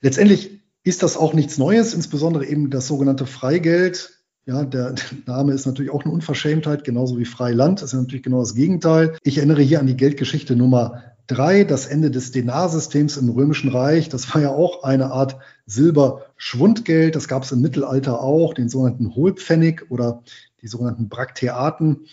letztendlich 0.00 0.63
ist 0.84 1.02
das 1.02 1.16
auch 1.16 1.32
nichts 1.32 1.58
Neues, 1.58 1.94
insbesondere 1.94 2.46
eben 2.46 2.70
das 2.70 2.86
sogenannte 2.86 3.26
Freigeld 3.26 4.12
Ja, 4.46 4.64
der 4.64 4.94
Name 5.26 5.54
ist 5.54 5.66
natürlich 5.66 5.90
auch 5.90 6.04
eine 6.04 6.12
Unverschämtheit, 6.12 6.84
genauso 6.84 7.18
wie 7.18 7.24
Freiland. 7.24 7.82
Das 7.82 7.92
ist 7.92 7.98
natürlich 7.98 8.22
genau 8.22 8.40
das 8.40 8.54
Gegenteil. 8.54 9.16
Ich 9.22 9.38
erinnere 9.38 9.62
hier 9.62 9.80
an 9.80 9.86
die 9.86 9.96
Geldgeschichte 9.96 10.54
Nummer 10.54 11.02
drei, 11.26 11.64
das 11.64 11.86
Ende 11.86 12.10
des 12.10 12.32
Denarsystems 12.32 13.16
im 13.16 13.30
Römischen 13.30 13.70
Reich. 13.70 14.10
Das 14.10 14.34
war 14.34 14.42
ja 14.42 14.50
auch 14.50 14.82
eine 14.82 15.10
Art 15.10 15.38
Silberschwundgeld. 15.64 17.16
Das 17.16 17.28
gab 17.28 17.44
es 17.44 17.52
im 17.52 17.62
Mittelalter 17.62 18.20
auch, 18.20 18.52
den 18.52 18.68
sogenannten 18.68 19.14
Hohlpfennig 19.14 19.90
oder 19.90 20.22
die 20.60 20.68
sogenannten 20.68 21.08
Brakteaten. 21.08 22.04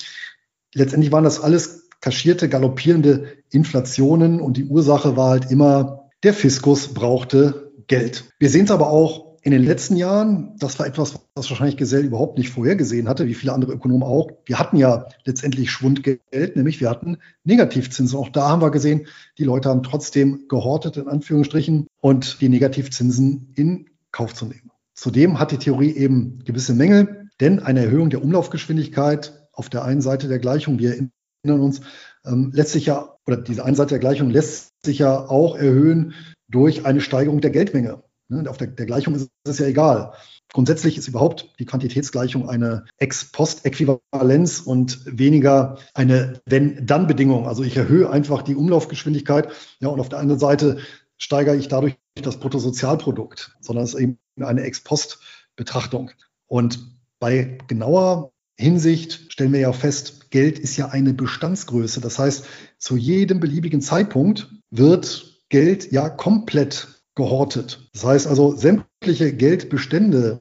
Letztendlich 0.74 1.12
waren 1.12 1.26
das 1.26 1.42
alles 1.42 1.90
kaschierte, 2.00 2.48
galoppierende 2.48 3.28
Inflationen 3.52 4.40
und 4.40 4.56
die 4.56 4.66
Ursache 4.66 5.18
war 5.18 5.32
halt 5.32 5.52
immer, 5.52 6.10
der 6.24 6.34
Fiskus 6.34 6.94
brauchte 6.94 7.71
Geld. 7.92 8.24
Wir 8.40 8.50
sehen 8.50 8.64
es 8.64 8.72
aber 8.72 8.90
auch 8.90 9.36
in 9.42 9.52
den 9.52 9.64
letzten 9.64 9.98
Jahren, 9.98 10.56
das 10.60 10.80
war 10.80 10.88
etwas, 10.88 11.20
was 11.36 11.50
wahrscheinlich 11.50 11.76
Gesell 11.76 12.06
überhaupt 12.06 12.38
nicht 12.38 12.50
vorhergesehen 12.50 13.10
hatte, 13.10 13.28
wie 13.28 13.34
viele 13.34 13.52
andere 13.52 13.74
Ökonomen 13.74 14.04
auch. 14.04 14.32
Wir 14.46 14.60
hatten 14.60 14.78
ja 14.78 15.08
letztendlich 15.26 15.72
Schwundgeld, 15.72 16.56
nämlich 16.56 16.80
wir 16.80 16.90
hatten 16.90 17.18
Negativzinsen. 17.44 18.18
Auch 18.18 18.30
da 18.30 18.48
haben 18.48 18.62
wir 18.62 18.72
gesehen, 18.72 19.08
die 19.38 19.44
Leute 19.44 19.68
haben 19.68 19.84
trotzdem 19.84 20.46
gehortet, 20.48 20.96
in 20.96 21.10
Anführungsstrichen, 21.10 21.88
und 22.00 22.40
die 22.40 22.48
Negativzinsen 22.48 23.52
in 23.56 23.90
Kauf 24.14 24.34
zu 24.34 24.46
nehmen. 24.46 24.72
Zudem 24.94 25.38
hat 25.38 25.52
die 25.52 25.58
Theorie 25.58 25.92
eben 25.92 26.40
gewisse 26.46 26.74
Mängel, 26.74 27.28
denn 27.42 27.60
eine 27.60 27.84
Erhöhung 27.84 28.10
der 28.10 28.24
Umlaufgeschwindigkeit 28.24 29.50
auf 29.52 29.68
der 29.68 29.84
einen 29.84 30.02
Seite 30.02 30.30
der 30.30 30.40
Gleichung, 30.40 30.80
wir 30.80 30.92
erinnern 30.92 31.60
uns, 31.62 31.82
ähm, 32.24 32.52
lässt 32.54 32.72
sich 32.72 32.86
ja, 32.86 33.16
oder 33.28 33.36
diese 33.36 33.66
eine 33.66 33.76
Seite 33.76 33.90
der 33.90 34.00
Gleichung 34.00 34.30
lässt 34.30 34.70
sich 34.86 35.00
ja 35.00 35.28
auch 35.28 35.58
erhöhen 35.58 36.14
durch 36.52 36.86
eine 36.86 37.02
Steigerung 37.02 37.42
der 37.42 37.52
Geldmenge. 37.52 38.04
Ne, 38.32 38.50
auf 38.50 38.58
der, 38.58 38.68
der 38.68 38.86
Gleichung 38.86 39.14
ist 39.16 39.30
es 39.44 39.60
ja 39.60 39.66
egal. 39.66 40.14
Grundsätzlich 40.54 40.98
ist 40.98 41.08
überhaupt 41.08 41.54
die 41.60 41.66
Quantitätsgleichung 41.66 42.48
eine 42.48 42.86
Ex-Post-Äquivalenz 42.98 44.62
und 44.62 45.04
weniger 45.06 45.80
eine 45.94 46.42
Wenn-Dann-Bedingung. 46.46 47.48
Also 47.48 47.64
ich 47.64 47.76
erhöhe 47.76 48.10
einfach 48.10 48.42
die 48.42 48.56
Umlaufgeschwindigkeit, 48.56 49.50
ja, 49.80 49.90
und 49.90 50.00
auf 50.00 50.10
der 50.10 50.20
anderen 50.20 50.40
Seite 50.40 50.80
steigere 51.18 51.56
ich 51.56 51.68
dadurch 51.68 51.98
das 52.16 52.38
Bruttosozialprodukt, 52.38 53.56
sondern 53.60 53.84
es 53.84 53.94
ist 53.94 54.00
eben 54.00 54.18
eine 54.40 54.64
Ex-Post-Betrachtung. 54.64 56.12
Und 56.48 56.80
bei 57.20 57.58
genauer 57.68 58.32
Hinsicht 58.58 59.32
stellen 59.32 59.54
wir 59.54 59.60
ja 59.60 59.74
fest, 59.74 60.32
Geld 60.32 60.58
ist 60.58 60.78
ja 60.78 60.88
eine 60.88 61.14
Bestandsgröße. 61.14 62.00
Das 62.00 62.18
heißt, 62.18 62.46
zu 62.78 62.96
jedem 62.96 63.40
beliebigen 63.40 63.82
Zeitpunkt 63.82 64.50
wird 64.70 65.31
Geld 65.52 65.92
ja 65.92 66.10
komplett 66.10 67.04
gehortet. 67.14 67.90
Das 67.94 68.06
heißt 68.06 68.26
also, 68.26 68.56
sämtliche 68.56 69.34
Geldbestände, 69.34 70.40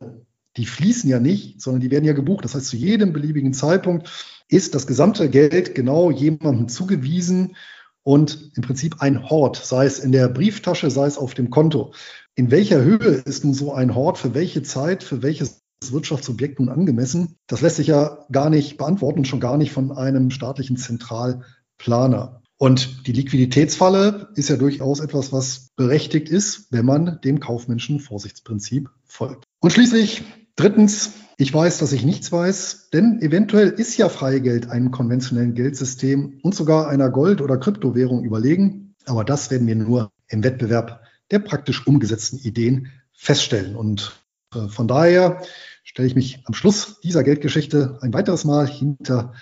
die 0.57 0.67
fließen 0.67 1.11
ja 1.11 1.19
nicht, 1.19 1.61
sondern 1.61 1.81
die 1.81 1.91
werden 1.91 2.05
ja 2.05 2.13
gebucht. 2.13 2.45
Das 2.45 2.55
heißt, 2.55 2.69
zu 2.69 2.77
jedem 2.77 3.13
beliebigen 3.13 3.53
Zeitpunkt 3.53 4.09
ist 4.49 4.75
das 4.77 4.87
gesamte 4.87 5.29
Geld 5.29 5.75
genau 5.75 6.13
jemandem 6.13 6.69
zugewiesen 6.69 7.57
und 8.05 8.53
im 8.55 8.63
Prinzip 8.63 9.03
ein 9.03 9.29
Hort, 9.29 9.57
sei 9.57 9.85
es 9.85 9.99
in 9.99 10.13
der 10.13 10.29
Brieftasche, 10.29 10.91
sei 10.91 11.07
es 11.07 11.19
auf 11.19 11.35
dem 11.35 11.51
Konto. 11.51 11.93
In 12.37 12.53
welcher 12.53 12.81
Höhe 12.81 13.23
ist 13.25 13.45
nun 13.45 13.53
so 13.53 13.75
ein 13.75 13.97
Hort, 13.97 14.17
für 14.17 14.33
welche 14.33 14.63
Zeit, 14.63 15.03
für 15.03 15.23
welches 15.25 15.61
Wirtschaftsobjekt 15.91 16.61
nun 16.61 16.69
angemessen? 16.69 17.37
Das 17.49 17.63
lässt 17.63 17.77
sich 17.77 17.89
ja 17.89 18.25
gar 18.31 18.49
nicht 18.49 18.77
beantworten, 18.77 19.25
schon 19.25 19.41
gar 19.41 19.59
nicht 19.59 19.73
von 19.73 19.91
einem 19.91 20.31
staatlichen 20.31 20.77
Zentralplaner. 20.77 22.40
Und 22.63 23.07
die 23.07 23.13
Liquiditätsfalle 23.13 24.29
ist 24.35 24.51
ja 24.51 24.57
durchaus 24.57 25.01
etwas, 25.01 25.33
was 25.33 25.71
berechtigt 25.77 26.29
ist, 26.29 26.67
wenn 26.71 26.85
man 26.85 27.19
dem 27.23 27.41
kaufmännischen 27.41 28.01
Vorsichtsprinzip 28.01 28.91
folgt. 29.07 29.45
Und 29.61 29.73
schließlich 29.73 30.25
drittens, 30.57 31.13
ich 31.39 31.55
weiß, 31.55 31.79
dass 31.79 31.93
ich 31.93 32.05
nichts 32.05 32.31
weiß, 32.31 32.91
denn 32.93 33.23
eventuell 33.23 33.71
ist 33.71 33.97
ja 33.97 34.11
Freigeld 34.11 34.69
einem 34.69 34.91
konventionellen 34.91 35.55
Geldsystem 35.55 36.39
und 36.43 36.55
sogar 36.55 36.89
einer 36.89 37.09
Gold- 37.09 37.41
oder 37.41 37.57
Kryptowährung 37.57 38.25
überlegen. 38.25 38.95
Aber 39.07 39.25
das 39.25 39.51
werden 39.51 39.67
wir 39.67 39.77
nur 39.77 40.13
im 40.29 40.45
Wettbewerb 40.45 41.01
der 41.31 41.39
praktisch 41.39 41.87
umgesetzten 41.87 42.41
Ideen 42.41 42.89
feststellen. 43.15 43.75
Und 43.75 44.21
äh, 44.55 44.69
von 44.69 44.87
daher 44.87 45.41
stelle 45.83 46.09
ich 46.09 46.15
mich 46.15 46.43
am 46.45 46.53
Schluss 46.53 47.01
dieser 47.01 47.25
Geldgeschichte 47.25 47.97
ein 48.03 48.13
weiteres 48.13 48.45
Mal 48.45 48.69
hinter 48.69 49.33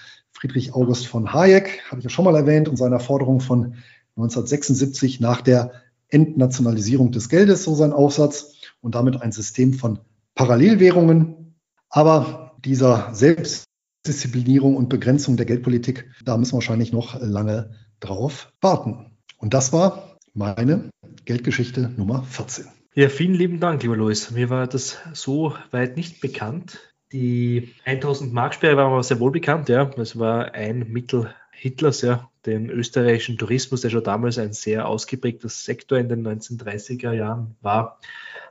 Friedrich 0.40 0.72
August 0.72 1.08
von 1.08 1.32
Hayek, 1.32 1.82
habe 1.90 1.98
ich 1.98 2.04
ja 2.04 2.10
schon 2.10 2.24
mal 2.24 2.36
erwähnt, 2.36 2.68
und 2.68 2.76
seiner 2.76 3.00
Forderung 3.00 3.40
von 3.40 3.74
1976 4.16 5.18
nach 5.18 5.40
der 5.40 5.72
Entnationalisierung 6.08 7.10
des 7.10 7.28
Geldes, 7.28 7.64
so 7.64 7.74
sein 7.74 7.92
Aufsatz, 7.92 8.54
und 8.80 8.94
damit 8.94 9.20
ein 9.20 9.32
System 9.32 9.74
von 9.74 9.98
Parallelwährungen. 10.36 11.56
Aber 11.90 12.56
dieser 12.64 13.12
Selbstdisziplinierung 13.14 14.76
und 14.76 14.88
Begrenzung 14.88 15.36
der 15.36 15.46
Geldpolitik, 15.46 16.08
da 16.24 16.36
müssen 16.36 16.52
wir 16.52 16.58
wahrscheinlich 16.58 16.92
noch 16.92 17.20
lange 17.20 17.70
drauf 17.98 18.52
warten. 18.60 19.18
Und 19.38 19.54
das 19.54 19.72
war 19.72 20.18
meine 20.34 20.90
Geldgeschichte 21.24 21.92
Nummer 21.96 22.22
14. 22.22 22.66
Ja, 22.94 23.08
vielen 23.08 23.34
lieben 23.34 23.58
Dank, 23.58 23.82
lieber 23.82 23.96
Louis. 23.96 24.30
Mir 24.30 24.50
war 24.50 24.68
das 24.68 24.98
so 25.14 25.54
weit 25.72 25.96
nicht 25.96 26.20
bekannt. 26.20 26.78
Die 27.12 27.74
1000 27.84 28.32
Mark 28.32 28.54
Sperre 28.54 28.76
war 28.76 28.86
aber 28.86 29.02
sehr 29.02 29.20
wohl 29.20 29.30
bekannt, 29.30 29.68
ja. 29.68 29.84
Das 29.86 30.18
war 30.18 30.52
ein 30.52 30.90
Mittel 30.92 31.34
Hitlers, 31.50 32.02
ja, 32.02 32.30
den 32.46 32.70
österreichischen 32.70 33.36
Tourismus, 33.36 33.80
der 33.80 33.90
schon 33.90 34.04
damals 34.04 34.38
ein 34.38 34.52
sehr 34.52 34.86
ausgeprägter 34.86 35.48
Sektor 35.48 35.98
in 35.98 36.08
den 36.08 36.26
1930er 36.26 37.12
Jahren 37.12 37.56
war, 37.62 37.98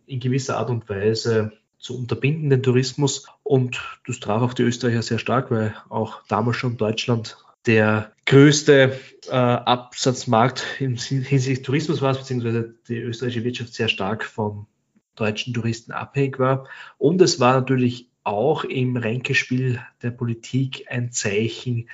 in 0.06 0.20
gewisser 0.20 0.58
Art 0.58 0.70
und 0.70 0.90
Weise 0.90 1.54
zu 1.78 1.98
unterbinden, 1.98 2.50
den 2.50 2.64
Tourismus. 2.64 3.28
Und 3.44 3.82
das 4.06 4.20
traf 4.20 4.42
auch 4.42 4.54
die 4.54 4.64
Österreicher 4.64 5.02
sehr 5.02 5.20
stark, 5.20 5.52
weil 5.52 5.76
auch 5.90 6.22
damals 6.28 6.58
schon 6.58 6.78
Deutschland 6.78 7.38
der 7.66 8.12
größte 8.26 9.00
äh, 9.28 9.32
Absatzmarkt 9.32 10.62
hinsichtlich 10.62 11.62
Tourismus 11.62 12.02
war, 12.02 12.14
beziehungsweise 12.14 12.76
die 12.88 12.98
österreichische 12.98 13.44
Wirtschaft 13.44 13.74
sehr 13.74 13.88
stark 13.90 14.26
von 14.26 14.68
deutschen 15.16 15.54
Touristen 15.54 15.92
abhängig 15.92 16.40
war. 16.40 16.68
Und 16.98 17.22
es 17.22 17.40
war 17.40 17.54
natürlich 17.54 18.10
auch 18.28 18.64
im 18.64 18.98
Ränkespiel 18.98 19.82
der 20.02 20.12
Politik 20.12 20.86
ein 20.90 21.12
Zeichen 21.12 21.90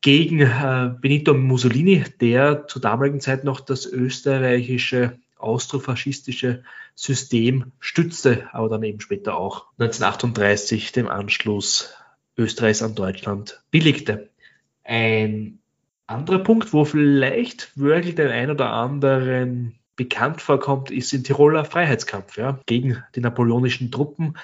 gegen 0.00 0.40
äh, 0.40 0.94
Benito 1.00 1.32
Mussolini, 1.32 2.04
der 2.20 2.66
zur 2.68 2.82
damaligen 2.82 3.20
Zeit 3.20 3.44
noch 3.44 3.60
das 3.60 3.86
österreichische 3.86 5.18
austrofaschistische 5.38 6.62
System 6.94 7.72
stützte, 7.80 8.48
aber 8.52 8.68
dann 8.68 8.82
eben 8.82 9.00
später 9.00 9.36
auch 9.36 9.66
1938 9.78 10.92
dem 10.92 11.08
Anschluss 11.08 11.94
Österreichs 12.36 12.82
an 12.82 12.94
Deutschland 12.94 13.62
billigte. 13.70 14.28
Ein 14.84 15.60
anderer 16.06 16.40
Punkt, 16.40 16.72
wo 16.72 16.84
vielleicht 16.84 17.76
wirklich 17.78 18.14
den 18.14 18.28
ein 18.28 18.50
oder 18.50 18.70
anderen 18.70 19.78
bekannt 19.96 20.40
vorkommt, 20.40 20.90
ist 20.90 21.12
im 21.14 21.24
Tiroler 21.24 21.64
Freiheitskampf 21.64 22.36
ja, 22.36 22.58
gegen 22.66 23.02
die 23.14 23.20
napoleonischen 23.20 23.90
Truppen. 23.90 24.36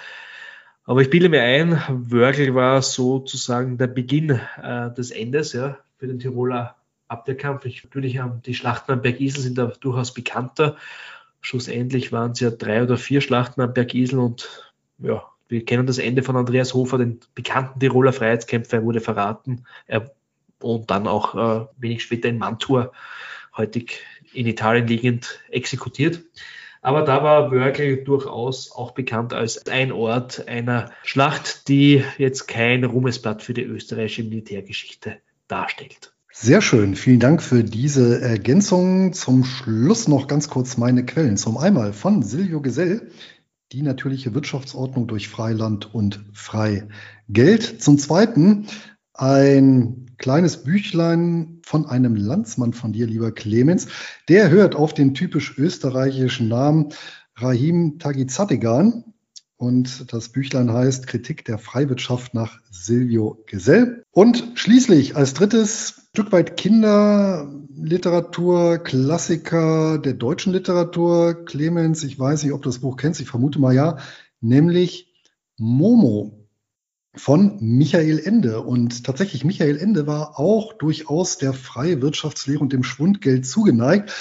Aber 0.91 1.03
ich 1.03 1.11
bilde 1.11 1.29
mir 1.29 1.45
ein, 1.45 1.81
Wörgl 1.89 2.53
war 2.57 2.83
sozusagen 2.83 3.79
der 3.79 3.87
Beginn 3.87 4.41
äh, 4.61 4.93
des 4.93 5.13
Endes 5.13 5.53
ja, 5.53 5.79
für 5.99 6.09
den 6.09 6.19
Tiroler 6.19 6.75
Abwehrkampf. 7.07 7.65
Ich, 7.65 7.85
natürlich 7.85 8.19
haben 8.19 8.43
die 8.43 8.55
Schlachten 8.55 8.91
am 8.91 9.01
Berg 9.01 9.21
Isel 9.21 9.41
sind 9.41 9.57
da 9.57 9.67
durchaus 9.67 10.13
bekannter. 10.13 10.77
Schlussendlich 11.43 12.11
waren 12.11 12.33
es 12.33 12.41
ja 12.41 12.51
drei 12.51 12.83
oder 12.83 12.97
vier 12.97 13.21
Schlachten 13.21 13.61
am 13.61 13.73
Berg 13.73 13.95
Isel 13.95 14.19
und 14.19 14.73
ja, 14.99 15.23
wir 15.47 15.65
kennen 15.65 15.87
das 15.87 15.99
Ende 15.99 16.25
von 16.25 16.35
Andreas 16.35 16.75
Hofer, 16.75 16.99
den 16.99 17.21
bekannten 17.37 17.79
Tiroler 17.79 18.13
Freiheitskämpfer. 18.13 18.79
Er 18.79 18.83
wurde 18.83 19.01
verraten 19.01 19.67
er, 19.87 20.11
und 20.61 20.91
dann 20.91 21.07
auch 21.07 21.37
äh, 21.37 21.67
wenig 21.79 22.03
später 22.03 22.29
in 22.29 22.39
Mantua, 22.39 22.91
heutig 23.57 24.01
in 24.33 24.49
Italien 24.49 24.89
liegend, 24.89 25.39
exekutiert. 25.51 26.21
Aber 26.83 27.03
da 27.03 27.23
war 27.23 27.51
Wörgl 27.51 28.05
durchaus 28.05 28.73
auch 28.73 28.93
bekannt 28.93 29.35
als 29.35 29.67
ein 29.67 29.93
Ort 29.93 30.49
einer 30.49 30.91
Schlacht, 31.03 31.69
die 31.69 32.03
jetzt 32.17 32.49
kein 32.49 32.85
Ruhmesblatt 32.85 33.43
für 33.43 33.53
die 33.53 33.65
österreichische 33.65 34.25
Militärgeschichte 34.25 35.17
darstellt. 35.47 36.15
Sehr 36.33 36.63
schön, 36.63 36.95
vielen 36.95 37.21
Dank 37.21 37.43
für 37.43 37.65
diese 37.65 38.21
Ergänzung. 38.23 39.13
Zum 39.13 39.45
Schluss 39.45 40.09
noch 40.09 40.27
ganz 40.27 40.49
kurz 40.49 40.79
meine 40.79 41.05
Quellen. 41.05 41.37
Zum 41.37 41.59
einmal 41.59 41.93
von 41.93 42.23
Silvio 42.23 42.63
Gesell, 42.63 43.11
die 43.73 43.83
natürliche 43.83 44.33
Wirtschaftsordnung 44.33 45.07
durch 45.07 45.29
Freiland 45.29 45.95
und 45.95 46.25
Freigeld. 46.33 47.83
Zum 47.83 47.99
zweiten 47.99 48.69
ein 49.13 50.10
kleines 50.21 50.63
Büchlein 50.63 51.59
von 51.65 51.87
einem 51.87 52.15
Landsmann 52.15 52.75
von 52.75 52.93
dir, 52.93 53.07
lieber 53.07 53.33
Clemens. 53.33 53.89
Der 54.29 54.51
hört 54.51 54.75
auf 54.77 54.93
den 54.93 55.15
typisch 55.15 55.57
österreichischen 55.59 56.47
Namen 56.47 56.91
Rahim 57.37 57.99
Tagizatigan. 57.99 59.15
Und 59.57 60.13
das 60.13 60.29
Büchlein 60.29 60.71
heißt 60.73 61.07
Kritik 61.07 61.47
der 61.47 61.57
Freiwirtschaft 61.59 62.35
nach 62.35 62.61
Silvio 62.71 63.43
Gesell. 63.47 64.03
Und 64.11 64.53
schließlich 64.55 65.17
als 65.17 65.33
drittes 65.35 66.09
Stück 66.11 66.33
weit 66.33 66.59
Kinderliteratur, 66.59 68.79
Klassiker 68.79 69.99
der 69.99 70.15
deutschen 70.15 70.53
Literatur. 70.53 71.47
Clemens, 71.47 72.03
ich 72.05 72.19
weiß 72.19 72.43
nicht, 72.43 72.53
ob 72.53 72.63
du 72.63 72.69
das 72.69 72.81
Buch 72.81 72.99
kennst, 72.99 73.23
ich 73.23 73.29
vermute 73.29 73.59
mal 73.59 73.75
ja, 73.75 73.97
nämlich 74.41 75.15
Momo 75.57 76.40
von 77.15 77.59
Michael 77.61 78.19
Ende. 78.19 78.61
Und 78.61 79.05
tatsächlich, 79.05 79.45
Michael 79.45 79.79
Ende 79.79 80.07
war 80.07 80.39
auch 80.39 80.73
durchaus 80.75 81.39
der 81.39 81.53
freie 81.53 82.01
Wirtschaftslehre 82.03 82.61
und 82.61 82.73
dem 82.73 82.85
Schwundgeld 82.85 83.47
zugeneigt. 83.47 84.13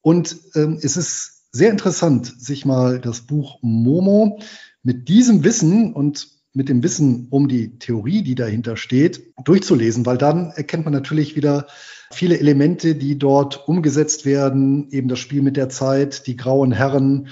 Und 0.00 0.36
ähm, 0.54 0.78
es 0.80 0.96
ist 0.96 1.52
sehr 1.52 1.70
interessant, 1.70 2.26
sich 2.40 2.64
mal 2.64 3.00
das 3.00 3.22
Buch 3.22 3.58
Momo 3.62 4.40
mit 4.82 5.08
diesem 5.08 5.44
Wissen 5.44 5.92
und 5.92 6.28
mit 6.54 6.68
dem 6.68 6.82
Wissen 6.82 7.28
um 7.30 7.48
die 7.48 7.78
Theorie, 7.78 8.22
die 8.22 8.34
dahinter 8.34 8.76
steht, 8.76 9.32
durchzulesen, 9.44 10.06
weil 10.06 10.18
dann 10.18 10.50
erkennt 10.50 10.84
man 10.84 10.92
natürlich 10.92 11.36
wieder 11.36 11.66
viele 12.10 12.38
Elemente, 12.38 12.94
die 12.94 13.18
dort 13.18 13.68
umgesetzt 13.68 14.24
werden, 14.24 14.88
eben 14.90 15.08
das 15.08 15.18
Spiel 15.18 15.42
mit 15.42 15.56
der 15.56 15.68
Zeit, 15.68 16.26
die 16.26 16.36
grauen 16.36 16.72
Herren 16.72 17.28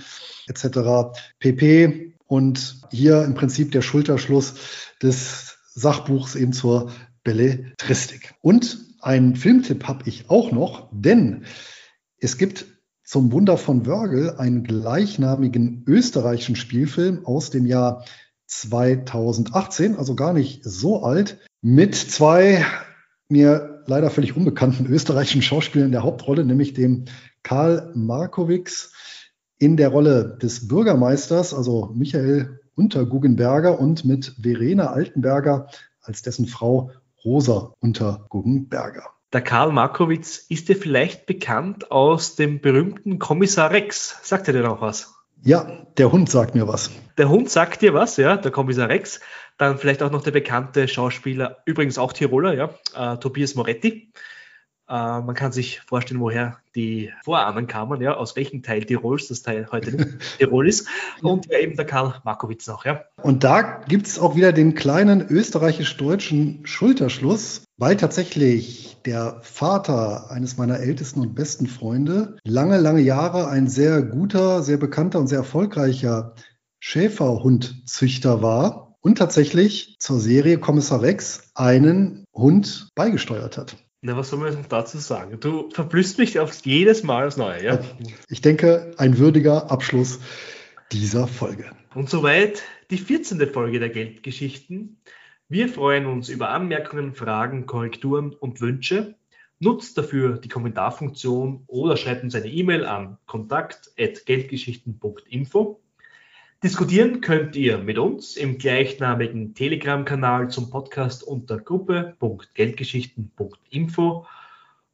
etc. 0.48 1.18
pp. 1.38 2.15
Und 2.27 2.81
hier 2.90 3.24
im 3.24 3.35
Prinzip 3.35 3.73
der 3.73 3.82
Schulterschluss 3.82 4.55
des 5.03 5.59
Sachbuchs 5.74 6.35
eben 6.35 6.53
zur 6.53 6.90
Belletristik. 7.23 8.35
Und 8.40 8.78
einen 9.01 9.36
Filmtipp 9.36 9.86
habe 9.86 10.09
ich 10.09 10.31
auch 10.31 10.53
noch, 10.53 10.89
denn 10.93 11.44
es 12.19 12.39
gibt 12.39 12.66
zum 13.05 13.31
Wunder 13.31 13.57
von 13.57 13.86
Wörgl 13.86 14.35
einen 14.39 14.65
gleichnamigen 14.65 15.85
österreichischen 15.86 16.57
Spielfilm 16.57 17.24
aus 17.24 17.51
dem 17.51 17.66
Jahr 17.66 18.05
2018, 18.47 19.97
also 19.97 20.15
gar 20.16 20.32
nicht 20.32 20.65
so 20.65 21.03
alt, 21.03 21.39
mit 21.62 21.94
zwei 21.94 22.65
mir 23.28 23.82
leider 23.86 24.11
völlig 24.11 24.36
unbekannten 24.36 24.86
österreichischen 24.86 25.43
Schauspielern 25.43 25.86
in 25.86 25.93
der 25.93 26.03
Hauptrolle, 26.03 26.44
nämlich 26.44 26.74
dem 26.74 27.05
Karl 27.43 27.93
Markowitz 27.94 28.93
in 29.59 29.77
der 29.77 29.89
Rolle 29.89 30.39
des 30.41 30.69
Bürgermeisters, 30.69 31.55
also 31.55 31.91
Michael 31.95 32.61
Unterguggenberger 32.74 33.81
und 33.81 34.05
mit 34.05 34.35
Verena 34.41 34.89
Altenberger 34.89 35.69
als 36.03 36.23
dessen 36.23 36.47
Frau 36.47 36.91
Rosa 37.24 37.73
Unterguggenberger. 37.81 39.05
Der 39.33 39.41
Karl 39.41 39.73
Markowitz 39.73 40.39
ist 40.49 40.69
dir 40.69 40.77
vielleicht 40.77 41.27
bekannt 41.27 41.91
aus 41.91 42.37
dem 42.37 42.61
berühmten 42.61 43.19
Kommissar 43.19 43.70
Rex. 43.70 44.19
Sagt 44.23 44.47
er 44.49 44.55
dir 44.55 44.62
noch 44.62 44.81
was? 44.81 45.15
Ja, 45.43 45.87
der 45.97 46.12
Hund 46.12 46.31
sagt 46.31 46.55
mir 46.55 46.69
was. 46.69 46.91
Der 47.19 47.28
Hund 47.28 47.51
sagt 47.51 47.83
dir 47.83 47.95
was, 47.95 48.16
ja, 48.16 48.37
der 48.37 48.51
Kommissar 48.51 48.89
Rex. 48.89 49.20
Dann 49.59 49.78
vielleicht 49.78 50.03
auch 50.03 50.11
noch 50.11 50.23
der 50.23 50.31
bekannte 50.31 50.87
Schauspieler, 50.87 51.59
übrigens 51.65 51.99
auch 51.99 52.12
Tiroler, 52.12 52.55
ja, 52.55 52.70
äh, 52.95 53.16
Tobias 53.19 53.55
Moretti. 53.55 54.12
Äh, 54.89 55.21
man 55.21 55.35
kann 55.35 55.53
sich 55.53 55.81
vorstellen, 55.81 56.21
woher 56.21 56.59
die 56.75 57.13
Vorahnen 57.25 57.67
kamen, 57.67 58.01
ja, 58.01 58.15
aus 58.15 58.37
welchem 58.37 58.63
Teil 58.63 58.85
Tirols 58.85 59.29
das 59.29 59.43
Teil 59.43 59.69
heute 59.73 60.19
Tirol 60.39 60.69
ist. 60.69 60.89
Und 61.23 61.47
ja, 61.47 61.59
eben 61.59 61.77
der 61.77 61.87
Karl 61.87 62.21
Markowitz 62.25 62.67
noch, 62.67 62.85
ja. 62.85 63.05
Und 63.23 63.43
da 63.43 63.81
gibt 63.89 64.07
es 64.07 64.19
auch 64.19 64.37
wieder 64.37 64.53
den 64.53 64.75
kleinen 64.75 65.27
österreichisch-deutschen 65.27 66.67
Schulterschluss, 66.67 67.65
weil 67.79 67.97
tatsächlich 67.97 68.99
der 69.05 69.41
Vater 69.43 70.31
eines 70.31 70.57
meiner 70.57 70.79
ältesten 70.79 71.21
und 71.21 71.35
besten 71.35 71.67
Freunde 71.67 72.37
lange, 72.45 72.79
lange 72.79 73.01
Jahre 73.01 73.49
ein 73.49 73.69
sehr 73.69 74.03
guter, 74.03 74.63
sehr 74.63 74.77
bekannter 74.79 75.19
und 75.19 75.29
sehr 75.29 75.39
erfolgreicher 75.39 76.35
Schäferhundzüchter 76.81 78.43
war 78.43 78.97
und 79.01 79.19
tatsächlich 79.19 79.97
zur 79.99 80.21
Serie 80.21 80.59
Kommissar 80.59 81.03
Rex 81.03 81.51
einen 81.55 82.25
Hund 82.35 82.89
beigesteuert 82.95 83.57
hat. 83.57 83.77
Na, 84.02 84.16
was 84.16 84.31
soll 84.31 84.39
man 84.39 84.64
dazu 84.68 84.98
sagen? 84.98 85.40
Du 85.40 85.68
verblüsst 85.70 86.18
mich 86.18 86.39
aufs 86.39 86.64
jedes 86.64 87.02
Mal 87.02 87.27
aufs 87.27 87.36
Neue, 87.36 87.64
ja? 87.64 87.81
Ich 88.28 88.40
denke, 88.40 88.94
ein 88.98 89.18
würdiger 89.18 89.68
Abschluss 89.70 90.20
dieser 90.93 91.27
Folge. 91.27 91.70
Und 91.94 92.09
soweit 92.10 92.62
die 92.90 92.98
14. 92.98 93.52
Folge 93.52 93.81
der 93.81 93.89
Geldgeschichten. 93.89 95.01
Wir 95.48 95.68
freuen 95.68 96.06
uns 96.06 96.28
über 96.28 96.51
Anmerkungen, 96.51 97.14
Fragen, 97.14 97.66
Korrekturen 97.66 98.35
und 98.35 98.60
Wünsche. 98.60 99.14
Nutzt 99.59 99.97
dafür 99.97 100.36
die 100.39 100.48
Kommentarfunktion 100.48 101.64
oder 101.66 101.97
schreibt 101.97 102.23
uns 102.23 102.35
eine 102.35 102.48
E-Mail 102.48 102.85
an 102.85 103.16
kontakt.geldgeschichten.info. 103.27 105.81
Diskutieren 106.62 107.20
könnt 107.20 107.55
ihr 107.55 107.77
mit 107.78 107.99
uns 107.99 108.37
im 108.37 108.57
gleichnamigen 108.57 109.53
Telegram-Kanal 109.55 110.49
zum 110.49 110.70
Podcast 110.70 111.23
unter 111.23 111.59
gruppe.geldgeschichten.info 111.59 114.27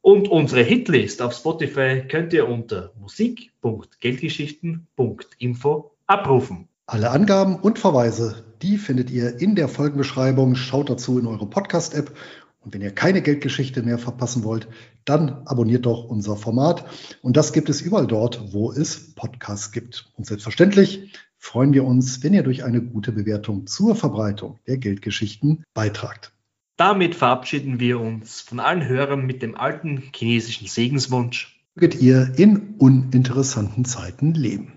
und 0.01 0.27
unsere 0.27 0.61
Hitlist 0.61 1.21
auf 1.21 1.33
Spotify 1.33 2.03
könnt 2.05 2.33
ihr 2.33 2.49
unter 2.49 2.91
musik.geldgeschichten.info 2.99 5.91
abrufen. 6.05 6.67
Alle 6.85 7.09
Angaben 7.09 7.55
und 7.55 7.79
Verweise, 7.79 8.43
die 8.61 8.77
findet 8.77 9.09
ihr 9.09 9.39
in 9.39 9.55
der 9.55 9.69
Folgenbeschreibung. 9.69 10.55
Schaut 10.55 10.89
dazu 10.89 11.17
in 11.17 11.27
eure 11.27 11.45
Podcast-App. 11.45 12.13
Und 12.59 12.73
wenn 12.73 12.81
ihr 12.81 12.91
keine 12.91 13.21
Geldgeschichte 13.21 13.83
mehr 13.83 13.97
verpassen 13.97 14.43
wollt, 14.43 14.67
dann 15.05 15.43
abonniert 15.45 15.85
doch 15.85 16.03
unser 16.03 16.35
Format. 16.35 16.83
Und 17.21 17.37
das 17.37 17.53
gibt 17.53 17.69
es 17.69 17.79
überall 17.79 18.07
dort, 18.07 18.53
wo 18.53 18.73
es 18.73 19.15
Podcasts 19.15 19.71
gibt. 19.71 20.11
Und 20.17 20.25
selbstverständlich 20.25 21.13
freuen 21.43 21.73
wir 21.73 21.83
uns, 21.83 22.23
wenn 22.23 22.33
ihr 22.33 22.41
durch 22.41 22.63
eine 22.63 22.81
gute 22.81 23.11
Bewertung 23.11 23.67
zur 23.67 23.95
Verbreitung 23.95 24.59
der 24.65 24.77
Geldgeschichten 24.77 25.63
beitragt. 25.73 26.31
Damit 26.77 27.15
verabschieden 27.15 27.81
wir 27.81 27.99
uns 27.99 28.39
von 28.39 28.61
allen 28.61 28.87
Hörern 28.87 29.25
mit 29.25 29.41
dem 29.41 29.55
alten 29.55 30.03
chinesischen 30.15 30.67
Segenswunsch. 30.67 31.61
Möget 31.75 32.01
ihr 32.01 32.31
in 32.37 32.75
uninteressanten 32.77 33.83
Zeiten 33.83 34.33
leben. 34.33 34.71